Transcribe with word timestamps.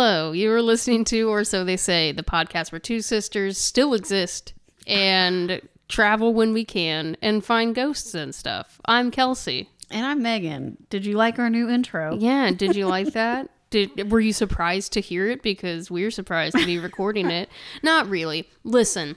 Hello, 0.00 0.30
you 0.30 0.52
are 0.52 0.62
listening 0.62 1.04
to, 1.06 1.28
or 1.28 1.42
so 1.42 1.64
they 1.64 1.76
say, 1.76 2.12
the 2.12 2.22
podcast 2.22 2.70
where 2.70 2.78
two 2.78 3.00
sisters 3.00 3.58
still 3.58 3.94
exist 3.94 4.52
and 4.86 5.60
travel 5.88 6.32
when 6.32 6.52
we 6.52 6.64
can 6.64 7.16
and 7.20 7.44
find 7.44 7.74
ghosts 7.74 8.14
and 8.14 8.32
stuff. 8.32 8.80
I'm 8.84 9.10
Kelsey. 9.10 9.70
And 9.90 10.06
I'm 10.06 10.22
Megan. 10.22 10.76
Did 10.88 11.04
you 11.04 11.16
like 11.16 11.40
our 11.40 11.50
new 11.50 11.68
intro? 11.68 12.16
Yeah, 12.16 12.52
did 12.52 12.76
you 12.76 12.86
like 12.86 13.14
that? 13.14 13.50
Did 13.70 14.12
were 14.12 14.20
you 14.20 14.32
surprised 14.32 14.92
to 14.92 15.00
hear 15.00 15.26
it 15.26 15.42
because 15.42 15.90
we're 15.90 16.12
surprised 16.12 16.56
to 16.56 16.64
be 16.64 16.78
recording 16.78 17.28
it? 17.28 17.48
Not 17.82 18.08
really. 18.08 18.48
Listen. 18.62 19.16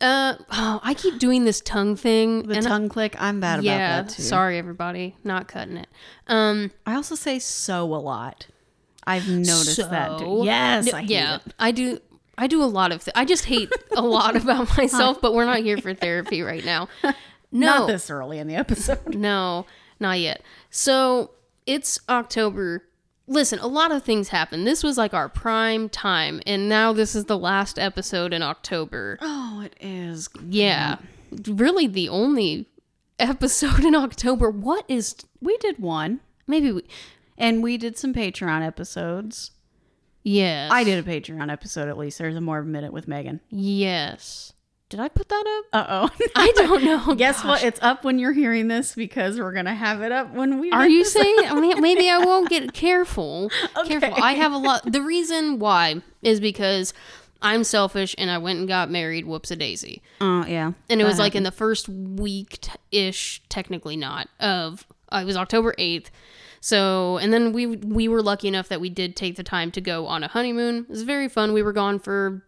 Uh 0.00 0.34
oh, 0.50 0.80
I 0.82 0.94
keep 0.94 1.20
doing 1.20 1.44
this 1.44 1.60
tongue 1.60 1.94
thing. 1.94 2.48
The 2.48 2.56
and 2.56 2.66
I- 2.66 2.68
tongue 2.68 2.88
click, 2.88 3.14
I'm 3.20 3.38
bad 3.38 3.62
yeah, 3.62 4.00
about 4.00 4.08
that 4.08 4.16
too. 4.16 4.22
sorry 4.22 4.58
everybody, 4.58 5.14
not 5.22 5.46
cutting 5.46 5.76
it. 5.76 5.86
Um 6.26 6.72
I 6.84 6.96
also 6.96 7.14
say 7.14 7.38
so 7.38 7.84
a 7.84 8.02
lot. 8.02 8.48
I've 9.04 9.28
noticed 9.28 9.76
that. 9.90 10.18
Too. 10.18 10.42
Yes, 10.44 10.86
No, 10.86 10.98
I 10.98 11.00
yeah, 11.02 11.36
it. 11.36 11.42
I 11.58 11.70
do. 11.72 11.98
I 12.38 12.46
do 12.46 12.62
a 12.62 12.66
lot 12.66 12.92
of. 12.92 13.04
Th- 13.04 13.12
I 13.14 13.24
just 13.24 13.44
hate 13.44 13.70
a 13.96 14.02
lot 14.02 14.36
about 14.36 14.76
myself, 14.78 15.20
but 15.20 15.34
we're 15.34 15.44
not 15.44 15.58
here 15.58 15.76
for 15.78 15.94
therapy 15.94 16.42
right 16.42 16.64
now. 16.64 16.88
No, 17.54 17.80
Not 17.80 17.88
this 17.88 18.08
early 18.10 18.38
in 18.38 18.46
the 18.48 18.54
episode. 18.54 19.14
no, 19.14 19.66
not 20.00 20.18
yet. 20.18 20.40
So 20.70 21.32
it's 21.66 22.00
October. 22.08 22.82
Listen, 23.26 23.58
a 23.58 23.66
lot 23.66 23.92
of 23.92 24.02
things 24.02 24.30
happen. 24.30 24.64
This 24.64 24.82
was 24.82 24.96
like 24.96 25.12
our 25.12 25.28
prime 25.28 25.90
time, 25.90 26.40
and 26.46 26.66
now 26.66 26.94
this 26.94 27.14
is 27.14 27.26
the 27.26 27.36
last 27.36 27.78
episode 27.78 28.32
in 28.32 28.40
October. 28.42 29.18
Oh, 29.20 29.60
it 29.66 29.76
is. 29.82 30.30
Yeah, 30.48 30.96
really 31.46 31.86
the 31.86 32.08
only 32.08 32.68
episode 33.18 33.84
in 33.84 33.94
October. 33.94 34.48
What 34.50 34.86
is 34.88 35.14
We 35.42 35.58
did 35.58 35.78
one, 35.78 36.20
maybe? 36.46 36.72
We, 36.72 36.84
and 37.38 37.62
we 37.62 37.76
did 37.76 37.96
some 37.98 38.12
Patreon 38.14 38.64
episodes. 38.66 39.50
yes, 40.22 40.70
I 40.72 40.84
did 40.84 41.06
a 41.06 41.08
Patreon 41.10 41.50
episode 41.50 41.88
at 41.88 41.98
least. 41.98 42.18
There's 42.18 42.36
a 42.36 42.40
more 42.40 42.62
minute 42.62 42.92
with 42.92 43.08
Megan. 43.08 43.40
Yes. 43.50 44.52
Did 44.88 45.00
I 45.00 45.08
put 45.08 45.30
that 45.30 45.44
up? 45.58 45.64
Uh 45.72 45.86
oh. 45.88 46.26
I 46.36 46.52
don't 46.54 46.84
know. 46.84 47.14
Guess 47.16 47.38
Gosh. 47.42 47.48
what? 47.48 47.64
It's 47.64 47.80
up 47.82 48.04
when 48.04 48.18
you're 48.18 48.34
hearing 48.34 48.68
this 48.68 48.94
because 48.94 49.38
we're 49.38 49.54
gonna 49.54 49.74
have 49.74 50.02
it 50.02 50.12
up 50.12 50.34
when 50.34 50.58
we. 50.60 50.70
Are 50.70 50.86
you 50.86 51.04
saying 51.06 51.34
I 51.46 51.58
mean, 51.58 51.80
maybe 51.80 52.10
I 52.10 52.18
won't 52.18 52.50
get 52.50 52.74
careful? 52.74 53.50
Careful. 53.86 54.12
I 54.22 54.32
have 54.34 54.52
a 54.52 54.58
lot. 54.58 54.92
The 54.92 55.00
reason 55.00 55.58
why 55.58 56.02
is 56.20 56.40
because 56.40 56.92
I'm 57.40 57.64
selfish 57.64 58.14
and 58.18 58.30
I 58.30 58.36
went 58.36 58.58
and 58.58 58.68
got 58.68 58.90
married. 58.90 59.24
Whoops 59.24 59.50
a 59.50 59.56
daisy. 59.56 60.02
Oh 60.20 60.44
yeah. 60.46 60.72
And 60.90 61.00
it 61.00 61.04
was 61.04 61.16
That 61.16 61.22
like 61.22 61.34
in 61.36 61.44
the 61.44 61.50
first 61.50 61.88
week 61.88 62.58
ish, 62.90 63.40
technically 63.48 63.96
not 63.96 64.28
of. 64.40 64.86
Uh, 65.10 65.20
it 65.22 65.24
was 65.24 65.38
October 65.38 65.74
eighth. 65.78 66.10
So 66.64 67.18
and 67.18 67.32
then 67.32 67.52
we 67.52 67.66
we 67.66 68.06
were 68.06 68.22
lucky 68.22 68.46
enough 68.46 68.68
that 68.68 68.80
we 68.80 68.88
did 68.88 69.16
take 69.16 69.34
the 69.34 69.42
time 69.42 69.72
to 69.72 69.80
go 69.80 70.06
on 70.06 70.22
a 70.22 70.28
honeymoon. 70.28 70.84
It 70.84 70.88
was 70.88 71.02
very 71.02 71.28
fun. 71.28 71.52
We 71.52 71.62
were 71.62 71.72
gone 71.72 71.98
for 71.98 72.44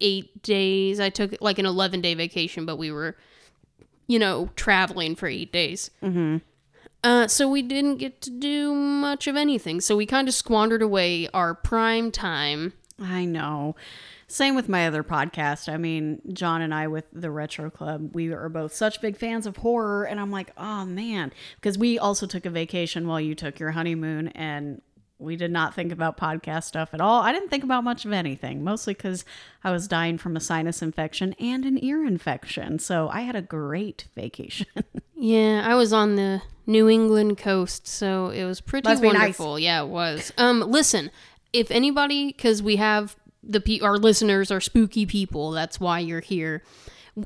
eight 0.00 0.42
days. 0.42 0.98
I 0.98 1.10
took 1.10 1.34
like 1.42 1.58
an 1.58 1.66
eleven 1.66 2.00
day 2.00 2.14
vacation, 2.14 2.64
but 2.64 2.76
we 2.76 2.90
were, 2.90 3.18
you 4.06 4.18
know, 4.18 4.48
traveling 4.56 5.14
for 5.14 5.26
eight 5.26 5.52
days. 5.52 5.90
Mm-hmm. 6.02 6.38
Uh, 7.04 7.28
so 7.28 7.50
we 7.50 7.60
didn't 7.60 7.96
get 7.96 8.22
to 8.22 8.30
do 8.30 8.74
much 8.74 9.26
of 9.26 9.36
anything. 9.36 9.82
So 9.82 9.94
we 9.94 10.06
kind 10.06 10.26
of 10.26 10.32
squandered 10.32 10.80
away 10.80 11.28
our 11.34 11.54
prime 11.54 12.10
time. 12.10 12.72
I 12.98 13.26
know. 13.26 13.76
Same 14.30 14.54
with 14.54 14.68
my 14.68 14.86
other 14.86 15.02
podcast. 15.02 15.72
I 15.72 15.76
mean, 15.76 16.20
John 16.32 16.62
and 16.62 16.72
I 16.72 16.86
with 16.88 17.04
the 17.12 17.30
Retro 17.30 17.68
Club, 17.70 18.14
we 18.14 18.28
are 18.32 18.48
both 18.48 18.72
such 18.74 19.00
big 19.00 19.16
fans 19.16 19.46
of 19.46 19.58
horror. 19.58 20.04
And 20.04 20.20
I'm 20.20 20.30
like, 20.30 20.52
oh 20.56 20.84
man. 20.84 21.32
Because 21.56 21.76
we 21.76 21.98
also 21.98 22.26
took 22.26 22.46
a 22.46 22.50
vacation 22.50 23.06
while 23.06 23.20
you 23.20 23.34
took 23.34 23.58
your 23.58 23.72
honeymoon 23.72 24.28
and 24.28 24.82
we 25.18 25.36
did 25.36 25.50
not 25.50 25.74
think 25.74 25.92
about 25.92 26.16
podcast 26.16 26.64
stuff 26.64 26.94
at 26.94 27.00
all. 27.00 27.20
I 27.22 27.32
didn't 27.32 27.50
think 27.50 27.64
about 27.64 27.84
much 27.84 28.04
of 28.04 28.12
anything, 28.12 28.64
mostly 28.64 28.94
because 28.94 29.24
I 29.62 29.70
was 29.70 29.86
dying 29.86 30.16
from 30.16 30.36
a 30.36 30.40
sinus 30.40 30.80
infection 30.80 31.34
and 31.38 31.66
an 31.66 31.82
ear 31.84 32.06
infection. 32.06 32.78
So 32.78 33.08
I 33.10 33.20
had 33.22 33.36
a 33.36 33.42
great 33.42 34.06
vacation. 34.14 34.66
Yeah, 35.22 35.62
I 35.66 35.74
was 35.74 35.92
on 35.92 36.16
the 36.16 36.40
New 36.66 36.88
England 36.88 37.36
coast, 37.36 37.86
so 37.86 38.28
it 38.30 38.44
was 38.44 38.62
pretty 38.62 38.88
be 38.88 38.94
nice. 38.94 39.02
wonderful. 39.02 39.58
Yeah, 39.58 39.82
it 39.82 39.88
was. 39.88 40.32
Um, 40.38 40.60
listen, 40.60 41.10
if 41.52 41.70
anybody, 41.70 42.28
because 42.28 42.62
we 42.62 42.76
have 42.76 43.16
the 43.42 43.60
pe- 43.60 43.80
our 43.80 43.96
listeners 43.96 44.50
are 44.50 44.60
spooky 44.60 45.06
people, 45.06 45.50
that's 45.52 45.80
why 45.80 45.98
you're 45.98 46.20
here. 46.20 46.62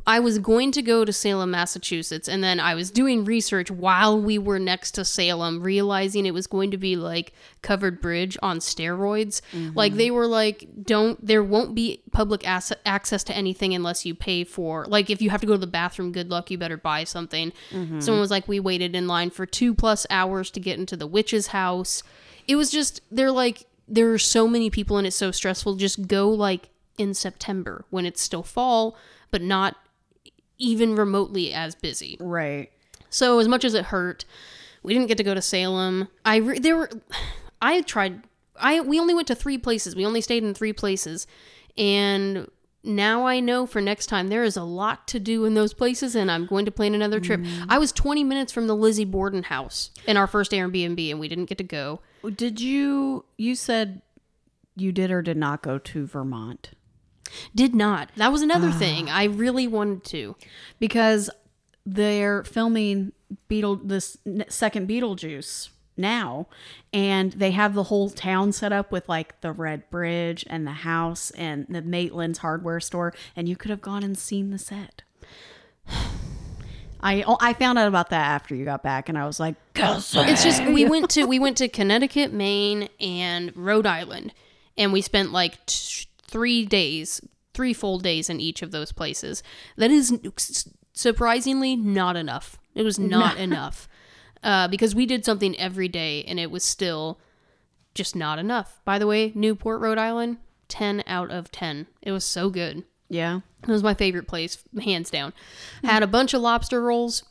I 0.06 0.18
was 0.18 0.38
going 0.38 0.72
to 0.72 0.82
go 0.82 1.04
to 1.04 1.12
Salem, 1.12 1.50
Massachusetts, 1.50 2.26
and 2.26 2.42
then 2.42 2.58
I 2.58 2.74
was 2.74 2.90
doing 2.90 3.24
research 3.24 3.70
while 3.70 4.18
we 4.18 4.38
were 4.38 4.58
next 4.58 4.92
to 4.92 5.04
Salem, 5.04 5.62
realizing 5.62 6.24
it 6.24 6.34
was 6.34 6.46
going 6.46 6.70
to 6.70 6.78
be 6.78 6.96
like 6.96 7.32
covered 7.62 8.00
bridge 8.00 8.36
on 8.42 8.58
steroids. 8.58 9.42
Mm-hmm. 9.52 9.76
Like 9.76 9.94
they 9.94 10.10
were 10.10 10.26
like, 10.26 10.66
don't 10.82 11.24
there 11.24 11.44
won't 11.44 11.74
be 11.74 12.02
public 12.12 12.46
ass- 12.48 12.72
access 12.86 13.22
to 13.24 13.36
anything 13.36 13.74
unless 13.74 14.06
you 14.06 14.14
pay 14.14 14.42
for. 14.44 14.86
Like 14.86 15.10
if 15.10 15.20
you 15.20 15.30
have 15.30 15.42
to 15.42 15.46
go 15.46 15.52
to 15.52 15.58
the 15.58 15.66
bathroom, 15.66 16.12
good 16.12 16.30
luck, 16.30 16.50
you 16.50 16.58
better 16.58 16.78
buy 16.78 17.04
something. 17.04 17.52
Mm-hmm. 17.70 18.00
Someone 18.00 18.20
was 18.20 18.30
like, 18.30 18.48
we 18.48 18.60
waited 18.60 18.96
in 18.96 19.06
line 19.06 19.30
for 19.30 19.44
two 19.44 19.74
plus 19.74 20.06
hours 20.08 20.50
to 20.52 20.60
get 20.60 20.78
into 20.78 20.96
the 20.96 21.06
witch's 21.06 21.48
house. 21.48 22.02
It 22.48 22.56
was 22.56 22.70
just 22.70 23.02
they're 23.10 23.30
like 23.30 23.66
there 23.86 24.12
are 24.12 24.18
so 24.18 24.48
many 24.48 24.70
people 24.70 24.98
and 24.98 25.06
it's 25.06 25.16
so 25.16 25.30
stressful. 25.30 25.76
Just 25.76 26.08
go 26.08 26.28
like 26.30 26.70
in 26.98 27.14
September 27.14 27.84
when 27.90 28.06
it's 28.06 28.22
still 28.22 28.42
fall, 28.42 28.96
but 29.30 29.42
not 29.42 29.76
even 30.58 30.94
remotely 30.94 31.52
as 31.52 31.74
busy. 31.74 32.16
right. 32.20 32.70
So 33.10 33.38
as 33.38 33.46
much 33.46 33.64
as 33.64 33.74
it 33.74 33.86
hurt, 33.86 34.24
we 34.82 34.92
didn't 34.92 35.06
get 35.06 35.18
to 35.18 35.24
go 35.24 35.34
to 35.34 35.42
Salem. 35.42 36.08
I 36.24 36.36
re- 36.36 36.58
there 36.58 36.76
were 36.76 36.90
I 37.62 37.80
tried 37.82 38.22
I 38.56 38.80
we 38.80 38.98
only 39.00 39.14
went 39.14 39.28
to 39.28 39.34
3 39.34 39.58
places. 39.58 39.94
We 39.94 40.06
only 40.06 40.20
stayed 40.20 40.42
in 40.44 40.54
3 40.54 40.72
places. 40.72 41.26
And 41.76 42.48
now 42.82 43.26
I 43.26 43.40
know 43.40 43.66
for 43.66 43.80
next 43.80 44.06
time 44.06 44.28
there 44.28 44.44
is 44.44 44.56
a 44.56 44.62
lot 44.62 45.08
to 45.08 45.18
do 45.18 45.44
in 45.44 45.54
those 45.54 45.72
places 45.72 46.14
and 46.14 46.30
I'm 46.30 46.46
going 46.46 46.64
to 46.66 46.70
plan 46.70 46.94
another 46.94 47.18
trip. 47.20 47.40
Mm-hmm. 47.40 47.70
I 47.70 47.78
was 47.78 47.92
20 47.92 48.22
minutes 48.24 48.52
from 48.52 48.66
the 48.66 48.76
Lizzie 48.76 49.04
Borden 49.04 49.44
house 49.44 49.90
in 50.06 50.16
our 50.16 50.26
first 50.26 50.52
Airbnb 50.52 51.10
and 51.10 51.18
we 51.18 51.28
didn't 51.28 51.46
get 51.46 51.58
to 51.58 51.64
go. 51.64 52.00
Did 52.30 52.60
you, 52.60 53.24
you 53.36 53.54
said 53.54 54.02
you 54.76 54.92
did 54.92 55.10
or 55.10 55.22
did 55.22 55.36
not 55.36 55.62
go 55.62 55.78
to 55.78 56.06
Vermont? 56.06 56.70
Did 57.54 57.74
not. 57.74 58.10
That 58.16 58.32
was 58.32 58.42
another 58.42 58.68
ah. 58.68 58.78
thing. 58.78 59.08
I 59.08 59.24
really 59.24 59.66
wanted 59.66 60.04
to. 60.04 60.36
because 60.78 61.30
they're 61.86 62.44
filming 62.44 63.12
Beetle 63.48 63.76
this 63.76 64.16
second 64.48 64.88
Beetlejuice 64.88 65.70
now, 65.96 66.48
and 66.92 67.32
they 67.32 67.50
have 67.52 67.74
the 67.74 67.84
whole 67.84 68.10
town 68.10 68.52
set 68.52 68.72
up 68.72 68.90
with 68.90 69.08
like 69.08 69.40
the 69.42 69.52
red 69.52 69.88
bridge 69.90 70.44
and 70.48 70.66
the 70.66 70.72
house 70.72 71.30
and 71.32 71.66
the 71.68 71.82
Maitland's 71.82 72.38
hardware 72.38 72.80
store, 72.80 73.12
and 73.36 73.48
you 73.48 73.56
could 73.56 73.70
have 73.70 73.82
gone 73.82 74.02
and 74.02 74.16
seen 74.16 74.50
the 74.50 74.58
set. 74.58 75.02
I 77.04 77.22
oh, 77.26 77.36
I 77.38 77.52
found 77.52 77.78
out 77.78 77.86
about 77.86 78.10
that 78.10 78.26
after 78.30 78.54
you 78.54 78.64
got 78.64 78.82
back, 78.82 79.10
and 79.10 79.18
I 79.18 79.26
was 79.26 79.38
like, 79.38 79.56
It's 80.26 80.42
just 80.42 80.64
we 80.64 80.84
went 80.88 81.10
to 81.10 81.26
we 81.26 81.38
went 81.38 81.58
to 81.58 81.68
Connecticut, 81.68 82.32
Maine, 82.32 82.88
and 82.98 83.54
Rhode 83.54 83.86
Island, 83.86 84.32
and 84.78 84.90
we 84.90 85.02
spent 85.02 85.30
like 85.30 85.64
t- 85.66 86.06
three 86.26 86.64
days, 86.64 87.20
three 87.52 87.74
full 87.74 87.98
days 87.98 88.30
in 88.30 88.40
each 88.40 88.62
of 88.62 88.70
those 88.70 88.90
places. 88.90 89.42
That 89.76 89.90
is 89.90 90.18
surprisingly 90.94 91.76
not 91.76 92.16
enough. 92.16 92.58
It 92.74 92.82
was 92.84 92.98
not 92.98 93.36
enough 93.48 93.86
uh, 94.42 94.68
because 94.68 94.94
we 94.94 95.04
did 95.04 95.26
something 95.26 95.54
every 95.60 95.88
day, 95.88 96.24
and 96.24 96.40
it 96.40 96.50
was 96.50 96.64
still 96.64 97.20
just 97.94 98.16
not 98.16 98.38
enough. 98.38 98.80
By 98.86 98.98
the 98.98 99.06
way, 99.06 99.30
Newport, 99.34 99.82
Rhode 99.82 99.98
Island, 99.98 100.38
ten 100.68 101.04
out 101.06 101.30
of 101.30 101.52
ten. 101.52 101.86
It 102.00 102.12
was 102.12 102.24
so 102.24 102.48
good. 102.48 102.84
Yeah, 103.08 103.40
It 103.62 103.68
was 103.68 103.82
my 103.82 103.94
favorite 103.94 104.26
place, 104.26 104.58
hands 104.82 105.10
down. 105.10 105.32
Had 105.82 106.02
a 106.02 106.06
bunch 106.06 106.34
of 106.34 106.40
lobster 106.42 106.82
rolls. 106.82 107.24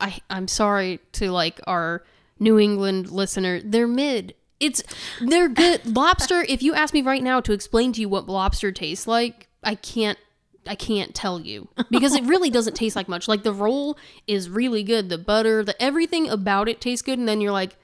I 0.00 0.18
I'm 0.28 0.48
sorry 0.48 1.00
to 1.12 1.30
like 1.30 1.60
our 1.66 2.04
New 2.38 2.58
England 2.58 3.10
listener. 3.10 3.60
They're 3.60 3.86
mid. 3.86 4.34
It's 4.58 4.82
they're 5.20 5.48
good. 5.48 5.86
lobster, 5.96 6.44
if 6.48 6.62
you 6.62 6.74
ask 6.74 6.92
me 6.92 7.02
right 7.02 7.22
now 7.22 7.40
to 7.40 7.52
explain 7.52 7.92
to 7.94 8.00
you 8.00 8.08
what 8.08 8.28
lobster 8.28 8.72
tastes 8.72 9.06
like, 9.06 9.48
I 9.62 9.74
can't 9.74 10.18
I 10.66 10.74
can't 10.74 11.14
tell 11.14 11.40
you 11.40 11.68
because 11.90 12.14
it 12.14 12.24
really 12.24 12.50
doesn't 12.50 12.74
taste 12.74 12.96
like 12.96 13.08
much. 13.08 13.28
Like 13.28 13.42
the 13.42 13.52
roll 13.52 13.96
is 14.26 14.50
really 14.50 14.82
good. 14.82 15.08
The 15.08 15.18
butter, 15.18 15.64
the 15.64 15.80
everything 15.82 16.28
about 16.28 16.68
it 16.68 16.80
tastes 16.80 17.02
good 17.02 17.18
and 17.18 17.28
then 17.28 17.40
you're 17.40 17.52
like 17.52 17.76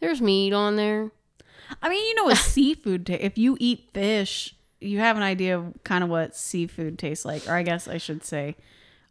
there's 0.00 0.20
meat 0.20 0.52
on 0.52 0.76
there. 0.76 1.10
I 1.80 1.88
mean, 1.88 2.06
you 2.06 2.14
know, 2.14 2.28
a 2.28 2.36
seafood. 2.54 3.08
If 3.08 3.38
you 3.38 3.56
eat 3.60 3.88
fish, 3.94 4.54
you 4.82 4.98
have 4.98 5.16
an 5.16 5.22
idea 5.22 5.58
of 5.58 5.72
kind 5.84 6.04
of 6.04 6.10
what 6.10 6.36
seafood 6.36 6.98
tastes 6.98 7.24
like, 7.24 7.48
or 7.48 7.54
I 7.54 7.62
guess 7.62 7.88
I 7.88 7.98
should 7.98 8.24
say, 8.24 8.56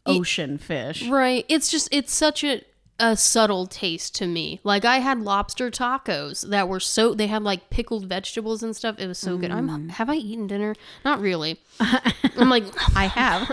ocean 0.05 0.57
fish. 0.57 1.07
Right. 1.07 1.45
It's 1.47 1.69
just 1.69 1.87
it's 1.91 2.13
such 2.13 2.43
a 2.43 2.61
a 2.99 3.17
subtle 3.17 3.65
taste 3.65 4.13
to 4.15 4.27
me. 4.27 4.59
Like 4.63 4.85
I 4.85 4.99
had 4.99 5.21
lobster 5.21 5.71
tacos 5.71 6.47
that 6.49 6.69
were 6.69 6.79
so 6.79 7.15
they 7.15 7.27
had 7.27 7.41
like 7.41 7.71
pickled 7.71 8.05
vegetables 8.05 8.61
and 8.61 8.75
stuff. 8.75 8.99
It 8.99 9.07
was 9.07 9.17
so 9.17 9.37
good. 9.37 9.51
I'm 9.51 9.89
have 9.89 10.09
I 10.09 10.15
eaten 10.15 10.45
dinner? 10.45 10.75
Not 11.03 11.19
really. 11.19 11.59
I'm 11.79 12.49
like 12.49 12.65
I 12.95 13.05
have. 13.05 13.49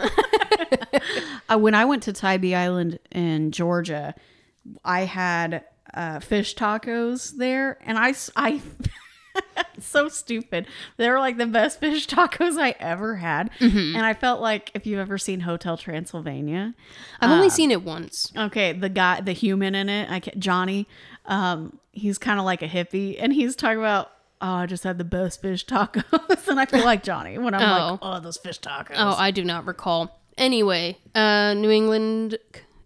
uh, 1.49 1.59
when 1.59 1.75
I 1.75 1.87
went 1.87 2.03
to 2.05 2.13
Tybee 2.13 2.55
Island 2.55 2.99
in 3.11 3.51
Georgia, 3.51 4.15
I 4.85 5.01
had 5.01 5.65
uh, 5.95 6.21
fish 6.21 6.55
tacos 6.55 7.37
there, 7.37 7.79
and 7.83 7.99
I, 7.99 8.15
I, 8.37 8.61
so 9.81 10.09
stupid. 10.09 10.67
They 10.97 11.09
were 11.11 11.19
like 11.19 11.37
the 11.39 11.47
best 11.47 11.81
fish 11.81 12.07
tacos 12.07 12.59
I 12.61 12.75
ever 12.81 13.17
had. 13.17 13.51
Mm-hmm. 13.61 13.97
And 13.97 14.05
I 14.05 14.15
felt 14.15 14.41
like 14.41 14.71
if 14.75 14.87
you've 14.87 14.99
ever 14.99 15.19
seen 15.19 15.41
Hotel 15.41 15.77
Transylvania, 15.77 16.75
I've 17.21 17.31
only 17.31 17.51
seen 17.51 17.71
it 17.71 17.83
once. 17.83 18.33
okay, 18.37 18.73
the 18.73 18.89
guy, 18.89 19.21
the 19.21 19.33
human 19.33 19.75
in 19.75 19.89
it, 19.89 20.11
I 20.11 20.21
can, 20.21 20.41
Johnny, 20.41 20.87
um, 21.27 21.79
he's 21.93 22.19
kind 22.19 22.39
of 22.39 22.45
like 22.45 22.63
a 22.63 22.69
hippie, 22.69 23.17
and 23.19 23.33
he's 23.33 23.57
talking 23.57 23.79
about. 23.79 24.13
Oh, 24.41 24.53
I 24.53 24.67
just 24.67 24.85
had 24.85 24.99
the 24.99 25.05
best 25.05 25.43
fish 25.43 25.67
tacos, 25.67 26.47
and 26.49 26.61
I 26.61 26.65
feel 26.67 26.85
like 26.85 27.03
Johnny 27.03 27.39
when 27.39 27.55
I'm 27.55 27.61
like, 27.61 27.99
Oh. 28.01 28.13
"Oh, 28.17 28.21
those 28.21 28.37
fish 28.37 28.61
tacos." 28.61 28.95
Oh, 28.97 29.17
I 29.19 29.33
do 29.33 29.43
not 29.43 29.67
recall. 29.67 30.21
Anyway, 30.37 30.97
uh, 31.13 31.55
New 31.55 31.71
England, 31.71 32.39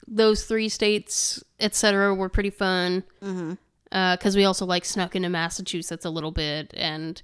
those 0.08 0.44
three 0.46 0.70
states, 0.70 1.44
etc., 1.60 2.14
were 2.14 2.31
pretty 2.31 2.49
fun. 2.49 3.04
Mm-hmm. 3.22 3.52
Because 3.92 4.34
we 4.34 4.44
also 4.46 4.64
like 4.64 4.84
snuck 4.86 5.14
into 5.14 5.28
Massachusetts 5.28 6.04
a 6.06 6.10
little 6.10 6.32
bit 6.32 6.72
and 6.74 7.20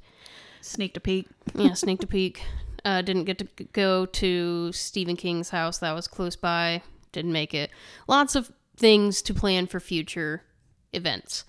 Sneaked 0.60 0.96
a 0.98 1.00
peek. 1.00 1.26
yeah, 1.54 1.72
sneaked 1.72 2.04
a 2.04 2.06
peek. 2.18 2.42
Uh, 2.84 3.00
didn't 3.02 3.24
get 3.24 3.38
to 3.38 3.44
go 3.72 4.04
to 4.06 4.70
Stephen 4.72 5.16
King's 5.16 5.50
house. 5.50 5.78
That 5.78 5.92
was 5.92 6.06
close 6.06 6.36
by. 6.36 6.82
Didn't 7.12 7.32
make 7.32 7.54
it. 7.54 7.70
Lots 8.06 8.34
of 8.34 8.52
things 8.76 9.22
to 9.22 9.34
plan 9.34 9.66
for 9.66 9.80
future 9.80 10.42
events. 10.92 11.44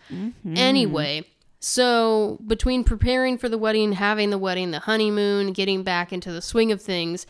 Anyway, 0.55 1.25
so 1.59 2.39
between 2.47 2.83
preparing 2.83 3.37
for 3.37 3.49
the 3.49 3.57
wedding, 3.57 3.93
having 3.93 4.29
the 4.29 4.37
wedding, 4.37 4.71
the 4.71 4.79
honeymoon, 4.79 5.51
getting 5.53 5.83
back 5.83 6.13
into 6.13 6.31
the 6.31 6.41
swing 6.41 6.71
of 6.71 6.81
things, 6.81 7.25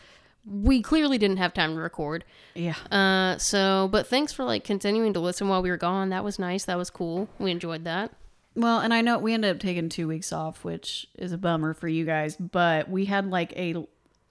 we 0.46 0.82
clearly 0.82 1.18
didn't 1.18 1.36
have 1.36 1.52
time 1.54 1.74
to 1.74 1.80
record. 1.80 2.24
Yeah. 2.54 2.74
Uh, 2.90 3.38
so, 3.38 3.88
but 3.92 4.06
thanks 4.06 4.32
for 4.32 4.44
like 4.44 4.64
continuing 4.64 5.12
to 5.12 5.20
listen 5.20 5.48
while 5.48 5.62
we 5.62 5.70
were 5.70 5.76
gone. 5.76 6.08
That 6.10 6.24
was 6.24 6.38
nice. 6.38 6.64
That 6.64 6.78
was 6.78 6.90
cool. 6.90 7.28
We 7.38 7.50
enjoyed 7.50 7.84
that. 7.84 8.12
Well, 8.56 8.80
and 8.80 8.92
I 8.92 9.00
know 9.00 9.18
we 9.18 9.32
ended 9.32 9.54
up 9.54 9.60
taking 9.60 9.88
two 9.88 10.08
weeks 10.08 10.32
off, 10.32 10.64
which 10.64 11.06
is 11.16 11.32
a 11.32 11.38
bummer 11.38 11.72
for 11.74 11.88
you 11.88 12.04
guys, 12.04 12.36
but 12.36 12.88
we 12.90 13.04
had 13.04 13.30
like 13.30 13.52
a 13.56 13.86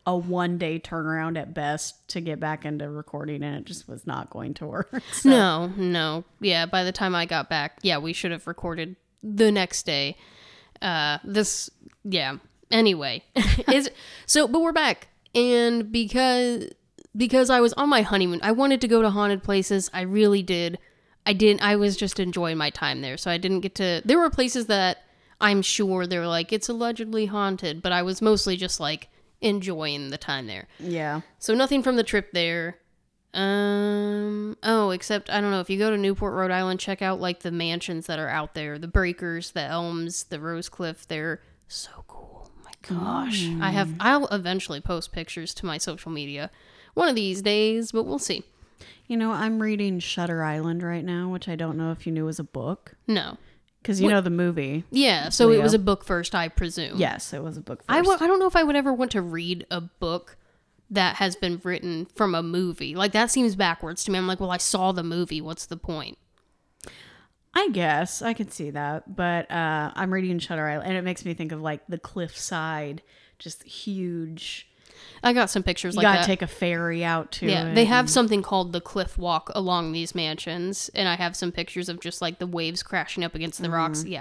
a 0.08 0.18
one 0.18 0.58
day 0.58 0.80
turnaround 0.80 1.38
at 1.40 1.54
best 1.54 2.08
to 2.10 2.20
get 2.22 2.40
back 2.40 2.66
into 2.66 2.90
recording, 2.90 3.44
and 3.44 3.56
it 3.58 3.66
just 3.66 3.88
was 3.88 4.08
not 4.08 4.30
going 4.32 4.54
to 4.56 4.66
work. 4.66 4.92
So- 5.14 5.30
No, 5.30 5.68
no. 5.78 6.24
Yeah, 6.42 6.66
by 6.66 6.84
the 6.84 6.92
time 6.92 7.14
I 7.14 7.26
got 7.28 7.50
back, 7.50 7.78
yeah, 7.84 7.98
we 8.00 8.14
should 8.14 8.32
have 8.32 8.48
recorded 8.48 8.96
the 9.22 9.52
next 9.52 9.84
day. 9.86 10.18
Uh 10.82 11.20
this 11.24 11.70
yeah. 12.04 12.38
Anyway, 12.72 13.24
is 13.72 13.90
so 14.26 14.48
but 14.48 14.62
we're 14.62 14.72
back. 14.72 15.09
And 15.36 15.92
because 15.92 16.70
because 17.16 17.50
I 17.50 17.60
was 17.60 17.74
on 17.74 17.90
my 17.90 18.02
honeymoon, 18.02 18.40
I 18.44 18.52
wanted 18.52 18.82
to 18.82 18.88
go 18.88 19.02
to 19.02 19.10
haunted 19.10 19.44
places. 19.44 19.90
I 19.94 20.02
really 20.02 20.44
did. 20.44 20.80
I 21.26 21.34
didn't 21.34 21.62
I 21.62 21.76
was 21.76 21.98
just 21.98 22.20
enjoying 22.20 22.58
my 22.58 22.70
time 22.70 23.02
there. 23.02 23.18
So 23.18 23.30
I 23.30 23.38
didn't 23.38 23.62
get 23.62 23.76
to 23.76 24.02
There 24.06 24.20
were 24.20 24.30
places 24.30 24.68
that 24.68 25.04
I'm 25.42 25.62
sure 25.62 26.06
they're 26.08 26.28
like 26.28 26.52
it's 26.52 26.70
allegedly 26.70 27.28
haunted, 27.28 27.82
but 27.82 27.92
I 27.92 28.02
was 28.02 28.22
mostly 28.22 28.58
just 28.58 28.80
like 28.80 29.10
enjoying 29.42 30.10
the 30.10 30.18
time 30.18 30.48
there. 30.48 30.68
Yeah. 30.80 31.22
So 31.40 31.54
nothing 31.54 31.84
from 31.84 31.96
the 31.96 32.04
trip 32.04 32.32
there. 32.34 32.78
Um. 33.34 34.58
Oh, 34.64 34.90
except 34.90 35.30
I 35.30 35.40
don't 35.40 35.52
know 35.52 35.60
if 35.60 35.70
you 35.70 35.78
go 35.78 35.92
to 35.92 35.98
Newport, 35.98 36.34
Rhode 36.34 36.52
Island, 36.52 36.80
check 36.80 37.02
out 37.04 37.22
like 37.22 37.42
the 37.42 37.52
mansions 37.52 38.08
that 38.08 38.18
are 38.18 38.28
out 38.30 38.56
there, 38.56 38.80
the 38.80 38.88
Breakers, 38.88 39.52
the 39.52 39.62
Elms, 39.62 40.24
the 40.26 40.38
Rosecliff. 40.40 41.06
They're 41.06 41.42
so 41.68 42.04
cool. 42.08 42.39
Gosh, 42.88 43.48
I 43.62 43.72
have. 43.72 43.90
Mm. 43.90 43.98
I'll 44.00 44.28
eventually 44.28 44.80
post 44.82 45.12
pictures 45.12 45.54
to 45.56 45.66
my 45.66 45.78
social 45.78 46.12
media, 46.12 46.50
one 46.94 47.10
of 47.10 47.16
these 47.16 47.42
days, 47.42 47.92
but 47.92 48.04
we'll 48.04 48.20
see. 48.20 48.44
You 49.08 49.18
know, 49.18 49.32
I'm 49.32 49.62
reading 49.62 50.00
Shutter 50.00 50.44
Island 50.44 50.84
right 50.84 51.04
now, 51.04 51.30
which 51.30 51.50
I 51.50 51.56
don't 51.56 51.78
know 51.78 51.92
if 51.92 52.06
you 52.06 52.14
knew 52.14 52.26
was 52.26 52.40
a 52.40 52.44
book. 52.44 52.96
No. 53.08 53.38
Because 53.82 54.02
you 54.02 54.10
know 54.10 54.22
the 54.22 54.30
movie. 54.30 54.84
Yeah. 54.92 55.30
So 55.30 55.52
it 55.52 55.62
was 55.62 55.74
a 55.74 55.80
book 55.80 56.04
first, 56.04 56.36
I 56.36 56.48
presume. 56.48 56.98
Yes, 56.98 57.34
it 57.34 57.42
was 57.42 57.58
a 57.58 57.62
book 57.62 57.80
first. 57.80 57.90
I 57.90 58.02
w- 58.02 58.18
I 58.20 58.28
don't 58.28 58.40
know 58.40 58.48
if 58.48 58.56
I 58.56 58.64
would 58.64 58.76
ever 58.76 58.94
want 58.94 59.12
to 59.12 59.22
read 59.22 59.66
a 59.72 59.82
book 59.82 60.38
that 60.90 61.16
has 61.18 61.36
been 61.36 61.62
written 61.64 62.08
from 62.16 62.36
a 62.36 62.44
movie. 62.44 62.96
Like 62.96 63.14
that 63.14 63.32
seems 63.32 63.56
backwards 63.56 64.04
to 64.04 64.12
me. 64.12 64.18
I'm 64.18 64.28
like, 64.28 64.40
well, 64.40 64.52
I 64.52 64.58
saw 64.58 64.92
the 64.92 65.04
movie. 65.04 65.40
What's 65.42 65.66
the 65.66 65.78
point? 65.78 66.18
I 67.54 67.70
guess 67.70 68.22
I 68.22 68.34
could 68.34 68.54
see 68.54 68.70
that, 68.72 69.16
but 69.16 69.50
uh, 69.52 69.92
I'm 69.96 70.14
reading 70.14 70.40
Shutter 70.40 70.68
Island, 70.68 70.88
and 70.88 70.98
it 70.98 71.04
makes 71.04 71.26
me 71.26 71.34
think 71.34 71.52
of 71.52 71.62
like 71.62 71.82
the 71.88 71.98
cliffside, 71.98 73.02
just 73.40 73.64
huge. 73.64 74.68
I 75.24 75.34
got 75.34 75.50
some 75.50 75.64
pictures 75.64 75.96
You 75.96 75.98
like 75.98 76.04
gotta 76.04 76.20
that. 76.20 76.26
take 76.26 76.42
a 76.42 76.48
ferry 76.48 77.04
out 77.04 77.32
to 77.34 77.48
yeah, 77.48 77.70
it. 77.70 77.76
they 77.76 77.86
have 77.86 78.10
something 78.10 78.42
called 78.42 78.74
the 78.74 78.82
cliff 78.82 79.18
walk 79.18 79.50
along 79.56 79.92
these 79.94 80.14
mansions, 80.14 80.90
and 80.94 81.08
I 81.08 81.16
have 81.16 81.36
some 81.36 81.52
pictures 81.52 81.90
of 81.90 82.00
just 82.02 82.22
like 82.22 82.40
the 82.40 82.48
waves 82.48 82.84
crashing 82.84 83.24
up 83.24 83.34
against 83.34 83.62
the 83.62 83.70
rocks. 83.70 84.04
Mm-hmm. 84.04 84.12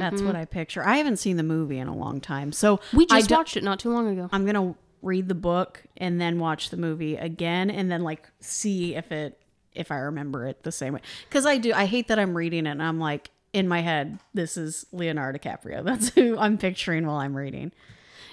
Yeah, 0.00 0.08
That's 0.10 0.22
what 0.22 0.34
I 0.34 0.44
picture. 0.44 0.84
I 0.86 0.96
haven't 0.96 1.18
seen 1.18 1.36
the 1.36 1.42
movie 1.42 1.78
in 1.78 1.88
a 1.88 1.96
long 1.96 2.20
time, 2.20 2.52
so 2.52 2.80
we 2.92 3.06
just 3.06 3.30
watched 3.30 3.56
it 3.56 3.62
not 3.64 3.78
too 3.78 3.90
long 3.90 4.08
ago. 4.08 4.28
I'm 4.32 4.44
gonna 4.46 4.74
read 5.02 5.28
the 5.28 5.34
book 5.34 5.84
and 5.96 6.20
then 6.20 6.38
watch 6.40 6.70
the 6.70 6.76
movie 6.76 7.16
again, 7.16 7.70
and 7.70 7.90
then 7.90 8.02
like 8.02 8.28
see 8.40 8.94
if 8.96 9.12
it 9.12 9.37
if 9.78 9.90
I 9.90 9.96
remember 9.98 10.46
it 10.46 10.62
the 10.62 10.72
same 10.72 10.94
way. 10.94 11.00
Because 11.28 11.46
I 11.46 11.58
do. 11.58 11.72
I 11.72 11.86
hate 11.86 12.08
that 12.08 12.18
I'm 12.18 12.36
reading 12.36 12.66
it 12.66 12.70
and 12.70 12.82
I'm 12.82 12.98
like 12.98 13.30
in 13.52 13.68
my 13.68 13.80
head, 13.80 14.18
this 14.34 14.56
is 14.56 14.86
Leonardo 14.92 15.38
DiCaprio. 15.38 15.84
That's 15.84 16.10
who 16.10 16.38
I'm 16.38 16.58
picturing 16.58 17.06
while 17.06 17.16
I'm 17.16 17.36
reading. 17.36 17.72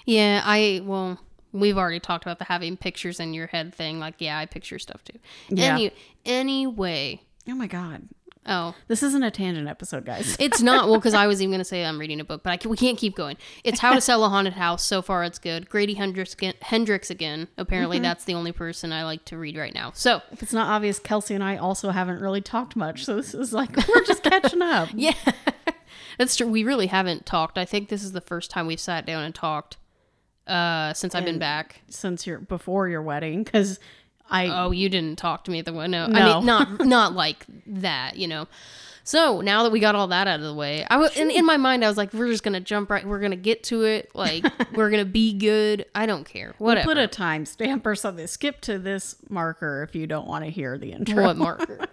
Yeah, 0.06 0.42
I 0.44 0.82
well, 0.84 1.20
we've 1.52 1.78
already 1.78 2.00
talked 2.00 2.26
about 2.26 2.40
the 2.40 2.46
having 2.46 2.78
pictures 2.78 3.20
in 3.20 3.34
your 3.34 3.48
head 3.48 3.74
thing. 3.74 4.00
Like, 4.00 4.16
yeah, 4.20 4.38
I 4.38 4.46
picture 4.46 4.80
stuff 4.80 5.04
too. 5.04 5.20
Yeah. 5.50 5.74
Any 5.74 5.92
anyway, 6.26 7.22
Oh 7.50 7.56
my 7.56 7.68
god, 7.68 8.04
oh, 8.46 8.76
this 8.88 9.04
isn't 9.04 9.24
a 9.24 9.32
tangent 9.32 9.68
episode, 9.68 10.06
guys. 10.06 10.38
It's 10.46 10.62
not 10.62 10.88
well 10.88 11.00
because 11.00 11.14
I 11.14 11.28
was 11.28 11.42
even 11.42 11.52
going 11.52 11.60
to 11.60 11.66
say 11.66 11.84
I'm 11.84 12.00
reading 12.00 12.20
a 12.20 12.24
book, 12.24 12.44
but 12.44 12.52
I 12.52 12.58
can, 12.58 12.70
we 12.70 12.78
can't 12.78 12.98
keep 12.98 13.16
going. 13.16 13.38
It's 13.64 13.80
How 13.80 13.94
to 13.94 14.02
Sell 14.02 14.24
a 14.24 14.30
Haunted 14.30 14.54
House. 14.54 14.84
So 14.84 15.02
far, 15.02 15.24
it's 15.24 15.40
good. 15.40 15.70
Grady 15.70 15.96
Hendrix 15.96 16.34
again. 16.34 16.54
Hendrix 16.62 17.10
again. 17.10 17.48
Apparently, 17.58 18.00
that's 18.00 18.26
the 18.26 18.34
only 18.34 18.52
person 18.52 18.92
I 18.92 19.04
like 19.04 19.26
to 19.26 19.38
read 19.38 19.58
right 19.58 19.74
now. 19.74 19.92
So 19.96 20.22
if 20.32 20.44
it's 20.44 20.54
not 20.54 20.68
obvious, 20.68 21.00
Kelsey 21.00 21.34
and 21.34 21.44
I 21.44 21.58
also 21.58 21.90
haven't 21.90 22.22
really 22.22 22.42
talked 22.42 22.76
much, 22.76 23.06
so 23.06 23.16
this 23.16 23.34
is 23.34 23.54
like 23.54 23.76
we're 23.88 24.04
just 24.04 24.24
catching 24.24 24.62
up. 24.62 24.90
yeah, 24.94 25.14
that's 26.18 26.36
true. 26.36 26.48
We 26.48 26.64
really 26.64 26.88
haven't 26.88 27.26
talked. 27.26 27.58
I 27.58 27.66
think 27.66 27.90
this 27.90 28.04
is 28.04 28.12
the 28.12 28.22
first 28.22 28.52
time 28.52 28.68
we've 28.68 28.80
sat 28.80 29.06
down 29.06 29.24
and 29.24 29.34
talked 29.34 29.78
uh, 30.48 30.94
since 30.94 31.16
I've 31.16 31.26
been 31.26 31.40
back. 31.40 31.82
since 31.90 32.28
your 32.28 32.40
before 32.40 32.88
your 32.88 33.02
wedding, 33.02 33.44
because 33.44 33.80
I 34.30 34.48
Oh, 34.48 34.72
you 34.72 34.90
didn't 34.90 35.18
talk 35.18 35.44
to 35.46 35.52
me 35.52 35.60
at 35.60 35.66
the 35.66 35.74
one. 35.74 35.92
No, 35.92 36.06
I 36.06 36.08
mean 36.38 36.46
not 36.46 36.86
not 36.86 37.14
like 37.14 37.46
that. 37.68 38.18
You 38.18 38.28
know. 38.28 38.48
So 39.08 39.40
now 39.42 39.62
that 39.62 39.72
we 39.72 39.80
got 39.80 39.94
all 39.94 40.08
that 40.08 40.28
out 40.28 40.40
of 40.40 40.46
the 40.46 40.54
way, 40.56 40.84
I 40.90 40.98
was 40.98 41.16
in, 41.16 41.30
in 41.30 41.46
my 41.46 41.58
mind 41.58 41.86
I 41.86 41.88
was 41.88 41.96
like, 41.96 42.12
we're 42.12 42.28
just 42.28 42.44
gonna 42.44 42.60
jump 42.60 42.90
right. 42.90 43.06
We're 43.06 43.20
gonna 43.20 43.36
get 43.36 43.64
to 43.66 43.84
it. 43.84 44.10
Like 44.16 44.44
we're 44.74 44.90
gonna 44.90 45.06
be 45.06 45.34
good. 45.34 45.86
I 45.94 46.08
don't 46.08 46.24
care. 46.24 46.56
Whatever. 46.58 46.86
put 46.86 46.98
a 46.98 47.08
timestamp 47.08 47.86
or 47.86 47.94
something. 47.96 48.26
Skip 48.26 48.62
to 48.62 48.80
this 48.80 49.16
marker 49.30 49.84
if 49.84 49.96
you 49.96 50.08
don't 50.08 50.28
want 50.28 50.44
to 50.44 50.50
hear 50.50 50.78
the 50.80 50.92
intro. 50.92 51.24
What 51.24 51.38
marker? 51.38 51.86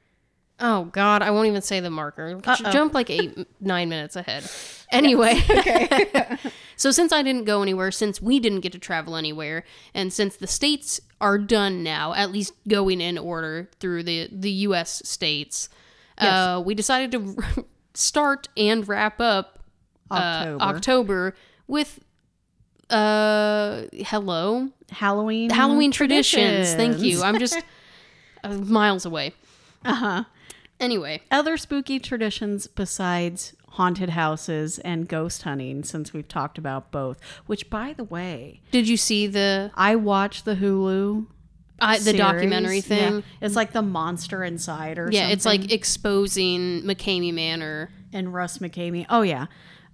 oh 0.60 0.84
God, 0.86 1.20
I 1.20 1.30
won't 1.32 1.48
even 1.48 1.60
say 1.60 1.80
the 1.80 1.90
marker. 1.90 2.40
Jump 2.72 2.94
like 2.94 3.10
eight, 3.10 3.36
nine 3.60 3.90
minutes 3.90 4.16
ahead. 4.16 4.48
Anyway, 4.90 5.40
so 6.76 6.90
since 6.90 7.12
I 7.12 7.22
didn't 7.22 7.44
go 7.44 7.62
anywhere, 7.62 7.90
since 7.90 8.22
we 8.22 8.38
didn't 8.40 8.60
get 8.60 8.72
to 8.72 8.78
travel 8.78 9.16
anywhere, 9.16 9.64
and 9.92 10.12
since 10.12 10.36
the 10.36 10.46
states 10.46 11.00
are 11.24 11.38
done 11.38 11.82
now, 11.82 12.12
at 12.12 12.30
least 12.30 12.52
going 12.68 13.00
in 13.00 13.16
order 13.16 13.70
through 13.80 14.02
the 14.02 14.28
the 14.30 14.50
U.S. 14.68 15.00
states, 15.08 15.70
uh, 16.18 16.62
we 16.64 16.74
decided 16.74 17.12
to 17.12 17.64
start 17.94 18.48
and 18.58 18.86
wrap 18.86 19.22
up 19.22 19.58
uh, 20.10 20.14
October. 20.14 20.62
October 20.62 21.34
with 21.66 22.00
uh 22.90 23.84
hello 23.94 24.68
Halloween 24.90 25.48
Halloween 25.48 25.90
traditions. 25.90 26.74
Thank 26.74 26.98
you. 27.00 27.22
I'm 27.22 27.38
just 27.38 27.58
uh, 28.44 28.52
miles 28.58 29.06
away. 29.06 29.32
Uh 29.82 29.94
huh. 29.94 30.24
Anyway, 30.80 31.20
Other 31.30 31.56
spooky 31.56 31.98
traditions 31.98 32.66
besides 32.66 33.54
haunted 33.70 34.10
houses 34.10 34.78
and 34.80 35.08
ghost 35.08 35.42
hunting, 35.42 35.82
since 35.84 36.12
we've 36.12 36.28
talked 36.28 36.58
about 36.58 36.90
both. 36.92 37.18
Which, 37.46 37.70
by 37.70 37.92
the 37.92 38.04
way, 38.04 38.60
did 38.70 38.88
you 38.88 38.96
see 38.96 39.26
the 39.26 39.70
I 39.74 39.96
watched 39.96 40.44
the 40.44 40.54
Hulu. 40.56 41.26
I, 41.80 41.98
the 41.98 42.04
series. 42.04 42.20
documentary 42.20 42.80
thing? 42.80 43.14
Yeah. 43.14 43.20
It's 43.40 43.56
like 43.56 43.72
the 43.72 43.82
monster 43.82 44.44
inside 44.44 44.96
or 44.98 45.08
Yeah, 45.10 45.22
something. 45.22 45.32
it's 45.32 45.44
like 45.44 45.72
exposing 45.72 46.82
McKamey 46.82 47.34
Manor. 47.34 47.90
and 48.12 48.32
Russ 48.32 48.58
McKamey. 48.58 49.06
Oh 49.10 49.22
yeah, 49.22 49.46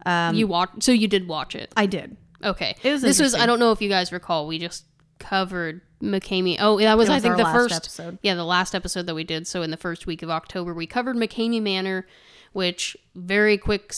um, 0.05 0.35
you 0.35 0.47
watch, 0.47 0.71
so 0.81 0.93
you 0.93 1.09
did 1.09 1.27
watch 1.27 1.55
it. 1.55 1.73
I 1.77 1.87
did. 1.87 2.17
Okay, 2.45 2.75
It 2.83 2.91
was 2.93 3.03
this 3.03 3.21
was. 3.21 3.35
I 3.35 3.47
don't 3.47 3.59
know 3.59 3.73
if 3.73 3.81
you 3.83 3.89
guys 3.89 4.13
recall. 4.13 4.47
We 4.47 4.59
just 4.59 4.85
covered 5.19 5.81
McKamey. 6.02 6.57
Oh, 6.59 6.78
that 6.78 6.97
was, 6.97 7.09
It 7.09 7.12
I 7.12 7.21
think 7.21 7.37
the 7.37 7.45
first 7.45 7.75
episode. 7.75 8.19
Yeah, 8.23 8.35
the 8.35 8.45
last 8.45 8.75
episode 8.75 9.07
that 9.07 9.14
we 9.14 9.25
did. 9.25 9.47
So 9.47 9.62
in 9.62 9.71
the 9.71 9.76
first 9.76 10.07
week 10.07 10.23
of 10.23 10.30
October, 10.30 10.75
we 10.75 10.87
covered 10.87 11.16
McKamey 11.16 11.61
Manor, 11.61 12.07
which 12.52 12.97
very 13.14 13.59
quick 13.59 13.95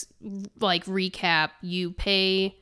like 0.59 0.85
recap. 0.85 1.51
You 1.61 1.91
pay 1.91 2.57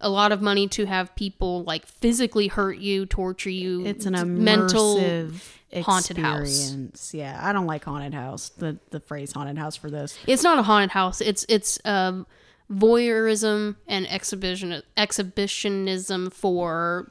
a 0.00 0.08
lot 0.08 0.32
of 0.32 0.42
money 0.42 0.68
to 0.68 0.84
have 0.84 1.14
people 1.16 1.64
like 1.64 1.86
physically 1.86 2.48
hurt 2.48 2.78
you, 2.78 3.06
torture 3.06 3.50
you. 3.50 3.84
It's 3.86 4.06
an 4.06 4.14
immersive 4.14 5.42
haunted 5.82 6.18
house. 6.18 7.12
Yeah, 7.12 7.38
I 7.42 7.52
don't 7.52 7.66
like 7.66 7.84
haunted 7.84 8.14
house. 8.14 8.50
The 8.50 8.78
the 8.90 9.00
phrase 9.00 9.32
haunted 9.32 9.58
house 9.58 9.76
for 9.76 9.90
this. 9.90 10.16
It's 10.26 10.42
not 10.42 10.58
a 10.58 10.62
haunted 10.62 10.90
house. 10.90 11.20
It's 11.20 11.44
it's 11.48 11.78
um 11.84 12.26
voyeurism 12.70 13.76
and 13.86 14.10
exhibition 14.10 14.82
exhibitionism 14.96 16.30
for 16.30 17.10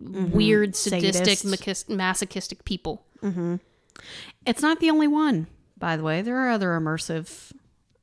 weird, 0.00 0.76
sadistic, 0.76 1.38
Sadist. 1.38 1.88
masochistic 1.90 2.64
people. 2.64 3.04
It's 4.44 4.62
not 4.62 4.80
the 4.80 4.90
only 4.90 5.08
one, 5.08 5.46
by 5.78 5.96
the 5.96 6.02
way. 6.02 6.22
There 6.22 6.36
are 6.36 6.50
other 6.50 6.68
immersive 6.78 7.52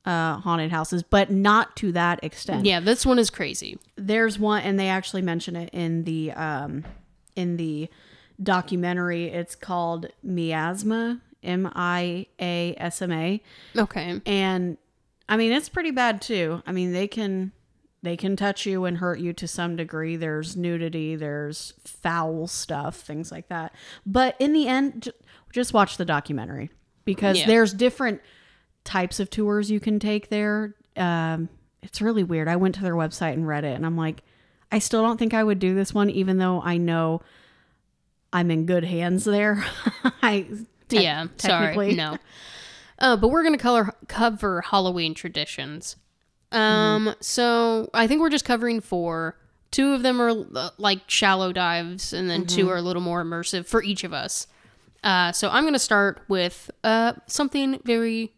uh, 0.04 0.38
haunted 0.38 0.70
houses, 0.70 1.02
but 1.02 1.30
not 1.30 1.76
to 1.76 1.92
that 1.92 2.22
extent. 2.22 2.66
Yeah, 2.66 2.80
this 2.80 3.06
one 3.06 3.18
is 3.18 3.30
crazy. 3.30 3.78
There's 3.96 4.38
one, 4.38 4.62
and 4.62 4.78
they 4.78 4.88
actually 4.88 5.22
mention 5.22 5.56
it 5.56 5.70
in 5.72 6.04
the 6.04 6.32
um, 6.32 6.84
in 7.36 7.56
the 7.56 7.88
documentary. 8.42 9.26
It's 9.28 9.54
called 9.54 10.06
Miasma, 10.22 11.20
M 11.42 11.70
I 11.74 12.26
A 12.40 12.74
S 12.76 13.00
M 13.00 13.12
A, 13.12 13.42
Okay. 13.76 14.20
and 14.26 14.76
I 15.28 15.36
mean 15.36 15.52
it's 15.52 15.68
pretty 15.68 15.92
bad 15.92 16.20
too. 16.20 16.62
I 16.66 16.72
mean 16.72 16.92
they 16.92 17.06
can 17.08 17.52
they 18.04 18.16
can 18.16 18.36
touch 18.36 18.66
you 18.66 18.84
and 18.84 18.98
hurt 18.98 19.18
you 19.18 19.32
to 19.32 19.48
some 19.48 19.76
degree. 19.76 20.16
There's 20.16 20.56
nudity, 20.56 21.16
there's 21.16 21.72
foul 21.84 22.46
stuff, 22.46 22.96
things 22.96 23.32
like 23.32 23.48
that. 23.48 23.74
But 24.06 24.36
in 24.38 24.52
the 24.52 24.68
end, 24.68 25.02
j- 25.04 25.10
just 25.52 25.72
watch 25.74 25.96
the 25.96 26.04
documentary 26.04 26.70
because 27.04 27.38
Yeah. 27.40 27.46
there's 27.46 27.72
different 27.72 28.20
types 28.84 29.18
of 29.20 29.30
tours 29.30 29.70
you 29.70 29.80
can 29.80 29.98
take 29.98 30.28
there. 30.28 30.74
Um, 30.96 31.48
it's 31.82 32.00
really 32.00 32.22
weird. 32.24 32.46
I 32.48 32.56
went 32.56 32.74
to 32.76 32.82
their 32.82 32.94
website 32.94 33.32
and 33.32 33.46
read 33.48 33.64
it, 33.64 33.74
and 33.74 33.84
I'm 33.84 33.96
like, 33.96 34.22
I 34.70 34.78
still 34.78 35.02
don't 35.02 35.18
think 35.18 35.34
I 35.34 35.42
would 35.44 35.58
do 35.58 35.74
this 35.74 35.92
one, 35.94 36.10
even 36.10 36.38
though 36.38 36.60
I 36.62 36.76
know 36.76 37.20
I'm 38.32 38.50
in 38.50 38.66
good 38.66 38.84
hands 38.84 39.24
there. 39.24 39.64
I 40.22 40.46
te- 40.88 41.02
yeah, 41.02 41.26
sorry. 41.36 41.94
No. 41.94 42.18
Uh, 42.98 43.16
but 43.16 43.28
we're 43.28 43.42
going 43.42 43.56
to 43.56 43.62
color 43.62 43.94
cover 44.08 44.60
Halloween 44.62 45.14
traditions. 45.14 45.96
Um, 46.54 47.14
so 47.20 47.90
I 47.92 48.06
think 48.06 48.20
we're 48.20 48.30
just 48.30 48.44
covering 48.44 48.80
four. 48.80 49.36
Two 49.70 49.92
of 49.92 50.02
them 50.02 50.20
are 50.20 50.30
uh, 50.54 50.70
like 50.78 51.00
shallow 51.08 51.52
dives, 51.52 52.12
and 52.12 52.30
then 52.30 52.46
two 52.46 52.70
are 52.70 52.76
a 52.76 52.82
little 52.82 53.02
more 53.02 53.24
immersive 53.24 53.66
for 53.66 53.82
each 53.82 54.04
of 54.04 54.12
us. 54.12 54.46
Uh, 55.02 55.32
so 55.32 55.50
I'm 55.50 55.64
going 55.64 55.74
to 55.74 55.78
start 55.78 56.22
with 56.28 56.70
uh, 56.84 57.14
something 57.26 57.80
very 57.84 58.32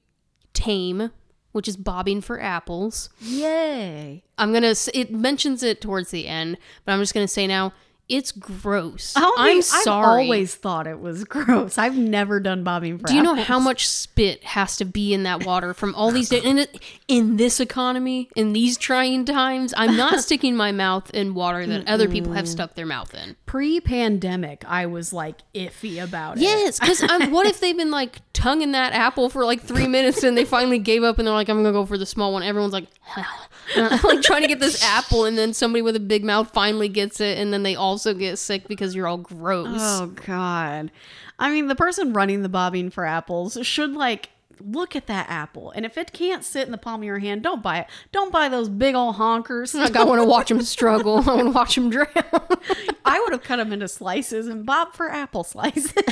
tame, 0.55 1.11
which 1.53 1.69
is 1.69 1.77
bobbing 1.77 2.23
for 2.23 2.41
apples. 2.41 3.11
Yay! 3.21 4.25
I'm 4.39 4.53
gonna. 4.53 4.75
It 4.95 5.13
mentions 5.13 5.63
it 5.63 5.81
towards 5.81 6.11
the 6.11 6.27
end, 6.27 6.59
but 6.85 6.93
I'm 6.93 7.01
just 7.01 7.15
gonna 7.15 7.29
say 7.29 7.47
now 7.47 7.73
it's 8.09 8.31
gross. 8.31 9.15
I 9.17 9.51
am 9.51 9.63
sorry. 9.63 10.23
I've 10.23 10.27
always 10.27 10.55
thought 10.55 10.87
it 10.87 11.01
was 11.01 11.25
gross. 11.25 11.77
I've 11.77 11.97
never 11.97 12.39
done 12.39 12.63
bobbing 12.63 12.99
for 12.99 13.07
Do 13.09 13.15
you 13.15 13.23
know 13.23 13.35
how 13.35 13.59
much 13.59 13.89
spit 13.89 14.45
has 14.45 14.77
to 14.77 14.85
be 14.85 15.13
in 15.13 15.25
that 15.25 15.45
water 15.45 15.75
from 15.75 15.95
all 15.95 16.13
these 16.13 16.29
days? 16.29 16.45
In, 16.45 16.67
in 17.09 17.37
this 17.37 17.59
economy, 17.59 18.29
in 18.37 18.53
these 18.53 18.77
trying 18.77 19.25
times, 19.25 19.75
I'm 19.77 19.97
not 19.97 20.21
sticking 20.23 20.57
my 20.57 20.71
mouth 20.71 21.11
in 21.11 21.35
water 21.35 21.67
that 21.67 21.89
other 21.89 22.09
people 22.09 22.33
have 22.33 22.49
stuck 22.49 22.75
their 22.75 22.87
mouth 22.87 23.13
in. 23.15 23.37
pre-pandemic? 23.47 24.65
I 24.69 24.87
was 24.87 25.13
like 25.13 25.37
iffy 25.55 26.03
about 26.03 26.37
it. 26.37 26.43
Yes, 26.43 26.79
because 26.79 27.03
what 27.31 27.47
if 27.47 27.61
they've 27.61 27.77
been 27.77 27.91
like 27.91 28.21
tonguing 28.33 28.73
that 28.73 28.93
apple 28.93 29.29
for 29.31 29.45
like 29.45 29.63
three 29.63 29.89
minutes 29.89 30.23
and 30.23 30.37
they 30.37 30.45
finally 30.45 30.79
gave 30.79 31.03
up 31.03 31.19
and 31.19 31.27
they're 31.27 31.35
like, 31.35 31.49
I'm 31.49 31.57
gonna 31.57 31.73
go 31.73 31.87
for 31.87 31.99
the 31.99 32.07
small 32.07 32.33
one. 32.33 32.43
Everyone's 32.43 32.73
like, 32.73 32.87
like 33.77 34.23
trying 34.23 34.43
to 34.43 34.49
get 34.49 34.61
this 34.61 34.83
apple, 34.83 35.25
and 35.25 35.37
then 35.37 35.53
somebody 35.53 35.83
with 35.83 35.97
a 35.97 36.01
big 36.01 36.25
mouth 36.25 36.53
finally 36.53 36.89
gets 36.89 37.21
it, 37.21 37.39
and 37.39 37.53
then 37.53 37.63
they 37.63 37.75
also 37.97 38.13
get 38.13 38.37
sick 38.37 38.69
because 38.69 38.95
you're 38.95 39.07
all 39.07 39.17
gross. 39.17 39.79
Oh 39.81 40.13
God. 40.27 40.91
I 41.39 41.51
mean, 41.51 41.69
the 41.69 41.75
person 41.75 42.13
running 42.13 42.43
the 42.43 42.51
bobbing 42.51 42.91
for 42.91 43.07
apples 43.07 43.57
should 43.63 43.93
like 43.93 44.29
look 44.61 44.95
at 44.95 45.07
that 45.07 45.31
apple, 45.31 45.71
and 45.71 45.87
if 45.87 45.97
it 45.97 46.13
can't 46.13 46.45
sit 46.45 46.67
in 46.67 46.73
the 46.73 46.79
palm 46.79 47.01
of 47.01 47.05
your 47.05 47.19
hand, 47.19 47.43
don't 47.43 47.63
buy 47.63 47.79
it. 47.79 47.87
Don't 48.13 48.31
buy 48.31 48.51
those 48.51 48.69
big 48.69 48.95
old 48.95 49.17
honkers. 49.17 49.73
Like 49.73 49.97
I 50.01 50.05
want 50.05 50.21
to 50.21 50.27
watch 50.27 50.51
them 50.51 50.61
struggle. 50.61 51.17
I 51.17 51.35
want 51.37 51.47
to 51.47 51.51
watch 51.53 51.75
them 51.75 51.89
drown. 51.89 52.07
I 53.07 53.19
would 53.19 53.33
have 53.33 53.43
cut 53.43 53.57
them 53.57 53.73
into 53.73 53.89
slices 53.89 54.47
and 54.47 54.67
bob 54.67 54.93
for 54.93 55.11
apple 55.11 55.43
slices. 55.43 55.95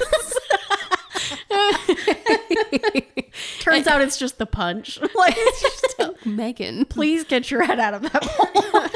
Turns 3.60 3.86
out 3.86 4.00
it's 4.00 4.16
just 4.16 4.38
the 4.38 4.46
punch. 4.46 4.98
Like, 5.14 5.34
it's 5.36 5.94
just, 5.98 6.24
Megan. 6.24 6.86
please 6.86 7.24
get 7.24 7.50
your 7.50 7.62
head 7.62 7.78
out 7.78 7.92
of 7.92 8.00
that 8.10 8.22
bowl. 8.22 8.88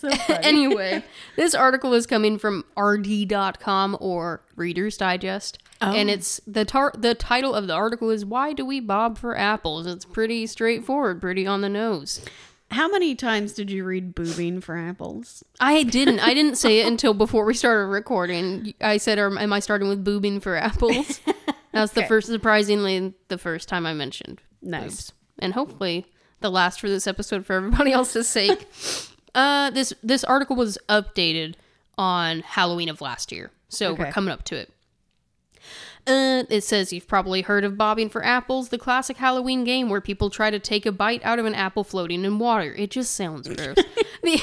So 0.00 0.08
anyway, 0.42 1.02
this 1.36 1.54
article 1.54 1.92
is 1.94 2.06
coming 2.06 2.38
from 2.38 2.64
rd.com 2.78 3.96
or 4.00 4.42
Reader's 4.56 4.96
Digest. 4.96 5.58
Oh. 5.80 5.92
And 5.94 6.10
it's 6.10 6.40
the 6.46 6.64
tar- 6.64 6.92
the 6.96 7.14
title 7.14 7.54
of 7.54 7.66
the 7.66 7.72
article 7.74 8.10
is 8.10 8.24
Why 8.24 8.52
Do 8.52 8.64
We 8.66 8.80
Bob 8.80 9.18
for 9.18 9.36
Apples? 9.36 9.86
It's 9.86 10.04
pretty 10.04 10.46
straightforward, 10.46 11.20
pretty 11.20 11.46
on 11.46 11.60
the 11.60 11.68
nose. 11.68 12.24
How 12.70 12.88
many 12.88 13.16
times 13.16 13.52
did 13.52 13.68
you 13.70 13.84
read 13.84 14.14
boobing 14.14 14.62
for 14.62 14.76
apples? 14.76 15.42
I 15.58 15.82
didn't. 15.82 16.20
I 16.20 16.34
didn't 16.34 16.54
say 16.56 16.80
it 16.80 16.86
until 16.86 17.14
before 17.14 17.44
we 17.44 17.54
started 17.54 17.86
recording. 17.86 18.74
I 18.80 18.96
said, 18.98 19.18
"Am 19.18 19.52
I 19.52 19.58
starting 19.58 19.88
with 19.88 20.04
boobing 20.04 20.40
for 20.40 20.54
apples?" 20.56 21.20
That's 21.72 21.92
the 21.92 22.04
first, 22.04 22.26
surprisingly, 22.28 23.14
the 23.28 23.38
first 23.38 23.68
time 23.68 23.86
I 23.86 23.94
mentioned 23.94 24.40
Nice. 24.62 24.82
boobs, 24.82 25.12
and 25.40 25.54
hopefully 25.54 26.06
the 26.40 26.50
last 26.50 26.80
for 26.80 26.88
this 26.88 27.06
episode 27.06 27.44
for 27.46 27.54
everybody 27.54 27.92
else's 27.92 28.28
sake. 28.28 28.68
uh, 29.34 29.70
this 29.70 29.92
this 30.02 30.24
article 30.24 30.56
was 30.56 30.78
updated 30.88 31.54
on 31.96 32.40
Halloween 32.40 32.88
of 32.88 33.00
last 33.00 33.32
year, 33.32 33.50
so 33.68 33.94
we're 33.94 34.12
coming 34.12 34.32
up 34.32 34.44
to 34.44 34.56
it. 34.56 34.70
Uh, 36.06 36.44
it 36.48 36.62
says 36.62 36.92
you've 36.92 37.06
probably 37.06 37.42
heard 37.42 37.64
of 37.64 37.76
bobbing 37.76 38.08
for 38.08 38.24
apples, 38.24 38.70
the 38.70 38.78
classic 38.78 39.18
Halloween 39.18 39.64
game 39.64 39.88
where 39.88 40.00
people 40.00 40.30
try 40.30 40.50
to 40.50 40.58
take 40.58 40.86
a 40.86 40.92
bite 40.92 41.24
out 41.24 41.38
of 41.38 41.44
an 41.44 41.54
apple 41.54 41.84
floating 41.84 42.24
in 42.24 42.38
water. 42.38 42.72
It 42.72 42.90
just 42.90 43.14
sounds 43.14 43.46
gross. 43.46 43.76
the, 44.22 44.42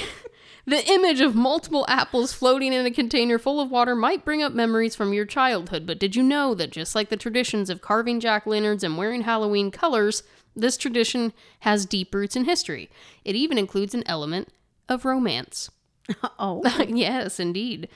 the 0.66 0.88
image 0.90 1.20
of 1.20 1.36
multiple 1.36 1.84
apples 1.88 2.32
floating 2.32 2.74
in 2.74 2.86
a 2.86 2.92
container 2.92 3.40
full 3.40 3.60
of 3.60 3.72
water 3.72 3.96
might 3.96 4.24
bring 4.24 4.44
up 4.44 4.54
memories 4.54 4.96
from 4.96 5.14
your 5.14 5.26
childhood, 5.26 5.86
but 5.88 6.00
did 6.00 6.16
you 6.16 6.22
know 6.22 6.54
that 6.54 6.72
just 6.72 6.94
like 6.94 7.10
the 7.10 7.18
traditions 7.18 7.70
of 7.70 7.82
carving 7.82 8.20
jack 8.20 8.46
lanterns 8.46 8.84
and 8.84 8.98
wearing 8.98 9.22
Halloween 9.22 9.72
colors, 9.72 10.24
this 10.56 10.78
tradition 10.78 11.34
has 11.62 11.86
deep 11.86 12.14
roots 12.14 12.36
in 12.36 12.46
history? 12.46 12.90
It 13.26 13.36
even 13.36 13.58
includes 13.58 13.96
an 13.96 14.04
element 14.06 14.50
of 14.90 15.06
romance. 15.06 15.70
Oh, 16.40 16.64
yes, 16.88 17.38
indeed. 17.40 17.90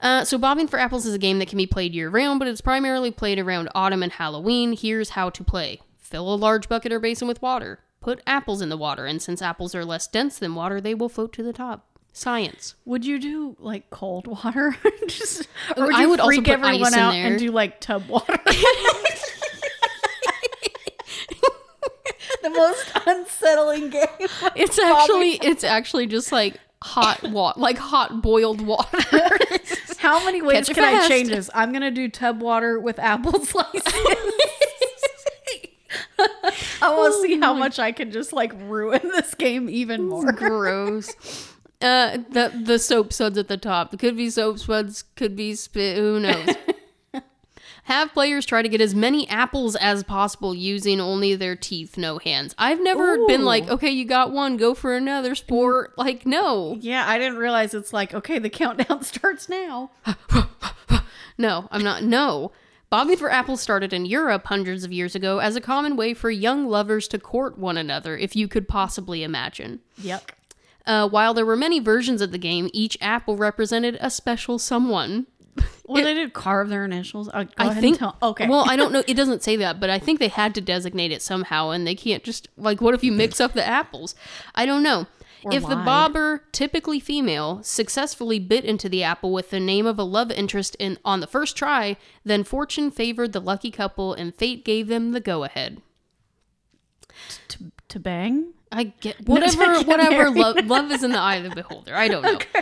Uh, 0.00 0.24
so, 0.24 0.38
Bobbing 0.38 0.68
for 0.68 0.78
Apples 0.78 1.04
is 1.04 1.12
a 1.14 1.18
game 1.18 1.38
that 1.38 1.48
can 1.48 1.58
be 1.58 1.66
played 1.66 1.94
year 1.94 2.08
round, 2.08 2.38
but 2.38 2.48
it's 2.48 2.62
primarily 2.62 3.10
played 3.10 3.38
around 3.38 3.68
autumn 3.74 4.02
and 4.02 4.12
Halloween. 4.12 4.72
Here's 4.72 5.10
how 5.10 5.28
to 5.30 5.44
play 5.44 5.80
fill 5.98 6.32
a 6.32 6.36
large 6.36 6.68
bucket 6.68 6.92
or 6.92 6.98
basin 6.98 7.28
with 7.28 7.42
water, 7.42 7.80
put 8.00 8.22
apples 8.26 8.62
in 8.62 8.70
the 8.70 8.76
water, 8.78 9.04
and 9.04 9.20
since 9.20 9.42
apples 9.42 9.74
are 9.74 9.84
less 9.84 10.06
dense 10.06 10.38
than 10.38 10.54
water, 10.54 10.80
they 10.80 10.94
will 10.94 11.10
float 11.10 11.32
to 11.34 11.42
the 11.42 11.52
top. 11.52 11.86
Science. 12.12 12.74
would 12.84 13.04
you 13.04 13.20
do 13.20 13.54
like 13.60 13.88
cold 13.90 14.26
water? 14.26 14.76
Just, 15.06 15.46
or 15.76 15.86
would 15.86 15.94
I 15.94 16.06
would 16.06 16.18
also 16.20 16.28
freak 16.30 16.44
put 16.46 16.52
everyone 16.54 16.86
ice 16.86 16.92
in 16.94 16.98
out 16.98 17.12
there. 17.12 17.26
and 17.26 17.38
do 17.38 17.52
like 17.52 17.80
tub 17.80 18.08
water? 18.08 18.36
Most 22.60 22.92
unsettling 23.06 23.90
game. 23.90 24.06
It's 24.56 24.78
actually 24.78 25.32
it's 25.42 25.64
actually 25.64 26.06
just 26.06 26.32
like 26.32 26.58
hot 26.82 27.22
water, 27.24 27.60
like 27.60 27.78
hot 27.78 28.22
boiled 28.22 28.60
water. 28.60 28.98
How 29.98 30.24
many 30.24 30.40
ways 30.42 30.66
Catch 30.66 30.76
can 30.76 30.84
I 30.84 31.08
change 31.08 31.28
this? 31.28 31.50
I'm 31.54 31.72
gonna 31.72 31.90
do 31.90 32.08
tub 32.08 32.40
water 32.40 32.78
with 32.80 32.98
apple 32.98 33.44
slices. 33.44 33.82
I 36.82 36.94
want 36.94 37.14
to 37.14 37.20
see 37.22 37.38
how 37.38 37.52
much 37.52 37.78
I 37.78 37.92
can 37.92 38.10
just 38.10 38.32
like 38.32 38.52
ruin 38.54 39.00
this 39.02 39.34
game 39.34 39.68
even 39.68 40.06
more. 40.08 40.32
Gross. 40.32 41.14
Uh, 41.82 42.18
the 42.30 42.52
the 42.64 42.78
soap 42.78 43.12
suds 43.12 43.36
at 43.36 43.48
the 43.48 43.56
top. 43.56 43.92
It 43.92 44.00
could 44.00 44.16
be 44.16 44.30
soap 44.30 44.58
suds, 44.58 45.02
could 45.16 45.36
be 45.36 45.54
spit. 45.54 45.96
Who 45.98 46.20
knows? 46.20 46.56
Have 47.84 48.12
players 48.12 48.46
try 48.46 48.62
to 48.62 48.68
get 48.68 48.80
as 48.80 48.94
many 48.94 49.28
apples 49.28 49.74
as 49.76 50.02
possible 50.04 50.54
using 50.54 51.00
only 51.00 51.34
their 51.34 51.56
teeth, 51.56 51.96
no 51.96 52.18
hands. 52.18 52.54
I've 52.58 52.80
never 52.82 53.26
been 53.26 53.44
like, 53.44 53.68
okay, 53.68 53.90
you 53.90 54.04
got 54.04 54.32
one, 54.32 54.56
go 54.56 54.74
for 54.74 54.94
another 54.94 55.34
sport. 55.34 55.96
Like, 55.96 56.24
no, 56.26 56.76
Yeah, 56.80 57.08
I 57.08 57.18
didn't 57.18 57.38
realize 57.38 57.74
it's 57.74 57.92
like 57.92 58.14
okay, 58.14 58.38
the 58.38 58.50
countdown 58.60 59.02
starts 59.02 59.48
now. 59.48 59.90
no, 61.38 61.68
I'm 61.70 61.82
not. 61.82 62.02
No. 62.02 62.52
Bobbing 62.90 63.16
for 63.18 63.30
apples 63.30 63.60
started 63.60 63.92
in 63.92 64.04
Europe 64.04 64.46
hundreds 64.46 64.82
of 64.82 64.92
years 64.92 65.14
ago 65.14 65.38
as 65.38 65.54
a 65.54 65.60
common 65.60 65.94
way 65.94 66.12
for 66.12 66.28
young 66.28 66.66
lovers 66.66 67.06
to 67.08 67.20
court 67.20 67.56
one 67.56 67.76
another, 67.76 68.16
if 68.16 68.34
you 68.34 68.48
could 68.48 68.66
possibly 68.66 69.22
imagine. 69.22 69.78
Yep. 69.98 70.32
Uh, 70.86 71.08
while 71.08 71.32
there 71.32 71.46
were 71.46 71.56
many 71.56 71.78
versions 71.78 72.20
of 72.20 72.32
the 72.32 72.38
game, 72.38 72.68
each 72.72 72.98
apple 73.00 73.36
represented 73.36 73.96
a 74.00 74.10
special 74.10 74.58
someone. 74.58 75.26
Well, 75.90 76.04
they 76.04 76.14
did 76.14 76.34
carve 76.34 76.68
their 76.68 76.84
initials. 76.84 77.28
Uh, 77.28 77.42
go 77.42 77.50
I 77.58 77.66
ahead 77.66 77.80
think. 77.80 77.98
tell. 77.98 78.16
Okay. 78.22 78.46
Well, 78.48 78.64
I 78.68 78.76
don't 78.76 78.92
know. 78.94 79.02
It 79.08 79.14
doesn't 79.14 79.42
say 79.42 79.56
that, 79.56 79.80
but 79.80 79.90
I 79.90 79.98
think 79.98 80.20
they 80.20 80.28
had 80.28 80.54
to 80.54 80.60
designate 80.60 81.10
it 81.10 81.20
somehow, 81.20 81.70
and 81.70 81.84
they 81.84 81.96
can't 81.96 82.22
just 82.22 82.46
like. 82.56 82.80
What 82.80 82.94
if 82.94 83.02
you 83.02 83.10
mix 83.10 83.40
up 83.40 83.54
the 83.54 83.66
apples? 83.66 84.14
I 84.54 84.66
don't 84.66 84.84
know. 84.84 85.08
Or 85.42 85.52
if 85.52 85.62
the 85.66 85.76
bobber, 85.76 86.44
typically 86.52 87.00
female, 87.00 87.60
successfully 87.62 88.38
bit 88.38 88.64
into 88.64 88.88
the 88.88 89.02
apple 89.02 89.32
with 89.32 89.50
the 89.50 89.58
name 89.58 89.86
of 89.86 89.98
a 89.98 90.02
love 90.02 90.30
interest 90.30 90.76
in 90.78 90.98
on 91.04 91.20
the 91.20 91.26
first 91.26 91.56
try, 91.56 91.96
then 92.24 92.44
fortune 92.44 92.90
favored 92.90 93.32
the 93.32 93.40
lucky 93.40 93.70
couple 93.70 94.12
and 94.12 94.34
fate 94.34 94.64
gave 94.64 94.88
them 94.88 95.12
the 95.12 95.20
go 95.20 95.42
ahead. 95.44 95.80
To, 97.48 97.72
to 97.88 97.98
bang? 97.98 98.52
I 98.72 98.84
get 99.00 99.28
whatever, 99.28 99.78
get 99.78 99.86
whatever. 99.86 100.30
Love, 100.30 100.66
love 100.66 100.90
is 100.92 101.02
in 101.02 101.12
the 101.12 101.18
eye 101.18 101.36
of 101.36 101.44
the 101.44 101.54
beholder. 101.54 101.94
I 101.94 102.08
don't 102.08 102.22
know. 102.22 102.38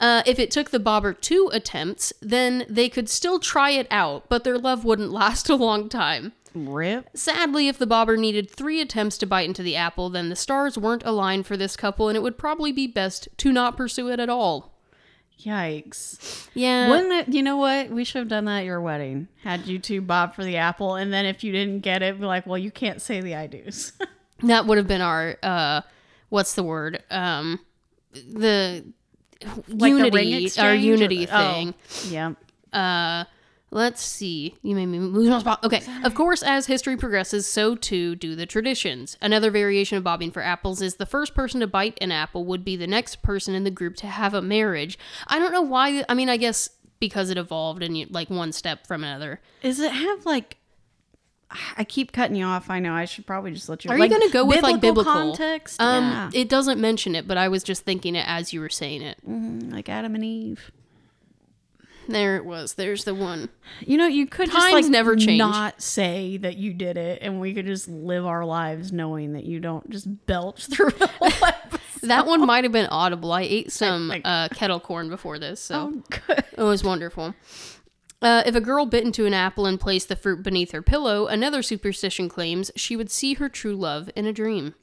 Uh, 0.00 0.22
if 0.24 0.38
it 0.38 0.50
took 0.50 0.70
the 0.70 0.80
bobber 0.80 1.12
two 1.12 1.50
attempts, 1.52 2.10
then 2.22 2.64
they 2.70 2.88
could 2.88 3.06
still 3.06 3.38
try 3.38 3.68
it 3.68 3.86
out, 3.90 4.26
but 4.30 4.44
their 4.44 4.56
love 4.56 4.82
wouldn't 4.82 5.10
last 5.12 5.50
a 5.50 5.54
long 5.54 5.90
time. 5.90 6.32
Rip. 6.54 7.10
Sadly, 7.14 7.68
if 7.68 7.76
the 7.76 7.86
bobber 7.86 8.16
needed 8.16 8.50
three 8.50 8.80
attempts 8.80 9.18
to 9.18 9.26
bite 9.26 9.46
into 9.46 9.62
the 9.62 9.76
apple, 9.76 10.08
then 10.08 10.30
the 10.30 10.36
stars 10.36 10.78
weren't 10.78 11.04
aligned 11.04 11.46
for 11.46 11.56
this 11.56 11.76
couple, 11.76 12.08
and 12.08 12.16
it 12.16 12.22
would 12.22 12.38
probably 12.38 12.72
be 12.72 12.86
best 12.86 13.28
to 13.36 13.52
not 13.52 13.76
pursue 13.76 14.08
it 14.08 14.18
at 14.18 14.30
all. 14.30 14.72
Yikes. 15.38 16.48
Yeah. 16.54 16.88
Wouldn't 16.88 17.12
it, 17.12 17.34
you 17.34 17.42
know 17.42 17.56
what? 17.56 17.90
We 17.90 18.04
should 18.04 18.18
have 18.20 18.28
done 18.28 18.46
that 18.46 18.60
at 18.60 18.64
your 18.64 18.80
wedding. 18.80 19.28
Had 19.42 19.66
you 19.66 19.78
two 19.78 20.00
bob 20.00 20.34
for 20.34 20.44
the 20.44 20.56
apple, 20.56 20.96
and 20.96 21.12
then 21.12 21.26
if 21.26 21.44
you 21.44 21.52
didn't 21.52 21.80
get 21.80 22.02
it, 22.02 22.18
be 22.18 22.26
like, 22.26 22.46
well, 22.46 22.58
you 22.58 22.70
can't 22.70 23.00
say 23.02 23.20
the 23.20 23.34
I 23.34 23.46
do's. 23.46 23.92
that 24.42 24.66
would 24.66 24.78
have 24.78 24.86
been 24.86 25.00
our 25.00 25.36
uh 25.42 25.80
what's 26.28 26.54
the 26.54 26.62
word 26.62 27.02
um 27.10 27.58
the 28.12 28.84
Like 29.68 29.90
unity 29.90 30.46
exchange 30.46 30.64
our 30.64 30.74
unity 30.74 31.26
the- 31.26 31.36
oh. 31.36 31.52
thing 31.52 31.74
yeah. 32.08 32.32
uh 32.72 33.24
let's 33.72 34.02
see 34.02 34.56
you 34.62 34.74
made 34.74 34.86
me 34.86 34.98
lose 34.98 35.28
my 35.28 35.38
spot 35.38 35.62
okay 35.62 35.80
of 36.04 36.14
course 36.14 36.42
as 36.42 36.66
history 36.66 36.96
progresses 36.96 37.46
so 37.46 37.76
too 37.76 38.16
do 38.16 38.34
the 38.34 38.46
traditions 38.46 39.16
another 39.22 39.50
variation 39.50 39.96
of 39.96 40.02
bobbing 40.02 40.30
for 40.32 40.42
apples 40.42 40.82
is 40.82 40.96
the 40.96 41.06
first 41.06 41.34
person 41.34 41.60
to 41.60 41.66
bite 41.68 41.96
an 42.00 42.10
apple 42.10 42.44
would 42.44 42.64
be 42.64 42.74
the 42.74 42.86
next 42.88 43.22
person 43.22 43.54
in 43.54 43.62
the 43.62 43.70
group 43.70 43.94
to 43.94 44.08
have 44.08 44.34
a 44.34 44.42
marriage 44.42 44.98
i 45.28 45.38
don't 45.38 45.52
know 45.52 45.62
why 45.62 46.04
i 46.08 46.14
mean 46.14 46.28
i 46.28 46.36
guess 46.36 46.70
because 46.98 47.30
it 47.30 47.38
evolved 47.38 47.82
and 47.82 47.96
you 47.96 48.06
like 48.10 48.28
one 48.28 48.52
step 48.52 48.86
from 48.86 49.02
another 49.02 49.40
Does 49.62 49.80
it 49.80 49.90
have 49.90 50.26
like? 50.26 50.58
I 51.76 51.84
keep 51.84 52.12
cutting 52.12 52.36
you 52.36 52.44
off. 52.44 52.70
I 52.70 52.78
know. 52.78 52.92
I 52.94 53.04
should 53.06 53.26
probably 53.26 53.50
just 53.52 53.68
let 53.68 53.84
you. 53.84 53.90
Are 53.90 53.98
like, 53.98 54.10
you 54.10 54.16
going 54.18 54.28
to 54.28 54.32
go 54.32 54.44
with 54.44 54.62
like 54.62 54.80
biblical 54.80 55.12
context? 55.12 55.80
Um, 55.80 56.04
yeah. 56.04 56.30
it 56.32 56.48
doesn't 56.48 56.80
mention 56.80 57.14
it, 57.14 57.26
but 57.26 57.36
I 57.36 57.48
was 57.48 57.62
just 57.64 57.82
thinking 57.84 58.14
it 58.14 58.24
as 58.26 58.52
you 58.52 58.60
were 58.60 58.68
saying 58.68 59.02
it. 59.02 59.18
Mm, 59.28 59.72
like 59.72 59.88
Adam 59.88 60.14
and 60.14 60.24
Eve. 60.24 60.70
There 62.08 62.36
it 62.36 62.44
was. 62.44 62.74
There's 62.74 63.04
the 63.04 63.14
one. 63.14 63.50
You 63.80 63.96
know, 63.96 64.06
you 64.06 64.26
could 64.26 64.46
just 64.50 64.58
Times 64.58 64.72
like 64.86 64.90
never 64.90 65.14
change. 65.14 65.38
not 65.38 65.80
say 65.80 66.36
that 66.38 66.56
you 66.56 66.72
did 66.72 66.96
it, 66.96 67.20
and 67.22 67.40
we 67.40 67.54
could 67.54 67.66
just 67.66 67.88
live 67.88 68.26
our 68.26 68.44
lives 68.44 68.90
knowing 68.92 69.34
that 69.34 69.44
you 69.44 69.60
don't 69.60 69.88
just 69.90 70.26
belch 70.26 70.66
through 70.70 70.90
the 70.90 71.06
whole 71.18 71.28
episode. 71.28 71.80
That 72.08 72.26
one 72.26 72.44
might 72.46 72.64
have 72.64 72.72
been 72.72 72.86
audible. 72.86 73.30
I 73.32 73.42
ate 73.42 73.70
some 73.70 74.08
Like- 74.08 74.22
uh, 74.24 74.48
kettle 74.48 74.80
corn 74.80 75.08
before 75.08 75.38
this, 75.38 75.60
so 75.60 75.92
Oh, 75.94 76.02
good. 76.26 76.44
it 76.56 76.62
was 76.62 76.82
wonderful. 76.82 77.34
Uh, 78.22 78.42
if 78.44 78.54
a 78.54 78.60
girl 78.60 78.84
bit 78.86 79.04
into 79.04 79.24
an 79.26 79.32
apple 79.32 79.64
and 79.66 79.80
placed 79.80 80.08
the 80.08 80.16
fruit 80.16 80.42
beneath 80.42 80.72
her 80.72 80.82
pillow, 80.82 81.26
another 81.26 81.62
superstition 81.62 82.28
claims 82.28 82.70
she 82.76 82.96
would 82.96 83.10
see 83.10 83.34
her 83.34 83.48
true 83.48 83.74
love 83.74 84.10
in 84.14 84.26
a 84.26 84.32
dream. 84.32 84.74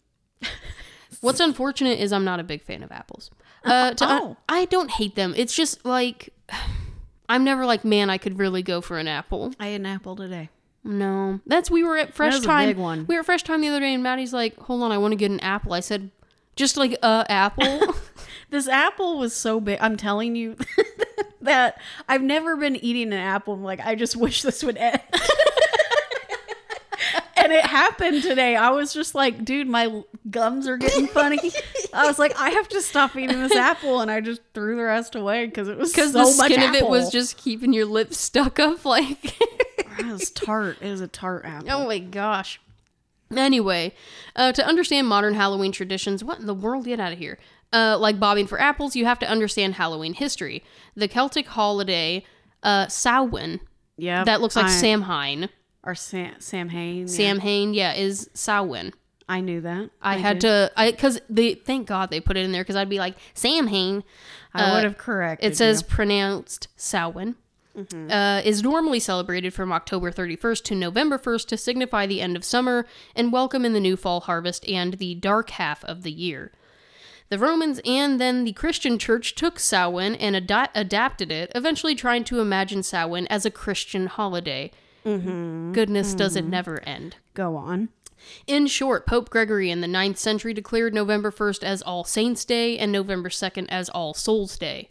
What's 1.22 1.40
unfortunate 1.40 2.00
is 2.00 2.12
I'm 2.12 2.26
not 2.26 2.40
a 2.40 2.44
big 2.44 2.62
fan 2.64 2.84
of 2.84 2.92
apples. 2.92 3.30
Uh, 3.64 3.94
to, 3.94 4.06
Oh. 4.06 4.38
I 4.50 4.66
don't 4.66 4.92
hate 4.92 5.16
them. 5.16 5.34
It's 5.38 5.54
just 5.54 5.86
like 5.86 6.34
I'm 7.30 7.44
never 7.44 7.66
like, 7.66 7.84
man, 7.86 8.10
I 8.10 8.18
could 8.18 8.40
really 8.40 8.64
go 8.64 8.82
for 8.82 8.98
an 8.98 9.08
apple. 9.08 9.54
I 9.60 9.68
had 9.68 9.82
an 9.82 9.86
apple 9.86 10.16
today. 10.16 10.50
No, 10.84 11.42
that's 11.46 11.70
we 11.70 11.84
were 11.84 11.98
at 11.98 12.14
Fresh 12.14 12.34
was 12.36 12.44
a 12.44 12.48
Time. 12.48 12.70
big 12.70 12.78
one. 12.78 13.06
We 13.08 13.16
were 13.16 13.20
at 13.20 13.26
Fresh 13.26 13.44
Thyme 13.44 13.60
the 13.60 13.68
other 13.68 13.82
day, 13.82 13.94
and 13.94 14.02
Maddie's 14.02 14.32
like, 14.32 14.58
"Hold 14.58 14.84
on, 14.84 14.92
I 14.94 14.98
want 14.98 15.12
to 15.12 15.18
get 15.18 15.30
an 15.32 15.42
apple." 15.42 15.74
I 15.74 15.82
said, 15.82 16.12
"Just 16.56 16.78
like 16.78 16.94
a 17.04 17.26
apple." 17.30 17.96
This 18.50 18.70
apple 18.70 19.18
was 19.20 19.36
so 19.36 19.60
big. 19.60 19.78
I'm 19.82 19.98
telling 19.98 20.38
you 20.38 20.56
that 21.42 21.80
I've 22.08 22.22
never 22.22 22.56
been 22.58 22.76
eating 22.76 23.08
an 23.14 23.20
apple. 23.20 23.54
I'm 23.54 23.64
like, 23.64 23.80
I 23.80 23.96
just 23.96 24.16
wish 24.18 24.42
this 24.42 24.64
would 24.64 24.78
end. 24.78 25.02
and 27.36 27.52
it 27.54 27.66
happened 27.66 28.24
today. 28.24 28.56
I 28.56 28.72
was 28.72 28.94
just 28.94 29.14
like, 29.16 29.46
dude, 29.46 29.68
my 29.68 30.04
gums 30.30 30.68
are 30.68 30.78
getting 30.78 31.08
funny. 31.08 31.40
I 31.94 32.08
was 32.08 32.18
like, 32.20 32.38
I 32.40 32.50
have 32.50 32.68
to 32.70 32.82
stop 32.82 33.16
eating 33.16 33.40
this 33.40 33.56
apple, 33.56 34.02
and 34.02 34.10
I 34.10 34.22
just 34.22 34.42
threw 34.54 34.76
the 34.76 34.84
rest 34.84 35.16
away 35.16 35.46
because 35.46 35.68
it 35.68 35.78
was 35.78 35.92
Because 35.92 36.14
so 36.14 36.20
the 36.20 36.38
much 36.38 36.52
skin 36.52 36.68
of 36.70 36.76
it 36.76 36.88
was 36.88 37.12
just 37.12 37.38
keeping 37.38 37.74
your 37.74 37.86
lips 37.86 38.18
stuck 38.18 38.60
up, 38.60 38.84
like. 38.86 39.36
It 40.00 40.06
was 40.06 40.30
tart. 40.32 40.78
It 40.82 40.90
was 40.92 41.02
a 41.02 41.08
tart 41.08 41.44
apple. 41.46 41.72
oh 41.72 41.88
my 41.88 42.00
gosh. 42.00 42.60
Anyway, 43.36 43.94
uh, 44.36 44.52
to 44.54 44.66
understand 44.66 45.08
modern 45.08 45.34
Halloween 45.34 45.72
traditions, 45.72 46.24
what 46.24 46.40
in 46.40 46.46
the 46.46 46.54
world? 46.54 46.86
Get 46.86 47.00
out 47.00 47.12
of 47.14 47.20
here. 47.20 47.40
Uh, 47.74 47.98
like 48.00 48.20
bobbing 48.20 48.48
for 48.48 48.60
apples, 48.62 48.96
you 48.96 49.06
have 49.06 49.20
to 49.20 49.28
understand 49.30 49.74
Halloween 49.76 50.14
history. 50.14 50.64
The 50.96 51.08
Celtic 51.08 51.48
holiday, 51.48 52.24
uh, 52.64 52.88
Samhain, 52.88 53.60
Yeah, 53.98 54.24
that 54.24 54.40
looks 54.42 54.56
like 54.56 54.68
I- 54.68 54.70
Samhain. 54.70 55.50
or 55.84 55.94
Sam 55.96 56.36
Sam 56.40 56.70
Hain. 56.70 57.08
Sam 57.08 57.40
Hain, 57.40 57.74
yeah, 57.74 57.94
is 57.94 58.30
Samhain. 58.34 58.94
I 59.30 59.42
knew 59.42 59.60
that. 59.62 59.90
I, 60.02 60.16
had 60.18 60.40
to, 60.42 60.72
I 60.78 60.92
because 60.92 61.20
they 61.30 61.56
thank 61.56 61.88
God 61.88 62.10
they 62.10 62.22
put 62.22 62.38
it 62.38 62.46
in 62.46 62.54
there 62.54 62.64
because 62.64 62.78
I'd 62.78 62.88
be 62.90 63.00
like 63.00 63.16
Sam 63.34 63.68
Hain. 63.68 64.04
I 64.54 64.74
would 64.74 64.86
have 64.86 64.98
corrected. 64.98 65.52
It 65.52 65.58
says 65.58 65.82
you. 65.82 65.88
pronounced 65.88 66.70
Samhain. 66.78 67.36
Uh, 68.10 68.42
is 68.44 68.64
normally 68.64 69.00
celebrated 69.00 69.54
from 69.54 69.72
October 69.72 70.12
31st 70.12 70.64
to 70.64 70.74
November 70.74 71.20
1st 71.20 71.48
to 71.50 71.58
signify 71.58 72.08
the 72.08 72.22
end 72.22 72.36
of 72.36 72.44
summer 72.44 72.88
and 73.16 73.32
welcome 73.32 73.64
in 73.66 73.74
the 73.74 73.80
new 73.80 73.96
fall 73.96 74.22
harvest 74.22 74.68
and 74.68 74.96
the 74.96 75.14
dark 75.14 75.52
half 75.52 75.84
of 75.84 76.02
the 76.02 76.12
year. 76.12 76.52
The 77.30 77.40
Romans 77.40 77.82
and 77.86 78.22
then 78.22 78.46
the 78.46 78.54
Christian 78.54 78.98
church 78.98 79.36
took 79.36 79.60
Samhain 79.60 80.16
and 80.16 80.36
ada- 80.36 80.70
adapted 80.74 81.32
it, 81.32 81.52
eventually 81.54 81.94
trying 81.94 82.24
to 82.26 82.40
imagine 82.40 82.84
Samhain 82.84 83.28
as 83.28 83.46
a 83.46 83.52
Christian 83.52 84.08
holiday. 84.08 84.72
Mm-hmm. 85.06 85.74
Goodness, 85.74 86.14
does 86.14 86.36
it 86.36 86.46
hmm. 86.46 86.50
never 86.52 86.82
end. 86.84 87.18
go 87.34 87.56
on. 87.56 87.90
In 88.46 88.68
short, 88.68 89.06
Pope 89.06 89.30
Gregory 89.30 89.70
in 89.70 89.82
the 89.82 89.88
9th 89.88 90.18
century 90.18 90.54
declared 90.54 90.94
November 90.94 91.32
1st 91.32 91.64
as 91.64 91.82
All 91.82 92.04
Saints' 92.04 92.46
Day 92.46 92.78
and 92.78 92.92
November 92.92 93.30
2nd 93.30 93.68
as 93.70 93.90
All 93.90 94.14
Souls' 94.14 94.58
Day. 94.58 94.90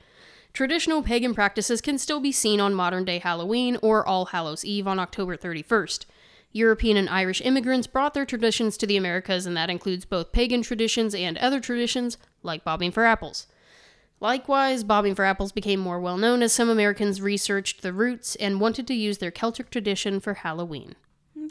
Traditional 0.53 1.03
pagan 1.03 1.35
practices 1.35 1.83
can 1.83 1.99
still 1.99 2.21
be 2.21 2.33
seen 2.33 2.61
on 2.61 2.73
modern 2.73 3.05
day 3.05 3.19
Halloween 3.19 3.77
or 3.83 4.07
All 4.07 4.27
Hallows 4.27 4.65
Eve 4.65 4.87
on 4.87 4.99
October 4.99 5.37
31st. 5.37 6.07
European 6.53 6.97
and 6.97 7.09
Irish 7.09 7.41
immigrants 7.43 7.87
brought 7.87 8.15
their 8.15 8.25
traditions 8.25 8.77
to 8.79 8.87
the 8.87 8.97
Americas, 8.97 9.47
and 9.47 9.57
that 9.57 9.71
includes 9.71 10.05
both 10.05 10.33
pagan 10.33 10.63
traditions 10.63 11.15
and 11.15 11.37
other 11.39 11.61
traditions, 11.61 12.17
like 12.43 12.65
bobbing 12.65 12.91
for 12.91 13.05
apples. 13.05 13.47
Likewise, 14.21 14.83
bobbing 14.83 15.15
for 15.15 15.25
apples 15.25 15.53
became 15.53 15.79
more 15.79 16.01
well 16.01 16.17
known 16.17 16.43
as 16.43 16.53
some 16.53 16.71
Americans 16.71 17.21
researched 17.21 17.83
the 17.83 17.93
roots 17.93 18.35
and 18.37 18.61
wanted 18.61 18.87
to 18.87 18.95
use 18.95 19.19
their 19.19 19.31
Celtic 19.31 19.69
tradition 19.71 20.21
for 20.21 20.35
Halloween. 20.35 20.95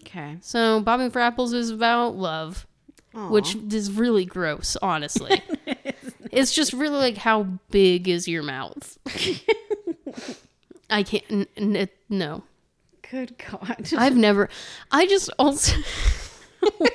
Okay. 0.02 0.38
So 0.42 0.80
bobbing 0.82 1.12
for 1.12 1.20
apples 1.20 1.54
is 1.54 1.70
about 1.70 2.16
love, 2.16 2.66
which 3.14 3.56
is 3.56 3.92
really 3.92 4.26
gross, 4.26 4.76
honestly. 4.82 5.44
it's 6.32 6.52
just 6.54 6.74
really 6.74 6.98
like 6.98 7.18
how 7.18 7.44
big 7.70 8.08
is 8.08 8.28
your 8.28 8.42
mouth? 8.44 8.98
I 10.90 11.04
can't. 11.04 11.24
N- 11.30 11.48
n- 11.56 11.90
no, 12.10 12.44
Good 13.12 13.36
God. 13.38 13.90
I've 13.98 14.16
never. 14.16 14.50
I 14.92 15.08
just 15.08 15.30
also. 15.38 15.76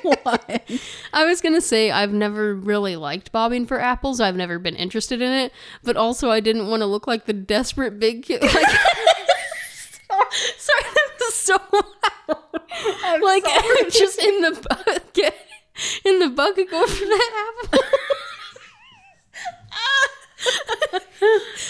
what? 0.01 0.69
I 1.13 1.25
was 1.25 1.41
gonna 1.41 1.61
say 1.61 1.91
I've 1.91 2.13
never 2.13 2.53
really 2.55 2.95
liked 2.95 3.31
bobbing 3.31 3.65
for 3.65 3.79
apples. 3.79 4.19
I've 4.19 4.35
never 4.35 4.59
been 4.59 4.75
interested 4.75 5.21
in 5.21 5.31
it, 5.31 5.53
but 5.83 5.95
also 5.95 6.29
I 6.29 6.39
didn't 6.39 6.67
want 6.67 6.81
to 6.81 6.87
look 6.87 7.07
like 7.07 7.25
the 7.25 7.33
desperate 7.33 7.99
big 7.99 8.23
kid. 8.23 8.41
Like, 8.41 8.51
sorry, 10.57 10.83
that 10.83 11.09
was 11.19 11.33
so 11.33 11.57
loud. 11.71 13.21
like 13.21 13.45
just 13.91 14.19
in 14.19 14.41
the 14.41 14.67
bucket, 14.69 15.35
in 16.05 16.19
the 16.19 16.29
bucket, 16.29 16.69
going 16.69 16.87
for 16.87 17.05
that 17.05 17.53
apple. 17.63 17.79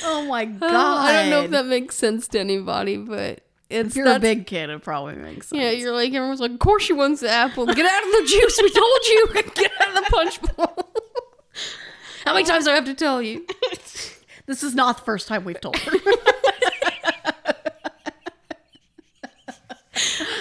Oh 0.04 0.26
my 0.28 0.46
God. 0.46 0.72
I 0.72 1.14
don't 1.14 1.30
know 1.30 1.44
if 1.44 1.52
that 1.52 1.66
makes 1.66 1.96
sense 1.96 2.28
to 2.30 2.40
anybody, 2.40 2.98
but 2.98 3.42
it's 3.72 3.90
If 3.90 3.96
you're 3.96 4.14
a 4.16 4.20
big 4.20 4.46
kid, 4.48 4.70
it 4.70 4.82
probably 4.82 5.16
makes 5.16 5.48
sense. 5.48 5.62
Yeah, 5.62 5.72
you're 5.72 5.94
like 5.94 6.14
everyone's 6.14 6.40
like, 6.40 6.52
of 6.52 6.60
course 6.60 6.84
she 6.84 6.94
wants 6.94 7.22
the 7.22 7.30
apple. 7.30 7.66
Get 7.66 7.86
out 7.86 8.04
of 8.04 8.12
the 8.12 8.26
juice. 8.28 8.60
We 8.62 8.70
told 8.70 9.06
you. 9.06 9.28
Get 9.56 9.72
out 9.82 9.90
of 9.90 9.96
the 9.96 10.06
punch 10.10 10.42
bowl. 10.42 10.94
How 12.26 12.34
many 12.34 12.46
times 12.46 12.66
do 12.66 12.72
I 12.72 12.76
have 12.76 12.86
to 12.86 12.94
tell 12.94 13.22
you? 13.22 13.46
This 14.48 14.64
is 14.64 14.76
not 14.76 14.98
the 14.98 15.04
first 15.04 15.28
time 15.30 15.46
we've 15.46 15.62
told 15.62 15.78
her. 15.78 15.92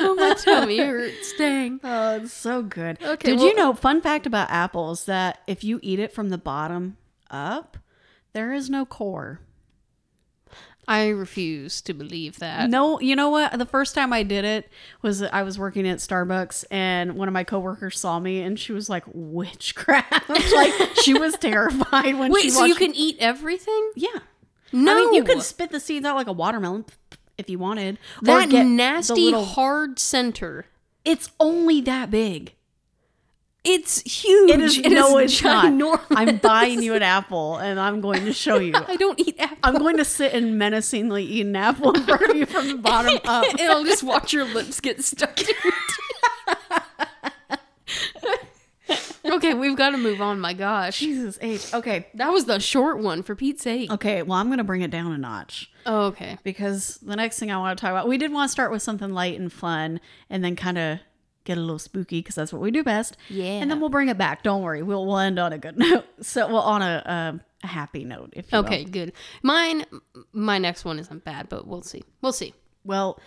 Oh, 0.03 0.15
my 0.15 0.35
tummy 0.35 0.79
hurts. 0.79 1.33
Dang. 1.37 1.81
oh, 1.85 2.17
it's 2.17 2.33
so 2.33 2.63
good. 2.63 2.99
Okay, 3.03 3.31
Did 3.31 3.39
well- 3.39 3.47
you 3.49 3.55
know, 3.55 3.75
fun 3.75 4.01
fact 4.01 4.27
about 4.27 4.51
apples, 4.51 5.05
that 5.05 5.41
if 5.47 5.63
you 5.65 5.79
eat 5.83 5.99
it 5.99 6.13
from 6.13 6.31
the 6.31 6.39
bottom 6.39 6.97
up, 7.31 7.77
there 8.33 8.53
is 8.53 8.71
no 8.71 8.87
core. 8.87 9.41
I 10.91 11.11
refuse 11.11 11.81
to 11.83 11.95
believe 11.95 12.41
that. 12.41 12.69
No, 12.69 12.99
you 12.99 13.15
know 13.15 13.31
what? 13.31 13.57
The 13.57 13.65
first 13.65 13.95
time 13.95 14.13
I 14.13 14.25
did 14.25 14.45
it 14.45 14.69
was 15.03 15.23
I 15.23 15.45
was 15.45 15.57
working 15.57 15.87
at 15.87 15.99
Starbucks 15.99 16.65
and 16.69 17.15
one 17.15 17.29
of 17.29 17.33
my 17.33 17.45
coworkers 17.45 17.97
saw 17.97 18.19
me 18.19 18.43
and 18.43 18.59
she 18.59 18.73
was 18.73 18.91
like, 18.91 19.05
witchcraft. 19.07 20.29
like, 20.53 20.73
she 20.97 21.15
was 21.15 21.35
terrified 21.35 22.19
when 22.19 22.33
Wait, 22.33 22.43
she 22.43 22.51
so 22.51 22.65
you 22.65 22.75
can 22.75 22.93
eat 22.97 23.17
everything? 23.21 23.93
Yeah. 23.95 24.09
No. 24.73 24.91
I 24.91 24.95
mean, 24.97 25.15
you 25.15 25.23
could 25.23 25.43
spit 25.43 25.71
the 25.71 25.79
seeds 25.79 26.05
out 26.05 26.17
like 26.17 26.27
a 26.27 26.33
watermelon 26.33 26.87
if 27.39 27.49
you 27.49 27.61
wanted. 27.61 27.97
that 28.23 28.49
nasty 28.51 29.27
little- 29.27 29.45
hard 29.45 30.01
center. 30.01 30.67
It's 31.05 31.31
only 31.39 31.81
that 31.83 32.11
big. 32.11 32.55
It's 33.63 34.01
huge. 34.03 34.51
It 34.51 34.61
is 34.61 34.79
It 34.79 34.89
no, 34.91 35.19
is 35.19 35.33
it's 35.35 35.43
not. 35.45 36.03
I'm 36.13 36.39
buying 36.39 36.83
you 36.83 36.95
an 36.95 37.03
apple, 37.03 37.57
and 37.59 37.79
I'm 37.79 38.01
going 38.01 38.25
to 38.25 38.33
show 38.33 38.59
you. 38.59 38.73
I 38.89 38.97
don't 38.97 39.21
eat 39.21 39.37
apple. 39.39 39.59
I'm 39.63 39.77
going 39.79 39.99
to 39.99 40.05
sit 40.05 40.33
and 40.33 40.59
menacingly 40.59 41.25
eat 41.25 41.45
an 41.47 41.55
apple 41.57 41.93
in 41.93 42.03
front 42.05 42.23
of 42.23 42.37
you 42.37 42.47
from 42.47 42.69
the 42.69 42.77
bottom 42.79 43.19
up. 43.27 43.45
and 43.59 43.71
I'll 43.71 43.85
just 43.85 44.03
watch 44.03 44.33
your 44.33 44.47
lips 44.47 44.81
get 44.81 45.05
stuck 45.05 45.37
to 45.37 45.55
it. 45.55 45.75
okay, 49.25 49.55
we've 49.55 49.77
got 49.77 49.91
to 49.91 49.99
move 49.99 50.21
on. 50.21 50.41
My 50.41 50.55
gosh, 50.55 51.01
Jesus 51.01 51.39
H. 51.41 51.73
Okay. 51.75 52.07
that 52.15 52.33
was 52.33 52.47
the 52.47 52.59
short 52.61 52.99
one 53.01 53.23
for 53.23 53.35
Pete's 53.37 53.63
sake. 53.63 53.91
Okay, 53.91 54.23
well, 54.23 54.39
I'm 54.39 54.47
going 54.49 54.59
to 54.59 54.65
bring 54.65 54.81
it 54.83 54.91
down 54.91 55.13
a 55.13 55.19
notch 55.19 55.71
Oh, 55.87 56.07
okay. 56.07 56.39
because 56.43 56.99
the 57.03 57.15
next 57.17 57.39
thing 57.39 57.51
I 57.51 57.59
want 57.59 57.79
to 57.79 57.81
talk 57.83 57.91
about, 57.91 58.09
we 58.09 58.19
did 58.19 58.33
want 58.33 58.49
to 58.49 58.53
start 58.53 58.71
with 58.71 58.83
something 58.83 59.13
light 59.13 59.39
and 59.39 59.53
fun 59.53 60.01
and 60.29 60.43
then 60.43 60.57
kind 60.57 60.79
of 60.79 60.99
get 61.51 61.59
a 61.59 61.61
little 61.61 61.79
spooky 61.79 62.21
because 62.21 62.35
that's 62.37 62.53
what 62.53 62.63
we 62.63 62.71
do 62.71 62.85
best. 62.85 63.17
Yeah. 63.29 63.45
And 63.61 63.71
then 63.71 63.81
we'll 63.81 63.89
bring 63.91 64.09
it 64.09 64.17
back. 64.19 64.43
Don't 64.43 64.63
worry. 64.63 64.83
We'll, 64.83 65.05
we'll 65.05 65.19
end 65.19 65.39
on 65.39 65.53
a 65.53 65.59
good 65.59 65.79
note. 65.79 66.05
So, 66.23 66.47
well, 66.49 66.61
on 66.63 66.83
a, 66.83 67.03
a, 67.07 67.41
a 67.65 67.67
happy 67.67 68.05
note, 68.05 68.35
if 68.37 68.53
you 68.53 68.59
will. 68.59 68.67
Okay, 68.67 68.85
good. 68.85 69.13
Mine, 69.43 69.87
my 70.33 70.59
next 70.59 70.85
one 70.85 70.99
isn't 70.99 71.25
bad, 71.25 71.49
but 71.49 71.67
we'll 71.67 71.81
see. 71.83 72.03
We'll 72.21 72.35
see. 72.35 72.53
Well, 72.85 73.19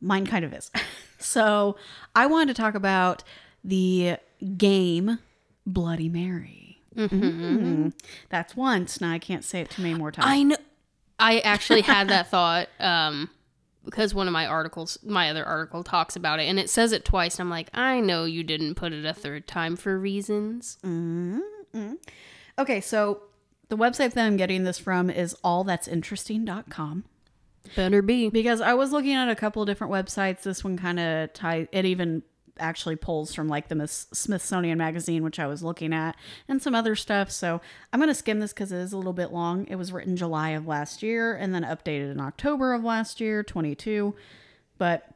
mine 0.00 0.26
kind 0.26 0.42
of 0.44 0.54
is. 0.54 0.70
so, 1.18 1.76
I 2.14 2.24
wanted 2.26 2.54
to 2.56 2.60
talk 2.62 2.74
about 2.74 3.22
the 3.62 4.16
game 4.56 5.18
Bloody 5.66 6.08
Mary. 6.08 6.80
Mhm. 6.96 7.92
That's 8.30 8.56
once. 8.56 9.00
Now 9.00 9.12
I 9.12 9.18
can't 9.18 9.44
say 9.44 9.60
it 9.60 9.70
too 9.70 9.82
many 9.82 9.94
more 9.94 10.10
times. 10.12 10.26
I 10.28 10.42
know. 10.44 10.56
I 11.18 11.40
actually 11.40 11.82
had 11.82 12.08
that 12.08 12.28
thought 12.30 12.68
um, 12.80 13.28
because 13.84 14.14
one 14.14 14.26
of 14.26 14.32
my 14.32 14.46
articles, 14.46 14.98
my 15.04 15.30
other 15.30 15.44
article, 15.44 15.84
talks 15.84 16.16
about 16.16 16.40
it, 16.40 16.44
and 16.44 16.58
it 16.58 16.70
says 16.70 16.92
it 16.92 17.04
twice. 17.04 17.38
And 17.38 17.46
I'm 17.46 17.50
like, 17.50 17.68
I 17.74 18.00
know 18.00 18.24
you 18.24 18.42
didn't 18.42 18.74
put 18.74 18.92
it 18.92 19.04
a 19.04 19.14
third 19.14 19.46
time 19.46 19.76
for 19.76 19.98
reasons. 19.98 20.78
Mm-hmm. 20.82 21.94
Okay, 22.58 22.80
so 22.80 23.22
the 23.68 23.76
website 23.76 24.12
that 24.12 24.26
I'm 24.26 24.36
getting 24.36 24.64
this 24.64 24.78
from 24.78 25.10
is 25.10 25.36
allthat'sinteresting.com 25.44 27.04
Better 27.76 28.02
be. 28.02 28.28
because 28.30 28.60
I 28.60 28.74
was 28.74 28.92
looking 28.92 29.14
at 29.14 29.28
a 29.28 29.34
couple 29.34 29.62
of 29.62 29.66
different 29.66 29.92
websites. 29.92 30.42
This 30.42 30.62
one 30.62 30.76
kind 30.76 31.00
of 31.00 31.32
ties, 31.32 31.66
it 31.72 31.84
even 31.84 32.22
actually 32.58 32.96
pulls 32.96 33.34
from 33.34 33.48
like 33.48 33.68
the 33.68 33.74
Miss- 33.74 34.06
Smithsonian 34.12 34.78
Magazine, 34.78 35.22
which 35.22 35.38
I 35.38 35.46
was 35.46 35.62
looking 35.62 35.92
at, 35.92 36.16
and 36.48 36.62
some 36.62 36.74
other 36.74 36.94
stuff. 36.94 37.30
So 37.30 37.60
I'm 37.92 38.00
going 38.00 38.08
to 38.08 38.14
skim 38.14 38.40
this 38.40 38.52
because 38.52 38.72
it 38.72 38.78
is 38.78 38.92
a 38.92 38.96
little 38.96 39.12
bit 39.12 39.32
long. 39.32 39.66
It 39.68 39.76
was 39.76 39.92
written 39.92 40.16
July 40.16 40.50
of 40.50 40.66
last 40.66 41.02
year 41.02 41.34
and 41.34 41.54
then 41.54 41.62
updated 41.62 42.10
in 42.10 42.20
October 42.20 42.74
of 42.74 42.84
last 42.84 43.20
year, 43.20 43.42
22. 43.42 44.14
But 44.78 45.08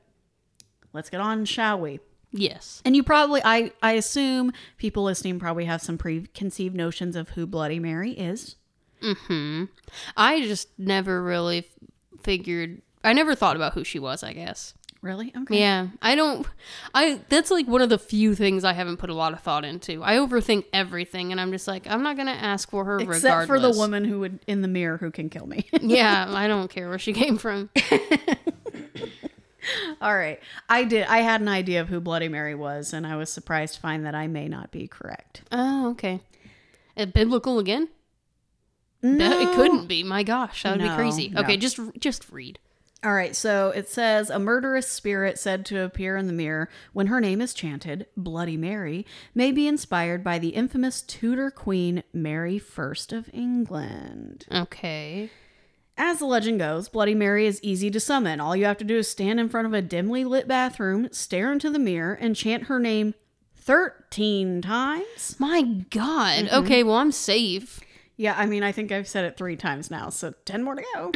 let's 0.93 1.11
get 1.11 1.21
on, 1.21 1.45
shall 1.45 1.81
we? 1.81 2.01
Yes. 2.31 2.83
And 2.85 2.95
you 2.95 3.03
probably, 3.03 3.41
I, 3.45 3.73
I 3.83 3.93
assume 3.93 4.53
people 4.77 5.03
listening 5.05 5.39
probably 5.39 5.65
have 5.65 5.81
some 5.81 5.97
preconceived 5.97 6.77
notions 6.77 7.17
of 7.17 7.31
who 7.31 7.47
Bloody 7.47 7.79
Mary 7.79 8.13
is. 8.13 8.57
Hmm. 9.03 9.65
I 10.17 10.43
just 10.43 10.69
never 10.79 11.23
really 11.23 11.69
figured. 12.23 12.83
I 13.05 13.13
never 13.13 13.35
thought 13.35 13.57
about 13.57 13.75
who 13.75 13.85
she 13.85 13.99
was. 13.99 14.23
I 14.23 14.33
guess. 14.33 14.75
Really? 15.01 15.33
Okay. 15.43 15.61
Yeah, 15.61 15.89
I 16.03 16.17
don't. 16.17 16.45
I 16.93 17.21
that's 17.29 17.53
like 17.53 17.69
one 17.69 17.83
of 17.83 17.89
the 17.89 17.99
few 18.01 18.35
things 18.35 18.65
I 18.65 18.73
haven't 18.73 18.97
put 18.97 19.11
a 19.11 19.15
lot 19.15 19.33
of 19.33 19.41
thought 19.41 19.65
into. 19.65 20.03
I 20.03 20.15
overthink 20.17 20.65
everything, 20.73 21.31
and 21.31 21.41
I'm 21.41 21.53
just 21.53 21.69
like, 21.69 21.87
I'm 21.89 22.03
not 22.03 22.17
gonna 22.17 22.33
ask 22.33 22.69
for 22.69 22.85
her 22.85 22.99
Except 22.99 23.23
regardless. 23.23 23.47
for 23.47 23.61
the 23.61 23.71
woman 23.79 24.05
who 24.05 24.19
would 24.21 24.41
in 24.49 24.61
the 24.61 24.67
mirror 24.69 24.97
who 24.97 25.13
can 25.13 25.31
kill 25.31 25.47
me. 25.47 25.67
yeah, 25.81 26.27
I 26.31 26.49
don't 26.49 26.69
care 26.69 26.89
where 26.89 26.99
she 26.99 27.13
came 27.13 27.39
from. 27.39 27.71
All 30.01 30.15
right. 30.17 30.41
I 30.69 30.85
did. 30.85 31.07
I 31.07 31.19
had 31.19 31.41
an 31.41 31.49
idea 31.49 31.81
of 31.81 31.89
who 31.89 32.01
Bloody 32.01 32.29
Mary 32.29 32.55
was, 32.55 32.93
and 32.93 33.07
I 33.07 33.17
was 33.17 33.31
surprised 33.31 33.75
to 33.75 33.81
find 33.81 34.07
that 34.07 34.15
I 34.15 34.27
may 34.27 34.49
not 34.49 34.71
be 34.71 34.89
correct. 34.89 35.43
Oh, 35.53 35.91
okay. 35.91 36.21
Uh, 36.97 37.07
biblical 37.07 37.59
again? 37.59 37.89
No. 39.03 39.41
It 39.41 39.55
couldn't 39.55 39.87
be. 39.87 40.03
My 40.03 40.23
gosh, 40.23 40.63
that 40.63 40.73
would 40.73 40.83
be 40.83 40.89
No, 40.89 40.97
crazy. 40.97 41.29
no. 41.29 41.43
Okay, 41.43 41.57
just 41.57 41.79
just 42.01 42.31
read. 42.31 42.59
All 43.05 43.15
right, 43.15 43.37
so 43.37 43.71
it 43.71 43.89
says 43.89 44.29
a 44.29 44.41
murderous 44.41 44.89
spirit 44.89 45.39
said 45.39 45.65
to 45.67 45.83
appear 45.83 46.17
in 46.17 46.27
the 46.27 46.33
mirror 46.33 46.69
when 46.93 47.07
her 47.07 47.21
name 47.21 47.41
is 47.41 47.55
chanted, 47.55 48.07
Bloody 48.17 48.57
Mary, 48.57 49.07
may 49.37 49.53
be 49.53 49.69
inspired 49.69 50.25
by 50.25 50.41
the 50.41 50.49
infamous 50.49 51.01
Tudor 51.01 51.53
Queen 51.53 52.03
Mary 52.13 52.61
I 52.77 52.93
of 53.13 53.31
England. 53.33 54.47
Okay. 54.53 55.31
As 55.97 56.19
the 56.19 56.27
legend 56.27 56.59
goes, 56.59 56.89
Bloody 56.89 57.15
Mary 57.15 57.47
is 57.47 57.63
easy 57.63 57.89
to 57.91 58.01
summon. 58.01 58.41
All 58.41 58.57
you 58.57 58.65
have 58.65 58.79
to 58.79 58.85
do 58.85 58.99
is 58.99 59.09
stand 59.09 59.39
in 59.39 59.49
front 59.49 59.69
of 59.69 59.75
a 59.75 59.83
dimly 59.83 60.25
lit 60.25 60.49
bathroom, 60.49 61.09
stare 61.13 61.53
into 61.53 61.71
the 61.71 61.79
mirror, 61.79 62.15
and 62.15 62.35
chant 62.35 62.65
her 62.65 62.81
name 62.81 63.15
13 63.55 64.63
times. 64.63 65.37
My 65.39 65.63
God. 65.63 66.47
Mm-hmm. 66.47 66.65
Okay, 66.65 66.83
well 66.83 66.97
I'm 66.97 67.13
safe. 67.13 67.79
Yeah, 68.21 68.35
I 68.37 68.47
mean, 68.47 68.63
I 68.65 68.73
think 68.73 68.91
I've 68.93 69.07
said 69.09 69.25
it 69.25 69.37
three 69.37 69.57
times 69.57 69.91
now, 69.93 70.11
so 70.11 70.35
10 70.45 70.63
more 70.65 70.75
to 70.75 70.83
go. 70.95 71.13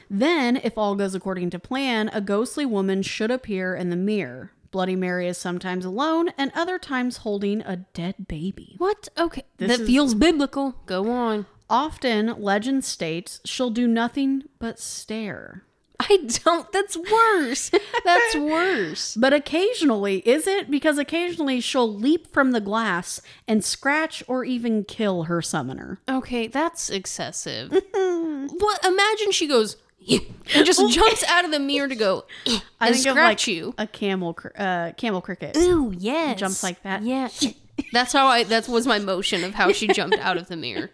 then, 0.10 0.56
if 0.56 0.76
all 0.78 0.94
goes 0.96 1.14
according 1.14 1.50
to 1.50 1.58
plan, 1.58 2.08
a 2.14 2.20
ghostly 2.22 2.64
woman 2.64 3.02
should 3.02 3.30
appear 3.30 3.74
in 3.76 3.90
the 3.90 3.96
mirror. 3.96 4.50
Bloody 4.70 4.96
Mary 4.96 5.28
is 5.28 5.36
sometimes 5.36 5.84
alone 5.84 6.30
and 6.38 6.50
other 6.54 6.78
times 6.78 7.18
holding 7.18 7.60
a 7.60 7.76
dead 7.92 8.26
baby. 8.26 8.74
What? 8.78 9.08
Okay, 9.18 9.42
This 9.58 9.68
that 9.68 9.80
is- 9.80 9.86
feels 9.86 10.14
biblical. 10.14 10.76
Go 10.86 11.10
on. 11.10 11.44
Often, 11.68 12.40
legend 12.40 12.84
states 12.84 13.40
she'll 13.44 13.70
do 13.70 13.86
nothing 13.86 14.44
but 14.58 14.80
stare. 14.80 15.64
I 16.00 16.26
don't. 16.44 16.72
That's 16.72 16.96
worse. 16.96 17.70
That's 18.04 18.34
worse. 18.34 19.14
But 19.16 19.34
occasionally, 19.34 20.18
is 20.20 20.46
it? 20.46 20.70
Because 20.70 20.96
occasionally 20.96 21.60
she'll 21.60 21.92
leap 21.92 22.32
from 22.32 22.52
the 22.52 22.60
glass 22.60 23.20
and 23.46 23.62
scratch 23.62 24.22
or 24.26 24.42
even 24.44 24.84
kill 24.84 25.24
her 25.24 25.42
summoner. 25.42 26.00
Okay, 26.08 26.46
that's 26.46 26.88
excessive. 26.88 27.70
what? 27.70 28.84
Imagine 28.84 29.30
she 29.32 29.46
goes 29.46 29.76
and 30.08 30.66
just 30.66 30.88
jumps 30.90 31.22
out 31.24 31.44
of 31.44 31.50
the 31.50 31.58
mirror 31.58 31.88
to 31.88 31.94
go 31.94 32.24
and 32.46 32.62
think 32.80 33.06
of, 33.06 33.12
scratch 33.12 33.46
like, 33.46 33.54
you. 33.54 33.74
A 33.76 33.86
camel, 33.86 34.34
cr- 34.34 34.48
uh, 34.56 34.92
camel 34.96 35.20
cricket. 35.20 35.56
Ooh, 35.56 35.94
yes. 35.96 36.38
Jumps 36.40 36.62
like 36.62 36.82
that. 36.82 37.02
Yeah. 37.02 37.28
That's 37.92 38.12
how 38.12 38.26
I. 38.26 38.44
That 38.44 38.68
was 38.68 38.86
my 38.86 38.98
motion 38.98 39.44
of 39.44 39.54
how 39.54 39.72
she 39.72 39.88
jumped 39.88 40.18
out 40.18 40.36
of 40.36 40.48
the 40.48 40.56
mirror. 40.56 40.90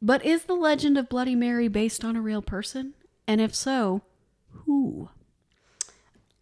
But 0.00 0.24
is 0.24 0.44
the 0.44 0.54
legend 0.54 0.98
of 0.98 1.08
Bloody 1.08 1.34
Mary 1.34 1.68
based 1.68 2.04
on 2.04 2.16
a 2.16 2.20
real 2.20 2.42
person? 2.42 2.94
And 3.26 3.40
if 3.40 3.54
so, 3.54 4.02
who? 4.66 5.08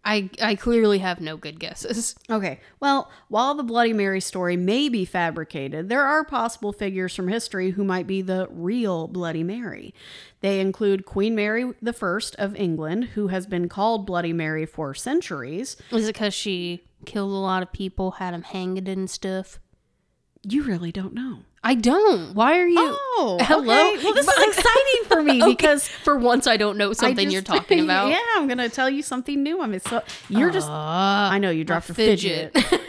I 0.05 0.31
I 0.41 0.57
clearly 0.57 0.99
have 0.99 1.21
no 1.21 1.37
good 1.37 1.61
guesses. 1.61 2.17
Okay, 2.29 2.61
well, 2.81 3.11
while 3.29 3.55
the 3.55 3.63
Bloody 3.63 3.93
Mary 3.93 4.21
story 4.21 4.57
may 4.57 4.89
be 4.89 5.05
fabricated, 5.05 5.89
there 5.89 6.05
are 6.05 6.25
possible 6.25 6.73
figures 6.73 7.15
from 7.15 7.29
history 7.29 7.71
who 7.71 7.85
might 7.85 8.07
be 8.07 8.21
the 8.21 8.49
real 8.51 9.07
Bloody 9.07 9.45
Mary. 9.45 9.95
They 10.41 10.61
include 10.61 11.07
Queen 11.07 11.35
Mary 11.35 11.65
I 11.65 12.21
of 12.39 12.57
England, 12.57 13.05
who 13.15 13.29
has 13.29 13.47
been 13.47 13.69
called 13.69 14.07
Bloody 14.07 14.33
Mary 14.33 14.67
for 14.67 14.93
centuries. 14.95 15.77
Is 15.93 16.09
it 16.09 16.15
because 16.15 16.35
she 16.35 16.83
killed 17.05 17.31
a 17.31 17.35
lot 17.35 17.63
of 17.63 17.73
people, 17.73 18.13
had 18.13 18.35
them 18.35 18.43
hanged 18.43 18.89
and 18.89 19.09
stuff? 19.09 19.61
You 20.43 20.65
really 20.65 20.91
don't 20.91 21.15
know. 21.15 21.41
I 21.65 21.75
don't. 21.77 22.35
Why 22.35 22.59
are 22.59 22.67
you? 22.67 22.77
Oh, 22.79 23.39
hello. 23.43 23.63
okay. 23.95 24.05
Well, 24.05 24.15
this 24.15 24.27
is 24.27 24.47
exciting 24.57 25.05
for 25.09 25.23
me 25.23 25.43
Okay, 25.43 25.53
because 25.53 25.87
for 25.89 26.17
once 26.19 26.47
I 26.49 26.57
don't 26.57 26.77
know 26.77 26.93
something 26.93 27.27
just- 27.27 27.33
you're 27.33 27.43
talking 27.43 27.81
about. 27.85 28.11
yeah, 28.11 28.19
I'm 28.35 28.49
gonna 28.49 28.69
tell 28.69 28.91
you 28.91 29.03
something 29.03 29.43
new. 29.43 29.61
I'm 29.63 29.79
so 29.79 30.03
you're 30.29 30.51
just. 30.51 30.69
Ah, 30.71 31.31
I 31.31 31.39
know 31.39 31.51
you 31.51 31.63
dropped 31.65 31.89
a 31.91 31.95
fidget. 31.95 32.53
fidget. 32.53 32.81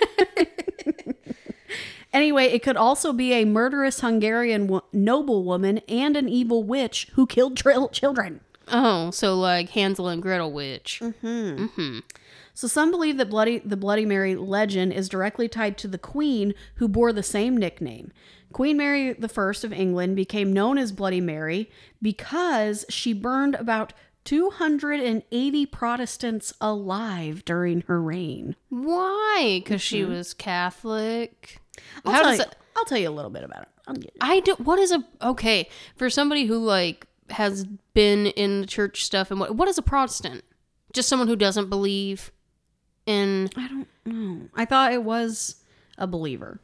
Anyway, 2.12 2.46
it 2.46 2.62
could 2.62 2.78
also 2.78 3.12
be 3.12 3.34
a 3.34 3.44
murderous 3.44 4.02
Hungarian 4.02 4.68
wo- 4.68 4.84
noblewoman 4.94 5.80
and 5.90 6.16
an 6.16 6.30
evil 6.30 6.64
witch 6.64 7.08
who 7.14 7.26
killed 7.26 7.58
children. 7.92 8.40
oh, 8.68 9.10
so 9.10 9.36
like 9.36 9.70
Hansel 9.70 10.08
and 10.08 10.22
Gretel 10.22 10.52
witch. 10.52 11.02
So 12.54 12.68
some 12.68 12.92
believe 12.92 13.18
that 13.18 13.30
Bloody 13.30 13.60
the 13.60 13.78
Bloody 13.78 14.06
Mary 14.06 14.36
legend 14.36 14.94
is 14.94 15.10
directly 15.10 15.48
tied 15.48 15.78
to 15.80 15.88
the 15.88 15.98
Queen 15.98 16.54
who 16.76 16.88
bore 16.88 17.12
the 17.12 17.24
same 17.24 17.58
nickname. 17.58 18.12
Queen 18.52 18.78
Mary 18.78 19.10
I 19.10 19.54
of 19.64 19.74
England 19.74 20.16
became 20.16 20.54
known 20.54 20.78
as 20.78 20.92
Bloody 20.92 21.22
Mary 21.22 21.72
because 22.02 22.86
she 22.90 23.12
burned 23.12 23.56
about 23.56 23.94
280 24.26 25.66
Protestants 25.66 26.54
alive 26.62 27.44
during 27.46 27.82
her 27.82 28.02
reign. 28.02 28.56
Why? 28.70 29.62
Because 29.64 29.82
she 29.82 30.02
mm-hmm. 30.02 30.14
was 30.14 30.34
Catholic. 30.34 31.60
I'll, 32.06 32.14
How 32.14 32.22
tell 32.22 32.30
does 32.30 32.40
you, 32.40 32.46
that? 32.46 32.56
I'll 32.78 32.86
tell 32.86 32.98
you 33.00 33.10
a 33.10 33.12
little 33.12 33.32
bit 33.32 33.44
about 33.44 33.64
it. 33.64 34.14
I 34.22 34.40
don't. 34.40 34.62
What 34.62 34.80
is 34.80 34.92
a 34.92 35.04
okay 35.22 35.68
for 35.96 36.10
somebody 36.10 36.46
who 36.46 36.58
like 36.58 37.06
has 37.32 37.66
been 37.94 38.28
in 38.28 38.62
the 38.62 38.68
church 38.68 39.04
stuff 39.04 39.32
and 39.32 39.40
what? 39.40 39.56
What 39.56 39.68
is 39.68 39.78
a 39.78 39.82
Protestant? 39.82 40.44
Just 40.94 41.10
someone 41.10 41.28
who 41.28 41.36
doesn't 41.36 41.70
believe 41.70 42.32
in. 43.06 43.50
I 43.56 43.68
don't 43.68 43.88
know. 44.06 44.50
I 44.56 44.66
thought 44.66 44.94
it 44.94 45.04
was 45.04 45.58
a 45.98 46.08
believer. 46.08 46.60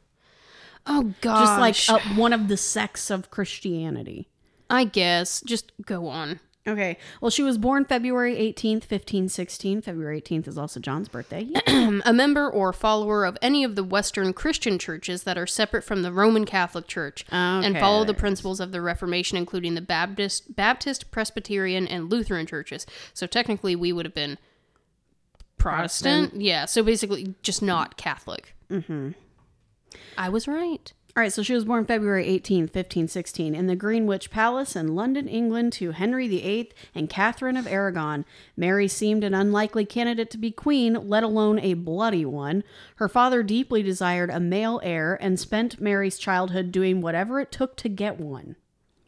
Oh 0.85 1.13
gosh. 1.21 1.77
Just 1.77 1.89
like 1.89 2.05
uh, 2.05 2.15
one 2.15 2.33
of 2.33 2.47
the 2.47 2.57
sects 2.57 3.09
of 3.09 3.29
Christianity. 3.31 4.27
I 4.69 4.83
guess. 4.85 5.41
Just 5.41 5.71
go 5.85 6.07
on. 6.07 6.39
Okay. 6.67 6.97
Well, 7.19 7.31
she 7.31 7.41
was 7.41 7.57
born 7.57 7.85
February 7.85 8.35
18th, 8.35 8.83
1516. 8.83 9.81
February 9.81 10.21
18th 10.21 10.47
is 10.47 10.57
also 10.57 10.79
John's 10.79 11.09
birthday. 11.09 11.47
Yeah. 11.67 12.01
a 12.05 12.13
member 12.13 12.47
or 12.49 12.71
follower 12.73 13.25
of 13.25 13.37
any 13.41 13.63
of 13.63 13.75
the 13.75 13.83
Western 13.83 14.33
Christian 14.33 14.77
churches 14.77 15.23
that 15.23 15.37
are 15.37 15.47
separate 15.47 15.83
from 15.83 16.03
the 16.03 16.11
Roman 16.11 16.45
Catholic 16.45 16.87
Church 16.87 17.25
and 17.31 17.77
follow 17.79 18.03
the 18.03 18.13
principles 18.13 18.59
of 18.59 18.71
the 18.71 18.81
Reformation, 18.81 19.37
including 19.37 19.73
the 19.75 19.81
Baptist, 19.81 20.55
Baptist, 20.55 21.09
Presbyterian, 21.09 21.87
and 21.87 22.11
Lutheran 22.11 22.45
churches. 22.45 22.85
So 23.13 23.25
technically, 23.25 23.75
we 23.75 23.91
would 23.91 24.05
have 24.05 24.13
been 24.13 24.37
Protestant. 25.59 26.41
Yeah. 26.41 26.65
So 26.65 26.81
basically, 26.83 27.35
just 27.43 27.61
not 27.61 27.97
Catholic. 27.97 28.55
Mm-hmm. 28.71 29.11
I 30.17 30.29
was 30.29 30.47
right. 30.47 30.91
All 31.17 31.21
right, 31.23 31.33
so 31.33 31.41
she 31.41 31.53
was 31.55 31.65
born 31.65 31.85
February 31.85 32.25
18th, 32.25 32.73
1516, 32.73 33.55
in 33.55 33.65
the 33.67 33.75
Greenwich 33.75 34.29
Palace 34.29 34.75
in 34.75 34.95
London, 34.95 35.27
England, 35.27 35.73
to 35.73 35.91
Henry 35.91 36.27
VIII 36.27 36.71
and 36.93 37.09
Catherine 37.09 37.57
of 37.57 37.65
Aragon. 37.67 38.25
Mary 38.55 38.87
seemed 38.87 39.23
an 39.23 39.33
unlikely 39.33 39.85
candidate 39.85 40.29
to 40.29 40.37
be 40.37 40.51
queen, 40.51 40.93
let 41.09 41.23
alone 41.23 41.59
a 41.59 41.73
bloody 41.73 42.25
one. 42.25 42.63
Her 42.97 43.09
father 43.09 43.41
deeply 43.41 43.81
desired 43.81 44.29
a 44.29 44.39
male 44.39 44.79
heir 44.83 45.17
and 45.19 45.39
spent 45.39 45.81
Mary's 45.81 46.19
childhood 46.19 46.71
doing 46.71 47.01
whatever 47.01 47.39
it 47.39 47.51
took 47.51 47.75
to 47.77 47.89
get 47.89 48.19
one. 48.19 48.55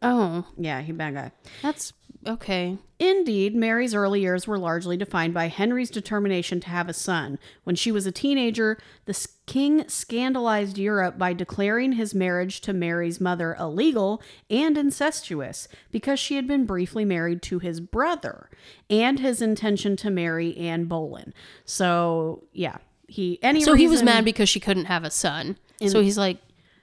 Oh, 0.01 0.47
Yeah, 0.57 0.81
he 0.81 0.91
bad 0.91 1.13
guy. 1.13 1.31
that's 1.61 1.93
okay. 2.25 2.77
Indeed, 2.99 3.55
Mary's 3.55 3.95
early 3.95 4.21
years 4.21 4.47
were 4.47 4.59
largely 4.59 4.95
defined 4.95 5.33
by 5.33 5.47
Henry's 5.47 5.89
determination 5.89 6.59
to 6.59 6.69
have 6.69 6.87
a 6.87 6.93
son. 6.93 7.39
When 7.63 7.75
she 7.75 7.91
was 7.91 8.05
a 8.05 8.11
teenager, 8.11 8.77
the 9.05 9.27
king 9.47 9.87
scandalized 9.89 10.77
Europe 10.77 11.17
by 11.17 11.33
declaring 11.33 11.93
his 11.93 12.13
marriage 12.13 12.61
to 12.61 12.73
Mary's 12.73 13.19
mother 13.19 13.55
illegal 13.59 14.21
and 14.49 14.77
incestuous 14.77 15.67
because 15.91 16.19
she 16.19 16.35
had 16.35 16.47
been 16.47 16.65
briefly 16.65 17.05
married 17.05 17.41
to 17.43 17.59
his 17.59 17.79
brother 17.79 18.49
and 18.89 19.19
his 19.19 19.41
intention 19.41 19.95
to 19.97 20.09
marry 20.11 20.55
Anne 20.57 20.85
Boleyn. 20.85 21.33
So, 21.65 22.43
yeah, 22.53 22.77
he 23.07 23.39
any 23.41 23.61
So 23.61 23.73
he 23.73 23.87
was 23.87 24.03
mad 24.03 24.25
because 24.25 24.47
she 24.47 24.59
couldn't 24.59 24.85
have 24.85 25.03
a 25.03 25.11
son. 25.11 25.57
so 25.87 26.01
he's 26.01 26.17
like, 26.17 26.37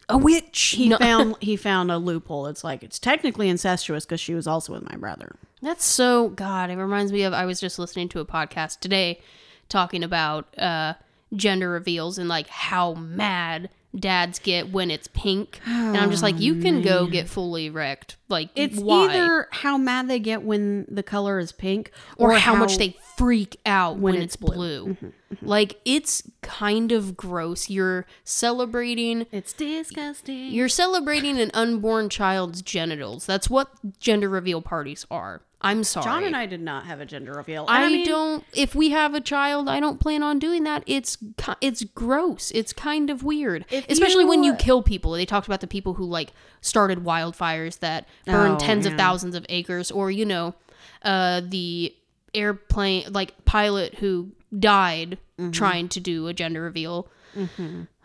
a 0.09 0.17
witch. 0.19 0.75
He 0.77 0.89
No. 0.89 0.99
found 0.99 1.37
he 1.41 1.57
found 1.57 1.91
a 1.91 1.99
loophole. 1.99 2.47
It's 2.47 2.65
like 2.65 2.83
it's 2.83 2.99
technically 2.99 3.49
incestuous 3.49 4.05
because 4.05 4.21
she 4.21 4.35
was 4.35 4.47
also 4.47 4.73
with 4.73 4.89
my 4.89 4.97
brother. 4.97 5.37
That's 5.63 5.85
so 5.85 6.29
God. 6.31 6.71
It 6.71 6.77
reminds 6.77 7.13
me 7.13 7.23
of 7.23 7.33
I 7.33 7.45
was 7.45 7.61
just 7.61 7.79
listening 7.79 8.09
to 8.11 8.21
a 8.21 8.25
podcast 8.25 8.81
today 8.81 9.21
talking 9.69 10.03
about 10.05 10.57
uh, 10.59 10.95
gender 11.35 11.69
reveals 11.71 12.17
and 12.19 12.29
like 12.29 12.49
how 12.49 12.95
mad 12.95 13.69
dads 13.95 14.39
get 14.39 14.71
when 14.71 14.91
it's 14.91 15.09
pink, 15.09 15.61
and 15.67 15.97
I'm 15.97 16.11
just 16.11 16.23
like, 16.23 16.39
you 16.41 16.59
oh, 16.59 16.63
can 16.63 16.83
go 16.83 17.07
get 17.07 17.29
fully 17.29 17.71
wrecked. 17.71 18.17
Like 18.29 18.51
It's 18.55 18.79
why? 18.79 19.07
either 19.07 19.49
how 19.51 19.79
mad 19.79 20.09
they 20.09 20.19
get 20.19 20.43
when 20.43 20.87
the 20.89 21.03
color 21.03 21.39
is 21.39 21.53
pink, 21.53 21.91
or, 22.17 22.33
how, 22.35 22.55
much 22.55 22.77
they 22.77 22.97
freak 23.17 23.59
out 23.65 23.95
when, 23.95 24.15
when 24.15 24.15
it's, 24.17 24.35
it's 24.35 24.37
blue. 24.37 24.55
blue. 24.55 24.95
Mm-hmm, 24.95 25.07
mm-hmm. 25.07 25.47
Like 25.47 25.81
it's 25.85 26.23
kind 26.43 26.93
of 26.93 27.17
gross. 27.17 27.71
You're 27.71 28.07
celebrating 28.25 29.27
It's 29.33 29.53
disgusting. 29.53 30.51
You're 30.53 30.69
celebrating 30.69 31.39
an 31.41 31.51
unborn 31.55 32.11
child's 32.11 32.63
genitals. 32.63 33.27
That's 33.27 33.49
what 33.49 33.71
gender 33.99 34.29
reveal 34.29 34.61
parties 34.61 35.07
are. 35.11 35.43
I'm 35.61 35.83
sorry. 35.83 36.05
John 36.05 36.23
and 36.25 36.37
I 36.37 36.47
did 36.47 36.61
not 36.61 36.87
have 36.87 37.01
a 37.01 37.05
gender 37.07 37.33
reveal. 37.33 37.67
And 37.67 37.85
I, 37.85 37.89
mean, 37.89 38.07
don't. 38.07 38.45
If 38.55 38.75
we 38.77 38.91
have 38.91 39.15
a 39.15 39.21
child, 39.21 39.69
I 39.69 39.81
don't 39.81 39.99
plan 39.99 40.23
on 40.23 40.39
doing 40.39 40.63
that. 40.65 40.85
It's 40.87 41.19
it's 41.61 41.83
gross. 41.83 42.53
It's 42.53 42.73
kind 42.73 43.11
of 43.11 43.25
weird, 43.25 43.65
especially 43.89 44.25
when 44.25 44.45
you- 44.45 44.53
you 44.53 44.57
kill 44.57 44.83
people. 44.83 45.13
They 45.13 45.27
talked 45.27 45.49
about 45.49 45.61
the 45.61 45.67
people 45.67 45.95
who 45.95 46.05
like 46.05 46.33
started 46.61 47.01
wildfires 47.05 47.81
that 47.81 48.07
burned 48.25 48.55
Oh, 48.55 48.59
tens 48.59 48.87
of 48.87 48.95
thousands 48.95 49.35
of 49.35 49.45
acres, 49.49 49.91
or 49.91 50.11
you 50.13 50.25
know, 50.25 50.55
uh, 51.03 51.41
the 51.45 51.93
airplane 52.35 53.13
like 53.13 53.45
pilot 53.45 53.97
who 53.97 54.31
died 54.57 55.19
Mm-hmm. 55.39 55.53
trying 55.53 55.89
to 55.91 56.01
do 56.01 56.27
a 56.27 56.35
gender 56.35 56.61
reveal. 56.63 57.07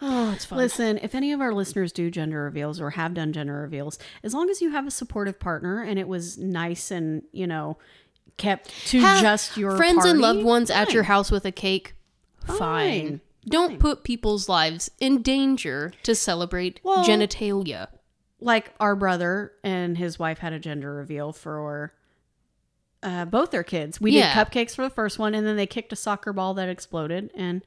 Oh, 0.01 0.31
it's 0.33 0.45
fun. 0.45 0.57
Listen, 0.57 0.97
if 1.01 1.15
any 1.15 1.31
of 1.31 1.41
our 1.41 1.53
listeners 1.53 1.91
do 1.91 2.09
gender 2.11 2.43
reveals 2.43 2.79
or 2.81 2.91
have 2.91 3.13
done 3.13 3.33
gender 3.33 3.53
reveals, 3.61 3.97
as 4.23 4.33
long 4.33 4.49
as 4.49 4.61
you 4.61 4.71
have 4.71 4.85
a 4.87 4.91
supportive 4.91 5.39
partner 5.39 5.81
and 5.81 5.97
it 5.99 6.07
was 6.07 6.37
nice 6.37 6.91
and 6.91 7.23
you 7.31 7.47
know 7.47 7.77
kept 8.37 8.69
to 8.87 8.99
Have 8.99 9.21
just 9.21 9.57
your 9.57 9.77
friends 9.77 10.05
and 10.05 10.19
loved 10.19 10.43
ones 10.43 10.69
at 10.69 10.91
your 10.93 11.03
house 11.03 11.29
with 11.31 11.45
a 11.45 11.51
cake. 11.51 11.93
Fine. 12.45 12.57
Fine. 12.57 13.21
Don't 13.47 13.79
put 13.79 14.03
people's 14.03 14.47
lives 14.49 14.89
in 14.99 15.21
danger 15.21 15.91
to 16.03 16.15
celebrate 16.15 16.79
Well- 16.83 17.03
genitalia. 17.05 17.87
like 18.39 18.73
our 18.79 18.95
brother 18.95 19.53
and 19.63 19.97
his 19.97 20.17
wife 20.19 20.39
had 20.39 20.51
a 20.53 20.59
gender 20.59 20.93
reveal 20.93 21.31
for 21.31 21.93
uh, 23.01 23.25
both 23.25 23.51
their 23.51 23.63
kids. 23.63 23.99
We 24.01 24.11
Yeah. 24.11 24.33
did 24.33 24.51
cupcakes 24.51 24.75
for 24.75 24.81
the 24.83 24.89
first 24.89 25.19
one, 25.19 25.35
and 25.35 25.45
then 25.45 25.57
they 25.57 25.67
kicked 25.67 25.91
a 25.91 25.95
soccer 25.95 26.31
ball 26.33 26.53
that 26.53 26.69
exploded, 26.69 27.31
and 27.35 27.61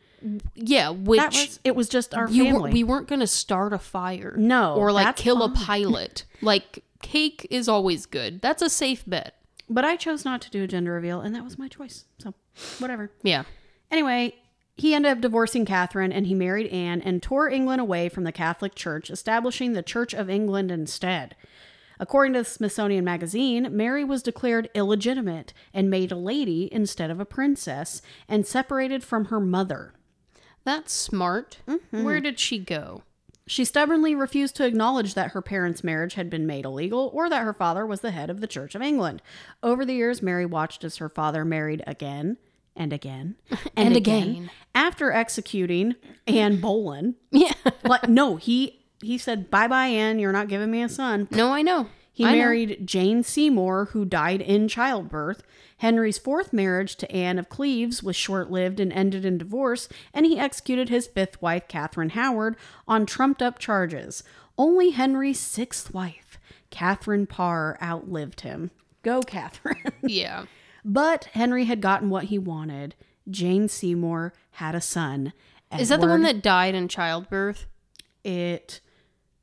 Yeah, 0.55 0.91
which 0.91 1.21
that 1.21 1.33
was 1.33 1.61
it. 1.65 1.77
Was 1.77 1.89
just 1.89 2.15
our 2.15 2.29
family. 2.29 2.73
we 2.73 2.85
weren't 2.85 3.09
going 3.09 3.21
to 3.21 3.27
start 3.27 3.73
a 3.73 3.79
fire. 3.79 4.35
No, 4.37 4.75
or 4.75 4.93
like 4.93 5.17
kill 5.17 5.43
a 5.43 5.51
pilot. 5.51 6.25
like 6.43 6.83
cake 7.03 7.47
is 7.51 7.69
always 7.69 8.07
good. 8.07 8.41
That's 8.41 8.63
a 8.63 8.71
safe 8.71 9.05
bet. 9.07 9.35
but 9.69 9.85
I 9.85 9.97
chose 9.97 10.25
not 10.25 10.41
to 10.43 10.51
do 10.51 10.63
a 10.65 10.67
gender 10.67 10.93
reveal, 10.93 11.21
and 11.21 11.35
that 11.35 11.45
was 11.45 11.59
my 11.59 11.69
choice. 11.69 12.05
So 12.19 12.35
whatever. 12.79 13.11
Yeah. 13.23 13.45
Anyway, 13.91 14.35
he 14.77 14.95
ended 14.95 15.13
up 15.13 15.21
divorcing 15.21 15.65
Catherine 15.65 16.13
and 16.13 16.27
he 16.27 16.35
married 16.35 16.67
Anne 16.73 17.01
and 17.01 17.23
tore 17.23 17.49
England 17.49 17.81
away 17.81 18.09
from 18.09 18.25
the 18.25 18.33
Catholic 18.33 18.75
Church, 18.75 19.11
establishing 19.11 19.73
the 19.73 19.83
Church 19.83 20.13
of 20.13 20.29
England 20.29 20.71
instead. 20.71 21.37
According 21.99 22.35
to 22.35 22.41
the 22.41 22.45
Smithsonian 22.45 23.05
Magazine, 23.05 23.69
Mary 23.75 24.05
was 24.05 24.23
declared 24.23 24.69
illegitimate 24.75 25.55
and 25.73 25.89
made 25.89 26.13
a 26.13 26.17
lady 26.17 26.69
instead 26.71 27.11
of 27.11 27.21
a 27.21 27.25
princess 27.25 28.03
and 28.29 28.47
separated 28.47 29.03
from 29.03 29.27
her 29.27 29.41
mother. 29.41 29.95
That's 30.67 30.93
smart. 30.93 31.59
Mm-hmm. 31.67 32.03
Where 32.05 32.21
did 32.21 32.39
she 32.39 32.59
go? 32.59 33.03
She 33.47 33.65
stubbornly 33.65 34.15
refused 34.15 34.57
to 34.57 34.67
acknowledge 34.67 35.15
that 35.15 35.31
her 35.31 35.41
parents' 35.41 35.85
marriage 35.85 36.15
had 36.15 36.29
been 36.29 36.47
made 36.47 36.65
illegal 36.65 37.11
or 37.15 37.31
that 37.31 37.45
her 37.45 37.55
father 37.55 37.87
was 37.87 38.01
the 38.01 38.11
head 38.11 38.29
of 38.29 38.41
the 38.41 38.49
Church 38.49 38.75
of 38.75 38.83
England. 38.83 39.23
Over 39.63 39.85
the 39.85 39.95
years, 39.95 40.21
Mary 40.21 40.45
watched 40.45 40.83
as 40.83 40.97
her 40.97 41.09
father 41.09 41.45
married 41.45 41.83
again 41.87 42.37
and 42.75 42.93
again 42.93 43.37
and, 43.51 43.61
And 43.77 43.97
again. 43.97 44.23
again. 44.29 44.51
after 44.75 45.13
executing 45.13 45.95
Anne 46.27 46.61
Boleyn. 46.61 47.15
Yeah. 47.31 47.53
like 47.85 48.09
no, 48.09 48.35
he 48.37 48.81
he 49.01 49.17
said 49.19 49.49
bye 49.51 49.69
bye 49.69 49.87
Anne, 49.87 50.19
you're 50.19 50.33
not 50.33 50.49
giving 50.49 50.71
me 50.73 50.83
a 50.83 50.89
son. 50.89 51.29
no, 51.31 51.53
I 51.53 51.63
know. 51.63 51.89
He 52.17 52.25
I 52.25 52.31
know. 52.33 52.39
married 52.39 52.87
Jane 52.87 53.23
Seymour, 53.23 53.91
who 53.93 54.07
died 54.07 54.41
in 54.41 54.69
childbirth. 54.69 55.43
Henry's 55.77 56.17
fourth 56.17 56.51
marriage 56.51 56.97
to 56.97 57.13
Anne 57.13 57.39
of 57.39 57.51
Cleves 57.51 58.03
was 58.03 58.17
short 58.17 58.51
lived 58.51 58.81
and 58.81 58.91
ended 58.91 59.27
in 59.27 59.37
divorce, 59.37 59.87
and 60.15 60.25
he 60.25 60.39
executed 60.39 60.89
his 60.89 61.07
fifth 61.07 61.43
wife, 61.43 61.69
Catherine 61.69 62.09
Howard, 62.11 62.57
on 62.89 63.05
trumped 63.05 63.43
up 63.43 63.59
charges. 63.59 64.25
Only 64.57 64.93
Henry's 64.93 65.39
sixth 65.39 65.93
wife, 65.93 66.39
Catherine 66.71 67.27
Parr, 67.27 67.77
outlived 67.83 68.41
him. 68.41 68.71
Go, 69.03 69.21
Catherine. 69.21 69.93
Yeah. 70.03 70.47
but 70.83 71.25
Henry 71.35 71.67
had 71.67 71.83
gotten 71.83 72.09
what 72.09 72.25
he 72.25 72.39
wanted. 72.39 72.95
Jane 73.29 73.69
Seymour 73.69 74.33
had 74.53 74.75
a 74.75 74.81
son. 74.81 75.35
Is 75.79 75.91
that 75.91 76.01
the 76.01 76.07
one 76.07 76.23
that 76.23 76.43
died 76.43 76.75
in 76.75 76.89
childbirth? 76.89 77.67
it 78.25 78.81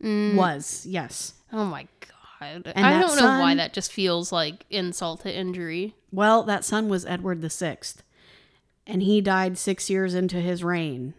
Mm. 0.01 0.35
was? 0.35 0.87
Yes. 0.87 1.35
Oh 1.53 1.65
my 1.65 1.87
god. 2.51 2.73
And 2.75 2.85
I 2.85 2.99
don't 2.99 3.17
know 3.17 3.39
why 3.39 3.55
that 3.55 3.73
just 3.73 3.91
feels 3.91 4.31
like 4.31 4.65
insult 4.69 5.21
to 5.21 5.35
injury. 5.35 5.95
Well, 6.11 6.43
that 6.43 6.63
son 6.65 6.89
was 6.89 7.05
Edward 7.05 7.41
the 7.41 7.49
Sixth, 7.49 8.03
and 8.85 9.01
he 9.01 9.21
died 9.21 9.57
six 9.57 9.89
years 9.89 10.13
into 10.13 10.37
his 10.37 10.63
reign. 10.63 11.13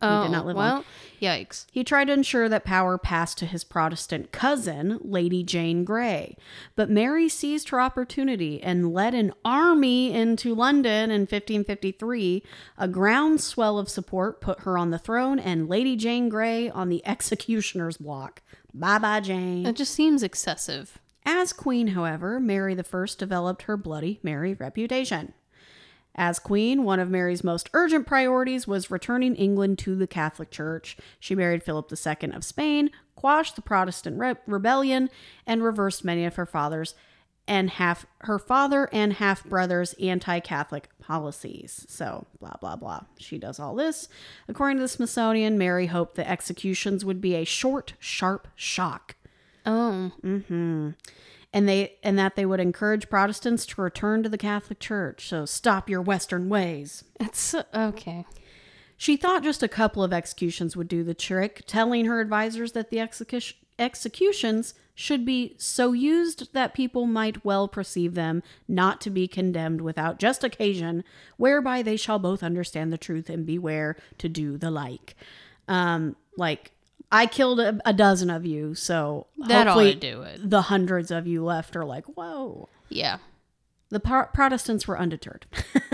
Oh, 0.00 0.22
did 0.22 0.30
not 0.30 0.46
live 0.46 0.54
long. 0.54 0.64
well, 0.64 0.84
yikes. 1.20 1.66
He 1.72 1.82
tried 1.82 2.04
to 2.04 2.12
ensure 2.12 2.48
that 2.48 2.64
power 2.64 2.98
passed 2.98 3.36
to 3.38 3.46
his 3.46 3.64
Protestant 3.64 4.30
cousin, 4.30 5.00
Lady 5.02 5.42
Jane 5.42 5.84
Grey. 5.84 6.36
But 6.76 6.88
Mary 6.88 7.28
seized 7.28 7.70
her 7.70 7.80
opportunity 7.80 8.62
and 8.62 8.94
led 8.94 9.12
an 9.12 9.32
army 9.44 10.12
into 10.14 10.54
London 10.54 11.10
in 11.10 11.22
1553. 11.22 12.44
A 12.78 12.86
groundswell 12.86 13.76
of 13.76 13.88
support 13.88 14.40
put 14.40 14.60
her 14.60 14.78
on 14.78 14.90
the 14.90 15.00
throne 15.00 15.40
and 15.40 15.68
Lady 15.68 15.96
Jane 15.96 16.28
Grey 16.28 16.70
on 16.70 16.88
the 16.90 17.02
executioner's 17.04 17.96
block. 17.96 18.42
Bye 18.78 18.98
bye, 18.98 19.20
Jane. 19.20 19.66
It 19.66 19.74
just 19.74 19.92
seems 19.92 20.22
excessive. 20.22 20.98
As 21.24 21.52
queen, 21.52 21.88
however, 21.88 22.38
Mary 22.38 22.78
I 22.78 23.06
developed 23.18 23.62
her 23.62 23.76
Bloody 23.76 24.20
Mary 24.22 24.54
reputation. 24.54 25.34
As 26.14 26.38
queen, 26.38 26.84
one 26.84 27.00
of 27.00 27.10
Mary's 27.10 27.42
most 27.42 27.70
urgent 27.74 28.06
priorities 28.06 28.68
was 28.68 28.90
returning 28.90 29.34
England 29.34 29.78
to 29.80 29.96
the 29.96 30.06
Catholic 30.06 30.50
Church. 30.50 30.96
She 31.18 31.34
married 31.34 31.64
Philip 31.64 31.92
II 31.92 32.30
of 32.30 32.44
Spain, 32.44 32.90
quashed 33.16 33.56
the 33.56 33.62
Protestant 33.62 34.18
re- 34.18 34.34
rebellion, 34.46 35.10
and 35.44 35.62
reversed 35.62 36.04
many 36.04 36.24
of 36.24 36.36
her 36.36 36.46
father's 36.46 36.94
and 37.48 37.70
half 37.70 38.06
her 38.20 38.38
father 38.38 38.88
and 38.92 39.14
half 39.14 39.42
brother's 39.44 39.94
anti-Catholic 39.94 40.90
policies. 41.00 41.84
So, 41.88 42.26
blah 42.38 42.54
blah 42.60 42.76
blah. 42.76 43.00
She 43.18 43.38
does 43.38 43.58
all 43.58 43.74
this. 43.74 44.08
According 44.46 44.76
to 44.76 44.82
the 44.82 44.88
Smithsonian, 44.88 45.58
Mary 45.58 45.86
hoped 45.86 46.14
the 46.14 46.28
executions 46.28 47.04
would 47.04 47.20
be 47.20 47.34
a 47.34 47.44
short, 47.44 47.94
sharp 47.98 48.46
shock. 48.54 49.16
Oh, 49.66 50.12
Mhm. 50.22 50.94
and 51.52 51.68
they 51.68 51.96
and 52.02 52.18
that 52.18 52.36
they 52.36 52.46
would 52.46 52.60
encourage 52.60 53.08
Protestants 53.10 53.66
to 53.66 53.80
return 53.82 54.22
to 54.22 54.28
the 54.28 54.38
Catholic 54.38 54.78
Church. 54.78 55.28
So 55.28 55.44
stop 55.46 55.88
your 55.90 56.02
Western 56.02 56.48
ways. 56.48 57.04
It's 57.18 57.54
okay. 57.74 58.26
She 58.96 59.16
thought 59.16 59.44
just 59.44 59.62
a 59.62 59.68
couple 59.68 60.02
of 60.02 60.12
executions 60.12 60.76
would 60.76 60.88
do 60.88 61.04
the 61.04 61.14
trick, 61.14 61.62
telling 61.66 62.06
her 62.06 62.20
advisors 62.20 62.72
that 62.72 62.90
the 62.90 62.98
execution, 63.00 63.56
executions 63.78 64.74
should 64.94 65.24
be 65.24 65.54
so 65.58 65.92
used 65.92 66.52
that 66.54 66.74
people 66.74 67.06
might 67.06 67.44
well 67.44 67.68
perceive 67.68 68.14
them 68.14 68.42
not 68.66 69.00
to 69.00 69.10
be 69.10 69.28
condemned 69.28 69.80
without 69.80 70.18
just 70.18 70.42
occasion, 70.42 71.04
whereby 71.36 71.82
they 71.82 71.96
shall 71.96 72.18
both 72.18 72.42
understand 72.42 72.92
the 72.92 72.98
truth 72.98 73.30
and 73.30 73.46
beware 73.46 73.96
to 74.18 74.28
do 74.28 74.56
the 74.58 74.70
like. 74.72 75.14
Um, 75.68 76.16
like 76.36 76.72
I 77.12 77.26
killed 77.26 77.60
a, 77.60 77.78
a 77.86 77.92
dozen 77.92 78.28
of 78.28 78.44
you, 78.44 78.74
so 78.74 79.28
That 79.46 79.68
ought 79.68 79.74
hopefully 79.74 79.94
to 79.94 80.00
do 80.00 80.22
it. 80.22 80.50
the 80.50 80.62
hundreds 80.62 81.10
of 81.12 81.26
you 81.28 81.44
left 81.44 81.76
are 81.76 81.84
like, 81.84 82.04
whoa. 82.06 82.68
Yeah. 82.88 83.18
The 83.90 84.00
Pro- 84.00 84.26
Protestants 84.26 84.88
were 84.88 84.98
undeterred. 84.98 85.46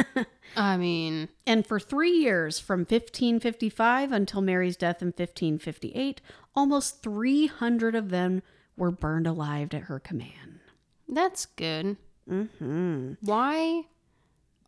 I 0.56 0.76
mean, 0.76 1.28
And 1.46 1.66
for 1.66 1.78
three 1.80 2.12
years, 2.12 2.58
from 2.58 2.80
1555 2.80 4.12
until 4.12 4.40
Mary's 4.40 4.76
death 4.76 5.02
in 5.02 5.08
1558, 5.08 6.20
almost 6.54 7.02
300 7.02 7.94
of 7.94 8.10
them 8.10 8.42
were 8.76 8.90
burned 8.90 9.26
alive 9.26 9.72
at 9.74 9.82
her 9.84 9.98
command. 10.00 10.60
that's 11.08 11.46
good. 11.46 11.96
hmm 12.28 13.12
Why 13.20 13.84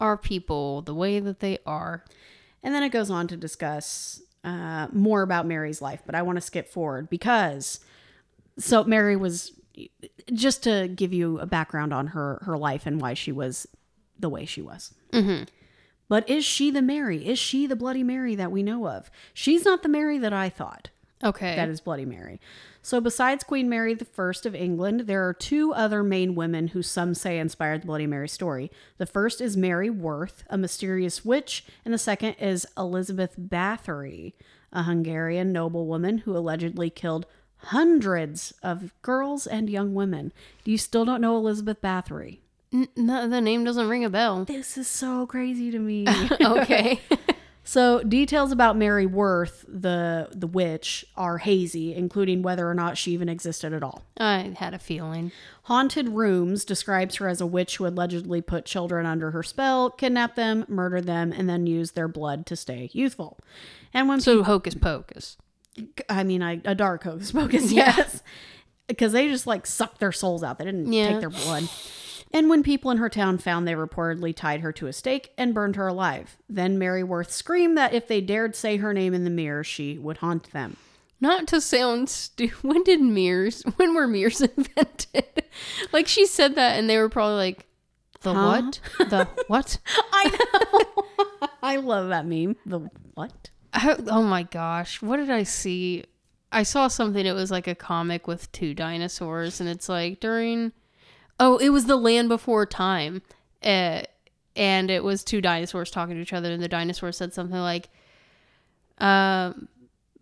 are 0.00 0.16
people 0.16 0.82
the 0.82 0.94
way 0.94 1.20
that 1.20 1.40
they 1.40 1.58
are? 1.66 2.04
And 2.62 2.74
then 2.74 2.82
it 2.82 2.90
goes 2.90 3.10
on 3.10 3.28
to 3.28 3.36
discuss 3.36 4.20
uh, 4.44 4.88
more 4.92 5.22
about 5.22 5.46
Mary's 5.46 5.80
life, 5.82 6.02
but 6.06 6.14
I 6.14 6.22
want 6.22 6.36
to 6.36 6.40
skip 6.42 6.68
forward 6.68 7.08
because 7.10 7.80
so 8.58 8.84
Mary 8.84 9.16
was 9.16 9.52
just 10.32 10.62
to 10.64 10.88
give 10.88 11.12
you 11.12 11.38
a 11.38 11.46
background 11.46 11.92
on 11.92 12.08
her 12.08 12.40
her 12.44 12.56
life 12.56 12.86
and 12.86 13.00
why 13.00 13.14
she 13.14 13.32
was 13.32 13.66
the 14.18 14.28
way 14.28 14.44
she 14.46 14.62
was. 14.62 14.94
Mm-hmm. 15.12 15.44
But 16.08 16.28
is 16.28 16.44
she 16.44 16.70
the 16.70 16.82
Mary? 16.82 17.26
Is 17.26 17.38
she 17.38 17.66
the 17.66 17.76
Bloody 17.76 18.02
Mary 18.02 18.34
that 18.34 18.52
we 18.52 18.62
know 18.62 18.88
of? 18.88 19.10
She's 19.34 19.64
not 19.64 19.82
the 19.82 19.88
Mary 19.88 20.18
that 20.18 20.32
I 20.32 20.48
thought. 20.48 20.90
Okay. 21.24 21.56
That 21.56 21.68
is 21.68 21.80
Bloody 21.80 22.04
Mary. 22.04 22.40
So, 22.82 23.00
besides 23.00 23.42
Queen 23.42 23.68
Mary 23.68 23.96
I 23.98 24.32
of 24.44 24.54
England, 24.54 25.00
there 25.00 25.26
are 25.26 25.32
two 25.32 25.72
other 25.72 26.02
main 26.02 26.34
women 26.34 26.68
who 26.68 26.82
some 26.82 27.14
say 27.14 27.38
inspired 27.38 27.82
the 27.82 27.86
Bloody 27.86 28.06
Mary 28.06 28.28
story. 28.28 28.70
The 28.98 29.06
first 29.06 29.40
is 29.40 29.56
Mary 29.56 29.90
Worth, 29.90 30.44
a 30.48 30.58
mysterious 30.58 31.24
witch, 31.24 31.64
and 31.84 31.92
the 31.92 31.98
second 31.98 32.34
is 32.34 32.66
Elizabeth 32.76 33.34
Bathory, 33.40 34.34
a 34.72 34.84
Hungarian 34.84 35.52
noblewoman 35.52 36.18
who 36.18 36.36
allegedly 36.36 36.90
killed 36.90 37.26
hundreds 37.56 38.52
of 38.62 38.92
girls 39.02 39.46
and 39.46 39.70
young 39.70 39.94
women. 39.94 40.32
You 40.64 40.78
still 40.78 41.04
don't 41.04 41.22
know 41.22 41.36
Elizabeth 41.36 41.80
Bathory? 41.80 42.38
N- 42.72 42.88
no, 42.96 43.28
the 43.28 43.40
name 43.40 43.64
doesn't 43.64 43.88
ring 43.88 44.04
a 44.04 44.10
bell. 44.10 44.44
This 44.44 44.76
is 44.76 44.88
so 44.88 45.26
crazy 45.26 45.70
to 45.70 45.78
me. 45.78 46.06
okay. 46.40 47.00
So 47.68 48.00
details 48.04 48.52
about 48.52 48.76
Mary 48.76 49.06
Worth, 49.06 49.64
the 49.66 50.28
the 50.30 50.46
witch, 50.46 51.04
are 51.16 51.38
hazy, 51.38 51.96
including 51.96 52.42
whether 52.42 52.70
or 52.70 52.74
not 52.74 52.96
she 52.96 53.10
even 53.10 53.28
existed 53.28 53.72
at 53.72 53.82
all. 53.82 54.04
I 54.20 54.54
had 54.56 54.72
a 54.72 54.78
feeling. 54.78 55.32
Haunted 55.64 56.10
Rooms 56.10 56.64
describes 56.64 57.16
her 57.16 57.26
as 57.26 57.40
a 57.40 57.46
witch 57.46 57.78
who 57.78 57.86
allegedly 57.88 58.40
put 58.40 58.66
children 58.66 59.04
under 59.04 59.32
her 59.32 59.42
spell, 59.42 59.90
kidnapped 59.90 60.36
them, 60.36 60.64
murdered 60.68 61.06
them, 61.06 61.32
and 61.32 61.48
then 61.48 61.66
used 61.66 61.96
their 61.96 62.06
blood 62.06 62.46
to 62.46 62.54
stay 62.54 62.88
youthful. 62.92 63.36
And 63.92 64.08
when 64.08 64.20
So 64.20 64.44
hocus 64.44 64.74
pocus. 64.74 65.36
I 66.08 66.22
mean, 66.22 66.42
I, 66.44 66.60
a 66.64 66.76
dark 66.76 67.02
hocus 67.02 67.32
pocus, 67.32 67.72
yes, 67.72 68.22
because 68.86 69.10
they 69.10 69.26
just 69.26 69.48
like 69.48 69.66
sucked 69.66 69.98
their 69.98 70.12
souls 70.12 70.44
out. 70.44 70.58
They 70.58 70.66
didn't 70.66 70.92
Yeah. 70.92 71.10
take 71.10 71.20
their 71.20 71.30
blood. 71.30 71.68
And 72.32 72.50
when 72.50 72.62
people 72.62 72.90
in 72.90 72.98
her 72.98 73.08
town 73.08 73.38
found 73.38 73.66
they 73.66 73.74
reportedly 73.74 74.34
tied 74.34 74.60
her 74.60 74.72
to 74.72 74.86
a 74.86 74.92
stake 74.92 75.32
and 75.38 75.54
burned 75.54 75.76
her 75.76 75.88
alive. 75.88 76.36
Then 76.48 76.78
Mary 76.78 77.02
Worth 77.02 77.30
screamed 77.30 77.78
that 77.78 77.94
if 77.94 78.08
they 78.08 78.20
dared 78.20 78.54
say 78.54 78.76
her 78.76 78.92
name 78.92 79.14
in 79.14 79.24
the 79.24 79.30
mirror, 79.30 79.64
she 79.64 79.98
would 79.98 80.18
haunt 80.18 80.52
them. 80.52 80.76
Not 81.20 81.46
to 81.48 81.60
sound 81.60 82.10
stupid. 82.10 82.56
when 82.62 82.82
did 82.82 83.00
mirrors 83.00 83.62
when 83.76 83.94
were 83.94 84.06
mirrors 84.06 84.40
invented? 84.56 85.24
like 85.92 86.06
she 86.06 86.26
said 86.26 86.54
that 86.56 86.78
and 86.78 86.90
they 86.90 86.98
were 86.98 87.08
probably 87.08 87.36
like 87.36 87.66
the 88.20 88.34
Huh? 88.34 88.46
what? 88.46 89.08
The 89.08 89.28
what? 89.46 89.78
I 90.12 90.36
know. 90.52 91.48
I 91.62 91.76
love 91.76 92.08
that 92.08 92.26
meme. 92.26 92.56
The 92.66 92.90
what? 93.14 93.50
I, 93.72 93.96
oh 94.08 94.22
my 94.22 94.42
gosh, 94.42 95.00
what 95.02 95.18
did 95.18 95.30
I 95.30 95.42
see? 95.42 96.04
I 96.50 96.62
saw 96.62 96.88
something 96.88 97.24
it 97.24 97.34
was 97.34 97.50
like 97.50 97.66
a 97.66 97.74
comic 97.74 98.26
with 98.26 98.50
two 98.52 98.74
dinosaurs 98.74 99.60
and 99.60 99.68
it's 99.68 99.88
like 99.88 100.20
during 100.20 100.72
Oh, 101.38 101.56
it 101.58 101.68
was 101.70 101.86
the 101.86 101.96
land 101.96 102.28
before 102.28 102.66
time. 102.66 103.22
Uh, 103.62 104.02
and 104.54 104.90
it 104.90 105.04
was 105.04 105.22
two 105.24 105.40
dinosaurs 105.40 105.90
talking 105.90 106.14
to 106.14 106.20
each 106.22 106.32
other 106.32 106.50
and 106.52 106.62
the 106.62 106.68
dinosaur 106.68 107.12
said 107.12 107.34
something 107.34 107.58
like 107.58 107.88
um 108.98 109.68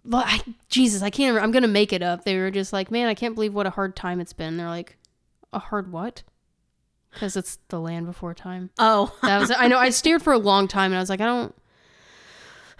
but 0.04 0.26
I, 0.26 0.40
Jesus, 0.68 1.00
I 1.02 1.08
can't. 1.08 1.28
remember. 1.30 1.44
I'm 1.44 1.50
gonna 1.52 1.66
make 1.68 1.90
it 1.92 2.02
up. 2.02 2.24
They 2.24 2.36
were 2.36 2.50
just 2.50 2.74
like, 2.74 2.90
"Man, 2.90 3.08
I 3.08 3.14
can't 3.14 3.34
believe 3.34 3.54
what 3.54 3.66
a 3.66 3.70
hard 3.70 3.96
time 3.96 4.20
it's 4.20 4.34
been." 4.34 4.58
They're 4.58 4.68
like, 4.68 4.98
"A 5.52 5.58
hard 5.58 5.90
what?" 5.90 6.22
Because 7.10 7.38
it's 7.38 7.58
the 7.68 7.80
land 7.80 8.04
before 8.04 8.34
time. 8.34 8.68
Oh, 8.78 9.16
That 9.22 9.38
was. 9.40 9.50
I 9.56 9.66
know. 9.68 9.78
I 9.78 9.88
stared 9.88 10.20
for 10.22 10.34
a 10.34 10.38
long 10.38 10.68
time, 10.68 10.90
and 10.92 10.96
I 10.96 11.00
was 11.00 11.08
like, 11.08 11.22
I 11.22 11.26
don't. 11.26 11.54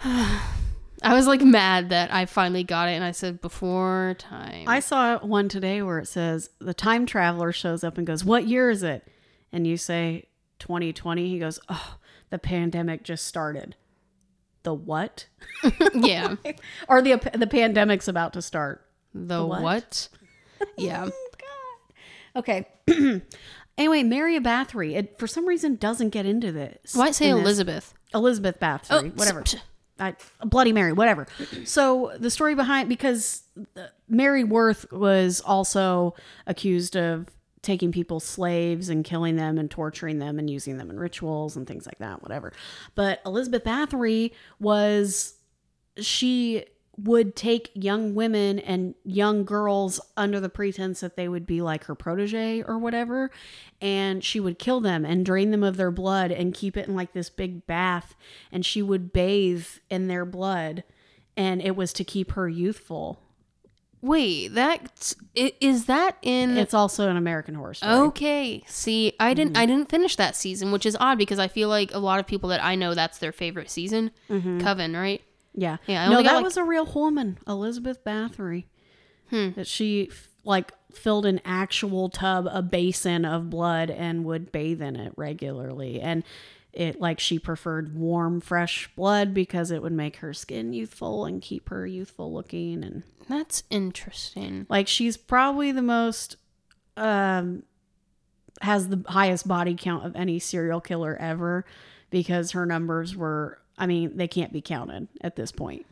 I 1.01 1.13
was 1.13 1.27
like 1.27 1.41
mad 1.41 1.89
that 1.89 2.13
I 2.13 2.25
finally 2.25 2.63
got 2.63 2.89
it, 2.89 2.93
and 2.93 3.03
I 3.03 3.11
said 3.11 3.41
before 3.41 4.15
time. 4.17 4.65
I 4.67 4.79
saw 4.79 5.19
one 5.19 5.49
today 5.49 5.81
where 5.81 5.99
it 5.99 6.07
says 6.07 6.49
the 6.59 6.73
time 6.73 7.05
traveler 7.05 7.51
shows 7.51 7.83
up 7.83 7.97
and 7.97 8.07
goes, 8.07 8.23
"What 8.23 8.47
year 8.47 8.69
is 8.69 8.83
it?" 8.83 9.07
And 9.51 9.67
you 9.67 9.77
say 9.77 10.27
2020. 10.59 11.29
He 11.29 11.39
goes, 11.39 11.59
"Oh, 11.69 11.97
the 12.29 12.39
pandemic 12.39 13.03
just 13.03 13.25
started." 13.27 13.75
The 14.63 14.73
what? 14.73 15.27
yeah. 15.93 16.35
or 16.87 17.01
the 17.01 17.17
the 17.33 17.47
pandemic's 17.47 18.07
about 18.07 18.33
to 18.33 18.41
start. 18.41 18.85
The 19.13 19.45
what? 19.45 19.61
what? 19.61 20.09
Yeah. 20.77 21.09
Oh 21.09 22.39
okay. 22.39 22.65
anyway, 23.77 24.03
Mary 24.03 24.39
Bathory, 24.39 24.95
it 24.95 25.19
for 25.19 25.27
some 25.27 25.45
reason 25.45 25.75
doesn't 25.75 26.09
get 26.09 26.25
into 26.25 26.51
this. 26.51 26.95
Why 26.95 27.11
say 27.11 27.29
in 27.29 27.35
this. 27.35 27.43
Elizabeth? 27.43 27.93
Elizabeth 28.13 28.59
Bathory, 28.59 29.11
Oh, 29.11 29.15
whatever. 29.15 29.43
I, 29.99 30.15
Bloody 30.43 30.73
Mary, 30.73 30.93
whatever. 30.93 31.27
So 31.63 32.11
the 32.19 32.29
story 32.29 32.55
behind 32.55 32.89
because 32.89 33.43
Mary 34.07 34.43
Worth 34.43 34.91
was 34.91 35.41
also 35.41 36.15
accused 36.47 36.95
of 36.97 37.27
taking 37.61 37.91
people 37.91 38.19
slaves 38.19 38.89
and 38.89 39.03
killing 39.03 39.37
them 39.37 39.57
and 39.57 39.71
torturing 39.71 40.19
them 40.19 40.37
and 40.37 40.49
using 40.49 40.77
them 40.77 40.89
in 40.89 40.99
rituals 40.99 41.55
and 41.55 41.65
things 41.65 41.85
like 41.85 41.97
that, 41.97 42.21
whatever. 42.21 42.53
But 42.93 43.21
Elizabeth 43.25 43.63
Bathory 43.63 44.31
was 44.59 45.35
she 45.97 46.65
would 46.97 47.35
take 47.35 47.71
young 47.73 48.15
women 48.15 48.57
and 48.57 48.95
young 49.03 49.43
girls 49.43 49.99
under 50.15 50.39
the 50.39 50.47
pretense 50.49 51.01
that 51.01 51.17
they 51.17 51.27
would 51.27 51.45
be 51.45 51.61
like 51.61 51.83
her 51.85 51.95
protege 51.95 52.61
or 52.63 52.77
whatever 52.77 53.29
and 53.81 54.23
she 54.23 54.39
would 54.39 54.57
kill 54.57 54.79
them 54.79 55.03
and 55.03 55.25
drain 55.25 55.51
them 55.51 55.61
of 55.63 55.75
their 55.75 55.91
blood 55.91 56.31
and 56.31 56.53
keep 56.53 56.77
it 56.77 56.87
in 56.87 56.95
like 56.95 57.11
this 57.11 57.29
big 57.29 57.67
bath 57.67 58.15
and 58.51 58.65
she 58.65 58.81
would 58.81 59.11
bathe 59.11 59.67
in 59.89 60.07
their 60.07 60.23
blood 60.23 60.83
and 61.35 61.61
it 61.61 61.75
was 61.75 61.91
to 61.91 62.03
keep 62.03 62.31
her 62.31 62.47
youthful 62.47 63.19
Wait, 64.01 64.49
that's 64.49 65.15
that 65.87 66.15
in? 66.21 66.57
it's 66.57 66.75
also 66.75 67.09
an 67.09 67.17
american 67.17 67.55
horror 67.55 67.73
story 67.73 67.91
Okay. 67.93 68.63
See, 68.67 69.13
I 69.19 69.33
didn't 69.33 69.53
Mm-hmm. 69.53 69.61
I 69.63 69.65
didn't 69.65 69.89
finish 69.89 70.15
that 70.15 70.35
season, 70.35 70.71
which 70.71 70.85
is 70.85 70.95
odd 70.99 71.17
because 71.17 71.39
I 71.39 71.47
feel 71.47 71.69
like 71.69 71.91
a 71.93 71.97
lot 71.97 72.19
of 72.19 72.27
people 72.27 72.49
that 72.49 72.63
I 72.63 72.75
know 72.75 72.93
that's 72.93 73.17
their 73.17 73.31
favorite 73.31 73.69
season. 73.71 74.11
Coven, 74.29 74.95
right? 74.95 75.21
Yeah 75.55 75.77
Yeah, 75.87 76.09
no 76.09 76.21
that 76.21 76.33
like- 76.35 76.43
was 76.43 76.57
a 76.57 76.63
real 76.63 76.85
woman 76.85 77.37
elizabeth 77.47 78.03
bathory 78.03 78.65
Hmm. 79.31 79.51
that 79.55 79.65
she 79.65 80.09
f- 80.11 80.27
like 80.43 80.71
filled 80.91 81.25
an 81.25 81.41
actual 81.43 82.09
tub 82.09 82.47
a 82.51 82.61
basin 82.61 83.25
of 83.25 83.49
blood 83.49 83.89
and 83.89 84.23
would 84.25 84.51
bathe 84.51 84.81
in 84.81 84.95
it 84.95 85.13
regularly 85.15 85.99
and 85.99 86.23
it 86.73 86.99
like 87.01 87.19
she 87.19 87.39
preferred 87.39 87.95
warm 87.97 88.39
fresh 88.41 88.87
blood 88.95 89.33
because 89.33 89.71
it 89.71 89.81
would 89.81 89.93
make 89.93 90.17
her 90.17 90.33
skin 90.33 90.73
youthful 90.73 91.25
and 91.25 91.41
keep 91.41 91.69
her 91.69 91.87
youthful 91.87 92.31
looking 92.33 92.83
and 92.83 93.01
That's 93.27 93.63
interesting. 93.71 94.67
like 94.69 94.87
she's 94.87 95.17
probably 95.17 95.71
the 95.71 95.81
most 95.81 96.35
um 96.97 97.63
has 98.61 98.89
the 98.89 99.03
highest 99.07 99.47
body 99.47 99.75
count 99.77 100.05
of 100.05 100.15
any 100.15 100.37
serial 100.39 100.79
killer 100.81 101.17
ever 101.19 101.65
because 102.09 102.51
her 102.51 102.65
numbers 102.65 103.15
were 103.15 103.59
I 103.77 103.85
mean 103.85 104.15
they 104.17 104.27
can't 104.27 104.53
be 104.53 104.61
counted 104.61 105.07
at 105.21 105.35
this 105.35 105.51
point. 105.51 105.85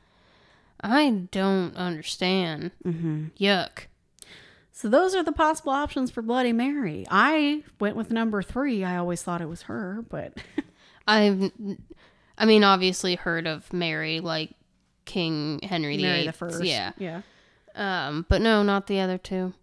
I 0.82 1.28
don't 1.32 1.76
understand. 1.76 2.72
Mm-hmm. 2.86 3.28
Yuck. 3.40 3.86
So 4.72 4.90
those 4.90 5.16
are 5.16 5.24
the 5.24 5.32
possible 5.32 5.72
options 5.72 6.12
for 6.12 6.22
Bloody 6.22 6.52
Mary. 6.52 7.06
I 7.10 7.64
went 7.80 7.96
with 7.96 8.12
number 8.12 8.42
three. 8.42 8.84
I 8.84 8.98
always 8.98 9.22
thought 9.22 9.40
it 9.40 9.48
was 9.48 9.64
her, 9.64 10.04
but 10.10 10.34
I've, 11.08 11.52
I 12.38 12.46
mean, 12.46 12.64
obviously 12.64 13.16
heard 13.16 13.46
of 13.46 13.72
Mary, 13.72 14.20
like 14.20 14.52
King 15.06 15.60
Henry 15.62 15.98
the 15.98 16.04
Mary 16.04 16.20
Eighth. 16.20 16.26
the 16.26 16.34
First. 16.34 16.64
Yeah. 16.64 16.92
yeah. 16.98 17.22
Um, 17.76 18.26
but 18.28 18.42
no, 18.42 18.64
not 18.64 18.88
the 18.88 19.00
other 19.00 19.20
two. 19.20 19.54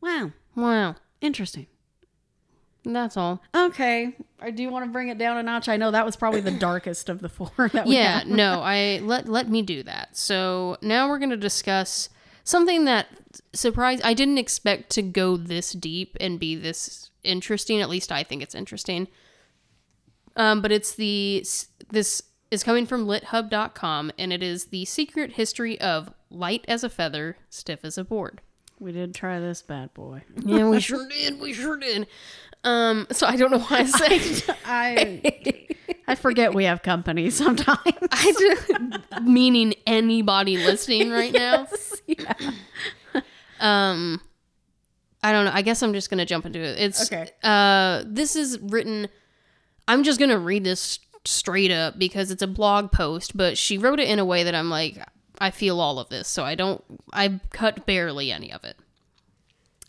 Wow. 0.00 0.32
Wow. 0.56 0.96
Interesting. 1.20 1.66
That's 2.84 3.16
all. 3.16 3.42
Okay. 3.54 4.16
I 4.40 4.50
do 4.50 4.70
want 4.70 4.84
to 4.84 4.90
bring 4.90 5.08
it 5.08 5.18
down 5.18 5.36
a 5.36 5.42
notch. 5.42 5.68
I 5.68 5.76
know 5.76 5.90
that 5.90 6.06
was 6.06 6.16
probably 6.16 6.40
the 6.40 6.50
darkest 6.50 7.08
of 7.08 7.20
the 7.20 7.28
four 7.28 7.50
that 7.72 7.86
we 7.86 7.94
Yeah, 7.94 8.22
no, 8.26 8.60
I 8.62 9.00
let 9.02 9.28
let 9.28 9.48
me 9.48 9.62
do 9.62 9.82
that. 9.82 10.16
So 10.16 10.76
now 10.80 11.08
we're 11.08 11.18
going 11.18 11.30
to 11.30 11.36
discuss 11.36 12.08
something 12.44 12.84
that 12.86 13.08
surprised 13.52 14.02
I 14.04 14.14
didn't 14.14 14.38
expect 14.38 14.90
to 14.90 15.02
go 15.02 15.36
this 15.36 15.72
deep 15.72 16.16
and 16.20 16.38
be 16.40 16.54
this 16.54 17.10
interesting. 17.24 17.80
At 17.80 17.88
least 17.88 18.10
I 18.12 18.22
think 18.22 18.42
it's 18.42 18.54
interesting. 18.54 19.08
Um, 20.36 20.62
but 20.62 20.70
it's 20.70 20.94
the 20.94 21.44
this 21.90 22.22
is 22.50 22.62
coming 22.62 22.86
from 22.86 23.06
lithub.com 23.06 24.12
and 24.18 24.32
it 24.32 24.42
is 24.42 24.66
the 24.66 24.84
secret 24.84 25.32
history 25.32 25.80
of 25.80 26.12
light 26.30 26.64
as 26.68 26.84
a 26.84 26.88
feather, 26.88 27.36
stiff 27.50 27.84
as 27.84 27.98
a 27.98 28.04
board. 28.04 28.40
We 28.80 28.92
did 28.92 29.14
try 29.14 29.40
this 29.40 29.60
bad 29.60 29.92
boy. 29.92 30.22
Yeah, 30.44 30.68
we 30.68 30.80
sure 30.80 31.08
did. 31.08 31.40
We 31.40 31.52
sure 31.52 31.76
did. 31.76 32.06
Um, 32.64 33.06
so 33.12 33.26
I 33.26 33.36
don't 33.36 33.50
know 33.50 33.60
why 33.60 33.78
I 33.80 33.84
say 34.40 34.54
I 34.64 35.22
I 36.08 36.14
forget 36.14 36.54
we 36.54 36.64
have 36.64 36.82
company 36.82 37.30
sometimes. 37.30 37.78
I 38.10 38.32
just, 38.38 39.22
meaning 39.22 39.74
anybody 39.86 40.56
listening 40.56 41.10
right 41.10 41.32
now. 41.32 41.68
yeah. 42.06 42.32
Um, 43.60 44.20
I 45.22 45.32
don't 45.32 45.44
know. 45.44 45.50
I 45.52 45.62
guess 45.62 45.82
I'm 45.82 45.92
just 45.92 46.10
gonna 46.10 46.24
jump 46.26 46.46
into 46.46 46.60
it. 46.60 46.78
It's 46.78 47.12
Okay. 47.12 47.28
Uh, 47.42 48.04
this 48.06 48.36
is 48.36 48.58
written. 48.60 49.08
I'm 49.86 50.02
just 50.02 50.18
gonna 50.18 50.38
read 50.38 50.64
this 50.64 50.98
straight 51.24 51.70
up 51.70 51.98
because 51.98 52.30
it's 52.30 52.42
a 52.42 52.46
blog 52.46 52.90
post, 52.92 53.36
but 53.36 53.58
she 53.58 53.76
wrote 53.78 54.00
it 54.00 54.08
in 54.08 54.18
a 54.18 54.24
way 54.24 54.44
that 54.44 54.54
I'm 54.54 54.70
like, 54.70 54.98
I 55.38 55.50
feel 55.50 55.80
all 55.80 55.98
of 55.98 56.08
this, 56.08 56.26
so 56.28 56.44
I 56.44 56.54
don't. 56.54 56.82
I 57.12 57.40
cut 57.50 57.84
barely 57.84 58.32
any 58.32 58.52
of 58.52 58.64
it, 58.64 58.76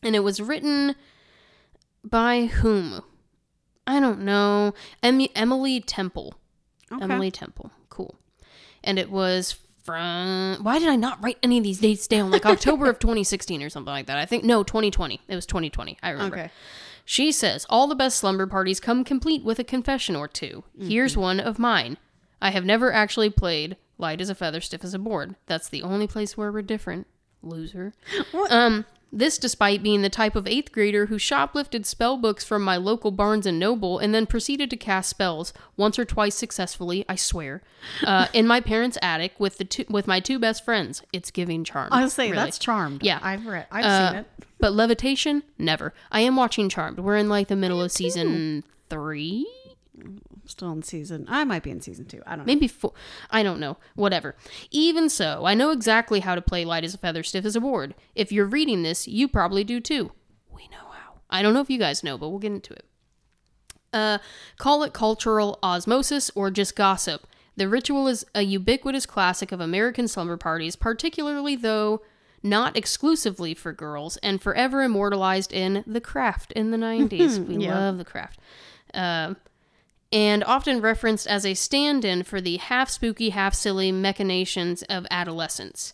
and 0.03 0.15
it 0.15 0.19
was 0.19 0.41
written 0.41 0.95
by 2.03 2.45
whom? 2.45 3.01
I 3.87 3.99
don't 3.99 4.21
know. 4.21 4.73
Em- 5.01 5.27
Emily 5.35 5.81
Temple. 5.81 6.35
Okay. 6.91 7.03
Emily 7.03 7.31
Temple. 7.31 7.71
Cool. 7.89 8.15
And 8.83 8.97
it 8.99 9.09
was 9.09 9.55
from. 9.83 10.57
Why 10.61 10.79
did 10.79 10.89
I 10.89 10.95
not 10.95 11.23
write 11.23 11.37
any 11.41 11.57
of 11.57 11.63
these 11.63 11.79
dates 11.79 12.07
down? 12.07 12.31
Like 12.31 12.45
October 12.45 12.89
of 12.89 12.99
2016 12.99 13.63
or 13.63 13.69
something 13.69 13.91
like 13.91 14.05
that. 14.07 14.17
I 14.17 14.25
think, 14.25 14.43
no, 14.43 14.63
2020. 14.63 15.21
It 15.27 15.35
was 15.35 15.45
2020. 15.45 15.97
I 16.03 16.09
remember. 16.11 16.37
Okay. 16.37 16.51
She 17.05 17.31
says, 17.31 17.65
All 17.69 17.87
the 17.87 17.95
best 17.95 18.17
slumber 18.19 18.45
parties 18.45 18.79
come 18.79 19.03
complete 19.03 19.43
with 19.43 19.57
a 19.57 19.63
confession 19.63 20.15
or 20.15 20.27
2 20.27 20.63
Here's 20.79 21.17
one 21.17 21.39
of 21.39 21.57
mine. 21.57 21.97
I 22.39 22.51
have 22.51 22.63
never 22.63 22.93
actually 22.93 23.31
played 23.31 23.77
Light 23.97 24.21
as 24.21 24.29
a 24.29 24.35
Feather, 24.35 24.61
Stiff 24.61 24.83
as 24.83 24.93
a 24.93 24.99
Board. 24.99 25.35
That's 25.47 25.67
the 25.67 25.81
only 25.81 26.05
place 26.05 26.37
where 26.37 26.51
we're 26.51 26.61
different. 26.61 27.07
Loser. 27.41 27.93
What? 28.31 28.51
Um, 28.51 28.85
this 29.11 29.37
despite 29.37 29.81
being 29.81 30.01
the 30.03 30.09
type 30.09 30.35
of 30.35 30.45
eighth 30.47 30.71
grader 30.71 31.07
who 31.07 31.17
shoplifted 31.17 31.85
spell 31.85 32.15
books 32.17 32.43
from 32.43 32.61
my 32.63 32.77
local 32.77 33.09
Barnes 33.11 33.45
and 33.45 33.57
Noble 33.59 33.97
and 33.99 34.13
then 34.13 34.25
proceeded 34.27 34.69
to 34.69 34.77
cast 34.77 35.09
spells 35.09 35.51
once 35.77 35.97
or 35.97 36.05
twice 36.05 36.35
successfully, 36.35 37.05
I 37.09 37.15
swear, 37.15 37.61
uh, 38.05 38.27
in 38.33 38.45
my 38.45 38.61
parents' 38.61 38.97
attic 39.01 39.33
with 39.39 39.57
the 39.57 39.65
two, 39.65 39.85
with 39.89 40.05
my 40.07 40.19
two 40.19 40.37
best 40.37 40.63
friends. 40.63 41.01
It's 41.11 41.31
giving 41.31 41.63
charm. 41.63 41.89
I 41.91 42.03
was 42.03 42.13
saying 42.13 42.31
really. 42.31 42.43
that's 42.43 42.59
charmed. 42.59 43.01
Yeah. 43.03 43.19
I've 43.21 43.45
read. 43.45 43.65
I've 43.71 43.85
Uh, 43.85 44.09
seen 44.11 44.19
it. 44.19 44.27
But 44.59 44.73
levitation, 44.73 45.43
never. 45.57 45.93
I 46.11 46.19
am 46.19 46.35
watching 46.35 46.67
Charmed. 46.69 46.99
We're 46.99 47.15
in 47.17 47.29
like 47.29 47.47
the 47.47 47.55
middle 47.55 47.81
of 47.81 47.91
season 47.93 48.65
three, 48.89 49.47
Still 50.49 50.71
in 50.71 50.81
season. 50.81 51.25
I 51.29 51.43
might 51.43 51.61
be 51.61 51.69
in 51.69 51.79
season 51.79 52.05
two. 52.05 52.21
I 52.25 52.31
don't 52.31 52.39
know. 52.39 52.45
maybe 52.45 52.67
four. 52.67 52.93
I 53.29 53.43
don't 53.43 53.59
know. 53.59 53.77
Whatever. 53.95 54.35
Even 54.71 55.07
so, 55.07 55.45
I 55.45 55.53
know 55.53 55.69
exactly 55.69 56.21
how 56.21 56.33
to 56.33 56.41
play 56.41 56.65
light 56.65 56.83
as 56.83 56.95
a 56.95 56.97
feather, 56.97 57.21
stiff 57.21 57.45
as 57.45 57.55
a 57.55 57.61
board. 57.61 57.93
If 58.15 58.31
you're 58.31 58.45
reading 58.47 58.81
this, 58.81 59.07
you 59.07 59.27
probably 59.27 59.63
do 59.63 59.79
too. 59.79 60.11
We 60.51 60.67
know 60.69 60.89
how. 60.91 61.19
I 61.29 61.43
don't 61.43 61.53
know 61.53 61.61
if 61.61 61.69
you 61.69 61.77
guys 61.77 62.03
know, 62.03 62.17
but 62.17 62.29
we'll 62.29 62.39
get 62.39 62.51
into 62.51 62.73
it. 62.73 62.85
Uh, 63.93 64.17
call 64.57 64.81
it 64.83 64.91
cultural 64.93 65.59
osmosis 65.61 66.31
or 66.35 66.49
just 66.51 66.75
gossip. 66.75 67.27
The 67.55 67.67
ritual 67.69 68.07
is 68.07 68.25
a 68.33 68.41
ubiquitous 68.41 69.05
classic 69.05 69.51
of 69.51 69.59
American 69.59 70.07
slumber 70.07 70.37
parties, 70.37 70.75
particularly 70.75 71.55
though 71.55 72.01
not 72.41 72.75
exclusively 72.77 73.53
for 73.53 73.73
girls, 73.73 74.17
and 74.17 74.41
forever 74.41 74.81
immortalized 74.81 75.51
in 75.51 75.83
The 75.85 76.01
Craft 76.01 76.53
in 76.53 76.71
the 76.71 76.77
90s. 76.87 77.45
We 77.45 77.65
Yeah. 77.65 77.77
love 77.77 77.97
The 77.99 78.05
Craft. 78.05 78.39
Uh, 78.93 79.33
and 80.11 80.43
often 80.43 80.81
referenced 80.81 81.27
as 81.27 81.45
a 81.45 81.53
stand 81.53 82.03
in 82.03 82.23
for 82.23 82.41
the 82.41 82.57
half 82.57 82.89
spooky, 82.89 83.29
half 83.29 83.53
silly 83.53 83.91
machinations 83.91 84.83
of 84.83 85.05
adolescence. 85.11 85.93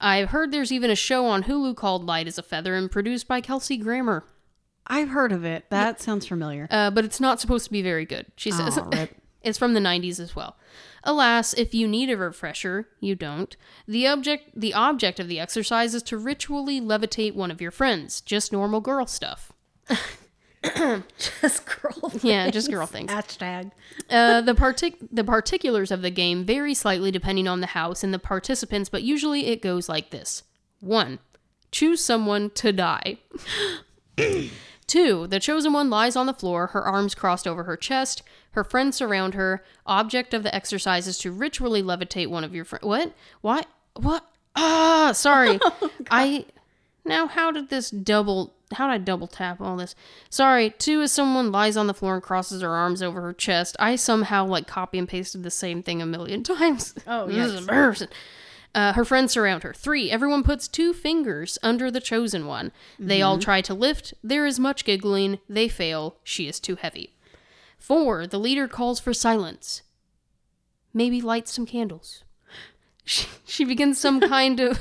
I've 0.00 0.30
heard 0.30 0.52
there's 0.52 0.72
even 0.72 0.90
a 0.90 0.96
show 0.96 1.26
on 1.26 1.44
Hulu 1.44 1.76
called 1.76 2.04
Light 2.04 2.28
as 2.28 2.38
a 2.38 2.42
Feather 2.42 2.74
and 2.74 2.90
produced 2.90 3.26
by 3.26 3.40
Kelsey 3.40 3.76
Grammer. 3.76 4.24
I've 4.86 5.08
heard 5.08 5.32
of 5.32 5.44
it. 5.44 5.64
That 5.70 6.00
sounds 6.00 6.26
familiar. 6.26 6.68
Uh, 6.70 6.90
but 6.90 7.04
it's 7.04 7.20
not 7.20 7.40
supposed 7.40 7.64
to 7.64 7.72
be 7.72 7.82
very 7.82 8.04
good, 8.04 8.26
she 8.36 8.50
says. 8.50 8.78
Rip. 8.92 9.16
it's 9.42 9.58
from 9.58 9.74
the 9.74 9.80
90s 9.80 10.20
as 10.20 10.36
well. 10.36 10.56
Alas, 11.02 11.54
if 11.54 11.74
you 11.74 11.88
need 11.88 12.10
a 12.10 12.16
refresher, 12.16 12.88
you 13.00 13.14
don't. 13.14 13.56
The 13.86 14.06
object 14.06 14.50
the 14.54 14.74
object 14.74 15.20
of 15.20 15.28
the 15.28 15.40
exercise 15.40 15.94
is 15.94 16.02
to 16.04 16.18
ritually 16.18 16.80
levitate 16.80 17.34
one 17.34 17.50
of 17.50 17.60
your 17.60 17.70
friends. 17.70 18.20
Just 18.20 18.52
normal 18.52 18.80
girl 18.80 19.06
stuff. 19.06 19.52
Just 21.18 21.64
girl. 21.66 22.12
Yeah, 22.22 22.50
just 22.50 22.70
girl 22.70 22.86
things. 22.86 23.10
Hashtag. 23.10 23.70
Uh, 24.10 24.40
the 24.40 24.54
partic- 24.54 25.08
the 25.12 25.22
particulars 25.22 25.90
of 25.90 26.02
the 26.02 26.10
game 26.10 26.44
vary 26.44 26.74
slightly 26.74 27.10
depending 27.10 27.46
on 27.46 27.60
the 27.60 27.68
house 27.68 28.02
and 28.02 28.12
the 28.12 28.18
participants, 28.18 28.88
but 28.88 29.02
usually 29.02 29.46
it 29.46 29.62
goes 29.62 29.88
like 29.88 30.10
this: 30.10 30.42
one, 30.80 31.20
choose 31.70 32.02
someone 32.02 32.50
to 32.50 32.72
die. 32.72 33.18
Two, 34.86 35.26
the 35.26 35.40
chosen 35.40 35.72
one 35.72 35.90
lies 35.90 36.16
on 36.16 36.26
the 36.26 36.32
floor, 36.32 36.68
her 36.68 36.82
arms 36.82 37.14
crossed 37.14 37.46
over 37.46 37.64
her 37.64 37.76
chest. 37.76 38.22
Her 38.52 38.64
friends 38.64 38.96
surround 38.96 39.34
her. 39.34 39.64
Object 39.84 40.32
of 40.32 40.42
the 40.42 40.54
exercise 40.54 41.06
is 41.06 41.18
to 41.18 41.32
ritually 41.32 41.82
levitate 41.82 42.28
one 42.28 42.44
of 42.44 42.54
your 42.54 42.64
friends. 42.64 42.84
What? 42.84 43.12
What? 43.40 43.66
What? 43.94 44.24
Ah, 44.54 45.12
sorry. 45.12 45.58
I. 46.10 46.46
Now, 47.04 47.26
how 47.26 47.50
did 47.50 47.68
this 47.68 47.90
double. 47.90 48.54
How 48.74 48.88
did 48.88 48.94
I 48.94 48.98
double 48.98 49.28
tap 49.28 49.60
all 49.60 49.76
this? 49.76 49.94
Sorry. 50.28 50.70
Two 50.70 51.00
is 51.02 51.12
someone 51.12 51.52
lies 51.52 51.76
on 51.76 51.86
the 51.86 51.94
floor 51.94 52.14
and 52.14 52.22
crosses 52.22 52.62
her 52.62 52.70
arms 52.74 53.00
over 53.02 53.20
her 53.22 53.32
chest. 53.32 53.76
I 53.78 53.94
somehow, 53.96 54.44
like, 54.46 54.66
copy 54.66 54.98
and 54.98 55.08
pasted 55.08 55.44
the 55.44 55.50
same 55.52 55.82
thing 55.82 56.02
a 56.02 56.06
million 56.06 56.42
times. 56.44 56.94
Oh, 57.06 57.26
This 57.28 57.36
is 57.36 57.52
yes. 57.52 57.60
embarrassing. 57.60 58.08
Uh, 58.74 58.92
her 58.92 59.04
friends 59.04 59.32
surround 59.32 59.62
her. 59.62 59.72
Three, 59.72 60.10
everyone 60.10 60.42
puts 60.42 60.68
two 60.68 60.92
fingers 60.92 61.58
under 61.62 61.90
the 61.90 62.00
chosen 62.00 62.46
one. 62.46 62.72
They 62.98 63.22
all 63.22 63.38
try 63.38 63.60
to 63.62 63.72
lift. 63.72 64.12
There 64.22 64.44
is 64.44 64.58
much 64.60 64.84
giggling. 64.84 65.38
They 65.48 65.68
fail. 65.68 66.16
She 66.24 66.46
is 66.48 66.60
too 66.60 66.74
heavy. 66.76 67.14
Four, 67.78 68.26
the 68.26 68.38
leader 68.38 68.66
calls 68.68 68.98
for 69.00 69.14
silence. 69.14 69.82
Maybe 70.92 71.20
light 71.20 71.46
some 71.48 71.66
candles. 71.66 72.24
She, 73.04 73.28
she 73.46 73.64
begins 73.64 73.98
some 73.98 74.20
kind 74.28 74.58
of, 74.60 74.80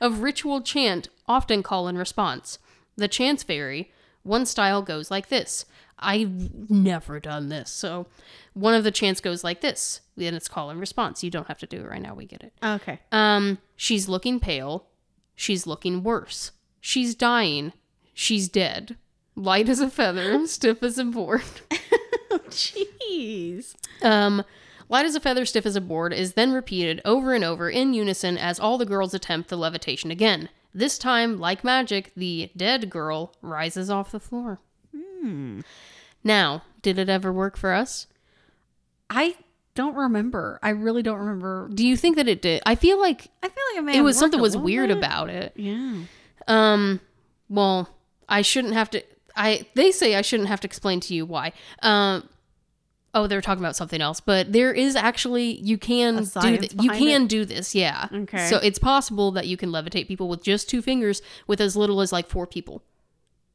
of 0.00 0.20
ritual 0.20 0.60
chant, 0.60 1.08
often 1.26 1.62
call 1.64 1.88
and 1.88 1.98
response. 1.98 2.58
The 2.96 3.08
chants 3.08 3.42
vary. 3.42 3.92
One 4.22 4.46
style 4.46 4.82
goes 4.82 5.10
like 5.10 5.28
this. 5.28 5.64
I've 5.98 6.70
never 6.70 7.20
done 7.20 7.48
this. 7.48 7.70
So 7.70 8.06
one 8.54 8.74
of 8.74 8.84
the 8.84 8.90
chants 8.90 9.20
goes 9.20 9.42
like 9.44 9.60
this. 9.60 10.00
Then 10.16 10.34
it's 10.34 10.48
call 10.48 10.70
and 10.70 10.80
response. 10.80 11.22
You 11.22 11.30
don't 11.30 11.48
have 11.48 11.58
to 11.58 11.66
do 11.66 11.80
it 11.80 11.88
right 11.88 12.02
now. 12.02 12.14
We 12.14 12.26
get 12.26 12.42
it. 12.42 12.52
Okay. 12.62 13.00
Um, 13.12 13.58
she's 13.76 14.08
looking 14.08 14.40
pale. 14.40 14.86
She's 15.34 15.66
looking 15.66 16.02
worse. 16.02 16.52
She's 16.80 17.14
dying. 17.14 17.72
She's 18.14 18.48
dead. 18.48 18.96
Light 19.34 19.68
as 19.68 19.80
a 19.80 19.90
feather, 19.90 20.46
stiff 20.46 20.82
as 20.82 20.98
a 20.98 21.04
board. 21.04 21.42
Jeez. 22.48 23.74
Um, 24.02 24.42
light 24.88 25.04
as 25.04 25.14
a 25.14 25.20
feather, 25.20 25.44
stiff 25.44 25.66
as 25.66 25.76
a 25.76 25.80
board 25.80 26.12
is 26.12 26.32
then 26.32 26.52
repeated 26.52 27.02
over 27.04 27.34
and 27.34 27.44
over 27.44 27.68
in 27.68 27.92
unison 27.92 28.38
as 28.38 28.58
all 28.58 28.78
the 28.78 28.86
girls 28.86 29.12
attempt 29.14 29.50
the 29.50 29.56
levitation 29.58 30.10
again. 30.10 30.48
This 30.76 30.98
time, 30.98 31.38
like 31.38 31.64
magic, 31.64 32.12
the 32.14 32.50
dead 32.54 32.90
girl 32.90 33.32
rises 33.40 33.88
off 33.88 34.12
the 34.12 34.20
floor. 34.20 34.60
Hmm. 34.94 35.60
Now, 36.22 36.64
did 36.82 36.98
it 36.98 37.08
ever 37.08 37.32
work 37.32 37.56
for 37.56 37.72
us? 37.72 38.06
I 39.08 39.36
don't 39.74 39.94
remember. 39.94 40.58
I 40.62 40.68
really 40.68 41.02
don't 41.02 41.20
remember. 41.20 41.70
Do 41.72 41.86
you 41.86 41.96
think 41.96 42.16
that 42.16 42.28
it 42.28 42.42
did? 42.42 42.62
I 42.66 42.74
feel 42.74 43.00
like 43.00 43.28
I 43.42 43.48
feel 43.48 43.64
like 43.70 43.78
it 43.78 43.84
may 43.84 43.96
it 43.96 44.02
was 44.02 44.18
something 44.18 44.38
was 44.38 44.54
weird 44.54 44.90
bit. 44.90 44.98
about 44.98 45.30
it. 45.30 45.54
Yeah. 45.56 46.00
Um, 46.46 47.00
well, 47.48 47.88
I 48.28 48.42
shouldn't 48.42 48.74
have 48.74 48.90
to. 48.90 49.02
I 49.34 49.66
they 49.76 49.90
say 49.92 50.14
I 50.14 50.20
shouldn't 50.20 50.50
have 50.50 50.60
to 50.60 50.66
explain 50.66 51.00
to 51.00 51.14
you 51.14 51.24
why. 51.24 51.54
Um, 51.82 52.28
oh, 53.16 53.26
they're 53.26 53.40
talking 53.40 53.62
about 53.64 53.74
something 53.74 54.00
else, 54.00 54.20
but 54.20 54.52
there 54.52 54.72
is 54.72 54.94
actually 54.94 55.56
you 55.60 55.78
can 55.78 56.24
do 56.40 56.58
th- 56.58 56.74
you 56.80 56.90
can 56.90 57.26
do 57.26 57.44
this. 57.44 57.74
Yeah. 57.74 58.08
Okay. 58.12 58.46
So 58.48 58.58
it's 58.58 58.78
possible 58.78 59.32
that 59.32 59.46
you 59.46 59.56
can 59.56 59.70
levitate 59.70 60.06
people 60.06 60.28
with 60.28 60.42
just 60.42 60.68
two 60.68 60.82
fingers, 60.82 61.22
with 61.46 61.60
as 61.60 61.76
little 61.76 62.00
as 62.00 62.12
like 62.12 62.28
four 62.28 62.46
people, 62.46 62.82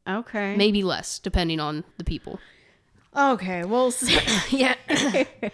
Okay. 0.08 0.56
maybe 0.58 0.84
less, 0.84 1.20
depending 1.20 1.60
on 1.60 1.84
the 1.98 2.04
people. 2.04 2.40
Okay. 3.16 3.64
we'll 3.64 3.92
see. 3.92 4.18
yeah. 4.58 4.76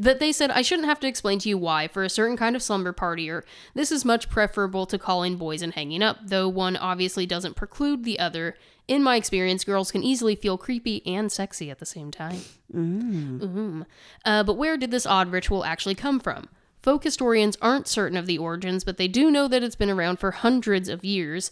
That 0.00 0.20
they 0.20 0.30
said, 0.30 0.52
I 0.52 0.62
shouldn't 0.62 0.86
have 0.86 1.00
to 1.00 1.08
explain 1.08 1.40
to 1.40 1.48
you 1.48 1.58
why, 1.58 1.88
for 1.88 2.04
a 2.04 2.08
certain 2.08 2.36
kind 2.36 2.54
of 2.54 2.62
slumber 2.62 2.92
partier, 2.92 3.42
this 3.74 3.90
is 3.90 4.04
much 4.04 4.30
preferable 4.30 4.86
to 4.86 4.96
calling 4.96 5.36
boys 5.36 5.60
and 5.60 5.74
hanging 5.74 6.04
up, 6.04 6.18
though 6.22 6.48
one 6.48 6.76
obviously 6.76 7.26
doesn't 7.26 7.56
preclude 7.56 8.04
the 8.04 8.20
other. 8.20 8.56
In 8.86 9.02
my 9.02 9.16
experience, 9.16 9.64
girls 9.64 9.90
can 9.90 10.04
easily 10.04 10.36
feel 10.36 10.56
creepy 10.56 11.04
and 11.04 11.32
sexy 11.32 11.68
at 11.68 11.80
the 11.80 11.84
same 11.84 12.12
time. 12.12 12.42
Mm. 12.72 13.86
Uh, 14.24 14.44
but 14.44 14.56
where 14.56 14.76
did 14.76 14.92
this 14.92 15.04
odd 15.04 15.32
ritual 15.32 15.64
actually 15.64 15.96
come 15.96 16.20
from? 16.20 16.48
Folk 16.80 17.02
historians 17.02 17.58
aren't 17.60 17.88
certain 17.88 18.16
of 18.16 18.26
the 18.26 18.38
origins, 18.38 18.84
but 18.84 18.98
they 18.98 19.08
do 19.08 19.32
know 19.32 19.48
that 19.48 19.64
it's 19.64 19.74
been 19.74 19.90
around 19.90 20.20
for 20.20 20.30
hundreds 20.30 20.88
of 20.88 21.04
years. 21.04 21.50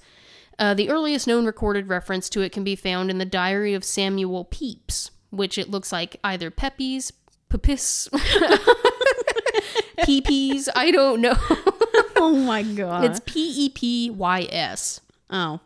Uh, 0.57 0.73
the 0.73 0.89
earliest 0.89 1.27
known 1.27 1.47
recorded 1.47 1.89
reference 1.89 2.29
to 2.29 2.43
it 2.43 2.53
can 2.53 2.63
be 2.63 2.77
found 2.77 3.11
in 3.11 3.19
the 3.19 3.25
diary 3.25 3.75
of 3.75 3.83
Samuel 3.83 4.45
Pepys, 4.45 5.11
which 5.31 5.59
it 5.59 5.69
looks 5.69 5.91
like 5.91 6.21
either 6.23 6.53
Pepys, 6.53 7.13
Pepys, 7.49 8.09
Peepees, 9.99 10.69
I 10.75 10.91
don't 10.91 11.21
know. 11.21 11.35
Oh 12.19 12.35
my 12.35 12.63
god. 12.63 13.05
it's 13.05 13.21
P 13.25 13.67
E 13.67 13.69
P 13.69 14.11
Y 14.11 14.49
S. 14.51 15.01
oh. 15.31 15.61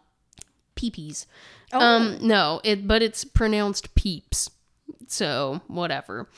Peepees. 0.77 1.27
Oh. 1.73 1.79
Um, 1.79 2.19
no, 2.21 2.61
it 2.65 2.87
but 2.89 3.03
it's 3.03 3.25
pronounced 3.25 3.95
peeps. 3.95 4.51
So 5.07 5.61
whatever. 5.69 6.29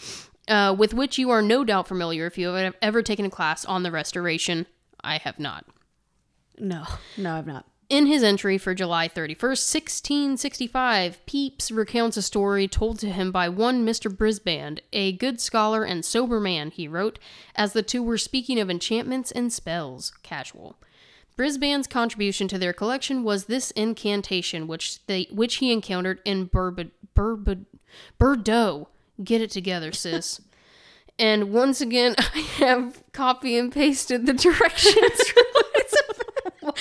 Uh, 0.47 0.74
with 0.78 0.93
which 0.93 1.18
you 1.18 1.30
are 1.30 1.40
no 1.43 1.64
doubt 1.64 1.88
familiar 1.88 2.26
if 2.26 2.36
you 2.36 2.49
have 2.49 2.74
ever 2.82 3.03
taken 3.03 3.24
a 3.24 3.30
class 3.30 3.64
on 3.64 3.82
the 3.84 3.90
Restoration. 3.90 4.66
I 5.03 5.16
have 5.18 5.38
not. 5.38 5.64
No. 6.59 6.84
No, 7.16 7.34
I've 7.36 7.47
not. 7.47 7.66
In 7.93 8.07
his 8.07 8.22
entry 8.22 8.57
for 8.57 8.72
July 8.74 9.07
31st, 9.07 9.74
1665, 10.40 11.20
Pepys 11.26 11.70
recounts 11.70 12.16
a 12.16 12.22
story 12.22 12.66
told 12.66 12.99
to 13.01 13.11
him 13.11 13.30
by 13.30 13.51
one 13.51 13.84
Mr. 13.84 14.11
Brisbane, 14.11 14.78
a 14.95 15.12
good 15.12 15.43
scholar 15.43 15.84
and 15.84 16.03
sober 16.03 16.40
man, 16.40 16.70
he 16.70 16.88
wrote, 16.88 17.18
as 17.55 17.74
the 17.74 17.82
two 17.82 18.03
were 18.03 18.16
speaking 18.16 18.59
of 18.59 18.70
enchantments 18.70 19.30
and 19.30 19.53
spells, 19.53 20.11
casual. 20.22 20.78
Brisbane's 21.36 21.86
contribution 21.86 22.49
to 22.49 22.59
their 22.59 22.72
collection 22.72 23.24
was 23.24 23.45
this 23.45 23.72
incantation, 23.72 24.66
which 24.66 25.05
they 25.05 25.28
which 25.30 25.57
he 25.57 25.70
encountered 25.70 26.20
in 26.24 26.47
Bordeaux. 28.18 28.88
Get 29.22 29.43
it 29.43 29.51
together, 29.51 29.93
sis. 29.93 30.40
and 31.18 31.53
once 31.53 31.82
again, 31.82 32.14
I 32.18 32.38
have 32.57 33.03
copy 33.12 33.59
and 33.59 33.70
pasted 33.70 34.24
the 34.24 34.32
directions. 34.32 35.20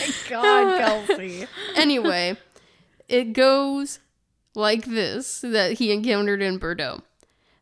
My 0.07 0.29
god, 0.29 0.77
Kelsey. 1.07 1.47
anyway, 1.75 2.37
it 3.07 3.33
goes 3.33 3.99
like 4.55 4.85
this 4.85 5.41
that 5.41 5.73
he 5.73 5.91
encountered 5.91 6.41
in 6.41 6.57
Bordeaux. 6.57 7.01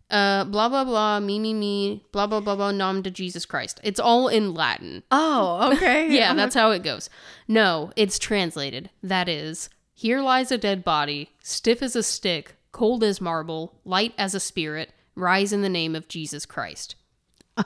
Uh, 0.10 0.44
blah 0.44 0.68
blah 0.70 0.84
blah, 0.84 1.20
me 1.20 1.38
me 1.38 1.54
me, 1.54 2.04
blah 2.12 2.26
blah 2.26 2.40
blah 2.40 2.56
blah, 2.56 2.72
nom 2.72 3.02
de 3.04 3.12
Jesus 3.12 3.46
Christ. 3.46 3.80
It's 3.84 4.00
all 4.00 4.28
in 4.28 4.54
Latin. 4.56 5.04
Oh, 5.12 5.72
okay. 5.74 6.10
Yeah, 6.12 6.34
that's 6.34 6.56
how 6.60 6.72
it 6.72 6.82
goes. 6.84 7.10
No, 7.48 7.92
it's 7.96 8.18
translated. 8.18 8.90
That 9.04 9.30
is, 9.30 9.70
here 9.94 10.22
lies 10.22 10.52
a 10.52 10.58
dead 10.58 10.84
body, 10.84 11.30
stiff 11.44 11.84
as 11.84 11.96
a 11.96 12.02
stick, 12.02 12.56
cold 12.72 13.04
as 13.04 13.22
marble, 13.22 13.76
light 13.86 14.14
as 14.18 14.34
a 14.34 14.40
spirit. 14.40 14.94
Rise 15.16 15.54
in 15.54 15.62
the 15.62 15.70
name 15.70 15.96
of 15.96 16.08
Jesus 16.08 16.46
Christ. 16.46 16.96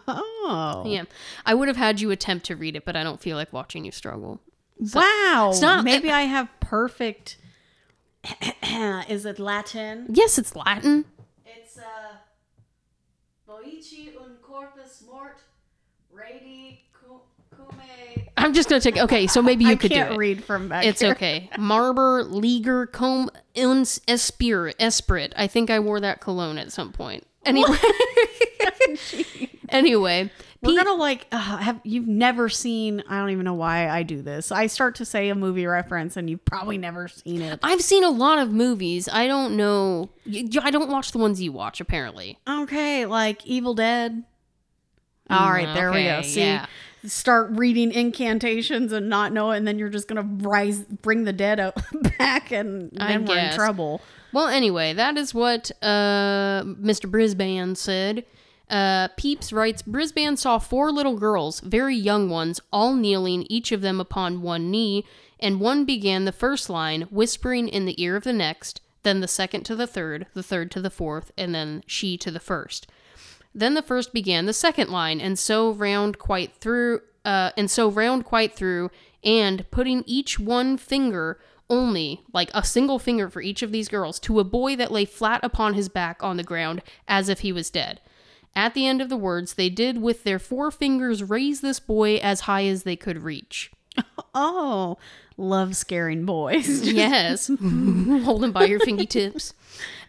Oh. 0.08 0.84
Yeah, 0.88 1.04
I 1.46 1.54
would 1.54 1.68
have 1.68 1.78
had 1.78 2.02
you 2.02 2.10
attempt 2.12 2.46
to 2.48 2.56
read 2.56 2.76
it, 2.76 2.84
but 2.84 2.96
I 2.96 3.04
don't 3.04 3.22
feel 3.22 3.38
like 3.38 3.54
watching 3.54 3.86
you 3.86 3.92
struggle. 3.92 4.42
Wow. 4.80 5.52
Stop. 5.54 5.84
Maybe 5.86 6.12
I 6.12 6.22
have 6.22 6.50
perfect. 6.60 7.38
Is 9.10 9.26
it 9.26 9.40
Latin? 9.40 10.08
Yes, 10.10 10.38
it's 10.38 10.56
Latin. 10.56 11.06
It's 11.46 11.78
uh. 11.78 11.82
Voici 13.46 14.12
un 14.20 14.38
corpus 14.42 15.04
mort, 15.06 15.40
radi 16.16 16.80
cume. 16.94 18.28
I'm 18.38 18.54
just 18.54 18.70
gonna 18.70 18.82
take. 18.82 18.98
Okay, 18.98 19.28
so 19.28 19.42
maybe 19.42 19.66
you 19.66 19.72
I 19.72 19.76
could 19.76 19.92
can't 19.92 20.10
do 20.10 20.16
it. 20.16 20.18
read 20.18 20.44
from 20.44 20.70
back 20.70 20.86
It's 20.86 21.02
here. 21.02 21.12
okay. 21.12 21.50
Marber 21.58 22.24
Liger 22.30 22.88
Comb 22.88 23.30
uns 23.56 24.00
Esprit. 24.08 24.74
Esprit. 24.80 25.34
I 25.36 25.48
think 25.48 25.70
I 25.70 25.80
wore 25.80 26.00
that 26.00 26.20
cologne 26.22 26.58
at 26.58 26.72
some 26.72 26.92
point. 26.92 27.26
Anyway. 27.46 27.78
anyway. 29.70 30.32
We're 30.64 30.70
Pete- 30.70 30.86
gonna 30.86 30.98
like 31.00 31.28
uh, 31.32 31.58
have 31.58 31.82
you've 31.84 32.08
never 32.08 32.48
seen. 32.48 33.04
I 33.10 33.20
don't 33.20 33.32
even 33.32 33.44
know 33.44 33.54
why 33.54 33.90
I 33.90 34.04
do 34.04 34.22
this. 34.22 34.52
I 34.52 34.68
start 34.68 34.96
to 34.96 35.06
say 35.06 35.28
a 35.28 35.36
movie 35.36 35.66
reference 35.66 36.16
and 36.16 36.30
you've 36.30 36.46
probably 36.46 36.78
never 36.78 37.10
seen 37.10 37.42
it. 37.42 37.60
I've 37.62 37.82
seen 37.82 38.04
a 38.04 38.10
lot 38.10 38.40
of 38.40 38.52
movies. 38.52 39.10
I 39.12 39.28
don't 39.28 39.58
know. 39.58 40.10
I 40.62 40.72
don't 40.72 40.90
watch 40.90 41.12
the 41.12 41.18
ones 41.18 41.42
you 41.42 41.52
watch, 41.52 41.82
apparently. 41.82 42.40
Okay, 42.50 43.06
like 43.06 43.46
Evil 43.46 43.74
Dead. 43.74 44.24
All 45.30 45.52
right, 45.52 45.74
there 45.74 45.92
we 45.92 46.04
go. 46.04 46.22
See, 46.22 46.42
yeah. 46.42 46.66
start 47.06 47.50
reading 47.52 47.92
incantations 47.92 48.92
and 48.92 49.10
not 49.10 49.34
know 49.34 49.52
it, 49.52 49.58
and 49.58 49.68
then 49.68 49.78
you're 49.80 49.90
just 49.90 50.08
gonna 50.08 50.28
rise, 50.48 50.80
bring 50.80 51.24
the 51.26 51.34
dead 51.34 51.60
up 51.60 51.80
back, 52.18 52.52
and 52.52 52.92
then 52.92 53.26
we're 53.26 53.38
in 53.38 53.54
trouble. 53.54 54.02
Well, 54.32 54.48
anyway, 54.48 54.94
that 54.94 55.18
is 55.18 55.34
what 55.34 55.72
uh, 55.82 56.64
Mr. 56.64 57.10
Brisbane 57.10 57.76
said. 57.76 58.26
Uh, 58.70 59.10
Pepys 59.18 59.52
writes 59.52 59.82
Brisbane 59.82 60.38
saw 60.38 60.58
four 60.58 60.92
little 60.92 61.18
girls, 61.18 61.60
very 61.60 61.96
young 61.96 62.30
ones, 62.30 62.60
all 62.72 62.96
kneeling, 62.96 63.46
each 63.50 63.72
of 63.72 63.82
them 63.82 64.00
upon 64.00 64.42
one 64.42 64.72
knee, 64.72 65.06
and 65.40 65.60
one 65.60 65.86
began 65.86 66.26
the 66.26 66.32
first 66.32 66.70
line, 66.70 67.02
whispering 67.04 67.68
in 67.68 67.86
the 67.86 68.02
ear 68.02 68.16
of 68.16 68.24
the 68.24 68.34
next, 68.34 68.82
then 69.04 69.20
the 69.20 69.28
second 69.28 69.64
to 69.64 69.76
the 69.76 69.88
third, 69.88 70.28
the 70.34 70.44
third 70.44 70.72
to 70.72 70.82
the 70.82 70.90
fourth, 70.90 71.32
and 71.38 71.54
then 71.54 71.84
she 71.86 72.18
to 72.18 72.32
the 72.32 72.40
first. 72.40 72.88
Then 73.54 73.74
the 73.74 73.82
first 73.82 74.14
began 74.14 74.46
the 74.46 74.54
second 74.54 74.90
line, 74.90 75.20
and 75.20 75.38
so 75.38 75.72
round 75.72 76.18
quite 76.18 76.56
through, 76.56 77.02
uh, 77.26 77.52
and 77.58 77.70
so 77.70 77.92
round 77.92 78.26
quite 78.26 78.56
through, 78.56 78.90
and 79.24 79.70
putting 79.70 80.04
each 80.08 80.40
one 80.40 80.78
finger 80.78 81.40
only, 81.70 82.24
like 82.34 82.50
a 82.54 82.64
single 82.64 83.00
finger 83.00 83.30
for 83.30 83.42
each 83.42 83.62
of 83.62 83.72
these 83.72 83.90
girls, 83.90 84.20
to 84.22 84.40
a 84.40 84.44
boy 84.44 84.76
that 84.76 84.92
lay 84.92 85.06
flat 85.06 85.42
upon 85.44 85.74
his 85.74 85.90
back 85.90 86.24
on 86.24 86.38
the 86.38 86.44
ground, 86.44 86.82
as 87.08 87.30
if 87.30 87.40
he 87.42 87.52
was 87.52 87.70
dead. 87.70 88.00
At 88.56 88.74
the 88.76 88.86
end 88.86 89.02
of 89.02 89.10
the 89.10 89.18
words, 89.18 89.56
they 89.56 89.70
did 89.70 90.02
with 90.02 90.24
their 90.24 90.40
four 90.40 90.70
fingers 90.72 91.24
raise 91.24 91.62
this 91.62 91.80
boy 91.80 92.18
as 92.18 92.42
high 92.42 92.66
as 92.66 92.84
they 92.84 92.96
could 92.96 93.24
reach. 93.24 93.72
Oh, 94.36 94.98
love 95.38 95.76
scaring 95.76 96.26
boys. 96.26 96.82
Yes, 96.92 97.52
hold 97.62 98.44
him 98.44 98.52
by 98.52 98.66
your 98.66 98.80
fingertips. 98.80 99.54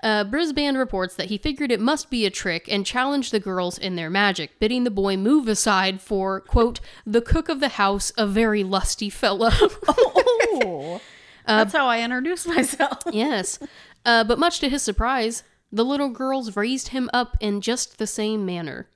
Uh, 0.02 0.24
Brisbane 0.24 0.76
reports 0.76 1.14
that 1.16 1.26
he 1.26 1.36
figured 1.36 1.70
it 1.70 1.80
must 1.80 2.08
be 2.08 2.24
a 2.24 2.30
trick 2.30 2.66
and 2.72 2.86
challenged 2.86 3.32
the 3.32 3.40
girls 3.40 3.76
in 3.76 3.96
their 3.96 4.08
magic, 4.08 4.58
bidding 4.58 4.84
the 4.84 4.90
boy 4.90 5.18
move 5.18 5.46
aside 5.48 6.00
for, 6.00 6.40
quote, 6.40 6.80
the 7.04 7.20
cook 7.20 7.50
of 7.50 7.60
the 7.60 7.68
house, 7.70 8.12
a 8.16 8.26
very 8.26 8.64
lusty 8.64 9.10
fellow. 9.10 9.50
oh, 9.88 11.00
that's 11.46 11.74
how 11.74 11.86
I 11.86 12.00
introduce 12.02 12.46
myself. 12.46 13.00
yes. 13.12 13.58
Uh, 14.06 14.24
but 14.24 14.38
much 14.38 14.58
to 14.60 14.70
his 14.70 14.82
surprise, 14.82 15.42
the 15.74 15.84
little 15.84 16.08
girls 16.08 16.56
raised 16.56 16.88
him 16.88 17.10
up 17.12 17.36
in 17.40 17.60
just 17.60 17.98
the 17.98 18.06
same 18.06 18.46
manner. 18.46 18.88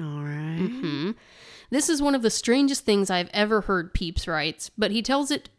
All 0.00 0.22
right. 0.22 1.14
This 1.70 1.88
is 1.88 2.00
one 2.00 2.14
of 2.14 2.22
the 2.22 2.30
strangest 2.30 2.84
things 2.84 3.10
I've 3.10 3.30
ever 3.32 3.62
heard 3.62 3.92
Pepys 3.92 4.26
writes, 4.26 4.70
but 4.76 4.90
he 4.90 5.02
tells 5.02 5.30
it 5.30 5.50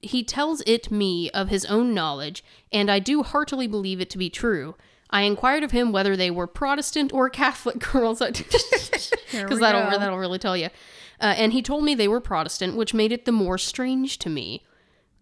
he 0.00 0.24
tells 0.24 0.62
it 0.66 0.90
me 0.90 1.30
of 1.30 1.48
his 1.48 1.64
own 1.66 1.94
knowledge, 1.94 2.42
and 2.72 2.90
I 2.90 2.98
do 2.98 3.22
heartily 3.22 3.66
believe 3.68 4.00
it 4.00 4.10
to 4.10 4.18
be 4.18 4.28
true. 4.28 4.74
I 5.10 5.22
inquired 5.22 5.62
of 5.62 5.70
him 5.70 5.92
whether 5.92 6.16
they 6.16 6.30
were 6.30 6.46
Protestant 6.46 7.12
or 7.12 7.28
Catholic 7.28 7.78
girls, 7.92 8.18
because 8.20 9.60
that'll 9.60 9.90
go. 9.90 9.98
that'll 9.98 10.18
really 10.18 10.38
tell 10.38 10.56
you. 10.56 10.70
Uh, 11.20 11.34
and 11.36 11.52
he 11.52 11.62
told 11.62 11.84
me 11.84 11.94
they 11.94 12.08
were 12.08 12.20
Protestant, 12.20 12.76
which 12.76 12.94
made 12.94 13.12
it 13.12 13.26
the 13.26 13.32
more 13.32 13.58
strange 13.58 14.18
to 14.18 14.28
me. 14.28 14.64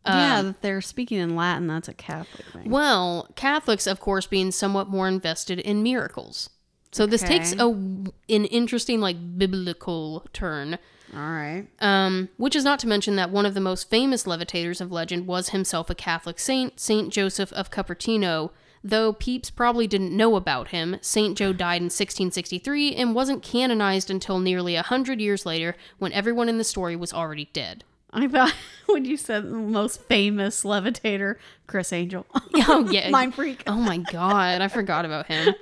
Yeah, 0.07 0.43
that 0.43 0.63
they're 0.63 0.81
speaking 0.81 1.19
in 1.19 1.37
Latin. 1.37 1.67
That's 1.67 1.89
a 1.89 1.95
Catholic 1.95 2.47
thing. 2.53 2.71
Well, 2.71 3.29
Catholics, 3.37 3.87
of 3.87 4.01
course, 4.01 4.27
being 4.27 4.51
somewhat 4.51 4.89
more 4.89 5.09
invested 5.09 5.59
in 5.59 5.83
miracles. 5.83 6.51
So 6.93 7.07
this 7.07 7.23
takes 7.23 7.53
a 7.53 7.67
an 7.67 8.11
interesting 8.29 9.01
like 9.01 9.39
biblical 9.39 10.27
turn. 10.33 10.79
All 11.15 11.21
right. 11.21 11.67
Um, 11.81 12.29
which 12.37 12.57
is 12.57 12.65
not 12.65 12.79
to 12.81 12.89
mention 12.89 13.17
that 13.17 13.31
one 13.31 13.47
of 13.47 13.55
the 13.55 13.61
most 13.61 13.91
famous 13.91 14.27
levitators 14.27 14.81
of 14.81 14.93
legend 14.93 15.27
was 15.27 15.51
himself 15.51 15.91
a 15.91 15.95
Catholic 15.95 16.39
saint, 16.39 16.79
Saint 16.79 17.13
Joseph 17.13 17.53
of 17.53 17.71
Cupertino. 17.71 18.51
Though 18.83 19.13
Pepys 19.13 19.51
probably 19.51 19.87
didn't 19.87 20.17
know 20.17 20.37
about 20.37 20.69
him, 20.69 20.97
Saint 21.03 21.37
Joe 21.37 21.53
died 21.53 21.83
in 21.83 21.87
1663 21.87 22.95
and 22.95 23.15
wasn't 23.15 23.43
canonized 23.43 24.11
until 24.11 24.39
nearly 24.39 24.75
a 24.75 24.83
hundred 24.83 25.21
years 25.21 25.45
later, 25.45 25.77
when 25.99 26.13
everyone 26.13 26.49
in 26.49 26.59
the 26.59 26.65
story 26.65 26.97
was 26.97 27.13
already 27.13 27.51
dead. 27.53 27.85
I 28.13 28.27
thought 28.29 28.55
when 28.87 29.05
you 29.05 29.17
said 29.17 29.45
the 29.45 29.57
most 29.57 30.03
famous 30.03 30.65
levitator, 30.65 31.37
Criss 31.67 31.93
Angel. 31.93 32.27
Oh 32.69 32.89
yeah, 32.91 33.09
Mind 33.11 33.35
freak. 33.35 33.63
Oh 33.67 33.77
my 33.77 33.99
god, 33.99 34.61
I 34.61 34.69
forgot 34.69 35.05
about 35.05 35.27
him. 35.27 35.55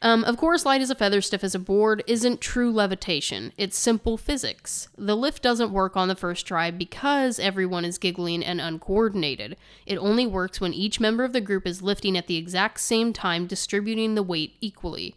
Um, 0.00 0.22
of 0.24 0.36
course, 0.36 0.64
light 0.64 0.80
as 0.80 0.90
a 0.90 0.94
feather, 0.94 1.20
stiff 1.20 1.42
as 1.42 1.54
a 1.54 1.58
board 1.58 2.04
isn't 2.06 2.40
true 2.40 2.70
levitation. 2.70 3.52
It's 3.56 3.76
simple 3.76 4.16
physics. 4.16 4.88
The 4.96 5.16
lift 5.16 5.42
doesn't 5.42 5.72
work 5.72 5.96
on 5.96 6.06
the 6.08 6.14
first 6.14 6.46
try 6.46 6.70
because 6.70 7.40
everyone 7.40 7.84
is 7.84 7.98
giggling 7.98 8.44
and 8.44 8.60
uncoordinated. 8.60 9.56
It 9.86 9.96
only 9.98 10.26
works 10.26 10.60
when 10.60 10.72
each 10.72 11.00
member 11.00 11.24
of 11.24 11.32
the 11.32 11.40
group 11.40 11.66
is 11.66 11.82
lifting 11.82 12.16
at 12.16 12.28
the 12.28 12.36
exact 12.36 12.80
same 12.80 13.12
time, 13.12 13.46
distributing 13.46 14.14
the 14.14 14.22
weight 14.22 14.54
equally. 14.60 15.16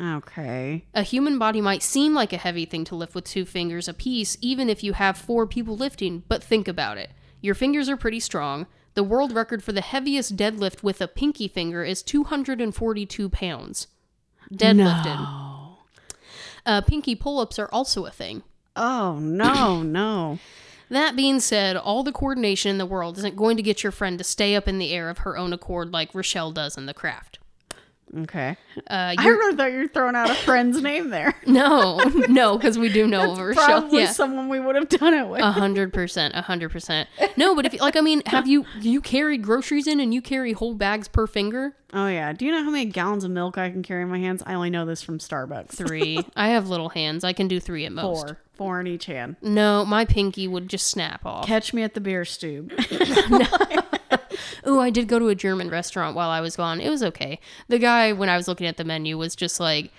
Okay. 0.00 0.84
A 0.94 1.02
human 1.02 1.38
body 1.38 1.60
might 1.60 1.82
seem 1.82 2.14
like 2.14 2.32
a 2.32 2.38
heavy 2.38 2.64
thing 2.64 2.84
to 2.86 2.96
lift 2.96 3.14
with 3.14 3.24
two 3.24 3.44
fingers 3.44 3.88
apiece, 3.88 4.36
even 4.40 4.68
if 4.68 4.82
you 4.82 4.94
have 4.94 5.16
four 5.16 5.46
people 5.46 5.76
lifting, 5.76 6.24
but 6.28 6.42
think 6.42 6.66
about 6.66 6.98
it. 6.98 7.10
Your 7.40 7.54
fingers 7.54 7.88
are 7.88 7.96
pretty 7.96 8.20
strong. 8.20 8.66
The 8.94 9.02
world 9.02 9.32
record 9.32 9.62
for 9.62 9.72
the 9.72 9.80
heaviest 9.80 10.36
deadlift 10.36 10.82
with 10.82 11.00
a 11.00 11.08
pinky 11.08 11.48
finger 11.48 11.82
is 11.82 12.02
242 12.02 13.28
pounds. 13.28 13.86
Deadlifted. 14.52 15.16
No. 15.16 15.78
Uh, 16.64 16.80
pinky 16.80 17.14
pull 17.14 17.40
ups 17.40 17.58
are 17.58 17.68
also 17.72 18.04
a 18.04 18.10
thing. 18.10 18.42
Oh 18.76 19.18
no, 19.18 19.82
no. 19.82 20.38
That 20.88 21.16
being 21.16 21.40
said, 21.40 21.76
all 21.76 22.02
the 22.02 22.12
coordination 22.12 22.70
in 22.70 22.78
the 22.78 22.86
world 22.86 23.16
isn't 23.18 23.36
going 23.36 23.56
to 23.56 23.62
get 23.62 23.82
your 23.82 23.92
friend 23.92 24.18
to 24.18 24.24
stay 24.24 24.54
up 24.54 24.68
in 24.68 24.78
the 24.78 24.92
air 24.92 25.08
of 25.08 25.18
her 25.18 25.38
own 25.38 25.52
accord 25.52 25.90
like 25.90 26.14
Rochelle 26.14 26.52
does 26.52 26.76
in 26.76 26.86
the 26.86 26.94
craft. 26.94 27.38
Okay. 28.14 28.56
Uh, 28.76 29.14
I 29.16 29.26
really 29.26 29.56
thought 29.56 29.72
you 29.72 29.78
were 29.78 29.88
throwing 29.88 30.14
out 30.16 30.28
a 30.28 30.34
friend's 30.34 30.82
name 30.82 31.08
there. 31.08 31.34
no, 31.46 31.96
no, 32.28 32.58
because 32.58 32.78
we 32.78 32.92
do 32.92 33.06
know. 33.06 33.34
Probably 33.54 34.02
Yeah. 34.02 34.10
someone 34.10 34.50
we 34.50 34.60
would 34.60 34.76
have 34.76 34.88
done 34.90 35.14
it 35.14 35.28
with. 35.28 35.40
A 35.40 35.50
hundred 35.52 35.94
percent, 35.94 36.34
a 36.36 36.42
hundred 36.42 36.70
percent. 36.70 37.08
No, 37.36 37.54
but 37.54 37.64
if 37.64 37.80
like 37.80 37.96
I 37.96 38.02
mean, 38.02 38.22
have 38.26 38.46
you 38.46 38.66
you 38.80 39.00
carry 39.00 39.38
groceries 39.38 39.86
in 39.86 39.98
and 39.98 40.12
you 40.12 40.20
carry 40.20 40.52
whole 40.52 40.74
bags 40.74 41.08
per 41.08 41.26
finger? 41.26 41.74
oh 41.94 42.06
yeah. 42.06 42.32
Do 42.32 42.44
you 42.46 42.52
know 42.52 42.62
how 42.64 42.70
many 42.70 42.86
gallons 42.86 43.24
of 43.24 43.30
milk 43.30 43.56
I 43.58 43.70
can 43.70 43.82
carry 43.82 44.02
in 44.02 44.08
my 44.08 44.18
hands? 44.18 44.42
I 44.46 44.54
only 44.54 44.70
know 44.70 44.84
this 44.84 45.02
from 45.02 45.18
Starbucks. 45.18 45.70
Three. 45.70 46.20
I 46.36 46.48
have 46.48 46.68
little 46.68 46.88
hands. 46.90 47.24
I 47.24 47.32
can 47.32 47.48
do 47.48 47.60
three 47.60 47.86
at 47.86 47.92
most. 47.92 48.26
Four. 48.26 48.38
Four 48.54 48.80
in 48.80 48.86
each 48.86 49.06
hand. 49.06 49.36
No, 49.40 49.84
my 49.86 50.04
pinky 50.04 50.46
would 50.46 50.68
just 50.68 50.86
snap 50.88 51.24
off. 51.24 51.46
Catch 51.46 51.72
me 51.72 51.82
at 51.82 51.94
the 51.94 52.00
beer 52.00 52.24
stube. 52.26 52.70
Ooh, 54.66 54.78
I 54.80 54.90
did 54.90 55.08
go 55.08 55.18
to 55.18 55.28
a 55.28 55.34
German 55.34 55.68
restaurant 55.70 56.14
while 56.16 56.30
I 56.30 56.40
was 56.40 56.56
gone. 56.56 56.80
It 56.80 56.90
was 56.90 57.02
okay. 57.02 57.38
The 57.68 57.78
guy, 57.78 58.12
when 58.12 58.28
I 58.28 58.36
was 58.36 58.48
looking 58.48 58.66
at 58.66 58.76
the 58.76 58.84
menu, 58.84 59.18
was 59.18 59.34
just 59.34 59.58
like, 59.60 59.90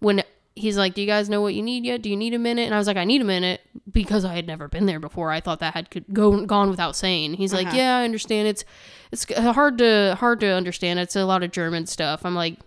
when 0.00 0.22
he's 0.56 0.76
like, 0.76 0.94
"Do 0.94 1.00
you 1.00 1.06
guys 1.06 1.28
know 1.30 1.40
what 1.40 1.54
you 1.54 1.62
need 1.62 1.84
yet? 1.84 2.02
Do 2.02 2.10
you 2.10 2.16
need 2.16 2.34
a 2.34 2.38
minute?" 2.38 2.62
And 2.62 2.74
I 2.74 2.78
was 2.78 2.86
like, 2.86 2.96
"I 2.96 3.04
need 3.04 3.20
a 3.20 3.24
minute," 3.24 3.60
because 3.90 4.24
I 4.24 4.34
had 4.34 4.46
never 4.46 4.68
been 4.68 4.86
there 4.86 5.00
before. 5.00 5.30
I 5.30 5.40
thought 5.40 5.60
that 5.60 5.74
had 5.74 5.90
could 5.90 6.04
go 6.12 6.44
gone 6.44 6.68
without 6.70 6.96
saying. 6.96 7.34
He's 7.34 7.52
like, 7.52 7.68
Uh-huh. 7.68 7.76
"Yeah, 7.76 7.98
I 7.98 8.04
understand. 8.04 8.48
It's 8.48 8.64
it's 9.12 9.32
hard 9.34 9.78
to 9.78 10.16
hard 10.18 10.40
to 10.40 10.46
understand. 10.48 10.98
It's 10.98 11.16
a 11.16 11.24
lot 11.24 11.42
of 11.42 11.50
German 11.52 11.86
stuff." 11.86 12.24
I'm 12.26 12.34
like, 12.34 12.58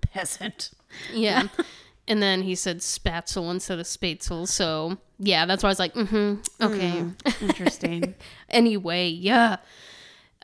Peasant. 0.00 0.70
"Yeah." 1.12 1.48
and 2.08 2.22
then 2.22 2.42
he 2.42 2.54
said 2.54 2.78
spatzel 2.78 3.50
instead 3.50 3.78
of 3.78 3.86
spatzel. 3.86 4.46
So 4.48 4.96
yeah, 5.18 5.44
that's 5.46 5.62
why 5.62 5.68
I 5.68 5.72
was 5.72 5.78
like, 5.78 5.94
"Mm-hmm, 5.94 6.64
okay." 6.64 7.04
Interesting. 7.42 8.14
Anyway, 8.48 9.08
yeah. 9.08 9.56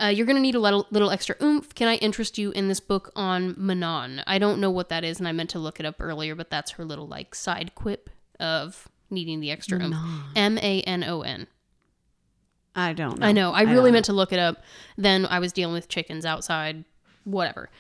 Uh, 0.01 0.07
you're 0.07 0.27
going 0.27 0.37
to 0.37 0.43
need 0.43 0.55
a 0.55 0.61
little, 0.61 0.87
little 0.91 1.11
extra 1.11 1.37
oomph. 1.43 1.75
Can 1.75 1.87
I 1.87 1.97
interest 1.97 2.39
you 2.39 2.51
in 2.53 2.69
this 2.69 2.81
book 2.81 3.13
on 3.15 3.55
Manon? 3.59 4.23
I 4.27 4.39
don't 4.39 4.61
know 4.61 4.71
what 4.71 4.89
that 4.89 5.05
is, 5.05 5.19
and 5.19 5.29
I 5.29 5.33
meant 5.33 5.51
to 5.51 5.59
look 5.59 5.79
it 5.81 5.87
up 5.87 5.97
earlier, 6.01 6.35
but 6.35 6.51
that's 6.51 6.73
her 6.73 6.85
little, 6.85 7.07
like, 7.07 7.35
side 7.35 7.75
quip 7.75 8.09
of 8.41 8.89
needing 9.11 9.41
the 9.41 9.51
extra 9.51 9.79
oomph. 9.79 9.97
M 10.35 10.59
A 10.59 10.81
N 10.83 11.05
O 11.05 11.21
N. 11.23 11.47
I 12.75 12.95
don't 12.95 13.19
know. 13.19 13.27
I 13.27 13.33
know. 13.33 13.53
I 13.53 13.65
don't 13.65 13.75
really 13.75 13.91
know. 13.91 13.95
meant 13.95 14.07
to 14.07 14.15
look 14.15 14.33
it 14.33 14.39
up. 14.39 14.63
Then 14.97 15.27
I 15.27 15.39
was 15.39 15.53
dealing 15.53 15.75
with 15.75 15.89
chickens 15.89 16.25
outside. 16.25 16.85
Whatever. 17.25 17.71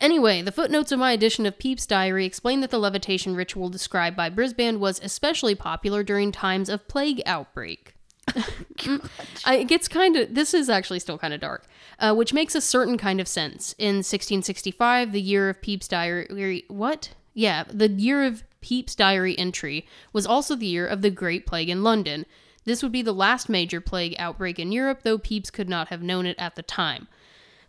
Anyway, 0.00 0.42
the 0.42 0.50
footnotes 0.50 0.90
of 0.90 0.98
my 0.98 1.12
edition 1.12 1.46
of 1.46 1.58
Pepys' 1.58 1.86
Diary 1.86 2.24
explain 2.24 2.60
that 2.62 2.70
the 2.70 2.78
levitation 2.78 3.36
ritual 3.36 3.68
described 3.68 4.16
by 4.16 4.28
Brisbane 4.28 4.80
was 4.80 5.00
especially 5.02 5.54
popular 5.54 6.02
during 6.02 6.32
times 6.32 6.68
of 6.68 6.88
plague 6.88 7.22
outbreak. 7.26 7.94
I, 9.44 9.56
it 9.56 9.68
gets 9.68 9.88
kind 9.88 10.16
of. 10.16 10.34
This 10.34 10.54
is 10.54 10.68
actually 10.68 11.00
still 11.00 11.18
kind 11.18 11.34
of 11.34 11.40
dark, 11.40 11.66
uh, 11.98 12.14
which 12.14 12.32
makes 12.32 12.54
a 12.54 12.60
certain 12.60 12.98
kind 12.98 13.20
of 13.20 13.28
sense. 13.28 13.74
In 13.78 13.96
1665, 13.96 15.12
the 15.12 15.20
year 15.20 15.48
of 15.48 15.60
Pepys' 15.62 15.88
diary. 15.88 16.64
What? 16.68 17.14
Yeah, 17.34 17.64
the 17.68 17.88
year 17.88 18.24
of 18.24 18.42
Pepys' 18.60 18.94
diary 18.94 19.38
entry 19.38 19.86
was 20.12 20.26
also 20.26 20.56
the 20.56 20.66
year 20.66 20.86
of 20.86 21.02
the 21.02 21.10
Great 21.10 21.46
Plague 21.46 21.68
in 21.68 21.82
London. 21.82 22.26
This 22.64 22.82
would 22.82 22.92
be 22.92 23.02
the 23.02 23.14
last 23.14 23.48
major 23.48 23.80
plague 23.80 24.14
outbreak 24.18 24.58
in 24.58 24.72
Europe, 24.72 25.00
though 25.02 25.18
Pepys 25.18 25.50
could 25.50 25.68
not 25.68 25.88
have 25.88 26.02
known 26.02 26.26
it 26.26 26.36
at 26.38 26.54
the 26.54 26.62
time. 26.62 27.08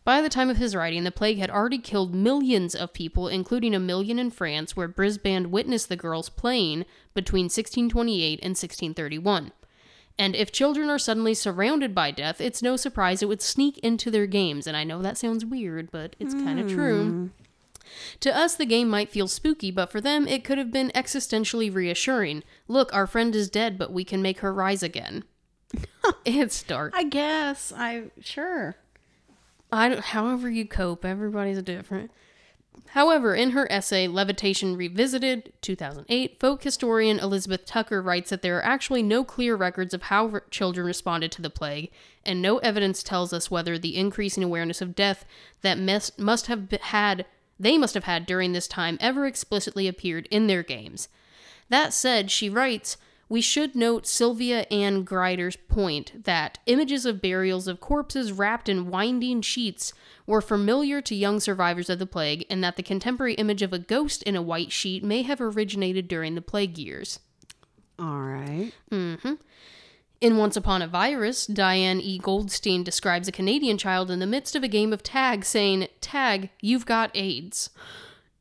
By 0.03 0.21
the 0.21 0.29
time 0.29 0.49
of 0.49 0.57
his 0.57 0.75
writing, 0.75 1.03
the 1.03 1.11
plague 1.11 1.37
had 1.37 1.51
already 1.51 1.77
killed 1.77 2.15
millions 2.15 2.73
of 2.73 2.93
people, 2.93 3.27
including 3.27 3.75
a 3.75 3.79
million 3.79 4.17
in 4.17 4.31
France, 4.31 4.75
where 4.75 4.87
Brisbane 4.87 5.51
witnessed 5.51 5.87
the 5.87 5.95
girls 5.95 6.29
playing 6.29 6.85
between 7.13 7.45
1628 7.45 8.39
and 8.41 8.51
1631. 8.51 9.51
And 10.19 10.35
if 10.35 10.51
children 10.51 10.89
are 10.89 10.99
suddenly 10.99 11.33
surrounded 11.33 11.95
by 11.95 12.11
death, 12.11 12.41
it's 12.41 12.61
no 12.61 12.75
surprise 12.75 13.23
it 13.23 13.29
would 13.29 13.41
sneak 13.41 13.77
into 13.77 14.11
their 14.11 14.27
games. 14.27 14.67
And 14.67 14.75
I 14.75 14.83
know 14.83 15.01
that 15.01 15.17
sounds 15.17 15.45
weird, 15.45 15.89
but 15.91 16.17
it's 16.19 16.33
kind 16.33 16.59
of 16.59 16.69
true. 16.69 17.09
Hmm. 17.09 17.27
To 18.19 18.37
us, 18.37 18.55
the 18.55 18.65
game 18.65 18.89
might 18.89 19.09
feel 19.09 19.29
spooky, 19.29 19.71
but 19.71 19.89
for 19.89 20.01
them, 20.01 20.27
it 20.27 20.43
could 20.43 20.57
have 20.57 20.71
been 20.71 20.91
existentially 20.93 21.73
reassuring. 21.73 22.43
Look, 22.67 22.93
our 22.93 23.07
friend 23.07 23.33
is 23.33 23.49
dead, 23.49 23.77
but 23.77 23.93
we 23.93 24.03
can 24.03 24.21
make 24.21 24.39
her 24.39 24.53
rise 24.53 24.83
again. 24.83 25.23
it's 26.25 26.63
dark. 26.63 26.93
I 26.95 27.03
guess. 27.03 27.71
I 27.75 28.11
sure. 28.19 28.75
I 29.71 29.87
don't, 29.87 30.01
however 30.01 30.49
you 30.49 30.67
cope, 30.67 31.05
everybody's 31.05 31.61
different. 31.63 32.11
However, 32.87 33.35
in 33.35 33.51
her 33.51 33.71
essay 33.71 34.07
Levitation 34.07 34.75
Revisited, 34.75 35.53
2008, 35.61 36.39
folk 36.39 36.63
historian 36.63 37.19
Elizabeth 37.19 37.65
Tucker 37.65 38.01
writes 38.01 38.29
that 38.29 38.41
there 38.41 38.57
are 38.57 38.65
actually 38.65 39.03
no 39.03 39.23
clear 39.23 39.55
records 39.55 39.93
of 39.93 40.03
how 40.03 40.29
r- 40.29 40.43
children 40.49 40.85
responded 40.85 41.31
to 41.33 41.41
the 41.41 41.49
plague, 41.49 41.91
and 42.25 42.41
no 42.41 42.57
evidence 42.59 43.03
tells 43.03 43.31
us 43.31 43.51
whether 43.51 43.77
the 43.77 43.95
increasing 43.95 44.43
awareness 44.43 44.81
of 44.81 44.95
death 44.95 45.25
that 45.61 45.77
mes- 45.77 46.17
must 46.17 46.47
have 46.47 46.69
be- 46.69 46.77
had 46.81 47.25
they 47.59 47.77
must 47.77 47.93
have 47.93 48.05
had 48.05 48.25
during 48.25 48.53
this 48.53 48.67
time 48.67 48.97
ever 49.01 49.25
explicitly 49.25 49.87
appeared 49.87 50.27
in 50.31 50.47
their 50.47 50.63
games. 50.63 51.09
That 51.67 51.93
said, 51.93 52.31
she 52.31 52.49
writes, 52.49 52.95
we 53.29 53.41
should 53.41 53.75
note 53.75 54.07
Sylvia 54.07 54.61
Ann 54.71 55.03
Grider's 55.03 55.55
point 55.55 56.23
that 56.25 56.57
images 56.65 57.05
of 57.05 57.21
burials 57.21 57.67
of 57.67 57.79
corpses 57.79 58.31
wrapped 58.31 58.67
in 58.67 58.89
winding 58.89 59.41
sheets 59.43 59.93
were 60.25 60.41
familiar 60.41 60.99
to 61.03 61.15
young 61.15 61.39
survivors 61.39 61.89
of 61.89 61.99
the 61.99 62.07
plague, 62.07 62.45
and 62.49 62.63
that 62.63 62.75
the 62.75 62.83
contemporary 62.83 63.35
image 63.35 63.61
of 63.61 63.71
a 63.71 63.79
ghost 63.79 64.23
in 64.23 64.35
a 64.35 64.41
white 64.41 64.71
sheet 64.71 65.03
may 65.03 65.21
have 65.21 65.39
originated 65.39 66.07
during 66.07 66.33
the 66.33 66.41
plague 66.41 66.77
years. 66.79 67.19
All 67.99 68.19
right. 68.21 68.71
Mm-hmm. 68.91 69.35
In 70.21 70.37
Once 70.37 70.57
Upon 70.57 70.81
a 70.81 70.87
Virus, 70.87 71.45
Diane 71.45 72.01
E. 72.01 72.17
Goldstein 72.17 72.83
describes 72.83 73.27
a 73.27 73.31
Canadian 73.31 73.77
child 73.77 74.11
in 74.11 74.19
the 74.19 74.27
midst 74.27 74.55
of 74.55 74.63
a 74.63 74.67
game 74.67 74.91
of 74.91 75.03
tag 75.03 75.45
saying, 75.45 75.87
Tag, 76.01 76.49
you've 76.61 76.85
got 76.85 77.11
AIDS. 77.13 77.69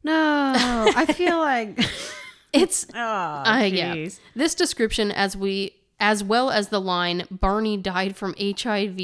No, 0.03 0.55
I 0.97 1.05
feel 1.07 1.39
like. 1.39 1.79
It's 2.53 2.87
Oh, 2.95 2.99
Uh, 2.99 3.69
yeah. 3.71 4.09
This 4.35 4.55
description, 4.55 5.11
as 5.13 5.37
we 5.37 5.73
as 6.01 6.23
well 6.23 6.49
as 6.51 6.69
the 6.69 6.81
line 6.81 7.25
"Barney 7.31 7.77
died 7.77 8.15
from 8.17 8.35
HIV" 8.39 8.99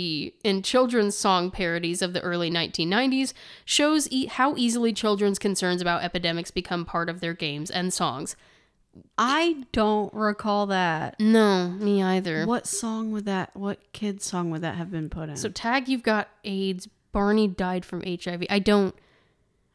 in 0.44 0.62
children's 0.62 1.16
song 1.16 1.50
parodies 1.50 2.02
of 2.02 2.12
the 2.12 2.20
early 2.20 2.50
1990s, 2.50 3.32
shows 3.64 4.08
e- 4.12 4.26
how 4.26 4.54
easily 4.56 4.92
children's 4.92 5.38
concerns 5.40 5.82
about 5.82 6.04
epidemics 6.04 6.52
become 6.52 6.84
part 6.84 7.08
of 7.08 7.18
their 7.20 7.34
games 7.34 7.68
and 7.70 7.92
songs. 7.92 8.36
I 9.18 9.64
don't 9.72 10.14
recall 10.14 10.66
that. 10.66 11.18
No, 11.18 11.68
me 11.70 12.00
either. 12.00 12.46
What 12.46 12.68
song 12.68 13.10
would 13.10 13.24
that? 13.24 13.50
What 13.56 13.80
kid's 13.92 14.24
song 14.24 14.50
would 14.50 14.62
that 14.62 14.76
have 14.76 14.92
been 14.92 15.10
put 15.10 15.28
in? 15.28 15.36
So 15.36 15.48
tag, 15.48 15.88
you've 15.88 16.04
got 16.04 16.28
AIDS. 16.44 16.88
Barney 17.10 17.48
died 17.48 17.84
from 17.84 18.02
HIV. 18.02 18.44
I 18.50 18.58
don't. 18.60 18.94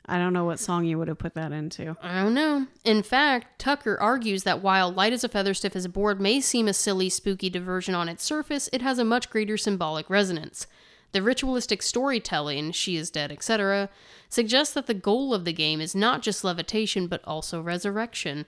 I 0.10 0.18
don't 0.18 0.34
know 0.34 0.46
what 0.46 0.60
song 0.60 0.86
you 0.86 0.98
would 0.98 1.08
have 1.08 1.20
put 1.20 1.36
that 1.36 1.52
into. 1.52 1.96
I 2.02 2.24
don't 2.24 2.34
know. 2.34 2.66
In 2.84 3.04
fact, 3.04 3.60
Tucker 3.60 3.98
argues 4.00 4.44
that 4.44 4.62
while 4.62 4.92
light 4.92 5.14
as 5.14 5.24
a 5.24 5.30
feather, 5.30 5.54
stiff 5.54 5.76
as 5.76 5.86
a 5.86 5.90
board 5.90 6.20
may 6.20 6.42
seem 6.42 6.68
a 6.68 6.74
silly, 6.74 7.10
spooky 7.10 7.50
diversion 7.50 7.94
on 7.94 8.10
its 8.10 8.24
surface, 8.24 8.70
it 8.74 8.82
has 8.82 8.98
a 8.98 9.06
much 9.06 9.30
greater 9.30 9.56
symbolic 9.56 10.10
resonance. 10.10 10.66
The 11.12 11.22
ritualistic 11.22 11.82
storytelling, 11.82 12.72
she 12.72 12.96
is 12.96 13.10
dead, 13.10 13.32
etc., 13.32 13.90
suggests 14.30 14.74
that 14.74 14.88
the 14.88 14.94
goal 14.94 15.34
of 15.34 15.46
the 15.46 15.54
game 15.54 15.82
is 15.82 15.96
not 15.96 16.22
just 16.22 16.44
levitation, 16.44 17.08
but 17.08 17.22
also 17.26 17.62
resurrection. 17.62 18.46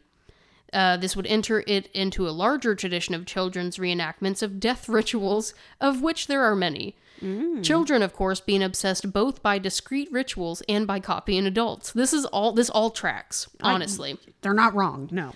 Uh, 0.74 0.96
this 0.98 1.16
would 1.16 1.28
enter 1.28 1.64
it 1.68 1.88
into 1.94 2.28
a 2.28 2.32
larger 2.32 2.76
tradition 2.76 3.14
of 3.14 3.26
children's 3.26 3.78
reenactments 3.78 4.42
of 4.42 4.60
death 4.60 4.88
rituals, 4.90 5.54
of 5.80 6.02
which 6.02 6.28
there 6.28 6.44
are 6.44 6.56
many. 6.56 6.96
Children, 7.62 8.02
of 8.02 8.14
course, 8.14 8.40
being 8.40 8.64
obsessed 8.64 9.14
both 9.14 9.44
by 9.44 9.60
discrete 9.60 10.12
rituals 10.12 10.62
and 10.68 10.88
by 10.88 11.00
copying 11.00 11.46
adults. 11.46 11.92
This 11.92 12.14
is 12.14 12.26
all. 12.26 12.52
This 12.52 12.70
all 12.70 12.90
tracks, 12.90 13.48
honestly. 13.62 14.18
They're 14.42 14.54
not 14.54 14.74
wrong. 14.74 15.10
No. 15.12 15.34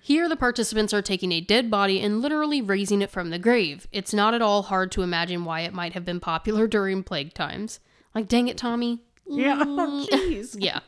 Here, 0.00 0.28
the 0.28 0.36
participants 0.36 0.92
are 0.92 1.00
taking 1.00 1.32
a 1.32 1.40
dead 1.40 1.70
body 1.70 1.98
and 1.98 2.20
literally 2.20 2.60
raising 2.60 3.00
it 3.00 3.10
from 3.10 3.30
the 3.30 3.38
grave. 3.38 3.88
It's 3.90 4.12
not 4.12 4.34
at 4.34 4.42
all 4.42 4.64
hard 4.64 4.92
to 4.92 5.02
imagine 5.02 5.46
why 5.46 5.60
it 5.60 5.72
might 5.72 5.94
have 5.94 6.04
been 6.04 6.20
popular 6.20 6.66
during 6.68 7.02
plague 7.02 7.32
times. 7.32 7.80
Like, 8.14 8.28
dang 8.28 8.48
it, 8.48 8.58
Tommy. 8.58 9.00
Yeah. 9.26 9.56
Jeez. 9.64 10.56
Yeah. 10.58 10.80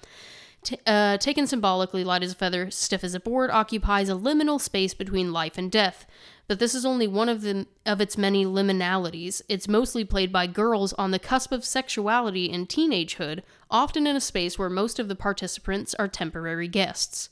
T- 0.63 0.79
uh, 0.87 1.17
taken 1.17 1.47
symbolically, 1.47 2.05
light 2.05 2.23
as 2.23 2.33
a 2.33 2.35
feather, 2.35 2.71
stiff 2.71 3.03
as 3.05 3.15
a 3.15 3.21
board, 3.21 3.51
occupies 3.51 4.09
a 4.09 4.13
liminal 4.13 4.61
space 4.61 4.95
between 4.95 5.33
life 5.33 5.57
and 5.57 5.73
death. 5.73 6.07
But 6.49 6.59
this 6.59 6.75
is 6.75 6.85
only 6.87 7.07
one 7.07 7.29
of 7.29 7.43
the 7.43 7.67
of 7.85 8.01
its 8.01 8.17
many 8.17 8.45
liminalities. 8.45 9.43
It's 9.49 9.67
mostly 9.69 10.05
played 10.05 10.33
by 10.33 10.47
girls 10.47 10.93
on 10.95 11.11
the 11.11 11.19
cusp 11.19 11.53
of 11.53 11.65
sexuality 11.65 12.51
and 12.53 12.69
teenagehood, 12.69 13.43
often 13.71 14.07
in 14.07 14.17
a 14.17 14.21
space 14.21 14.59
where 14.59 14.71
most 14.71 14.99
of 14.99 15.09
the 15.09 15.17
participants 15.17 15.95
are 15.99 16.09
temporary 16.09 16.69
guests. 16.69 17.31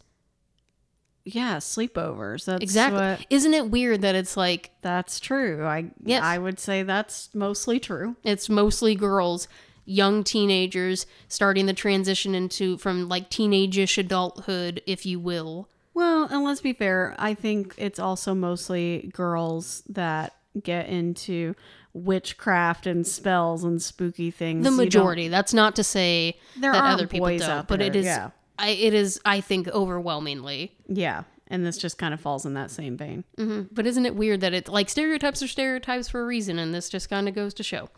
Yeah, 1.25 1.57
sleepovers. 1.57 2.45
That's 2.45 2.63
Exactly. 2.63 3.01
what- 3.01 3.27
Isn't 3.31 3.55
it 3.55 3.71
weird 3.71 4.03
that 4.03 4.15
it's 4.15 4.37
like 4.37 4.73
that's 4.83 5.19
true. 5.21 5.65
I 5.65 5.91
Yes. 6.05 6.23
I 6.23 6.37
would 6.39 6.59
say 6.61 6.83
that's 6.83 7.31
mostly 7.35 7.81
true. 7.81 8.17
it's 8.25 8.49
mostly 8.51 8.95
girls, 8.95 9.49
young 9.87 10.23
teenagers 10.25 11.07
starting 11.29 11.65
the 11.67 11.73
transition 11.73 12.35
into 12.35 12.77
from 12.79 13.09
like 13.09 13.31
teenage-ish 13.31 13.97
adulthood, 13.97 14.83
if 14.87 15.07
you 15.07 15.19
will. 15.19 15.69
Well, 15.95 16.25
and 16.31 16.43
let's 16.45 16.61
be 16.61 16.73
fair, 16.73 17.15
I 17.19 17.35
think 17.35 17.75
it's 17.79 17.99
also 17.99 18.35
mostly 18.35 19.11
girls 19.15 19.83
that 19.89 20.35
get 20.63 20.89
into 20.89 21.55
witchcraft 21.93 22.87
and 22.87 23.07
spells 23.07 23.65
and 23.65 23.81
spooky 23.81 24.31
things. 24.31 24.65
The 24.65 24.71
You 24.71 24.77
don't- 24.77 24.85
majority. 24.87 25.29
That's 25.29 25.55
not 25.55 25.77
to 25.77 25.85
say 25.85 26.39
There 26.59 26.73
that 26.73 26.83
aren't 26.83 26.95
other 26.95 27.07
people 27.07 27.29
boys 27.29 27.41
don't, 27.41 27.51
out 27.51 27.69
but 27.69 27.81
it 27.81 27.93
there, 27.93 28.01
is. 28.01 28.07
yeah. 28.07 28.31
I, 28.59 28.71
it 28.71 28.95
is. 28.95 29.21
I 29.25 29.41
think 29.41 29.69
overwhelmingly. 29.69 30.77
Yeah, 30.89 31.25
and 31.49 31.65
this 31.67 31.77
just 31.79 31.99
kind 31.99 32.15
of 32.15 32.21
falls 32.21 32.45
in 32.47 32.55
that 32.55 32.71
same 32.71 32.97
vein. 32.97 33.25
hmm 33.37 33.63
But 33.73 33.87
isn't 33.87 34.07
it 34.07 34.15
weird 34.15 34.41
that 34.43 34.55
it's 34.55 34.69
like 34.69 34.89
stereotypes 34.89 35.43
are 35.43 35.49
stereotypes 35.49 36.09
for 36.09 36.21
a 36.21 36.25
reason, 36.25 36.59
and 36.59 36.75
this 36.75 36.89
just 36.89 37.09
kind 37.11 37.29
of 37.29 37.35
goes 37.35 37.55
to 37.55 37.63
show. 37.63 37.89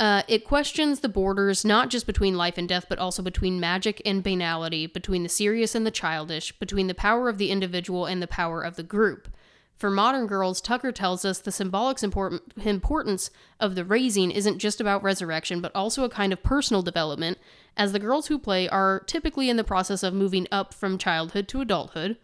Uh, 0.00 0.22
it 0.28 0.46
questions 0.46 1.00
the 1.00 1.10
borders 1.10 1.62
not 1.62 1.90
just 1.90 2.06
between 2.06 2.34
life 2.34 2.56
and 2.56 2.66
death, 2.66 2.86
but 2.88 2.98
also 2.98 3.22
between 3.22 3.60
magic 3.60 4.00
and 4.06 4.22
banality, 4.22 4.86
between 4.86 5.22
the 5.22 5.28
serious 5.28 5.74
and 5.74 5.86
the 5.86 5.90
childish, 5.90 6.58
between 6.58 6.86
the 6.86 6.94
power 6.94 7.28
of 7.28 7.36
the 7.36 7.50
individual 7.50 8.06
and 8.06 8.22
the 8.22 8.26
power 8.26 8.62
of 8.62 8.76
the 8.76 8.82
group. 8.82 9.28
For 9.76 9.90
modern 9.90 10.26
girls, 10.26 10.62
Tucker 10.62 10.90
tells 10.90 11.26
us 11.26 11.38
the 11.38 11.52
symbolic 11.52 12.02
import- 12.02 12.42
importance 12.64 13.30
of 13.58 13.74
the 13.74 13.84
raising 13.84 14.30
isn't 14.30 14.58
just 14.58 14.80
about 14.80 15.02
resurrection, 15.02 15.60
but 15.60 15.74
also 15.74 16.04
a 16.04 16.08
kind 16.08 16.32
of 16.32 16.42
personal 16.42 16.80
development, 16.80 17.36
as 17.76 17.92
the 17.92 17.98
girls 17.98 18.28
who 18.28 18.38
play 18.38 18.70
are 18.70 19.00
typically 19.00 19.50
in 19.50 19.58
the 19.58 19.64
process 19.64 20.02
of 20.02 20.14
moving 20.14 20.46
up 20.50 20.72
from 20.72 20.96
childhood 20.96 21.46
to 21.48 21.60
adulthood. 21.60 22.16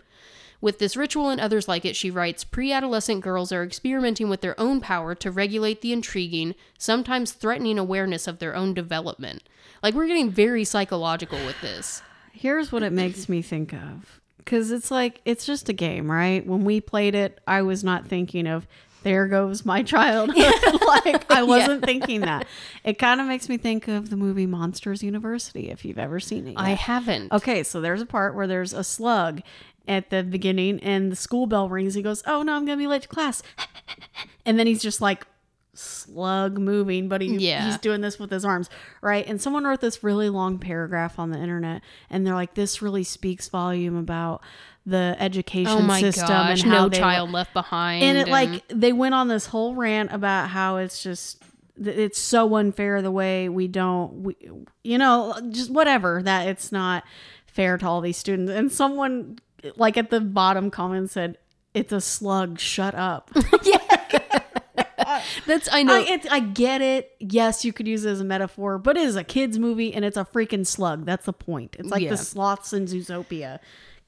With 0.61 0.79
this 0.79 0.97
ritual 0.97 1.29
and 1.29 1.41
others 1.41 1.69
like 1.69 1.85
it, 1.85 1.97
she 1.97 2.11
writes, 2.11 2.45
pre 2.45 2.73
adolescent 2.73 3.23
girls 3.23 3.53
are 3.53 3.63
experimenting 3.63 4.29
with 4.29 4.41
their 4.41 4.59
own 4.59 4.81
power 4.81 5.15
to 5.17 5.31
regulate 5.31 5.81
the 5.81 5.93
intriguing, 5.93 6.55
sometimes 6.79 7.33
threatening 7.33 7.79
awareness 7.79 8.27
of 8.27 8.39
their 8.39 8.55
own 8.55 8.75
development. 8.75 9.43
Like, 9.83 9.95
we're 9.95 10.07
getting 10.07 10.31
very 10.31 10.65
psychological 10.65 11.45
with 11.45 11.61
this. 11.61 12.03
Here's 12.33 12.73
what 12.73 12.83
it 12.83 12.93
makes 12.93 13.29
me 13.29 13.43
think 13.43 13.73
of. 13.73 14.21
Because 14.39 14.71
it's 14.71 14.91
like, 14.91 15.21
it's 15.25 15.45
just 15.45 15.69
a 15.69 15.73
game, 15.73 16.11
right? 16.11 16.47
When 16.47 16.65
we 16.65 16.81
played 16.81 17.15
it, 17.15 17.41
I 17.47 17.63
was 17.63 17.83
not 17.83 18.07
thinking 18.07 18.47
of, 18.47 18.67
there 19.03 19.29
goes 19.29 19.65
my 19.65 19.83
childhood. 19.83 20.37
like, 20.87 21.31
I 21.31 21.43
wasn't 21.43 21.85
thinking 21.85 22.23
that. 22.23 22.47
It 22.85 22.99
kind 22.99 23.21
of 23.21 23.27
makes 23.27 23.49
me 23.49 23.57
think 23.57 23.89
of 23.89 24.11
the 24.11 24.17
movie 24.17 24.47
Monsters 24.47 25.03
University, 25.03 25.71
if 25.71 25.85
you've 25.85 25.99
ever 25.99 26.21
seen 26.21 26.49
it. 26.49 26.53
Yet. 26.53 26.61
I 26.61 26.71
haven't. 26.71 27.33
Okay, 27.33 27.63
so 27.63 27.81
there's 27.81 28.03
a 28.03 28.07
part 28.07 28.35
where 28.35 28.47
there's 28.47 28.73
a 28.73 28.83
slug 28.83 29.43
at 29.89 30.11
the 30.11 30.23
beginning 30.23 30.81
and 30.81 31.11
the 31.13 31.17
school 31.17 31.47
bell 31.47 31.69
rings. 31.69 31.95
He 31.95 32.03
goes, 32.03 32.23
Oh 32.27 32.43
no, 32.43 32.55
I'm 32.55 32.65
gonna 32.65 32.77
be 32.77 32.87
late 32.87 33.03
to 33.03 33.09
class. 33.09 33.43
and 34.47 34.59
then 34.59 34.67
he's 34.67 34.83
just 34.83 35.01
like 35.01 35.27
slug 35.75 36.59
moving, 36.59 37.09
but 37.09 37.21
he, 37.21 37.37
Yeah. 37.37 37.67
he's 37.67 37.79
doing 37.79 38.01
this 38.01 38.19
with 38.19 38.31
his 38.31 38.45
arms, 38.45 38.71
right? 39.03 39.27
And 39.27 39.41
someone 39.41 39.65
wrote 39.65 39.81
this 39.81 40.03
really 40.03 40.29
long 40.31 40.59
paragraph 40.59 41.19
on 41.19 41.31
the 41.31 41.39
internet 41.39 41.83
and 42.11 42.27
they're 42.27 42.35
like, 42.35 42.55
This 42.55 42.81
really 42.83 43.05
speaks 43.05 43.49
volume 43.49 43.97
about 43.97 44.43
the 44.85 45.17
education 45.19 45.73
Oh 45.73 45.81
my 45.83 46.01
system 46.01 46.29
gosh, 46.29 46.63
and 46.63 46.73
how 46.73 46.83
no 46.85 46.89
they- 46.89 46.99
child 46.99 47.31
left 47.33 47.53
behind. 47.53 48.05
and 48.05 48.17
it 48.17 48.29
like 48.29 48.63
they 48.69 48.93
went 48.93 49.15
on 49.15 49.29
this 49.29 49.47
whole 49.47 49.75
rant 49.75 50.13
about 50.13 50.49
how 50.51 50.77
it's 50.77 51.03
just 51.03 51.43
it's 51.79 52.19
so 52.19 52.55
unfair 52.57 53.03
the 53.03 53.11
way 53.11 53.49
we 53.51 53.69
don't 53.69 54.23
we 54.23 54.35
you 54.83 54.97
know 54.97 55.35
just 55.51 55.71
whatever 55.71 56.23
that 56.23 56.47
it's 56.49 56.73
not 56.73 57.05
fair 57.47 57.77
to 57.77 57.87
all 57.87 58.01
these 58.01 58.17
students 58.17 58.51
and 58.51 58.73
someone 58.73 59.39
like 59.77 59.97
at 59.97 60.11
the 60.11 60.21
bottom 60.21 60.71
comment 60.71 61.11
said 61.11 61.39
it's 61.75 61.93
a 61.93 62.01
slug 62.01 62.59
shut 62.59 62.95
up 62.95 63.31
yeah. 63.63 63.79
that's 65.47 65.69
I 65.73 65.83
know. 65.83 65.95
I, 65.97 66.01
it's, 66.09 66.27
I 66.31 66.41
get 66.41 66.81
it 66.83 67.13
yes 67.21 67.65
you 67.65 67.73
could 67.73 67.87
use 67.89 68.05
it 68.05 68.11
as 68.11 68.21
a 68.21 68.25
metaphor 68.25 68.79
but 68.79 68.97
it 68.97 69.05
is 69.05 69.17
a 69.17 69.25
kids 69.25 69.59
movie 69.59 69.93
and 69.95 70.05
it's 70.05 70.17
a 70.17 70.25
freaking 70.25 70.67
slug 70.67 71.05
that's 71.05 71.27
the 71.27 71.33
point 71.33 71.77
it's 71.79 71.89
like 71.89 72.03
Yeah. 72.03 72.11
the 72.11 72.17
sloths 72.17 72.73
in 72.73 72.87
zootopia 72.87 73.59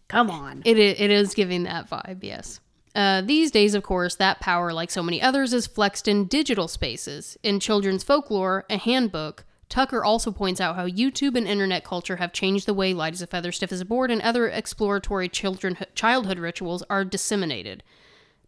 come 0.08 0.30
on 0.30 0.62
It 0.64 0.78
it 0.78 1.10
is 1.10 1.34
giving 1.34 1.64
that 1.64 1.88
vibe, 1.88 2.18
yes. 2.22 2.60
Uh, 2.94 3.20
these 3.20 3.50
days, 3.52 3.74
of 3.74 3.82
course, 3.84 4.16
that 4.16 4.40
power, 4.40 4.72
like 4.72 4.90
so 4.90 5.02
many 5.04 5.22
others, 5.22 5.52
is 5.52 5.68
flexed 5.68 6.08
in 6.08 6.24
digital 6.24 6.66
spaces. 6.66 7.36
In 7.44 7.60
children's 7.60 8.02
folklore, 8.02 8.64
a 8.70 8.76
handbook, 8.78 9.44
Tucker 9.68 10.04
also 10.04 10.30
points 10.30 10.60
out 10.60 10.76
how 10.76 10.86
YouTube 10.86 11.36
and 11.36 11.46
internet 11.46 11.84
culture 11.84 12.16
have 12.16 12.32
changed 12.32 12.66
the 12.66 12.74
way 12.74 12.94
light 12.94 13.12
as 13.12 13.22
a 13.22 13.26
feather, 13.26 13.52
stiff 13.52 13.72
as 13.72 13.80
a 13.80 13.84
board, 13.84 14.10
and 14.10 14.22
other 14.22 14.48
exploratory 14.48 15.28
children 15.28 15.76
childhood 15.94 16.38
rituals 16.38 16.82
are 16.88 17.04
disseminated. 17.04 17.82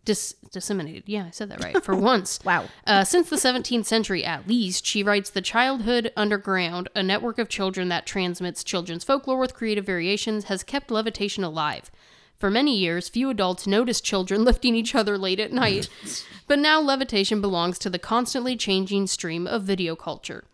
Dis- 0.06 0.34
disseminated. 0.50 1.02
Yeah, 1.06 1.26
I 1.26 1.30
said 1.30 1.50
that 1.50 1.62
right. 1.62 1.84
For 1.84 1.94
once. 2.12 2.40
Wow. 2.42 2.64
Uh, 2.86 3.04
since 3.04 3.28
the 3.28 3.36
17th 3.36 3.84
century, 3.84 4.24
at 4.24 4.48
least, 4.48 4.86
she 4.86 5.02
writes 5.02 5.28
The 5.28 5.42
Childhood 5.42 6.10
Underground, 6.16 6.88
a 6.96 7.02
network 7.02 7.38
of 7.38 7.50
children 7.50 7.90
that 7.90 8.06
transmits 8.06 8.64
children's 8.64 9.04
folklore 9.04 9.38
with 9.38 9.54
creative 9.54 9.84
variations, 9.84 10.44
has 10.44 10.62
kept 10.62 10.90
levitation 10.90 11.44
alive. 11.44 11.90
For 12.38 12.50
many 12.50 12.74
years, 12.74 13.10
few 13.10 13.28
adults 13.28 13.66
noticed 13.66 14.02
children 14.02 14.42
lifting 14.44 14.74
each 14.74 14.94
other 14.94 15.18
late 15.18 15.38
at 15.38 15.52
night, 15.52 15.90
but 16.46 16.58
now 16.58 16.80
levitation 16.80 17.42
belongs 17.42 17.78
to 17.80 17.90
the 17.90 17.98
constantly 17.98 18.56
changing 18.56 19.06
stream 19.06 19.46
of 19.46 19.64
video 19.64 19.94
culture. 19.94 20.44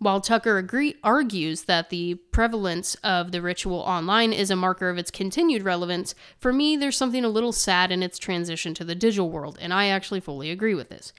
While 0.00 0.20
Tucker 0.20 0.58
agree- 0.58 0.94
argues 1.02 1.62
that 1.64 1.90
the 1.90 2.14
prevalence 2.30 2.94
of 3.02 3.32
the 3.32 3.42
ritual 3.42 3.78
online 3.80 4.32
is 4.32 4.50
a 4.50 4.56
marker 4.56 4.90
of 4.90 4.98
its 4.98 5.10
continued 5.10 5.62
relevance, 5.62 6.14
for 6.38 6.52
me, 6.52 6.76
there's 6.76 6.96
something 6.96 7.24
a 7.24 7.28
little 7.28 7.52
sad 7.52 7.90
in 7.90 8.02
its 8.02 8.18
transition 8.18 8.74
to 8.74 8.84
the 8.84 8.94
digital 8.94 9.28
world, 9.30 9.58
and 9.60 9.74
I 9.74 9.86
actually 9.88 10.20
fully 10.20 10.50
agree 10.50 10.74
with 10.74 10.88
this. 10.88 11.12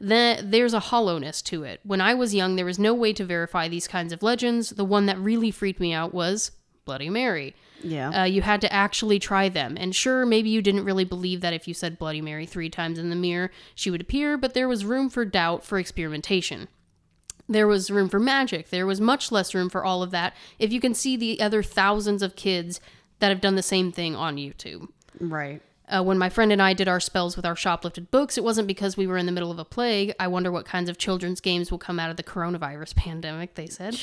Then 0.00 0.50
there's 0.50 0.72
a 0.74 0.80
hollowness 0.80 1.42
to 1.42 1.62
it. 1.64 1.80
When 1.84 2.00
I 2.00 2.14
was 2.14 2.34
young, 2.34 2.56
there 2.56 2.64
was 2.64 2.78
no 2.78 2.94
way 2.94 3.12
to 3.12 3.24
verify 3.24 3.68
these 3.68 3.86
kinds 3.86 4.12
of 4.12 4.22
legends. 4.22 4.70
The 4.70 4.84
one 4.84 5.06
that 5.06 5.18
really 5.18 5.50
freaked 5.50 5.80
me 5.80 5.92
out 5.92 6.14
was 6.14 6.52
Bloody 6.86 7.10
Mary. 7.10 7.54
yeah 7.82 8.22
Uh, 8.22 8.24
you 8.24 8.40
had 8.42 8.60
to 8.62 8.72
actually 8.72 9.18
try 9.18 9.48
them. 9.50 9.76
And 9.78 9.94
sure, 9.94 10.24
maybe 10.24 10.48
you 10.48 10.62
didn't 10.62 10.84
really 10.84 11.04
believe 11.04 11.40
that 11.42 11.52
if 11.52 11.68
you 11.68 11.74
said 11.74 11.98
Bloody 11.98 12.22
Mary 12.22 12.46
three 12.46 12.70
times 12.70 12.98
in 12.98 13.10
the 13.10 13.16
mirror, 13.16 13.50
she 13.74 13.90
would 13.90 14.00
appear, 14.00 14.38
but 14.38 14.54
there 14.54 14.68
was 14.68 14.84
room 14.84 15.10
for 15.10 15.24
doubt 15.26 15.64
for 15.64 15.78
experimentation. 15.78 16.68
There 17.48 17.66
was 17.66 17.90
room 17.90 18.08
for 18.08 18.18
magic. 18.18 18.70
There 18.70 18.86
was 18.86 19.00
much 19.00 19.30
less 19.30 19.54
room 19.54 19.68
for 19.68 19.84
all 19.84 20.02
of 20.02 20.10
that 20.10 20.34
if 20.58 20.72
you 20.72 20.80
can 20.80 20.94
see 20.94 21.16
the 21.16 21.40
other 21.40 21.62
thousands 21.62 22.22
of 22.22 22.36
kids 22.36 22.80
that 23.20 23.28
have 23.28 23.40
done 23.40 23.54
the 23.54 23.62
same 23.62 23.92
thing 23.92 24.14
on 24.16 24.36
YouTube. 24.36 24.88
right 25.20 25.62
Uh, 25.88 26.02
when 26.02 26.18
my 26.18 26.28
friend 26.28 26.50
and 26.52 26.60
I 26.60 26.72
did 26.72 26.88
our 26.88 26.98
spells 26.98 27.36
with 27.36 27.46
our 27.46 27.54
shoplifted 27.54 28.10
books, 28.10 28.36
it 28.36 28.42
wasn't 28.42 28.66
because 28.66 28.96
we 28.96 29.06
were 29.06 29.16
in 29.16 29.26
the 29.26 29.32
middle 29.32 29.52
of 29.52 29.58
a 29.60 29.64
plague. 29.64 30.12
I 30.18 30.26
wonder 30.26 30.50
what 30.50 30.66
kinds 30.66 30.90
of 30.90 30.98
children's 30.98 31.40
games 31.40 31.70
will 31.70 31.78
come 31.78 32.00
out 32.00 32.10
of 32.10 32.16
the 32.16 32.24
coronavirus 32.24 32.96
pandemic, 33.04 33.54
they 33.54 33.68
said. 33.68 33.96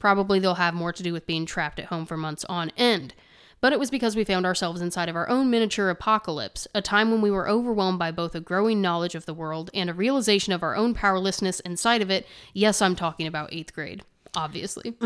Probably 0.00 0.40
they'll 0.40 0.54
have 0.54 0.74
more 0.74 0.92
to 0.92 1.02
do 1.02 1.12
with 1.12 1.26
being 1.26 1.46
trapped 1.46 1.78
at 1.78 1.86
home 1.86 2.06
for 2.06 2.16
months 2.16 2.44
on 2.48 2.72
end. 2.76 3.14
But 3.60 3.72
it 3.72 3.78
was 3.80 3.90
because 3.90 4.14
we 4.14 4.24
found 4.24 4.46
ourselves 4.46 4.80
inside 4.80 5.08
of 5.08 5.16
our 5.16 5.28
own 5.28 5.50
miniature 5.50 5.90
apocalypse, 5.90 6.68
a 6.74 6.80
time 6.82 7.10
when 7.10 7.20
we 7.20 7.30
were 7.30 7.48
overwhelmed 7.48 7.98
by 7.98 8.12
both 8.12 8.34
a 8.34 8.40
growing 8.40 8.80
knowledge 8.80 9.14
of 9.16 9.26
the 9.26 9.34
world 9.34 9.68
and 9.74 9.90
a 9.90 9.94
realization 9.94 10.52
of 10.52 10.62
our 10.62 10.76
own 10.76 10.94
powerlessness 10.94 11.58
inside 11.60 12.00
of 12.02 12.10
it. 12.10 12.26
Yes, 12.54 12.80
I'm 12.80 12.94
talking 12.94 13.26
about 13.26 13.52
eighth 13.52 13.72
grade, 13.74 14.02
obviously. 14.34 14.94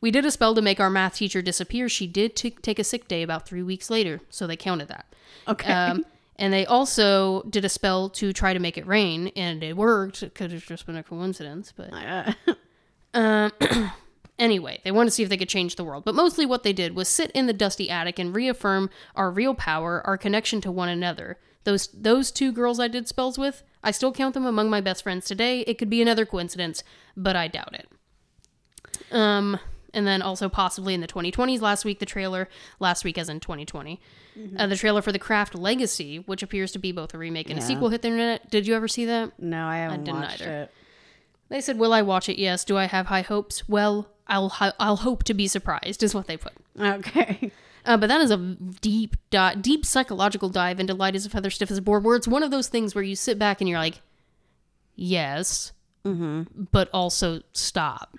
We 0.00 0.10
did 0.10 0.26
a 0.26 0.30
spell 0.30 0.54
to 0.54 0.62
make 0.62 0.78
our 0.78 0.90
math 0.90 1.14
teacher 1.16 1.40
disappear. 1.40 1.88
She 1.88 2.06
did 2.06 2.36
t- 2.36 2.50
take 2.50 2.78
a 2.78 2.84
sick 2.84 3.08
day 3.08 3.22
about 3.22 3.46
three 3.48 3.62
weeks 3.62 3.88
later, 3.88 4.20
so 4.28 4.46
they 4.46 4.56
counted 4.56 4.88
that. 4.88 5.06
okay 5.48 5.72
Um, 5.72 6.04
and 6.36 6.52
they 6.52 6.66
also 6.66 7.42
did 7.44 7.64
a 7.64 7.68
spell 7.70 8.10
to 8.10 8.32
try 8.34 8.52
to 8.52 8.58
make 8.58 8.76
it 8.76 8.86
rain, 8.86 9.28
and 9.34 9.64
it 9.64 9.74
worked. 9.74 10.22
It 10.22 10.34
could 10.34 10.52
have 10.52 10.66
just 10.66 10.84
been 10.86 10.96
a 10.96 11.02
coincidence, 11.02 11.72
but 11.74 11.92
Uh, 11.94 12.32
um, 13.14 13.52
anyway, 14.38 14.80
they 14.84 14.90
wanted 14.90 15.10
to 15.10 15.14
see 15.14 15.22
if 15.22 15.28
they 15.28 15.36
could 15.36 15.48
change 15.48 15.76
the 15.76 15.84
world. 15.84 16.04
But 16.04 16.14
mostly 16.14 16.46
what 16.46 16.62
they 16.62 16.72
did 16.72 16.94
was 16.94 17.08
sit 17.08 17.30
in 17.32 17.46
the 17.46 17.52
dusty 17.52 17.90
attic 17.90 18.18
and 18.18 18.34
reaffirm 18.34 18.90
our 19.14 19.30
real 19.30 19.54
power, 19.54 20.02
our 20.06 20.18
connection 20.18 20.60
to 20.62 20.70
one 20.70 20.88
another. 20.88 21.38
Those 21.64 21.88
those 21.88 22.30
two 22.30 22.52
girls 22.52 22.78
I 22.78 22.88
did 22.88 23.08
spells 23.08 23.38
with, 23.38 23.62
I 23.82 23.90
still 23.90 24.12
count 24.12 24.34
them 24.34 24.46
among 24.46 24.70
my 24.70 24.80
best 24.80 25.02
friends 25.02 25.26
today. 25.26 25.60
It 25.60 25.78
could 25.78 25.90
be 25.90 26.00
another 26.00 26.24
coincidence, 26.24 26.84
but 27.16 27.34
I 27.34 27.48
doubt 27.48 27.74
it. 27.74 27.88
Um, 29.10 29.58
and 29.92 30.06
then 30.06 30.22
also 30.22 30.48
possibly 30.48 30.94
in 30.94 31.00
the 31.00 31.06
2020s 31.06 31.60
last 31.60 31.84
week 31.84 32.00
the 32.00 32.06
trailer 32.06 32.48
last 32.80 33.04
week 33.04 33.16
as 33.16 33.28
in 33.28 33.40
2020 33.40 34.00
uh, 34.58 34.66
the 34.66 34.76
trailer 34.76 35.00
for 35.00 35.12
the 35.12 35.18
craft 35.18 35.54
legacy 35.54 36.18
which 36.18 36.42
appears 36.42 36.72
to 36.72 36.78
be 36.78 36.92
both 36.92 37.14
a 37.14 37.18
remake 37.18 37.48
and 37.48 37.58
a 37.58 37.62
sequel 37.62 37.88
hit 37.88 38.02
the 38.02 38.08
internet 38.08 38.50
did 38.50 38.66
you 38.66 38.74
ever 38.74 38.88
see 38.88 39.04
that 39.04 39.32
no 39.40 39.64
i 39.64 39.76
haven't 39.76 40.00
I 40.00 40.04
didn't 40.04 40.20
watched 40.20 40.42
either. 40.42 40.62
it 40.62 40.70
they 41.48 41.60
said, 41.60 41.78
"Will 41.78 41.92
I 41.92 42.02
watch 42.02 42.28
it? 42.28 42.38
Yes. 42.38 42.64
Do 42.64 42.76
I 42.76 42.86
have 42.86 43.06
high 43.06 43.22
hopes? 43.22 43.68
Well, 43.68 44.08
I'll 44.28 44.48
ho- 44.48 44.72
I'll 44.78 44.96
hope 44.96 45.24
to 45.24 45.34
be 45.34 45.46
surprised." 45.48 46.02
Is 46.02 46.14
what 46.14 46.26
they 46.26 46.36
put. 46.36 46.52
okay 46.80 47.50
Uh, 47.84 47.96
but 47.96 48.08
that 48.08 48.20
is 48.20 48.32
a 48.32 48.36
deep, 48.80 49.14
di- 49.30 49.54
deep 49.54 49.86
psychological 49.86 50.48
dive 50.48 50.80
into 50.80 50.92
light 50.92 51.14
as 51.14 51.24
a 51.24 51.30
feather, 51.30 51.50
stiff 51.50 51.70
as 51.70 51.78
a 51.78 51.82
board, 51.82 52.02
where 52.02 52.16
it's 52.16 52.26
one 52.26 52.42
of 52.42 52.50
those 52.50 52.66
things 52.66 52.96
where 52.96 53.04
you 53.04 53.14
sit 53.14 53.38
back 53.38 53.60
and 53.60 53.68
you're 53.70 53.78
like, 53.78 54.00
yes, 54.96 55.70
but 56.72 56.88
also 56.92 57.42
stop. 57.52 58.16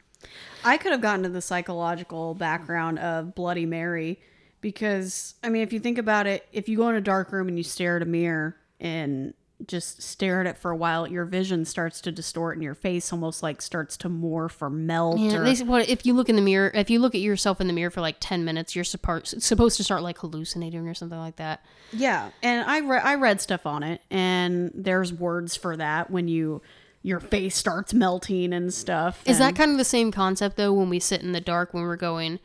I 0.63 0.77
could 0.77 0.91
have 0.93 1.01
gotten 1.01 1.23
to 1.23 1.29
the 1.29 1.41
psychological 1.41 2.33
background 2.33 2.99
of 2.99 3.35
Bloody 3.35 3.65
Mary 3.65 4.19
because, 4.61 5.35
I 5.43 5.49
mean, 5.49 5.61
if 5.63 5.71
you 5.73 5.79
think 5.79 5.97
about 5.97 6.27
it, 6.27 6.47
if 6.53 6.67
you 6.69 6.77
go 6.77 6.87
in 6.89 6.95
a 6.95 7.01
dark 7.01 7.31
room 7.31 7.47
and 7.49 7.57
you 7.57 7.63
stare 7.63 7.97
at 7.97 8.01
a 8.01 8.05
mirror 8.05 8.55
and 8.79 9.33
just 9.65 10.01
stare 10.01 10.39
at 10.39 10.47
it 10.47 10.57
for 10.57 10.69
a 10.69 10.75
while, 10.75 11.07
your 11.07 11.25
vision 11.25 11.65
starts 11.65 11.99
to 12.01 12.11
distort 12.11 12.55
and 12.55 12.63
your 12.63 12.75
face 12.75 13.11
almost 13.11 13.41
like 13.41 13.61
starts 13.61 13.97
to 13.97 14.09
morph 14.09 14.61
or 14.61 14.69
melt. 14.69 15.19
Yeah, 15.19 15.37
or, 15.37 15.43
they, 15.43 15.63
what, 15.63 15.89
if 15.89 16.05
you 16.05 16.13
look 16.13 16.29
in 16.29 16.35
the 16.35 16.41
mirror, 16.41 16.71
if 16.73 16.89
you 16.89 16.99
look 16.99 17.15
at 17.15 17.21
yourself 17.21 17.59
in 17.59 17.67
the 17.67 17.73
mirror 17.73 17.89
for 17.89 18.01
like 18.01 18.17
10 18.19 18.45
minutes, 18.45 18.75
you're 18.75 18.83
supposed 18.83 19.41
supposed 19.41 19.77
to 19.77 19.83
start 19.83 20.03
like 20.03 20.19
hallucinating 20.19 20.87
or 20.87 20.93
something 20.93 21.17
like 21.17 21.37
that. 21.37 21.65
yeah, 21.91 22.29
and 22.43 22.69
I 22.69 22.79
re- 22.79 22.99
I 22.99 23.15
read 23.15 23.41
stuff 23.41 23.65
on 23.65 23.81
it, 23.83 24.01
and 24.11 24.71
there's 24.75 25.11
words 25.11 25.55
for 25.55 25.75
that 25.77 26.11
when 26.11 26.27
you 26.27 26.61
your 27.01 27.19
face 27.19 27.55
starts 27.55 27.93
melting 27.93 28.53
and 28.53 28.73
stuff. 28.73 29.23
Is 29.25 29.39
that 29.39 29.55
kind 29.55 29.71
of 29.71 29.77
the 29.77 29.85
same 29.85 30.11
concept 30.11 30.57
though 30.57 30.73
when 30.73 30.89
we 30.89 30.99
sit 30.99 31.21
in 31.21 31.31
the 31.31 31.41
dark 31.41 31.73
when 31.73 31.83
we're 31.83 31.95
going 31.95 32.39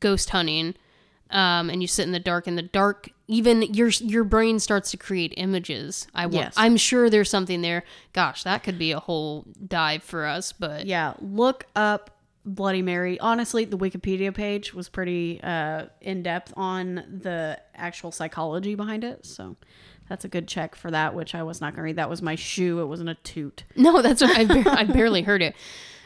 ghost 0.00 0.30
hunting? 0.30 0.74
Um, 1.30 1.70
and 1.70 1.80
you 1.80 1.86
sit 1.86 2.06
in 2.06 2.12
the 2.12 2.18
dark 2.18 2.48
in 2.48 2.56
the 2.56 2.62
dark 2.62 3.10
even 3.30 3.62
your 3.62 3.88
your 3.88 4.24
brain 4.24 4.58
starts 4.58 4.90
to 4.90 4.96
create 4.96 5.32
images 5.36 6.06
i 6.14 6.26
want 6.26 6.34
Yes. 6.46 6.54
i'm 6.56 6.76
sure 6.76 7.08
there's 7.08 7.30
something 7.30 7.62
there 7.62 7.84
gosh 8.12 8.42
that 8.42 8.62
could 8.62 8.78
be 8.78 8.90
a 8.92 9.00
whole 9.00 9.46
dive 9.66 10.02
for 10.02 10.26
us 10.26 10.52
but 10.52 10.84
Yeah, 10.86 11.14
look 11.20 11.66
up 11.76 12.10
Bloody 12.46 12.80
Mary. 12.80 13.20
Honestly, 13.20 13.66
the 13.66 13.76
Wikipedia 13.76 14.34
page 14.34 14.72
was 14.72 14.88
pretty 14.88 15.40
uh, 15.42 15.86
in 16.00 16.22
depth 16.22 16.54
on 16.56 16.94
the 17.22 17.60
actual 17.74 18.10
psychology 18.10 18.74
behind 18.74 19.04
it. 19.04 19.26
So 19.26 19.56
that's 20.08 20.24
a 20.24 20.28
good 20.28 20.48
check 20.48 20.74
for 20.74 20.90
that, 20.90 21.14
which 21.14 21.34
I 21.34 21.42
was 21.42 21.60
not 21.60 21.74
going 21.74 21.80
to 21.80 21.82
read. 21.82 21.96
That 21.96 22.08
was 22.08 22.22
my 22.22 22.36
shoe. 22.36 22.80
It 22.80 22.86
wasn't 22.86 23.10
a 23.10 23.14
toot. 23.16 23.64
no 23.76 24.00
that's 24.00 24.22
i, 24.22 24.46
bar- 24.46 24.64
I 24.66 24.84
barely 24.98 25.20
heard 25.22 25.42
it 25.42 25.54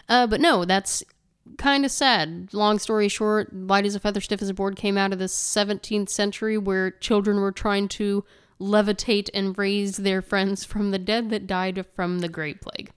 uh, 0.08 0.26
but 0.26 0.40
no 0.40 0.64
that's 0.64 1.04
kind 1.58 1.84
of 1.84 1.90
sad 1.90 2.48
long 2.52 2.78
story 2.78 3.08
short 3.08 3.54
light 3.54 3.84
as 3.84 3.94
a 3.94 4.00
feather 4.00 4.20
stiff 4.20 4.40
as 4.40 4.48
a 4.48 4.54
board 4.54 4.76
came 4.76 4.96
out 4.96 5.12
of 5.12 5.18
the 5.18 5.26
17th 5.26 6.08
century 6.08 6.56
where 6.58 6.90
children 6.90 7.38
were 7.38 7.52
trying 7.52 7.86
to 7.88 8.24
levitate 8.60 9.28
and 9.34 9.58
raise 9.58 9.98
their 9.98 10.22
friends 10.22 10.64
from 10.64 10.90
the 10.90 10.98
dead 10.98 11.28
that 11.30 11.46
died 11.46 11.84
from 11.94 12.20
the 12.20 12.28
great 12.28 12.60
plague 12.60 12.90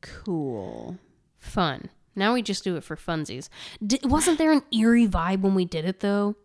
Cool. 0.00 0.98
fun. 1.38 1.90
Now 2.16 2.34
we 2.34 2.42
just 2.42 2.64
do 2.64 2.76
it 2.76 2.84
for 2.84 2.96
funsies. 2.96 3.48
D- 3.86 4.00
wasn't 4.02 4.38
there 4.38 4.52
an 4.52 4.62
eerie 4.72 5.06
vibe 5.08 5.40
when 5.40 5.54
we 5.54 5.64
did 5.64 5.84
it 5.84 6.00
though? 6.00 6.36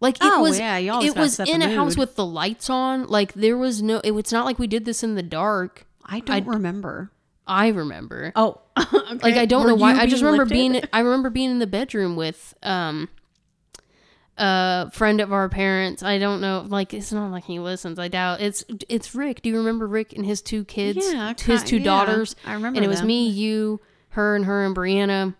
Like 0.00 0.16
it 0.16 0.22
Oh, 0.24 0.42
was. 0.42 0.58
yeah, 0.58 0.76
always 0.92 1.12
it 1.12 1.16
was 1.18 1.40
in 1.40 1.62
a 1.62 1.74
house 1.74 1.96
with 1.96 2.14
the 2.16 2.26
lights 2.26 2.68
on. 2.68 3.06
Like 3.06 3.32
there 3.34 3.56
was 3.56 3.82
no. 3.82 4.00
It, 4.04 4.12
it's 4.12 4.32
not 4.32 4.44
like 4.44 4.58
we 4.58 4.66
did 4.66 4.84
this 4.84 5.02
in 5.02 5.14
the 5.14 5.22
dark. 5.22 5.86
I 6.04 6.20
don't 6.20 6.46
remember. 6.46 7.10
I 7.46 7.68
remember. 7.68 8.32
Oh, 8.34 8.60
okay. 8.78 9.14
like 9.22 9.34
I 9.36 9.46
don't 9.46 9.62
Were 9.64 9.68
know 9.70 9.74
why. 9.76 9.94
I 9.94 10.06
just 10.06 10.22
remember 10.22 10.44
lifted? 10.44 10.54
being. 10.54 10.82
I 10.92 11.00
remember 11.00 11.30
being 11.30 11.50
in 11.50 11.58
the 11.58 11.66
bedroom 11.66 12.16
with 12.16 12.54
um 12.62 13.08
a 14.36 14.90
friend 14.92 15.20
of 15.20 15.32
our 15.32 15.48
parents. 15.48 16.02
I 16.02 16.18
don't 16.18 16.40
know. 16.40 16.64
Like 16.66 16.94
it's 16.94 17.12
not 17.12 17.30
like 17.30 17.44
he 17.44 17.58
listens. 17.58 17.98
I 17.98 18.08
doubt 18.08 18.40
it's. 18.40 18.64
It's 18.88 19.14
Rick. 19.14 19.42
Do 19.42 19.50
you 19.50 19.58
remember 19.58 19.86
Rick 19.86 20.12
and 20.14 20.24
his 20.24 20.42
two 20.42 20.64
kids? 20.64 21.06
Yeah, 21.10 21.34
his 21.38 21.62
two 21.62 21.78
yeah, 21.78 21.84
daughters. 21.84 22.34
I 22.44 22.54
remember 22.54 22.78
And 22.78 22.84
it 22.84 22.88
was 22.88 22.98
them. 23.00 23.08
me, 23.08 23.28
you, 23.28 23.80
her, 24.10 24.34
and 24.34 24.44
her 24.46 24.64
and 24.64 24.74
Brianna. 24.74 25.34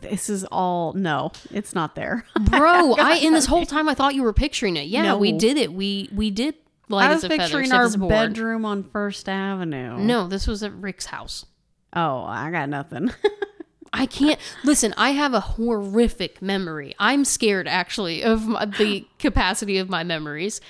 This 0.00 0.28
is 0.28 0.44
all 0.44 0.94
no. 0.94 1.30
It's 1.52 1.74
not 1.74 1.94
there. 1.94 2.26
bro 2.40 2.94
i 2.94 3.18
in 3.18 3.32
this 3.34 3.46
whole 3.52 3.64
time 3.64 3.88
i 3.88 3.94
thought 3.94 4.16
you 4.16 4.24
were 4.24 4.32
picturing 4.32 4.76
it 4.76 4.88
yeah 4.88 5.14
we 5.14 5.30
did 5.30 5.56
it 5.56 5.72
we 5.72 6.08
we 6.12 6.28
did 6.28 6.56
light 6.92 7.10
I 7.10 7.14
as 7.14 7.22
was 7.22 7.30
feather 7.30 7.42
picturing 7.42 7.66
stiff 7.66 7.78
our 7.78 7.84
as 7.84 7.94
a 7.94 7.98
board. 7.98 8.10
bedroom 8.10 8.64
on 8.64 8.84
First 8.84 9.28
Avenue. 9.28 9.98
no 9.98 10.28
this 10.28 10.46
was 10.46 10.62
at 10.62 10.72
rick's 10.74 11.06
house 11.06 11.46
Oh, 11.94 12.24
I 12.26 12.50
got 12.50 12.68
nothing. 12.70 13.10
i 13.94 14.06
can't 14.06 14.40
listen 14.64 14.94
i 14.96 15.10
have 15.10 15.34
a 15.34 15.40
horrific 15.40 16.40
memory 16.40 16.94
i'm 16.98 17.26
scared 17.26 17.68
actually 17.68 18.22
of 18.24 18.46
my, 18.48 18.64
the 18.64 19.06
capacity 19.18 19.76
of 19.76 19.90
my 19.90 20.02
memories 20.02 20.62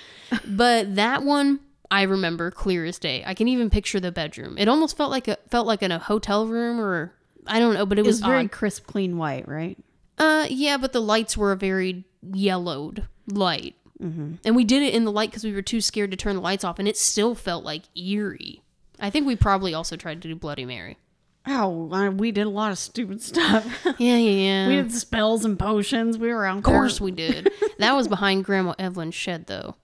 but 0.44 0.96
that 0.96 1.22
one 1.22 1.60
i 1.92 2.02
remember 2.02 2.50
clear 2.50 2.84
as 2.84 2.98
day 2.98 3.22
i 3.24 3.32
can 3.32 3.46
even 3.46 3.70
picture 3.70 4.00
the 4.00 4.10
bedroom 4.10 4.58
it 4.58 4.66
almost 4.66 4.96
felt 4.96 5.12
like 5.12 5.28
a 5.28 5.38
felt 5.50 5.68
like 5.68 5.82
in 5.84 5.92
a 5.92 6.00
hotel 6.00 6.48
room 6.48 6.80
or 6.80 7.12
i 7.46 7.60
don't 7.60 7.74
know 7.74 7.86
but 7.86 7.96
it 7.96 8.04
was 8.04 8.18
very 8.18 8.40
odd. 8.40 8.50
crisp, 8.50 8.86
clean 8.88 9.16
white, 9.16 9.46
right? 9.46 9.78
Uh, 10.18 10.46
yeah, 10.50 10.76
but 10.76 10.92
the 10.92 11.00
lights 11.00 11.36
were 11.36 11.52
a 11.52 11.56
very 11.56 12.04
yellowed 12.32 13.06
light. 13.28 13.74
Mm-hmm. 14.02 14.34
And 14.44 14.56
we 14.56 14.64
did 14.64 14.82
it 14.82 14.94
in 14.94 15.04
the 15.04 15.12
light 15.12 15.30
because 15.30 15.44
we 15.44 15.52
were 15.52 15.62
too 15.62 15.80
scared 15.80 16.10
to 16.10 16.16
turn 16.16 16.36
the 16.36 16.42
lights 16.42 16.64
off, 16.64 16.78
and 16.78 16.88
it 16.88 16.96
still 16.96 17.34
felt 17.34 17.64
like 17.64 17.82
eerie. 17.96 18.62
I 18.98 19.10
think 19.10 19.26
we 19.26 19.36
probably 19.36 19.74
also 19.74 19.96
tried 19.96 20.20
to 20.22 20.28
do 20.28 20.34
Bloody 20.34 20.64
Mary. 20.64 20.98
Oh, 21.46 21.88
I- 21.92 22.08
we 22.08 22.30
did 22.32 22.46
a 22.46 22.50
lot 22.50 22.70
of 22.72 22.78
stupid 22.78 23.20
stuff. 23.22 23.64
Yeah, 23.98 24.16
yeah, 24.16 24.16
yeah. 24.16 24.68
we 24.68 24.76
did 24.76 24.92
spells 24.92 25.44
and 25.44 25.58
potions. 25.58 26.16
We 26.18 26.28
were 26.32 26.44
out 26.46 26.58
of 26.58 26.62
course 26.64 27.00
we 27.00 27.10
did. 27.10 27.50
that 27.78 27.94
was 27.94 28.06
behind 28.08 28.44
Grandma 28.44 28.74
Evelyn's 28.78 29.14
shed, 29.14 29.46
though. 29.46 29.76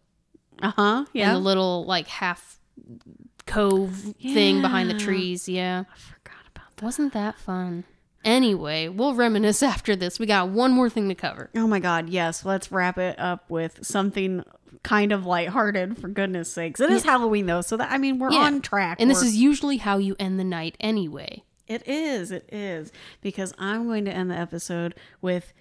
Uh 0.63 0.73
huh. 0.77 1.05
In 1.15 1.21
Yeah. 1.21 1.33
the 1.35 1.39
little, 1.41 1.85
like, 1.85 2.07
half 2.09 2.59
cove 3.47 4.15
thing 4.23 4.61
behind 4.61 4.91
the 4.91 4.95
trees. 4.99 5.49
Yeah. 5.49 5.85
I 5.93 5.99
forgot 5.99 6.47
about 6.55 6.77
that. 6.77 6.85
Wasn't 6.85 7.13
that 7.13 7.39
fun? 7.39 7.85
Anyway, 8.29 8.89
we'll 8.89 9.15
reminisce 9.15 9.63
after 9.75 9.97
this. 9.97 10.19
We 10.19 10.27
got 10.27 10.51
one 10.51 10.73
more 10.73 10.91
thing 10.91 11.09
to 11.09 11.15
cover. 11.15 11.49
Oh 11.57 11.67
my 11.67 11.81
God. 11.81 12.11
Yes. 12.11 12.45
Let's 12.45 12.71
wrap 12.71 12.99
it 12.99 13.19
up 13.19 13.49
with 13.49 13.85
something 13.87 14.45
kind 14.83 15.13
of 15.13 15.25
lighthearted, 15.27 15.99
for 15.99 16.09
goodness 16.09 16.53
sakes. 16.53 16.79
It 16.79 16.91
is 16.91 17.05
Halloween, 17.05 17.47
though. 17.47 17.63
So 17.63 17.77
that, 17.79 17.91
I 17.91 17.97
mean, 17.99 18.19
we're 18.19 18.31
Yeah. 18.33 18.41
on 18.41 18.61
track. 18.61 18.99
And 19.01 19.11
this 19.11 19.19
We're- 19.19 19.29
is 19.29 19.37
usually 19.37 19.79
how 19.79 19.97
you 19.99 20.15
end 20.19 20.39
the 20.39 20.45
night 20.45 20.77
anyway. 20.79 21.43
It 21.67 21.87
is. 21.89 22.31
It 22.31 22.49
is. 22.53 22.93
Because 23.23 23.55
I'm 23.59 23.87
going 23.87 24.05
to 24.05 24.13
end 24.13 24.31
the 24.31 24.37
episode 24.37 24.95
with 25.23 25.53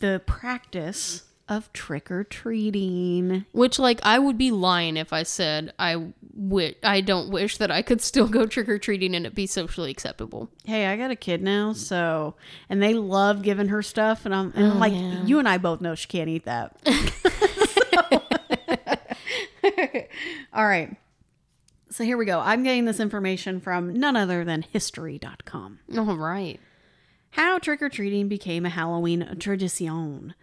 the 0.00 0.20
practice 0.26 1.22
of 1.48 1.72
trick 1.72 2.10
or 2.10 2.24
treating. 2.24 3.44
Which, 3.52 3.78
like, 3.78 4.00
I 4.02 4.18
would 4.18 4.38
be 4.38 4.50
lying 4.50 4.96
if 4.96 5.12
I 5.12 5.22
said 5.22 5.72
I 5.78 6.12
wi- 6.36 6.76
I 6.82 7.00
don't 7.00 7.30
wish 7.30 7.58
that 7.58 7.70
I 7.70 7.82
could 7.82 8.00
still 8.00 8.28
go 8.28 8.46
trick 8.46 8.68
or 8.68 8.78
treating 8.78 9.14
and 9.14 9.26
it 9.26 9.34
be 9.34 9.46
socially 9.46 9.90
acceptable. 9.90 10.50
Hey, 10.64 10.86
I 10.86 10.96
got 10.96 11.10
a 11.10 11.16
kid 11.16 11.42
now, 11.42 11.72
so 11.72 12.34
and 12.68 12.82
they 12.82 12.94
love 12.94 13.42
giving 13.42 13.68
her 13.68 13.82
stuff, 13.82 14.24
and 14.24 14.34
I'm 14.34 14.52
and 14.54 14.72
oh, 14.72 14.76
like 14.76 14.92
yeah. 14.92 15.24
you 15.24 15.38
and 15.38 15.48
I 15.48 15.58
both 15.58 15.80
know 15.80 15.94
she 15.94 16.08
can't 16.08 16.28
eat 16.28 16.44
that. 16.44 16.76
All 20.52 20.66
right. 20.66 20.96
So 21.90 22.04
here 22.04 22.16
we 22.16 22.26
go. 22.26 22.38
I'm 22.38 22.62
getting 22.62 22.84
this 22.84 23.00
information 23.00 23.60
from 23.60 23.92
none 23.94 24.16
other 24.16 24.44
than 24.44 24.62
history.com. 24.62 25.80
All 25.96 26.16
right. 26.16 26.60
How 27.30 27.58
trick 27.58 27.82
or 27.82 27.88
treating 27.88 28.28
became 28.28 28.66
a 28.66 28.70
Halloween 28.70 29.36
tradition. 29.38 30.34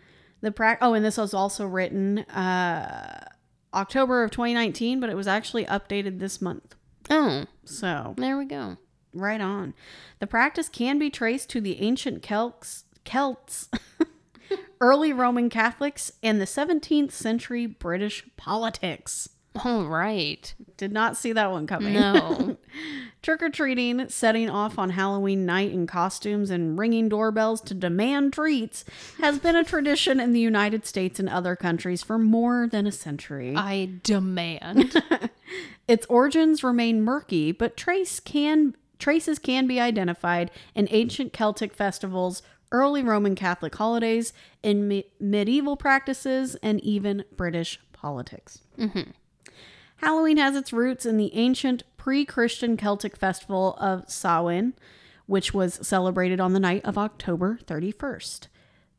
The 0.45 0.51
pra- 0.51 0.77
oh, 0.79 0.93
and 0.93 1.03
this 1.03 1.17
was 1.17 1.33
also 1.33 1.65
written 1.65 2.19
uh, 2.19 3.25
October 3.73 4.23
of 4.23 4.29
2019, 4.29 4.99
but 4.99 5.09
it 5.09 5.15
was 5.15 5.27
actually 5.27 5.65
updated 5.65 6.19
this 6.19 6.39
month. 6.39 6.75
Oh, 7.09 7.45
So 7.63 8.13
there 8.15 8.37
we 8.37 8.45
go. 8.45 8.77
right 9.11 9.41
on. 9.41 9.73
The 10.19 10.27
practice 10.27 10.69
can 10.69 10.99
be 10.99 11.09
traced 11.09 11.49
to 11.49 11.61
the 11.61 11.81
ancient 11.81 12.21
Celts, 12.21 12.83
Celts, 13.05 13.69
early 14.81 15.11
Roman 15.11 15.49
Catholics, 15.49 16.11
and 16.21 16.39
the 16.39 16.45
17th 16.45 17.11
century 17.11 17.65
British 17.65 18.23
politics. 18.37 19.29
All 19.63 19.85
right. 19.85 20.53
Did 20.77 20.91
not 20.91 21.15
see 21.15 21.31
that 21.33 21.51
one 21.51 21.67
coming. 21.67 21.93
No. 21.93 22.57
Trick 23.21 23.41
or 23.41 23.49
treating, 23.49 24.07
setting 24.09 24.49
off 24.49 24.77
on 24.77 24.91
Halloween 24.91 25.45
night 25.45 25.71
in 25.71 25.87
costumes 25.87 26.49
and 26.49 26.77
ringing 26.77 27.09
doorbells 27.09 27.61
to 27.61 27.73
demand 27.73 28.33
treats 28.33 28.85
has 29.19 29.39
been 29.39 29.55
a 29.55 29.63
tradition 29.63 30.19
in 30.19 30.33
the 30.33 30.39
United 30.39 30.85
States 30.85 31.19
and 31.19 31.27
other 31.29 31.55
countries 31.55 32.03
for 32.03 32.19
more 32.19 32.67
than 32.67 32.85
a 32.85 32.91
century. 32.91 33.55
I 33.55 33.93
demand. 34.03 35.01
Its 35.87 36.05
origins 36.07 36.63
remain 36.63 37.01
murky, 37.01 37.51
but 37.51 37.77
trace 37.77 38.19
can 38.19 38.75
traces 38.99 39.39
can 39.39 39.67
be 39.67 39.79
identified 39.79 40.51
in 40.73 40.87
ancient 40.91 41.33
Celtic 41.33 41.73
festivals, 41.73 42.41
early 42.71 43.03
Roman 43.03 43.35
Catholic 43.35 43.75
holidays, 43.75 44.33
in 44.63 44.87
me- 44.87 45.05
medieval 45.19 45.77
practices, 45.77 46.55
and 46.61 46.79
even 46.81 47.23
British 47.35 47.79
politics. 47.91 48.61
Mm-hmm. 48.77 49.11
Halloween 50.05 50.37
has 50.37 50.55
its 50.55 50.71
roots 50.71 51.03
in 51.03 51.17
the 51.17 51.33
ancient 51.33 51.81
pre-Christian 51.97 52.77
Celtic 52.77 53.17
festival 53.17 53.75
of 53.79 54.07
Samhain, 54.07 54.75
which 55.25 55.51
was 55.51 55.79
celebrated 55.81 56.39
on 56.39 56.53
the 56.53 56.59
night 56.59 56.85
of 56.85 56.95
October 56.95 57.57
31st. 57.65 58.47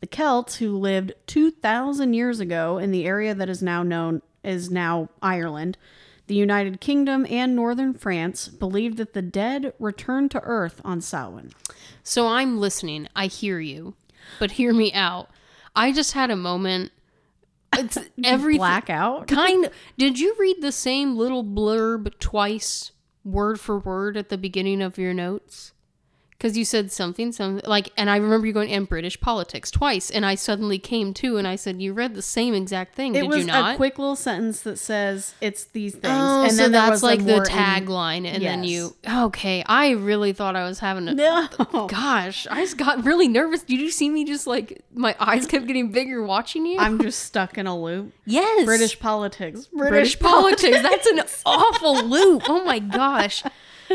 The 0.01 0.09
Celts, 0.09 0.57
who 0.57 0.77
lived 0.77 1.13
2,000 1.29 2.13
years 2.13 2.41
ago 2.41 2.79
in 2.79 2.91
the 2.91 3.07
area 3.07 3.37
that 3.37 3.49
is 3.49 3.63
now 3.63 3.85
known 3.85 4.21
as 4.43 4.69
now 4.69 5.09
Ireland, 5.23 5.79
the 6.27 6.35
United 6.35 6.81
Kingdom, 6.81 7.25
and 7.31 7.55
northern 7.55 7.95
France, 7.95 8.49
believed 8.49 8.97
that 8.97 9.13
the 9.13 9.23
dead 9.23 9.75
returned 9.79 10.33
to 10.33 10.41
Earth 10.41 10.81
on 10.85 11.01
Samhain. 11.01 11.53
so 12.03 12.27
I'm 12.27 12.59
listening. 12.59 13.07
I 13.15 13.29
hear 13.29 13.61
you. 13.61 13.95
But 14.41 14.51
hear 14.51 14.73
me 14.75 14.93
out. 14.93 15.31
I 15.77 15.93
just 15.93 16.15
had 16.15 16.33
a 16.33 16.37
moment 16.37 16.91
It's 17.75 17.99
every 18.25 18.57
Blackout. 18.57 19.29
Kind. 19.29 19.67
Of, 19.67 19.73
Did 19.99 20.19
you 20.19 20.35
read 20.39 20.61
the 20.61 20.73
same 20.73 21.17
little 21.17 21.45
blurb 21.45 22.19
twice, 22.19 22.93
word 23.25 23.61
for 23.61 23.79
word, 23.79 24.17
at 24.17 24.29
the 24.29 24.39
beginning 24.39 24.83
of 24.83 24.99
your 24.99 25.15
notes? 25.15 25.73
Because 26.39 26.55
you 26.55 26.67
said 26.67 26.93
something, 26.93 27.33
something 27.33 27.67
like, 27.67 27.91
and 27.97 28.11
I 28.11 28.17
remember 28.17 28.47
you 28.47 28.53
going 28.53 28.71
and 28.71 28.87
British 28.87 29.19
politics 29.21 29.71
twice, 29.71 30.11
and 30.11 30.27
I 30.27 30.35
suddenly 30.35 30.79
came 30.79 31.15
to, 31.15 31.39
and 31.39 31.49
I 31.49 31.57
said, 31.57 31.81
"You 31.81 31.95
read 31.95 32.15
the 32.15 32.21
same 32.21 32.53
exact 32.53 32.95
thing, 32.95 33.15
It 33.15 33.23
did 33.23 33.29
was 33.31 33.39
you 33.39 33.45
not?" 33.45 33.73
a 33.73 33.77
quick 33.77 33.99
little 33.99 34.17
sentence 34.17 34.61
that 34.61 34.79
says 34.79 35.33
it's 35.41 35.65
these 35.65 35.93
things, 35.95 36.05
Oh, 36.15 36.43
and 36.43 36.53
so 36.53 36.65
then 36.65 36.73
that's 36.73 37.03
like 37.03 37.25
the 37.25 37.41
tagline, 37.41 38.27
and 38.27 38.43
then 38.43 38.65
Yes. 38.65 38.71
you. 38.71 38.97
Okay, 39.27 39.65
I 39.67 39.93
really 39.93 40.35
thought 40.35 40.57
I 40.57 40.65
was 40.69 40.79
having 40.81 41.09
a. 41.09 41.15
No, 41.15 41.49
Gosh, 41.89 42.47
I 42.51 42.61
just 42.61 42.77
got 42.77 43.03
really 43.07 43.29
nervous. 43.29 43.63
Did 43.63 43.81
you 43.81 43.91
see 43.91 44.11
me 44.11 44.27
just 44.27 44.47
like 44.47 44.83
my 44.95 45.17
eyes 45.19 45.47
kept 45.47 45.67
getting 45.67 45.91
bigger 45.91 46.23
watching 46.23 46.67
you? 46.67 46.79
I'm 46.79 47.01
just 47.01 47.21
stuck 47.21 47.57
in 47.57 47.67
a 47.67 47.81
loop. 47.81 48.13
yes, 48.27 48.67
British 48.67 49.01
politics. 49.01 49.69
British 49.73 50.19
politics. 50.21 50.83
That's 50.83 51.07
an 51.07 51.23
awful 51.47 52.05
loop. 52.05 52.43
Oh 52.47 52.63
my 52.63 52.79
gosh. 52.79 53.43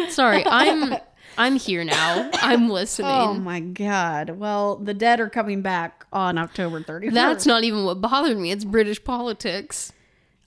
Sorry, 0.09 0.43
I'm 0.47 0.95
I'm 1.37 1.55
here 1.57 1.83
now. 1.83 2.29
I'm 2.33 2.69
listening. 2.79 3.09
Oh 3.11 3.33
my 3.33 3.59
god. 3.59 4.31
Well, 4.31 4.75
the 4.77 4.93
dead 4.93 5.19
are 5.19 5.29
coming 5.29 5.61
back 5.61 6.05
on 6.13 6.37
October 6.37 6.81
31st. 6.81 7.13
That's 7.13 7.45
not 7.45 7.63
even 7.63 7.85
what 7.85 8.01
bothered 8.01 8.37
me. 8.37 8.51
It's 8.51 8.65
British 8.65 9.03
politics. 9.03 9.91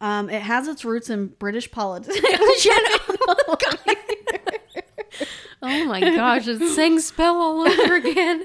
um 0.01 0.29
it 0.31 0.43
has 0.43 0.69
its 0.69 0.85
roots 0.85 1.09
in 1.11 1.29
British 1.29 1.71
politics. 1.71 2.19
Oh 5.67 5.85
my 5.87 5.99
gosh, 6.01 6.47
it's 6.47 6.75
sang 6.75 6.99
spell 7.01 7.37
all 7.37 7.67
over 7.67 7.95
again. 7.95 8.45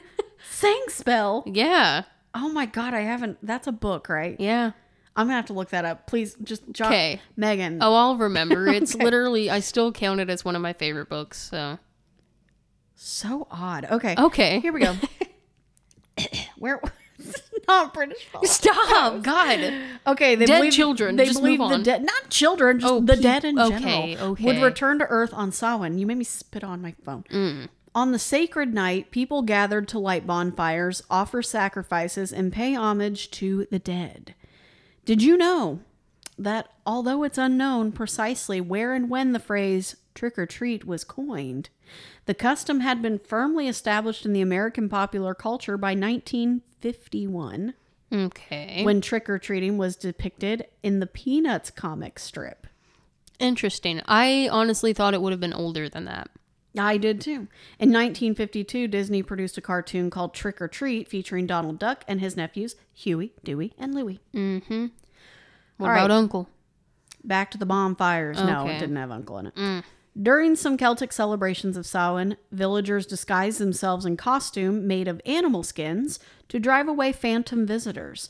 Sang 0.52 0.82
spell. 0.88 1.44
Yeah. 1.46 2.04
Oh 2.34 2.48
my 2.50 2.66
god, 2.66 2.94
I 2.94 3.02
haven't 3.02 3.38
that's 3.44 3.68
a 3.68 3.74
book, 3.74 4.08
right? 4.08 4.38
Yeah. 4.40 4.72
I'm 5.18 5.26
going 5.26 5.34
to 5.34 5.36
have 5.36 5.46
to 5.48 5.54
look 5.54 5.70
that 5.72 5.84
up. 5.84 6.08
Please 6.08 6.38
just 6.44 6.64
jot. 6.72 6.94
Megan. 7.36 7.80
Oh, 7.82 7.94
I'll 7.94 8.16
remember. 8.16 8.68
It's 8.70 8.96
Okay. 8.96 9.04
literally 9.04 9.50
I 9.50 9.60
still 9.60 9.92
count 9.92 10.22
it 10.22 10.30
as 10.30 10.46
one 10.46 10.56
of 10.56 10.62
my 10.62 10.72
favorite 10.72 11.10
books. 11.10 11.38
So 11.50 11.78
So 13.02 13.48
odd. 13.50 13.86
Okay. 13.90 14.14
okay, 14.18 14.60
Here 14.60 14.74
we 14.74 14.82
go. 14.82 14.94
Where 16.58 16.82
not 17.68 17.94
British. 17.94 18.28
Stop, 18.44 19.24
God. 19.24 19.74
Okay, 20.06 20.36
they 20.36 20.46
Dead 20.46 20.58
believe, 20.58 20.74
children, 20.74 21.16
They 21.16 21.26
just 21.26 21.40
believe 21.40 21.60
move 21.60 21.70
the 21.72 21.78
dead, 21.80 22.04
not 22.04 22.30
children, 22.30 22.80
just 22.82 22.92
Oh, 22.92 23.00
the 23.00 23.14
peop- 23.14 23.24
dead 23.24 23.46
in 23.46 23.58
okay, 23.58 24.16
general, 24.16 24.32
okay. 24.34 24.44
would 24.44 24.62
return 24.62 25.00
to 25.00 25.06
Earth 25.06 25.34
on 25.34 25.52
Samhain. 25.54 25.98
You 25.98 26.06
made 26.06 26.18
me 26.18 26.26
spit 26.26 26.64
on 26.64 26.82
my 26.82 26.94
phone. 27.06 27.24
Mm. 27.32 27.68
On 27.96 28.12
the 28.12 28.20
sacred 28.20 28.74
night, 28.74 29.12
people 29.12 29.44
gathered 29.44 29.88
to 29.90 30.00
light 30.00 30.28
bonfires, 30.28 31.02
offer 31.10 31.42
sacrifices, 31.42 32.34
and 32.34 32.52
pay 32.52 32.76
homage 32.76 33.32
to 33.32 33.66
the 33.72 33.80
dead. 33.80 34.36
Did 35.06 35.24
you 35.24 35.38
know 35.38 35.80
that 36.38 36.70
although 36.86 37.24
it's 37.24 37.38
unknown 37.38 37.94
precisely 37.94 38.60
where 38.62 38.94
and 38.94 39.10
when 39.10 39.32
the 39.32 39.40
phrase 39.40 39.96
trick 40.14 40.38
or 40.38 40.46
treat 40.46 40.86
was 40.86 41.04
coined, 41.06 41.70
the 42.26 42.34
custom 42.34 42.80
had 42.82 43.02
been 43.02 43.20
firmly 43.20 43.68
established 43.68 44.26
in 44.26 44.34
the 44.34 44.42
American 44.42 44.90
popular 44.90 45.34
culture 45.34 45.78
by 45.78 45.94
1951 45.96 47.74
Okay. 48.12 48.84
when 48.84 49.02
trick 49.02 49.30
or 49.30 49.38
treating 49.38 49.78
was 49.78 49.96
depicted 49.96 50.66
in 50.82 51.00
the 51.00 51.06
Peanuts 51.08 51.70
comic 51.70 52.18
strip. 52.18 52.66
Interesting. 53.40 54.02
I 54.08 54.50
honestly 54.52 54.94
thought 54.94 55.14
it 55.14 55.22
would 55.22 55.32
have 55.32 55.40
been 55.40 55.54
older 55.54 55.88
than 55.88 56.06
that. 56.06 56.30
I 56.78 56.98
did 56.98 57.20
too. 57.22 57.48
In 57.80 57.90
1952, 57.92 58.88
Disney 58.88 59.24
produced 59.24 59.58
a 59.58 59.62
cartoon 59.62 60.10
called 60.10 60.34
Trick 60.34 60.62
or 60.62 60.68
Treat 60.68 61.08
featuring 61.08 61.48
Donald 61.48 61.80
Duck 61.80 62.04
and 62.08 62.20
his 62.20 62.38
nephews, 62.38 62.76
Huey, 62.94 63.34
Dewey, 63.44 63.74
and 63.78 63.94
Louie. 63.96 64.20
Mm 64.34 64.64
hmm. 64.66 64.86
What 65.78 65.88
All 65.88 65.94
about 65.96 66.10
right. 66.10 66.18
Uncle? 66.18 66.50
Back 67.24 67.52
to 67.52 67.58
the 67.58 67.66
bonfires. 67.66 68.38
No, 68.38 68.68
it 68.68 68.80
didn't 68.80 68.96
have 68.98 69.12
Uncle 69.12 69.38
in 69.40 69.48
it. 69.48 69.84
During 70.22 70.56
some 70.58 70.76
Celtic 70.76 71.14
celebrations 71.14 71.78
of 71.78 71.86
Samhain, 71.86 72.36
villagers 72.52 73.06
disguised 73.06 73.60
themselves 73.60 74.06
in 74.06 74.18
costume 74.18 74.86
made 74.86 75.08
of 75.08 75.22
animal 75.26 75.64
skins 75.64 76.20
to 76.50 76.60
drive 76.60 76.90
away 76.90 77.14
phantom 77.14 77.66
visitors. 77.66 78.30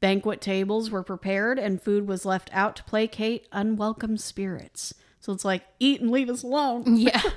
Banquet 0.00 0.40
tables 0.40 0.90
were 0.90 1.02
prepared 1.02 1.58
and 1.58 1.82
food 1.82 2.08
was 2.08 2.24
left 2.24 2.48
out 2.52 2.76
to 2.76 2.84
placate 2.84 3.48
unwelcome 3.52 4.16
spirits. 4.16 4.94
So 5.20 5.32
it's 5.32 5.44
like, 5.44 5.64
eat 5.78 6.00
and 6.00 6.10
leave 6.10 6.30
us 6.30 6.42
alone. 6.42 6.84
Yeah. 6.96 7.22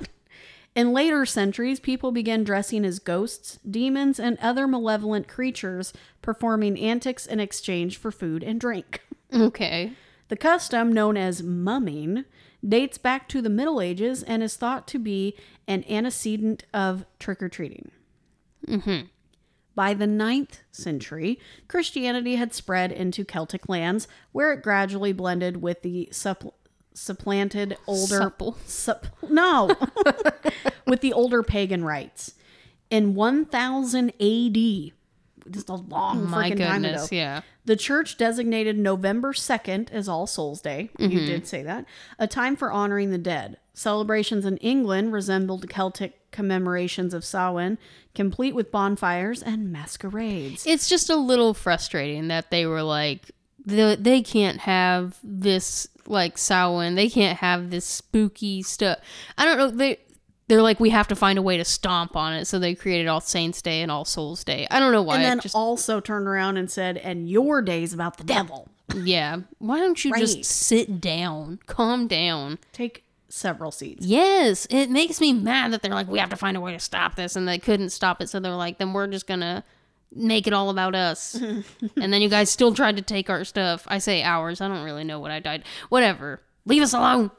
In 0.76 0.92
later 0.92 1.26
centuries, 1.26 1.80
people 1.80 2.12
began 2.12 2.44
dressing 2.44 2.84
as 2.84 3.00
ghosts, 3.00 3.58
demons, 3.68 4.20
and 4.20 4.38
other 4.38 4.68
malevolent 4.68 5.26
creatures, 5.26 5.92
performing 6.22 6.78
antics 6.78 7.26
in 7.26 7.40
exchange 7.40 7.96
for 7.96 8.12
food 8.12 8.44
and 8.44 8.60
drink. 8.60 9.02
okay. 9.34 9.90
The 10.28 10.36
custom, 10.36 10.92
known 10.92 11.16
as 11.16 11.42
mumming, 11.42 12.24
dates 12.66 12.98
back 12.98 13.28
to 13.28 13.40
the 13.42 13.50
Middle 13.50 13.80
Ages 13.80 14.22
and 14.22 14.42
is 14.42 14.56
thought 14.56 14.86
to 14.88 14.98
be 14.98 15.36
an 15.66 15.84
antecedent 15.88 16.64
of 16.74 17.04
trick 17.18 17.42
or 17.42 17.48
treating. 17.48 17.90
Mm-hmm. 18.66 19.06
By 19.74 19.94
the 19.94 20.06
9th 20.06 20.60
century, 20.72 21.38
Christianity 21.68 22.36
had 22.36 22.52
spread 22.52 22.92
into 22.92 23.24
Celtic 23.24 23.68
lands 23.68 24.08
where 24.32 24.52
it 24.52 24.62
gradually 24.62 25.12
blended 25.12 25.62
with 25.62 25.82
the 25.82 26.08
suppl- 26.12 26.52
supplanted 26.92 27.78
older 27.86 28.18
Supple. 28.18 28.56
sup- 28.66 29.06
no 29.28 29.74
with 30.86 31.00
the 31.00 31.12
older 31.12 31.42
pagan 31.42 31.84
rites. 31.84 32.34
In 32.90 33.14
1000 33.14 34.10
AD, 34.20 34.92
just 35.50 35.68
a 35.68 35.74
long 35.74 36.22
oh 36.22 36.26
My 36.26 36.50
freaking 36.50 36.58
time 36.58 36.84
ago, 36.84 36.92
goodness. 36.92 37.12
Yeah. 37.12 37.42
the 37.64 37.76
church 37.76 38.16
designated 38.16 38.78
November 38.78 39.32
2nd 39.32 39.90
as 39.90 40.08
All 40.08 40.26
Souls 40.26 40.60
Day. 40.60 40.90
You 40.98 41.08
mm-hmm. 41.08 41.26
did 41.26 41.46
say 41.46 41.62
that. 41.62 41.84
A 42.18 42.26
time 42.26 42.56
for 42.56 42.72
honoring 42.72 43.10
the 43.10 43.18
dead. 43.18 43.58
Celebrations 43.72 44.44
in 44.44 44.56
England 44.58 45.12
resembled 45.12 45.68
Celtic 45.68 46.30
commemorations 46.32 47.14
of 47.14 47.24
Samhain, 47.24 47.78
complete 48.14 48.54
with 48.54 48.70
bonfires 48.70 49.42
and 49.42 49.72
masquerades. 49.72 50.66
It's 50.66 50.88
just 50.88 51.08
a 51.08 51.16
little 51.16 51.54
frustrating 51.54 52.28
that 52.28 52.50
they 52.50 52.66
were 52.66 52.82
like, 52.82 53.30
the, 53.64 53.96
they 53.98 54.22
can't 54.22 54.60
have 54.60 55.18
this 55.22 55.88
like 56.06 56.36
Samhain. 56.36 56.94
They 56.94 57.08
can't 57.08 57.38
have 57.38 57.70
this 57.70 57.86
spooky 57.86 58.62
stuff. 58.62 58.98
I 59.38 59.44
don't 59.44 59.58
know. 59.58 59.70
They 59.70 59.98
they're 60.50 60.62
like, 60.62 60.80
we 60.80 60.90
have 60.90 61.06
to 61.08 61.14
find 61.16 61.38
a 61.38 61.42
way 61.42 61.56
to 61.56 61.64
stomp 61.64 62.16
on 62.16 62.32
it. 62.32 62.44
So 62.46 62.58
they 62.58 62.74
created 62.74 63.06
All 63.06 63.20
Saints 63.20 63.62
Day 63.62 63.82
and 63.82 63.90
All 63.90 64.04
Souls 64.04 64.42
Day. 64.42 64.66
I 64.68 64.80
don't 64.80 64.90
know 64.92 65.00
why. 65.02 65.14
and 65.16 65.24
then 65.24 65.38
just 65.40 65.54
also 65.54 66.00
turned 66.00 66.26
around 66.26 66.56
and 66.56 66.68
said, 66.68 66.96
and 66.96 67.30
your 67.30 67.62
day's 67.62 67.94
about 67.94 68.16
the 68.18 68.24
devil. 68.24 68.68
yeah. 68.96 69.36
Why 69.60 69.78
don't 69.78 70.04
you 70.04 70.10
Right. 70.10 70.20
just 70.20 70.44
sit 70.44 71.00
down, 71.00 71.60
calm 71.66 72.08
down? 72.08 72.58
Take 72.72 73.04
several 73.28 73.70
seats. 73.70 74.04
Yes, 74.04 74.66
it 74.70 74.90
makes 74.90 75.20
me 75.20 75.32
mad 75.32 75.72
that 75.72 75.82
they're 75.82 75.94
like, 75.94 76.08
we 76.08 76.18
have 76.18 76.30
to 76.30 76.36
find 76.36 76.56
a 76.56 76.60
way 76.60 76.72
to 76.72 76.80
stop 76.80 77.14
this, 77.14 77.36
and 77.36 77.46
they 77.46 77.58
couldn't 77.60 77.90
stop 77.90 78.20
it, 78.20 78.28
so 78.28 78.40
they're 78.40 78.50
like, 78.56 78.78
then 78.78 78.92
we're 78.92 79.06
just 79.06 79.28
gonna 79.28 79.62
make 80.12 80.48
it 80.48 80.52
all 80.52 80.68
about 80.70 80.96
us. 80.96 81.34
and 81.96 82.12
then 82.12 82.20
you 82.20 82.28
guys 82.28 82.50
still 82.50 82.74
tried 82.74 82.96
to 82.96 83.02
take 83.02 83.30
our 83.30 83.44
stuff. 83.44 83.84
I 83.86 83.98
say 83.98 84.24
ours. 84.24 84.60
I 84.60 84.66
don't 84.66 84.82
really 84.82 85.04
know 85.04 85.20
what 85.20 85.30
I 85.30 85.38
died. 85.38 85.62
Whatever. 85.90 86.42
Leave 86.66 86.82
us 86.82 86.92
alone. 86.92 87.30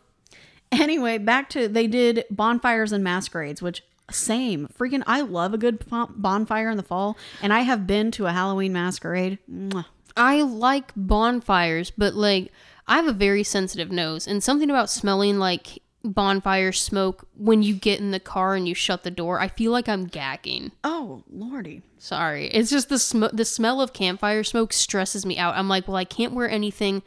Anyway, 0.72 1.18
back 1.18 1.50
to 1.50 1.68
they 1.68 1.88
did 1.88 2.24
bonfires 2.30 2.92
and 2.92 3.04
masquerades, 3.04 3.62
which 3.62 3.84
same 4.10 4.68
freaking. 4.78 5.04
I 5.08 5.22
love 5.22 5.54
a 5.54 5.58
good 5.58 5.84
bonfire 5.90 6.70
in 6.70 6.78
the 6.78 6.84
fall, 6.84 7.18
and 7.42 7.54
I 7.54 7.62
have 7.62 7.88
been 7.88 8.12
to 8.12 8.26
a 8.28 8.32
Halloween 8.32 8.74
masquerade. 8.74 9.38
Mwah. 9.52 9.86
I 10.16 10.42
like 10.42 10.92
bonfires, 10.96 11.92
but 11.92 12.14
like 12.16 12.52
I 12.88 12.96
have 12.98 13.08
a 13.08 13.14
very 13.14 13.44
sensitive 13.44 13.92
nose, 13.92 14.28
and 14.28 14.44
something 14.44 14.70
about 14.70 14.90
smelling 14.90 15.40
like 15.40 15.82
bonfire 16.04 16.72
smoke 16.72 17.28
when 17.38 17.62
you 17.62 17.76
get 17.76 18.00
in 18.00 18.12
the 18.12 18.20
car 18.20 18.56
and 18.56 18.68
you 18.68 18.74
shut 18.74 19.04
the 19.04 19.12
door, 19.12 19.40
I 19.40 19.48
feel 19.48 19.72
like 19.72 19.88
I'm 19.88 20.06
gagging. 20.06 20.72
Oh 20.84 21.24
lordy, 21.30 21.84
Sorry, 22.00 22.48
it's 22.48 22.70
just 22.72 22.90
the 22.90 22.98
sm- 22.98 23.26
the 23.34 23.46
smell 23.46 23.82
of 23.82 23.94
campfire 23.94 24.44
smoke 24.44 24.74
stresses 24.74 25.26
me 25.26 25.38
out. 25.38 25.56
I'm 25.56 25.70
like, 25.70 25.88
well, 25.88 25.98
I 25.98 26.06
can't 26.06 26.34
wear 26.34 26.50
anything 26.50 27.04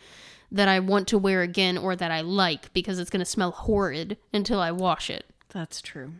that 0.55 0.69
I 0.69 0.79
want 0.81 1.09
to 1.09 1.19
wear 1.19 1.43
again 1.43 1.77
or 1.77 1.95
that 1.97 2.11
I 2.11 2.21
like 2.23 2.73
because 2.73 2.99
it's 2.99 3.11
gonna 3.11 3.25
smell 3.25 3.51
horrid 3.51 4.17
until 4.33 4.61
I 4.61 4.71
wash 4.71 5.11
it. 5.11 5.27
that's 5.53 5.83
true. 5.83 6.13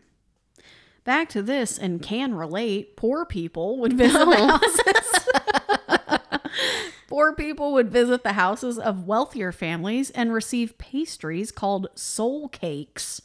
Back 1.03 1.29
to 1.29 1.41
this 1.43 1.77
and 1.77 2.01
can 2.01 2.33
relate. 2.35 2.95
Poor 2.97 3.25
people 3.25 3.77
would 3.79 3.93
visit 3.97 4.17
the 4.25 4.35
oh. 4.37 4.47
houses. 4.57 4.81
Poor 7.07 7.33
people 7.33 7.71
would 7.73 7.91
visit 7.91 8.23
the 8.23 8.33
houses 8.33 8.77
of 8.79 9.05
wealthier 9.07 9.51
families 9.51 10.09
and 10.09 10.33
receive 10.33 10.77
pastries 10.77 11.51
called 11.51 11.87
soul 11.95 12.49
cakes 12.49 13.21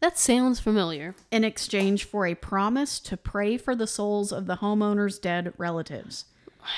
That 0.00 0.16
sounds 0.16 0.60
familiar. 0.60 1.14
in 1.30 1.42
exchange 1.44 2.04
for 2.04 2.24
a 2.26 2.34
promise 2.36 3.00
to 3.00 3.16
pray 3.16 3.58
for 3.58 3.74
the 3.74 3.86
souls 3.88 4.30
of 4.32 4.46
the 4.46 4.56
homeowner's 4.58 5.18
dead 5.18 5.52
relatives. 5.58 6.26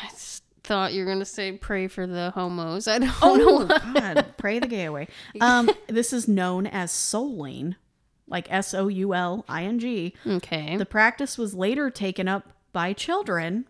S- 0.07 0.38
thought 0.69 0.93
you 0.93 1.03
were 1.05 1.11
gonna 1.11 1.25
say 1.25 1.53
pray 1.53 1.89
for 1.89 2.07
the 2.07 2.31
homos. 2.31 2.87
I 2.87 2.99
don't 2.99 3.13
Oh 3.23 3.37
know. 3.37 3.67
God! 3.67 4.27
Pray 4.37 4.59
the 4.59 4.67
gay 4.69 4.85
away. 4.85 5.09
Um, 5.41 5.71
this 5.89 6.13
is 6.13 6.29
known 6.29 6.67
as 6.67 6.93
souling, 6.93 7.75
like 8.29 8.47
S 8.53 8.75
O 8.75 8.87
U 8.89 9.15
L 9.15 9.45
I 9.49 9.65
N 9.65 9.79
G. 9.79 10.15
Okay. 10.27 10.77
The 10.77 10.85
practice 10.87 11.39
was 11.39 11.55
later 11.55 11.91
taken 11.91 12.29
up 12.29 12.53
by 12.73 12.93
children 12.93 13.65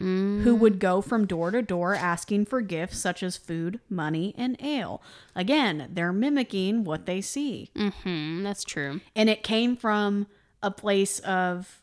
who 0.00 0.54
would 0.54 0.78
go 0.78 1.00
from 1.00 1.26
door 1.26 1.50
to 1.50 1.60
door 1.60 1.92
asking 1.92 2.44
for 2.44 2.60
gifts 2.60 2.98
such 2.98 3.20
as 3.20 3.36
food, 3.36 3.80
money, 3.90 4.32
and 4.38 4.56
ale. 4.62 5.02
Again, 5.34 5.88
they're 5.92 6.12
mimicking 6.12 6.84
what 6.84 7.04
they 7.04 7.20
see. 7.20 7.70
Mm, 7.74 8.44
that's 8.44 8.62
true. 8.62 9.00
And 9.16 9.28
it 9.28 9.42
came 9.42 9.74
from 9.76 10.28
a 10.62 10.70
place 10.70 11.18
of, 11.20 11.80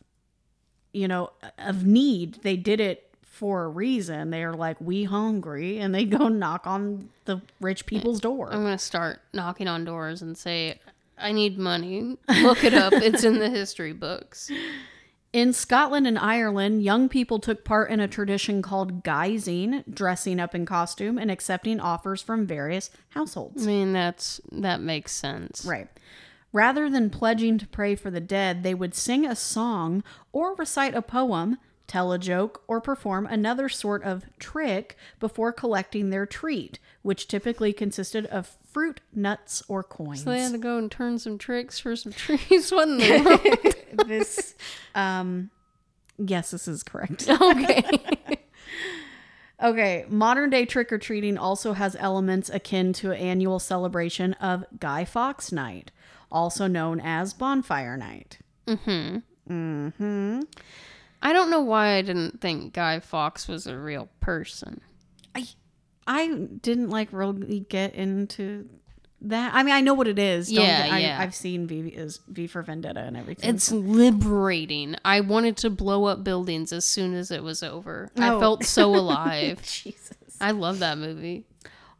you 0.94 1.06
know, 1.06 1.28
of 1.58 1.84
need. 1.84 2.36
They 2.42 2.56
did 2.56 2.80
it 2.80 3.05
for 3.36 3.64
a 3.64 3.68
reason. 3.68 4.30
They're 4.30 4.54
like, 4.54 4.80
we 4.80 5.04
hungry, 5.04 5.78
and 5.78 5.94
they 5.94 6.04
go 6.04 6.28
knock 6.28 6.66
on 6.66 7.10
the 7.26 7.42
rich 7.60 7.86
people's 7.86 8.20
door. 8.20 8.48
I'm 8.52 8.62
gonna 8.62 8.78
start 8.78 9.20
knocking 9.32 9.68
on 9.68 9.84
doors 9.84 10.22
and 10.22 10.36
say, 10.36 10.80
"I 11.18 11.32
need 11.32 11.58
money. 11.58 12.16
Look 12.42 12.64
it 12.64 12.74
up. 12.74 12.92
it's 12.94 13.24
in 13.24 13.38
the 13.38 13.50
history 13.50 13.92
books." 13.92 14.50
In 15.32 15.52
Scotland 15.52 16.06
and 16.06 16.18
Ireland, 16.18 16.82
young 16.82 17.10
people 17.10 17.38
took 17.40 17.62
part 17.62 17.90
in 17.90 18.00
a 18.00 18.08
tradition 18.08 18.62
called 18.62 19.04
guising, 19.04 19.84
dressing 19.92 20.40
up 20.40 20.54
in 20.54 20.64
costume 20.64 21.18
and 21.18 21.30
accepting 21.30 21.78
offers 21.78 22.22
from 22.22 22.46
various 22.46 22.88
households. 23.10 23.64
I 23.64 23.66
mean, 23.66 23.92
that's 23.92 24.40
that 24.50 24.80
makes 24.80 25.12
sense. 25.12 25.66
Right. 25.66 25.88
Rather 26.54 26.88
than 26.88 27.10
pledging 27.10 27.58
to 27.58 27.66
pray 27.66 27.94
for 27.94 28.10
the 28.10 28.20
dead, 28.20 28.62
they 28.62 28.72
would 28.72 28.94
sing 28.94 29.26
a 29.26 29.36
song 29.36 30.02
or 30.32 30.54
recite 30.54 30.94
a 30.94 31.02
poem, 31.02 31.58
tell 31.86 32.12
a 32.12 32.18
joke, 32.18 32.62
or 32.66 32.80
perform 32.80 33.26
another 33.26 33.68
sort 33.68 34.02
of 34.02 34.24
trick 34.38 34.96
before 35.20 35.52
collecting 35.52 36.10
their 36.10 36.26
treat, 36.26 36.78
which 37.02 37.28
typically 37.28 37.72
consisted 37.72 38.26
of 38.26 38.56
fruit, 38.72 39.00
nuts, 39.14 39.62
or 39.68 39.82
coins. 39.82 40.24
So 40.24 40.30
they 40.30 40.40
had 40.40 40.52
to 40.52 40.58
go 40.58 40.78
and 40.78 40.90
turn 40.90 41.18
some 41.18 41.38
tricks 41.38 41.78
for 41.78 41.96
some 41.96 42.12
trees, 42.16 42.72
wasn't 42.72 43.00
they? 43.00 43.72
this, 44.06 44.54
um, 44.94 45.50
yes, 46.18 46.50
this 46.50 46.68
is 46.68 46.82
correct. 46.82 47.28
okay. 47.40 47.84
Okay, 49.62 50.04
modern 50.08 50.50
day 50.50 50.66
trick 50.66 50.92
or 50.92 50.98
treating 50.98 51.38
also 51.38 51.72
has 51.72 51.96
elements 51.98 52.50
akin 52.50 52.92
to 52.94 53.12
an 53.12 53.18
annual 53.18 53.58
celebration 53.58 54.34
of 54.34 54.66
Guy 54.78 55.06
Fawkes 55.06 55.50
Night, 55.50 55.90
also 56.30 56.66
known 56.66 57.00
as 57.00 57.32
Bonfire 57.32 57.96
Night. 57.96 58.38
I 61.26 61.32
don't 61.32 61.50
know 61.50 61.60
why 61.60 61.94
I 61.96 62.02
didn't 62.02 62.40
think 62.40 62.72
Guy 62.72 63.00
Fawkes 63.00 63.48
was 63.48 63.66
a 63.66 63.76
real 63.76 64.08
person. 64.20 64.80
I 65.34 65.44
I 66.06 66.28
didn't 66.62 66.88
like 66.90 67.08
really 67.10 67.60
get 67.68 67.94
into 67.96 68.68
that. 69.22 69.52
I 69.54 69.64
mean, 69.64 69.74
I 69.74 69.80
know 69.80 69.94
what 69.94 70.06
it 70.06 70.20
is. 70.20 70.48
Don't 70.52 70.64
Yeah, 70.64 70.84
get- 70.86 70.92
I, 70.94 70.98
yeah. 71.00 71.18
I've 71.20 71.34
seen 71.34 71.66
V 71.66 71.88
is 71.88 72.20
V 72.28 72.46
for 72.46 72.62
Vendetta 72.62 73.00
and 73.00 73.16
everything. 73.16 73.52
It's 73.54 73.72
liberating. 73.72 74.94
I 75.04 75.20
wanted 75.20 75.56
to 75.58 75.70
blow 75.70 76.04
up 76.04 76.22
buildings 76.22 76.72
as 76.72 76.84
soon 76.84 77.14
as 77.14 77.30
it 77.32 77.42
was 77.42 77.62
over. 77.62 78.10
I 78.16 78.28
Oh. 78.30 78.38
felt 78.38 78.64
so 78.64 78.94
alive. 78.94 79.62
Jesus. 79.62 80.14
I 80.40 80.52
love 80.52 80.78
that 80.78 80.96
movie. 80.98 81.44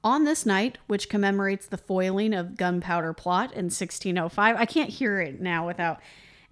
On 0.04 0.22
this 0.22 0.46
night, 0.46 0.78
which 0.86 1.08
commemorates 1.08 1.66
the 1.66 1.78
foiling 1.78 2.32
of 2.32 2.56
gunpowder 2.56 3.12
plot 3.12 3.50
in 3.54 3.64
1605, 3.70 4.54
I 4.56 4.66
can't 4.66 4.90
hear 4.90 5.20
it 5.20 5.40
now 5.40 5.66
without. 5.66 5.98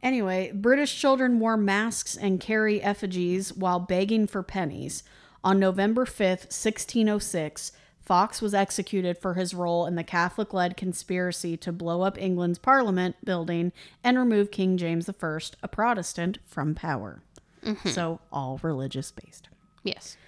Anyway, 0.04 0.52
British 0.54 1.00
children 1.00 1.40
wore 1.40 1.56
masks 1.56 2.14
and 2.14 2.38
carry 2.38 2.82
effigies 2.82 3.54
while 3.54 3.80
begging 3.80 4.26
for 4.26 4.42
pennies. 4.42 5.02
On 5.42 5.58
November 5.58 6.04
5th, 6.04 6.52
1606, 6.52 7.72
Fawkes 8.02 8.42
was 8.42 8.52
executed 8.52 9.16
for 9.16 9.32
his 9.32 9.54
role 9.54 9.86
in 9.86 9.94
the 9.94 10.04
Catholic 10.04 10.52
led 10.52 10.76
conspiracy 10.76 11.56
to 11.56 11.72
blow 11.72 12.02
up 12.02 12.20
England's 12.20 12.58
Parliament 12.58 13.16
building 13.24 13.72
and 14.04 14.18
remove 14.18 14.50
King 14.50 14.76
James 14.76 15.08
I, 15.08 15.38
a 15.62 15.68
Protestant, 15.68 16.36
from 16.44 16.74
power. 16.74 17.22
Mm-hmm. 17.64 17.88
So, 17.88 18.20
all 18.30 18.60
religious 18.62 19.10
based. 19.10 19.48
Yes. 19.82 20.18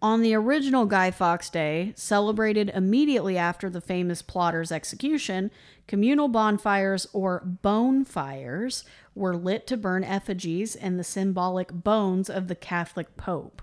On 0.00 0.22
the 0.22 0.34
original 0.34 0.86
Guy 0.86 1.10
Fawkes 1.10 1.50
Day, 1.50 1.92
celebrated 1.96 2.70
immediately 2.72 3.36
after 3.36 3.68
the 3.68 3.80
famous 3.80 4.22
plotter's 4.22 4.70
execution, 4.70 5.50
communal 5.88 6.28
bonfires 6.28 7.08
or 7.12 7.40
bone 7.44 8.04
fires 8.04 8.84
were 9.16 9.36
lit 9.36 9.66
to 9.66 9.76
burn 9.76 10.04
effigies 10.04 10.76
and 10.76 10.98
the 10.98 11.04
symbolic 11.04 11.72
bones 11.72 12.30
of 12.30 12.46
the 12.46 12.54
Catholic 12.54 13.16
Pope. 13.16 13.60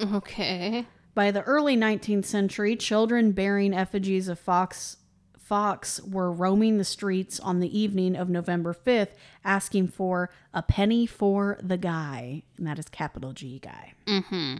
Okay. 0.00 0.86
By 1.14 1.30
the 1.30 1.42
early 1.42 1.76
19th 1.76 2.24
century, 2.24 2.74
children 2.74 3.32
bearing 3.32 3.74
effigies 3.74 4.28
of 4.28 4.38
Fawkes 4.38 4.96
Fawkes 5.50 6.00
were 6.04 6.30
roaming 6.30 6.78
the 6.78 6.84
streets 6.84 7.40
on 7.40 7.58
the 7.58 7.76
evening 7.76 8.14
of 8.14 8.28
November 8.30 8.72
5th 8.72 9.14
asking 9.44 9.88
for 9.88 10.30
a 10.54 10.62
penny 10.62 11.06
for 11.06 11.58
the 11.60 11.76
guy, 11.76 12.44
and 12.56 12.68
that 12.68 12.78
is 12.78 12.88
capital 12.88 13.32
G 13.32 13.58
guy. 13.58 13.94
Mm-hmm. 14.06 14.58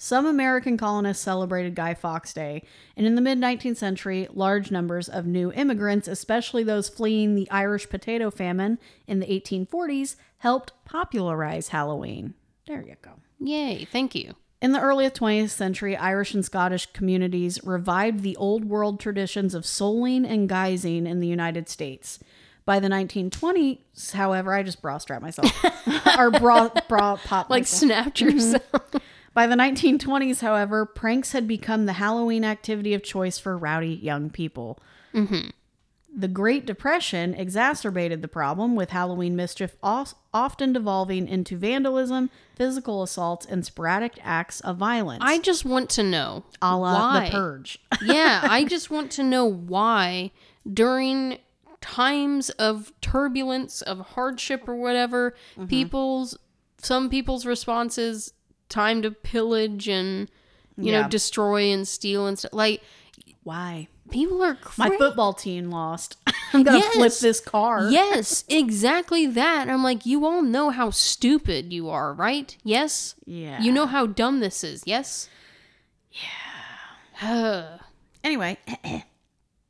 Some 0.00 0.26
American 0.26 0.76
colonists 0.76 1.24
celebrated 1.24 1.74
Guy 1.74 1.92
Fawkes 1.92 2.32
Day, 2.32 2.62
and 2.96 3.04
in 3.04 3.16
the 3.16 3.20
mid 3.20 3.38
19th 3.38 3.76
century, 3.78 4.28
large 4.32 4.70
numbers 4.70 5.08
of 5.08 5.26
new 5.26 5.50
immigrants, 5.52 6.06
especially 6.06 6.62
those 6.62 6.88
fleeing 6.88 7.34
the 7.34 7.50
Irish 7.50 7.88
potato 7.88 8.30
famine 8.30 8.78
in 9.08 9.18
the 9.18 9.26
1840s, 9.26 10.14
helped 10.38 10.72
popularize 10.84 11.68
Halloween. 11.68 12.34
There 12.68 12.80
you 12.80 12.94
go. 13.02 13.10
Yay. 13.40 13.84
Thank 13.90 14.14
you. 14.14 14.34
In 14.60 14.70
the 14.72 14.80
early 14.80 15.08
20th 15.10 15.50
century, 15.50 15.96
Irish 15.96 16.32
and 16.32 16.44
Scottish 16.44 16.86
communities 16.92 17.60
revived 17.64 18.22
the 18.22 18.36
old 18.36 18.64
world 18.64 19.00
traditions 19.00 19.52
of 19.52 19.64
souling 19.64 20.24
and 20.28 20.48
guising 20.48 21.06
in 21.08 21.18
the 21.18 21.28
United 21.28 21.68
States. 21.68 22.20
By 22.64 22.80
the 22.80 22.88
1920s, 22.88 24.12
however, 24.12 24.52
I 24.52 24.62
just 24.62 24.82
bra 24.82 24.98
strap 24.98 25.22
myself. 25.22 25.50
or 26.18 26.30
bra, 26.30 26.68
bra 26.88 27.16
pop 27.16 27.48
Like 27.50 27.62
myself. 27.62 27.80
snapped 27.80 28.20
yourself. 28.20 28.62
Mm-hmm. 28.72 28.98
By 29.38 29.46
the 29.46 29.54
1920s, 29.54 30.40
however, 30.40 30.84
pranks 30.84 31.30
had 31.30 31.46
become 31.46 31.86
the 31.86 31.92
Halloween 31.92 32.44
activity 32.44 32.92
of 32.92 33.04
choice 33.04 33.38
for 33.38 33.56
rowdy 33.56 33.94
young 33.94 34.30
people. 34.30 34.80
The 35.14 36.26
Great 36.26 36.66
Depression 36.66 37.34
exacerbated 37.34 38.20
the 38.20 38.26
problem, 38.26 38.74
with 38.74 38.90
Halloween 38.90 39.36
mischief 39.36 39.76
often 39.80 40.72
devolving 40.72 41.28
into 41.28 41.56
vandalism, 41.56 42.30
physical 42.56 43.04
assaults, 43.04 43.46
and 43.46 43.64
sporadic 43.64 44.18
acts 44.24 44.58
of 44.62 44.76
violence. 44.76 45.22
I 45.24 45.38
just 45.38 45.64
want 45.64 45.88
to 45.90 46.02
know 46.02 46.42
a 46.60 46.76
la 46.76 46.94
why. 46.94 47.26
The 47.26 47.30
Purge. 47.30 47.78
yeah, 48.02 48.40
I 48.42 48.64
just 48.64 48.90
want 48.90 49.12
to 49.12 49.22
know 49.22 49.44
why 49.44 50.32
during 50.68 51.38
times 51.80 52.50
of 52.50 52.92
turbulence, 53.00 53.82
of 53.82 54.00
hardship 54.00 54.68
or 54.68 54.74
whatever, 54.74 55.36
Mm-hmm. 55.52 55.66
people's 55.66 56.36
some 56.80 57.08
people's 57.08 57.46
responses 57.46 58.32
time 58.68 59.02
to 59.02 59.10
pillage 59.10 59.88
and 59.88 60.28
you 60.76 60.92
Yeah. 60.92 61.02
know 61.02 61.08
destroy 61.08 61.72
and 61.72 61.86
steal 61.88 62.26
and 62.26 62.38
stuff. 62.38 62.52
Like 62.52 62.82
Why? 63.42 63.88
people 64.10 64.42
are 64.42 64.56
My 64.76 64.88
football 64.96 65.32
team 65.34 65.70
lost. 65.70 66.16
I'm 66.52 66.62
gonna 66.62 66.80
flip 66.80 66.94
Yes. 67.10 67.20
this 67.20 67.40
car. 67.40 67.88
Yes, 67.90 68.44
exactly 68.48 69.26
that. 69.26 69.68
I'm 69.68 69.82
like, 69.82 70.06
you 70.06 70.24
all 70.24 70.40
know 70.42 70.70
how 70.70 70.90
stupid 70.90 71.72
you 71.72 71.90
are, 71.90 72.14
right? 72.14 72.56
Yes. 72.64 73.14
Yeah. 73.26 73.60
You 73.60 73.70
know 73.72 73.86
how 73.86 74.06
dumb 74.06 74.40
this 74.40 74.64
is. 74.64 74.82
Yes. 74.86 75.28
Yeah. 77.22 77.78
Anyway, 78.24 78.58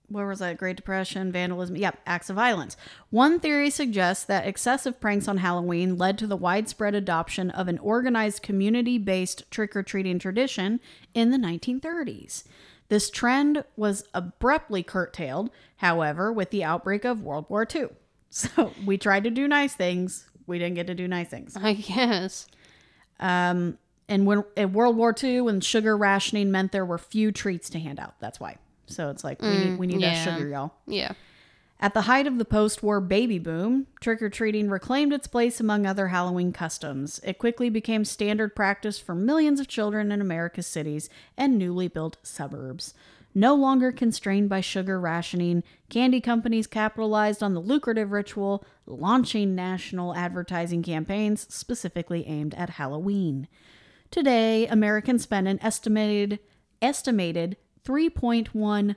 where 0.08 0.26
was 0.26 0.38
that? 0.38 0.56
Great 0.56 0.76
Depression, 0.76 1.30
vandalism. 1.30 1.76
Yep, 1.76 2.00
acts 2.06 2.30
of 2.30 2.36
violence. 2.36 2.76
One 3.10 3.38
theory 3.40 3.70
suggests 3.70 4.24
that 4.24 4.46
excessive 4.46 5.00
pranks 5.00 5.28
on 5.28 5.38
Halloween 5.38 5.96
led 5.98 6.18
to 6.18 6.26
the 6.26 6.36
widespread 6.36 6.94
adoption 6.94 7.50
of 7.50 7.68
an 7.68 7.78
organized 7.78 8.42
community 8.42 8.98
based 8.98 9.50
trick 9.50 9.76
or 9.76 9.82
treating 9.82 10.18
tradition 10.18 10.80
in 11.14 11.30
the 11.30 11.36
1930s. 11.38 12.44
This 12.88 13.10
trend 13.10 13.64
was 13.76 14.04
abruptly 14.14 14.82
curtailed, 14.82 15.50
however, 15.76 16.32
with 16.32 16.50
the 16.50 16.64
outbreak 16.64 17.04
of 17.04 17.22
World 17.22 17.46
War 17.48 17.66
II. 17.72 17.88
So 18.30 18.72
we 18.84 18.98
tried 18.98 19.24
to 19.24 19.30
do 19.30 19.48
nice 19.48 19.74
things. 19.74 20.28
We 20.46 20.58
didn't 20.58 20.74
get 20.74 20.86
to 20.88 20.94
do 20.94 21.08
nice 21.08 21.28
things. 21.28 21.56
I 21.56 21.72
guess. 21.72 22.46
Um, 23.20 23.78
And 24.06 24.26
when 24.26 24.44
in 24.54 24.72
World 24.74 24.96
War 24.96 25.14
II, 25.22 25.42
when 25.42 25.60
sugar 25.62 25.96
rationing 25.96 26.50
meant 26.50 26.72
there 26.72 26.84
were 26.84 26.98
few 26.98 27.32
treats 27.32 27.70
to 27.70 27.78
hand 27.78 27.98
out, 27.98 28.14
that's 28.20 28.38
why. 28.38 28.56
So 28.88 29.10
it's 29.10 29.24
like 29.24 29.40
we 29.42 29.48
need 29.48 29.66
mm, 29.66 29.78
we 29.78 29.86
need 29.86 30.00
yeah. 30.00 30.24
that 30.24 30.24
sugar, 30.24 30.48
y'all. 30.48 30.72
Yeah. 30.86 31.12
At 31.80 31.94
the 31.94 32.02
height 32.02 32.26
of 32.26 32.38
the 32.38 32.44
post-war 32.44 33.00
baby 33.00 33.38
boom, 33.38 33.86
trick 34.00 34.20
or 34.20 34.28
treating 34.28 34.68
reclaimed 34.68 35.12
its 35.12 35.28
place 35.28 35.60
among 35.60 35.86
other 35.86 36.08
Halloween 36.08 36.52
customs. 36.52 37.20
It 37.22 37.38
quickly 37.38 37.70
became 37.70 38.04
standard 38.04 38.56
practice 38.56 38.98
for 38.98 39.14
millions 39.14 39.60
of 39.60 39.68
children 39.68 40.10
in 40.10 40.20
America's 40.20 40.66
cities 40.66 41.08
and 41.36 41.56
newly 41.56 41.86
built 41.86 42.16
suburbs. 42.24 42.94
No 43.32 43.54
longer 43.54 43.92
constrained 43.92 44.48
by 44.48 44.60
sugar 44.60 44.98
rationing, 44.98 45.62
candy 45.88 46.20
companies 46.20 46.66
capitalized 46.66 47.44
on 47.44 47.54
the 47.54 47.60
lucrative 47.60 48.10
ritual, 48.10 48.64
launching 48.84 49.54
national 49.54 50.16
advertising 50.16 50.82
campaigns 50.82 51.46
specifically 51.48 52.26
aimed 52.26 52.54
at 52.54 52.70
Halloween. 52.70 53.46
Today, 54.10 54.66
Americans 54.66 55.22
spend 55.22 55.46
an 55.46 55.60
estimated 55.62 56.40
estimated 56.80 57.56
3.1 57.88 58.96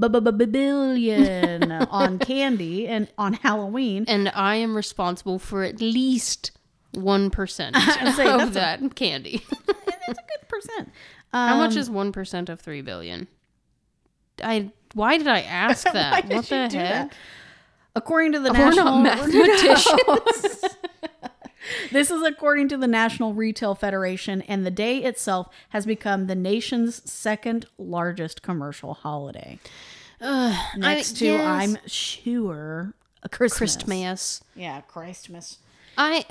b- 0.00 0.08
b- 0.08 0.30
b- 0.30 0.44
billion 0.46 1.72
on 1.72 2.18
candy 2.18 2.88
and 2.88 3.08
on 3.18 3.34
Halloween. 3.34 4.04
And 4.08 4.30
I 4.34 4.56
am 4.56 4.74
responsible 4.74 5.38
for 5.38 5.62
at 5.62 5.80
least 5.80 6.52
one 6.92 7.28
percent 7.30 7.76
saying, 8.16 8.28
of 8.40 8.52
that's 8.54 8.80
that 8.80 8.94
candy. 8.94 9.44
It's 10.06 10.18
a 10.18 10.22
good 10.22 10.48
percent. 10.50 10.92
How 11.32 11.56
much 11.56 11.72
Um, 11.72 11.78
is 11.78 11.88
one 11.90 12.12
percent 12.12 12.50
of 12.50 12.60
three 12.60 12.82
billion? 12.82 13.26
I 14.42 14.70
why 14.92 15.16
did 15.16 15.26
I 15.28 15.40
ask 15.40 15.84
that? 15.90 16.26
what 16.28 16.44
the 16.46 16.56
heck? 16.56 16.70
that? 16.72 17.12
According 17.96 18.32
to 18.32 18.40
the 18.40 18.52
We're 18.52 18.58
national 18.70 18.84
not 18.84 19.02
mathematicians. 19.02 20.64
This 21.90 22.10
is 22.10 22.22
according 22.22 22.68
to 22.68 22.76
the 22.76 22.86
National 22.86 23.34
Retail 23.34 23.74
Federation, 23.74 24.42
and 24.42 24.64
the 24.66 24.70
day 24.70 24.98
itself 24.98 25.48
has 25.70 25.86
become 25.86 26.26
the 26.26 26.34
nation's 26.34 27.08
second 27.10 27.66
largest 27.78 28.42
commercial 28.42 28.94
holiday. 28.94 29.58
Next 30.20 31.16
to, 31.18 31.26
yes. 31.26 31.40
I'm 31.42 31.78
sure, 31.86 32.94
a 33.22 33.28
Christmas. 33.28 33.76
Christmas. 33.76 34.42
Yeah, 34.54 34.80
Christmas. 34.82 35.58
I 35.96 36.24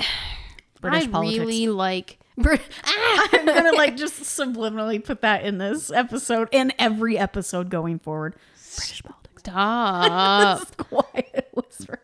British 0.81 1.05
I 1.05 1.07
politics. 1.07 1.39
really 1.39 1.67
like 1.67 2.19
ah! 2.43 3.27
I'm 3.33 3.45
gonna 3.45 3.73
like 3.73 3.95
just 3.95 4.21
subliminally 4.21 5.03
put 5.03 5.21
that 5.21 5.43
in 5.43 5.57
this 5.57 5.91
episode, 5.91 6.49
in 6.51 6.73
every 6.79 7.17
episode 7.17 7.69
going 7.69 7.99
forward. 7.99 8.35
British 8.75 9.03
politics. 9.03 9.41
Stop. 9.41 10.77
Quiet 10.77 11.49
whisper. 11.53 11.99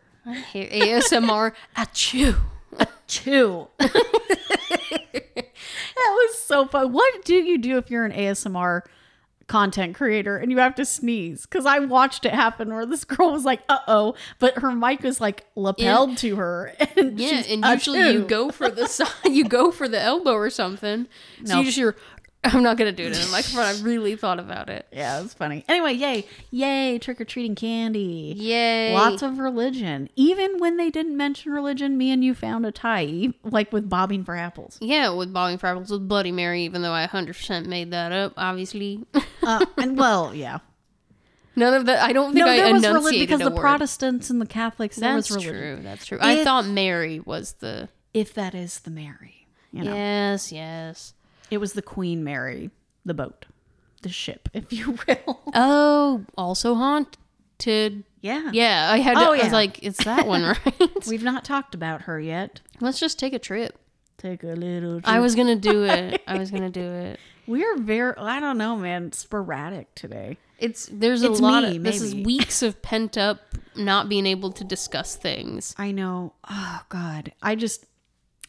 Here, 0.52 0.68
ASMR 0.68 1.52
at 1.76 2.12
you. 2.14 2.36
Chew. 3.10 3.66
that 3.78 3.92
was 5.96 6.38
so 6.38 6.66
fun. 6.66 6.92
What 6.92 7.24
do 7.24 7.34
you 7.34 7.58
do 7.58 7.76
if 7.76 7.90
you're 7.90 8.04
an 8.04 8.12
ASMR 8.12 8.82
content 9.46 9.96
creator 9.96 10.36
and 10.36 10.52
you 10.52 10.58
have 10.58 10.76
to 10.76 10.84
sneeze? 10.84 11.42
Because 11.44 11.66
I 11.66 11.80
watched 11.80 12.24
it 12.24 12.32
happen 12.32 12.72
where 12.72 12.86
this 12.86 13.04
girl 13.12 13.32
was 13.32 13.44
like, 13.44 13.62
"Uh 13.68 13.78
oh," 13.88 14.14
but 14.38 14.58
her 14.58 14.70
mic 14.72 15.02
was 15.02 15.20
like 15.20 15.44
lapelled 15.56 16.16
to 16.18 16.36
her, 16.36 16.72
and 16.96 17.18
Yeah, 17.18 17.42
and 17.48 17.64
usually 17.64 18.12
you 18.12 18.24
go 18.24 18.50
for 18.50 18.70
the 18.70 19.12
you 19.24 19.44
go 19.44 19.70
for 19.72 19.88
the 19.88 20.00
elbow 20.00 20.32
or 20.32 20.50
something. 20.50 21.06
So 21.44 21.58
you 21.58 21.64
just 21.64 21.76
hear, 21.76 21.96
I'm 22.44 22.62
not 22.62 22.78
gonna 22.78 22.92
do 22.92 23.02
it 23.04 23.14
in 23.14 23.20
the 23.20 23.28
microphone. 23.30 23.64
I 23.64 23.78
really 23.82 24.16
thought 24.16 24.38
about 24.40 24.70
it. 24.70 24.86
Yeah, 24.92 25.22
it's 25.22 25.34
funny. 25.34 25.62
Anyway, 25.68 25.92
yay, 25.92 26.26
yay, 26.50 26.98
trick 26.98 27.20
or 27.20 27.26
treating 27.26 27.54
candy. 27.54 28.34
Yay! 28.36 28.94
Lots 28.94 29.22
of 29.22 29.38
religion. 29.38 30.08
Even 30.16 30.56
when 30.58 30.78
they 30.78 30.88
didn't 30.88 31.16
mention 31.16 31.52
religion, 31.52 31.98
me 31.98 32.10
and 32.10 32.24
you 32.24 32.34
found 32.34 32.64
a 32.64 32.72
tie, 32.72 33.28
like 33.44 33.72
with 33.74 33.90
bobbing 33.90 34.24
for 34.24 34.36
apples. 34.36 34.78
yeah, 34.80 35.10
with 35.10 35.32
bobbing 35.34 35.58
for 35.58 35.66
apples 35.66 35.90
with 35.90 36.08
Bloody 36.08 36.32
Mary, 36.32 36.62
even 36.62 36.80
though 36.80 36.92
I 36.92 37.06
100% 37.06 37.66
made 37.66 37.90
that 37.90 38.10
up, 38.12 38.32
obviously. 38.38 39.04
Uh, 39.42 39.66
and 39.76 39.98
well, 39.98 40.34
yeah. 40.34 40.60
None 41.56 41.74
of 41.74 41.86
that. 41.86 42.02
I 42.02 42.12
don't 42.14 42.32
think 42.32 42.46
No, 42.46 42.50
I 42.50 42.56
there 42.56 42.72
was 42.72 42.82
enunciated 42.84 42.94
religion 43.04 43.20
because 43.20 43.40
the 43.40 43.50
word. 43.50 43.60
Protestants 43.60 44.30
and 44.30 44.40
the 44.40 44.46
Catholics. 44.46 44.96
That's 44.96 45.28
was 45.28 45.44
religion. 45.44 45.76
true. 45.76 45.82
That's 45.82 46.06
true. 46.06 46.18
I 46.20 46.42
thought 46.42 46.64
Mary 46.66 47.20
was 47.20 47.54
the. 47.54 47.90
If 48.14 48.32
that 48.34 48.54
is 48.54 48.78
the 48.80 48.90
Mary, 48.90 49.46
you 49.72 49.84
know, 49.84 49.94
Yes, 49.94 50.52
yes. 50.52 51.12
It 51.50 51.58
was 51.58 51.72
the 51.74 51.82
Queen 51.82 52.22
Mary, 52.24 52.70
the 53.04 53.14
boat, 53.14 53.46
the 54.02 54.08
ship, 54.08 54.48
if 54.54 54.72
you 54.72 54.92
will. 55.08 55.40
Oh, 55.54 56.24
also 56.36 56.74
haunted. 56.74 58.04
Yeah, 58.22 58.50
Yeah, 58.52 58.88
I 58.90 58.98
had. 58.98 59.14
To, 59.14 59.20
Oh, 59.28 59.32
I 59.32 59.36
yeah. 59.36 59.44
was 59.44 59.52
like, 59.52 59.82
it's 59.82 60.04
that 60.04 60.26
one, 60.26 60.42
right? 60.66 61.06
We've 61.08 61.22
not 61.22 61.44
talked 61.44 61.74
about 61.74 62.02
her 62.02 62.20
yet. 62.20 62.60
Let's 62.80 62.98
just 63.00 63.18
take 63.18 63.32
a 63.32 63.38
trip. 63.38 63.78
Take 64.18 64.42
a 64.42 64.48
little. 64.48 65.00
Trip. 65.00 65.08
I 65.08 65.20
was 65.20 65.34
gonna 65.34 65.56
do 65.56 65.84
it. 65.84 66.22
I 66.26 66.38
was 66.38 66.50
gonna 66.50 66.68
do 66.70 66.82
it. 66.82 67.18
We're 67.46 67.78
very. 67.78 68.14
I 68.18 68.38
don't 68.40 68.58
know, 68.58 68.76
man. 68.76 69.12
Sporadic 69.12 69.94
today. 69.94 70.36
It's 70.58 70.88
there's 70.92 71.22
It's 71.22 71.38
a 71.40 71.42
lot 71.42 71.62
me, 71.62 71.76
of 71.78 71.82
this 71.82 72.02
is 72.02 72.14
weeks 72.14 72.62
of 72.62 72.82
pent 72.82 73.16
up 73.16 73.40
not 73.74 74.10
being 74.10 74.26
able 74.26 74.52
to 74.52 74.62
discuss 74.64 75.16
things. 75.16 75.74
I 75.78 75.90
know. 75.92 76.34
Oh 76.50 76.80
God. 76.90 77.32
I 77.42 77.54
just. 77.54 77.86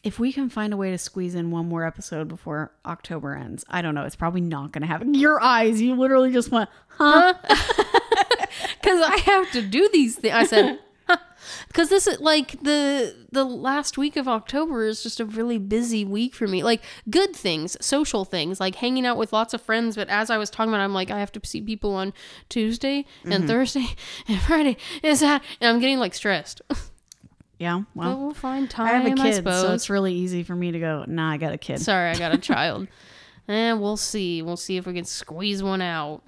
If 0.04 0.18
we 0.20 0.34
can 0.34 0.50
find 0.50 0.74
a 0.74 0.78
way 0.78 0.90
to 0.92 0.98
squeeze 0.98 1.36
in 1.36 1.52
one 1.52 1.68
more 1.68 1.86
episode 1.86 2.28
before 2.28 2.72
October 2.86 3.36
ends, 3.36 3.64
I 3.70 3.82
don't 3.84 3.94
know. 3.94 4.04
It's 4.04 4.16
probably 4.16 4.42
not 4.42 4.72
going 4.72 4.82
to 4.82 4.88
happen. 4.88 5.14
Your 5.14 5.40
eyes, 5.42 5.80
you 5.80 5.94
literally 5.96 6.32
just 6.32 6.50
went, 6.52 6.70
huh? 6.88 7.36
Because 7.42 9.02
I 9.06 9.22
have 9.26 9.52
to 9.52 9.62
do 9.62 9.88
these 9.94 10.16
things. 10.16 10.34
I 10.34 10.44
said, 10.46 10.80
because 11.68 11.90
this 11.90 12.08
is 12.08 12.20
like 12.20 12.62
the 12.64 13.16
the 13.32 13.44
last 13.44 13.98
week 13.98 14.16
of 14.16 14.28
October 14.28 14.86
is 14.88 15.04
just 15.04 15.20
a 15.20 15.26
really 15.26 15.58
busy 15.60 16.04
week 16.06 16.34
for 16.34 16.48
me. 16.48 16.64
Like 16.64 16.82
good 17.10 17.36
things, 17.36 17.78
social 17.80 18.26
things, 18.26 18.60
like 18.60 18.76
hanging 18.76 19.06
out 19.06 19.18
with 19.18 19.32
lots 19.34 19.54
of 19.54 19.62
friends. 19.62 19.96
But 19.96 20.10
as 20.10 20.30
I 20.32 20.38
was 20.38 20.50
talking 20.50 20.72
about, 20.74 20.82
I'm 20.82 20.94
like, 20.94 21.12
I 21.12 21.20
have 21.20 21.32
to 21.34 21.42
see 21.44 21.62
people 21.62 21.94
on 21.94 22.12
Tuesday 22.50 23.06
Mm-hmm. 23.22 23.32
and 23.34 23.48
Thursday 23.48 23.86
and 24.28 24.40
Friday. 24.42 24.78
Is 25.04 25.20
that? 25.20 25.44
And 25.60 25.70
I'm 25.70 25.80
getting 25.80 26.00
like 26.00 26.14
stressed. 26.16 26.62
Yeah. 27.62 27.84
but 27.96 28.08
Well, 28.08 28.20
we'll 28.20 28.34
find 28.34 28.68
time. 28.68 28.88
I 28.88 28.92
have 28.94 29.20
a 29.20 29.22
kid, 29.22 29.44
so 29.44 29.72
it's 29.74 29.88
really 29.88 30.16
easy 30.16 30.42
for 30.42 30.56
me 30.56 30.72
to 30.72 30.80
go, 30.80 31.06
nah, 31.08 31.30
I 31.30 31.38
got 31.38 31.54
a 31.54 31.60
kid. 31.60 31.80
Sorry, 31.80 32.10
I 32.10 32.18
got 32.18 32.34
a 32.34 32.38
child. 32.40 32.88
And 33.48 33.80
we'll 33.80 33.98
see. 33.98 34.42
We'll 34.42 34.58
see 34.58 34.78
if 34.78 34.88
we 34.88 34.96
can 34.96 35.06
squeeze 35.06 35.62
one 35.62 35.80
out. 35.80 36.24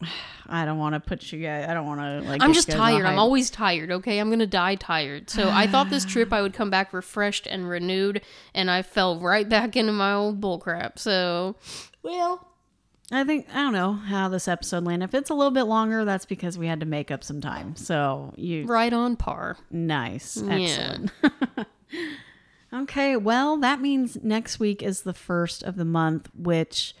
I 0.46 0.64
don't 0.64 0.78
want 0.78 0.94
to 0.94 1.00
put 1.00 1.32
you 1.32 1.42
guys, 1.42 1.68
I 1.68 1.74
don't 1.74 1.86
want 1.86 2.00
to, 2.00 2.28
like, 2.28 2.42
I'm 2.42 2.52
just 2.52 2.68
you 2.68 2.74
guys 2.74 2.80
all 2.80 2.86
tired. 2.90 3.06
I'm 3.06 3.18
always 3.18 3.50
tired, 3.50 3.90
okay? 3.90 4.20
I'm 4.20 4.28
going 4.28 4.38
to 4.38 4.46
die 4.46 4.76
tired. 4.76 5.30
So 5.30 5.48
I 5.48 5.66
thought 5.66 5.90
this 5.90 6.04
trip 6.04 6.32
I 6.32 6.42
would 6.42 6.52
come 6.54 6.70
back 6.70 6.92
refreshed 6.92 7.48
and 7.48 7.68
renewed, 7.68 8.20
and 8.54 8.70
I 8.70 8.82
fell 8.82 9.18
right 9.18 9.48
back 9.48 9.76
into 9.76 9.92
my 9.92 10.12
old 10.12 10.40
bullcrap. 10.40 10.98
So, 10.98 11.56
well, 12.04 12.51
I 13.12 13.24
think 13.24 13.46
I 13.52 13.56
don't 13.56 13.72
know 13.74 13.92
how 13.92 14.28
this 14.28 14.48
episode 14.48 14.84
landed. 14.84 15.04
If 15.04 15.14
it's 15.14 15.28
a 15.30 15.34
little 15.34 15.50
bit 15.50 15.64
longer, 15.64 16.04
that's 16.04 16.24
because 16.24 16.56
we 16.56 16.66
had 16.66 16.80
to 16.80 16.86
make 16.86 17.10
up 17.10 17.22
some 17.22 17.40
time. 17.40 17.76
So 17.76 18.32
you 18.36 18.64
right 18.64 18.92
on 18.92 19.16
par. 19.16 19.58
nice, 19.70 20.36
Yeah. 20.38 20.54
excellent. 20.54 21.12
okay, 22.72 23.16
well 23.16 23.56
that 23.58 23.80
means 23.80 24.18
next 24.22 24.58
week 24.58 24.82
is 24.82 25.02
the 25.02 25.12
first 25.14 25.62
of 25.62 25.76
the 25.76 25.84
month, 25.84 26.30
which 26.34 26.94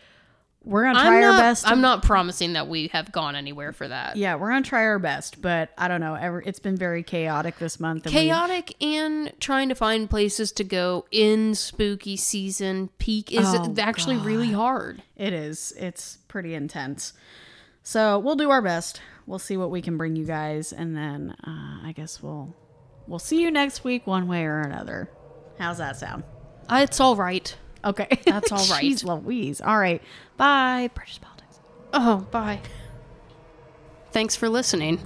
we're 0.64 0.84
gonna 0.84 0.98
try 1.00 1.18
I'm 1.18 1.24
our 1.24 1.32
best. 1.40 1.68
I'm 1.68 1.80
not 1.80 2.02
promising 2.04 2.52
that 2.52 2.68
we 2.68 2.88
have 2.88 3.10
gone 3.12 3.34
anywhere 3.36 3.72
for 3.72 3.88
that. 3.88 4.16
yeah, 4.16 4.36
we're 4.36 4.50
gonna 4.50 4.62
try 4.62 4.84
our 4.84 4.98
best, 4.98 5.42
but 5.42 5.70
I 5.76 5.88
don't 5.88 6.00
know. 6.00 6.14
Ever, 6.14 6.40
it's 6.42 6.58
been 6.60 6.76
very 6.76 7.02
chaotic 7.02 7.58
this 7.58 7.80
month. 7.80 8.06
and 8.06 8.12
Chaotic 8.12 8.74
and 8.82 9.32
trying 9.40 9.68
to 9.70 9.74
find 9.74 10.08
places 10.08 10.52
to 10.52 10.64
go 10.64 11.04
in 11.10 11.54
spooky 11.54 12.16
season 12.16 12.90
peak 12.98 13.32
is 13.32 13.46
Oh, 13.46 13.74
actually 13.78 14.16
really 14.18 14.52
hard. 14.52 15.02
It 15.16 15.32
is. 15.32 15.72
It's 15.76 16.18
pretty 16.28 16.54
intense. 16.54 17.12
So 17.82 18.18
we'll 18.20 18.36
do 18.36 18.50
our 18.50 18.62
best. 18.62 19.00
We'll 19.26 19.38
see 19.40 19.56
what 19.56 19.70
we 19.70 19.82
can 19.82 19.96
bring 19.96 20.14
you 20.16 20.24
guys, 20.24 20.72
and 20.72 20.96
then 20.96 21.34
uh, 21.46 21.86
I 21.86 21.92
guess 21.96 22.22
we'll 22.22 22.54
we'll 23.06 23.18
see 23.18 23.40
you 23.42 23.50
next 23.50 23.82
week, 23.84 24.06
one 24.06 24.28
way 24.28 24.44
or 24.44 24.60
another. 24.60 25.10
How's 25.58 25.78
that 25.78 25.96
sound? 25.96 26.22
Uh, 26.68 26.80
It's 26.82 27.00
all 27.00 27.16
right. 27.16 27.56
Okay, 27.84 28.08
That's 28.26 28.52
all 28.52 28.58
right. 28.58 28.84
Jeez 28.84 29.04
Louise. 29.04 29.60
All 29.60 29.78
right. 29.78 30.02
Bye. 30.36 30.90
British 30.94 31.20
politics. 31.20 31.60
Oh, 31.92 32.26
bye. 32.30 32.60
Thanks 34.12 34.36
for 34.36 34.48
listening. 34.48 35.00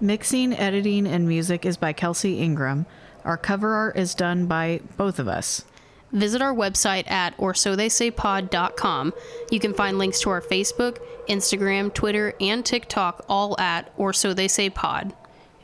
Mixing, 0.00 0.52
editing, 0.52 1.06
and 1.06 1.26
music 1.26 1.64
is 1.64 1.76
by 1.76 1.92
Kelsey 1.92 2.40
Ingram. 2.40 2.86
Our 3.24 3.36
cover 3.38 3.74
art 3.74 3.96
is 3.96 4.14
done 4.14 4.46
by 4.46 4.80
both 4.96 5.18
of 5.18 5.28
us. 5.28 5.64
Visit 6.12 6.42
our 6.42 6.54
website 6.54 7.10
at 7.10 7.34
or 7.38 7.54
so 7.54 7.74
they 7.74 7.88
say 7.88 8.10
pod.com. 8.10 9.12
You 9.50 9.58
can 9.58 9.74
find 9.74 9.98
links 9.98 10.20
to 10.20 10.30
our 10.30 10.40
Facebook, 10.40 10.98
Instagram, 11.28 11.92
Twitter, 11.92 12.34
and 12.40 12.64
TikTok 12.64 13.24
all 13.28 13.58
at 13.58 13.90
or 13.96 14.12
so 14.12 14.32
they 14.32 14.46
say 14.46 14.70
pod. 14.70 15.12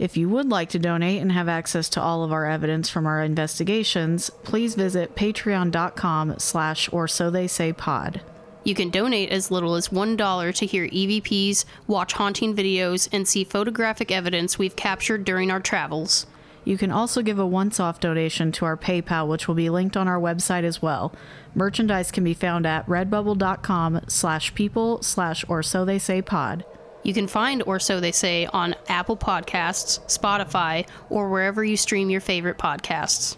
If 0.01 0.17
you 0.17 0.31
would 0.31 0.49
like 0.49 0.71
to 0.71 0.79
donate 0.79 1.21
and 1.21 1.31
have 1.31 1.47
access 1.47 1.91
to 1.91 2.01
all 2.01 2.25
of 2.25 2.33
our 2.33 2.47
evidence 2.47 2.89
from 2.89 3.07
our 3.07 3.23
investigations, 3.23 4.31
please 4.31 4.75
visit 4.75 5.15
patreon.com 5.15 6.39
slash 6.39 6.89
or 6.91 7.07
so 7.07 7.29
they 7.29 7.47
say 7.47 7.75
pod. 7.75 8.23
You 8.65 8.75
can 8.75 8.89
donate 8.89 9.29
as 9.29 9.51
little 9.51 9.75
as 9.75 9.89
$1 9.91 10.55
to 10.55 10.67
hear 10.67 10.89
EVPs, 10.89 11.67
watch 11.87 12.15
haunting 12.15 12.57
videos, 12.57 13.11
and 13.13 13.29
see 13.29 13.45
photographic 13.45 14.11
evidence 14.11 14.59
we've 14.59 14.75
captured 14.75 15.27
during 15.27 15.51
our 15.51 15.61
travels. 15.61 16.27
You 16.65 16.79
can 16.79 16.91
also 16.91 17.21
give 17.21 17.39
a 17.39 17.47
once-off 17.47 18.01
donation 18.01 18.53
to 18.53 18.65
our 18.65 18.79
PayPal, 18.79 19.29
which 19.29 19.47
will 19.47 19.55
be 19.55 19.69
linked 19.69 19.99
on 19.99 20.09
our 20.09 20.19
website 20.19 20.65
as 20.65 20.81
well. 20.81 21.15
Merchandise 21.55 22.11
can 22.11 22.25
be 22.25 22.33
found 22.33 22.65
at 22.65 22.87
redbubble.com 22.87 24.01
slash 24.09 24.55
people 24.55 25.03
slash 25.03 25.45
or 25.47 25.63
so 25.63 25.85
they 25.85 25.99
say 25.99 26.23
pod. 26.23 26.65
You 27.03 27.15
can 27.15 27.27
find 27.27 27.63
Or 27.67 27.81
So 27.81 28.01
They 28.01 28.13
Say 28.13 28.47
on 28.47 28.75
Apple 28.89 29.17
Podcasts, 29.17 30.01
Spotify, 30.07 30.87
or 31.09 31.29
wherever 31.29 31.65
you 31.65 31.77
stream 31.77 32.11
your 32.11 32.21
favorite 32.21 32.59
podcasts. 32.59 33.37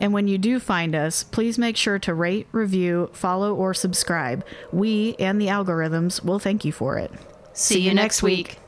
And 0.00 0.14
when 0.14 0.28
you 0.28 0.38
do 0.38 0.58
find 0.58 0.94
us, 0.94 1.24
please 1.24 1.58
make 1.58 1.76
sure 1.76 1.98
to 1.98 2.14
rate, 2.14 2.46
review, 2.52 3.10
follow, 3.12 3.54
or 3.54 3.74
subscribe. 3.74 4.44
We 4.72 5.14
and 5.18 5.40
the 5.40 5.48
algorithms 5.48 6.24
will 6.24 6.38
thank 6.38 6.64
you 6.64 6.72
for 6.72 6.96
it. 6.98 7.12
See, 7.52 7.80
you 7.80 7.92
next 7.92 8.22
week. 8.22 8.58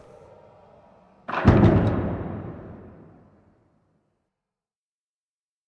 week. 1.29 1.93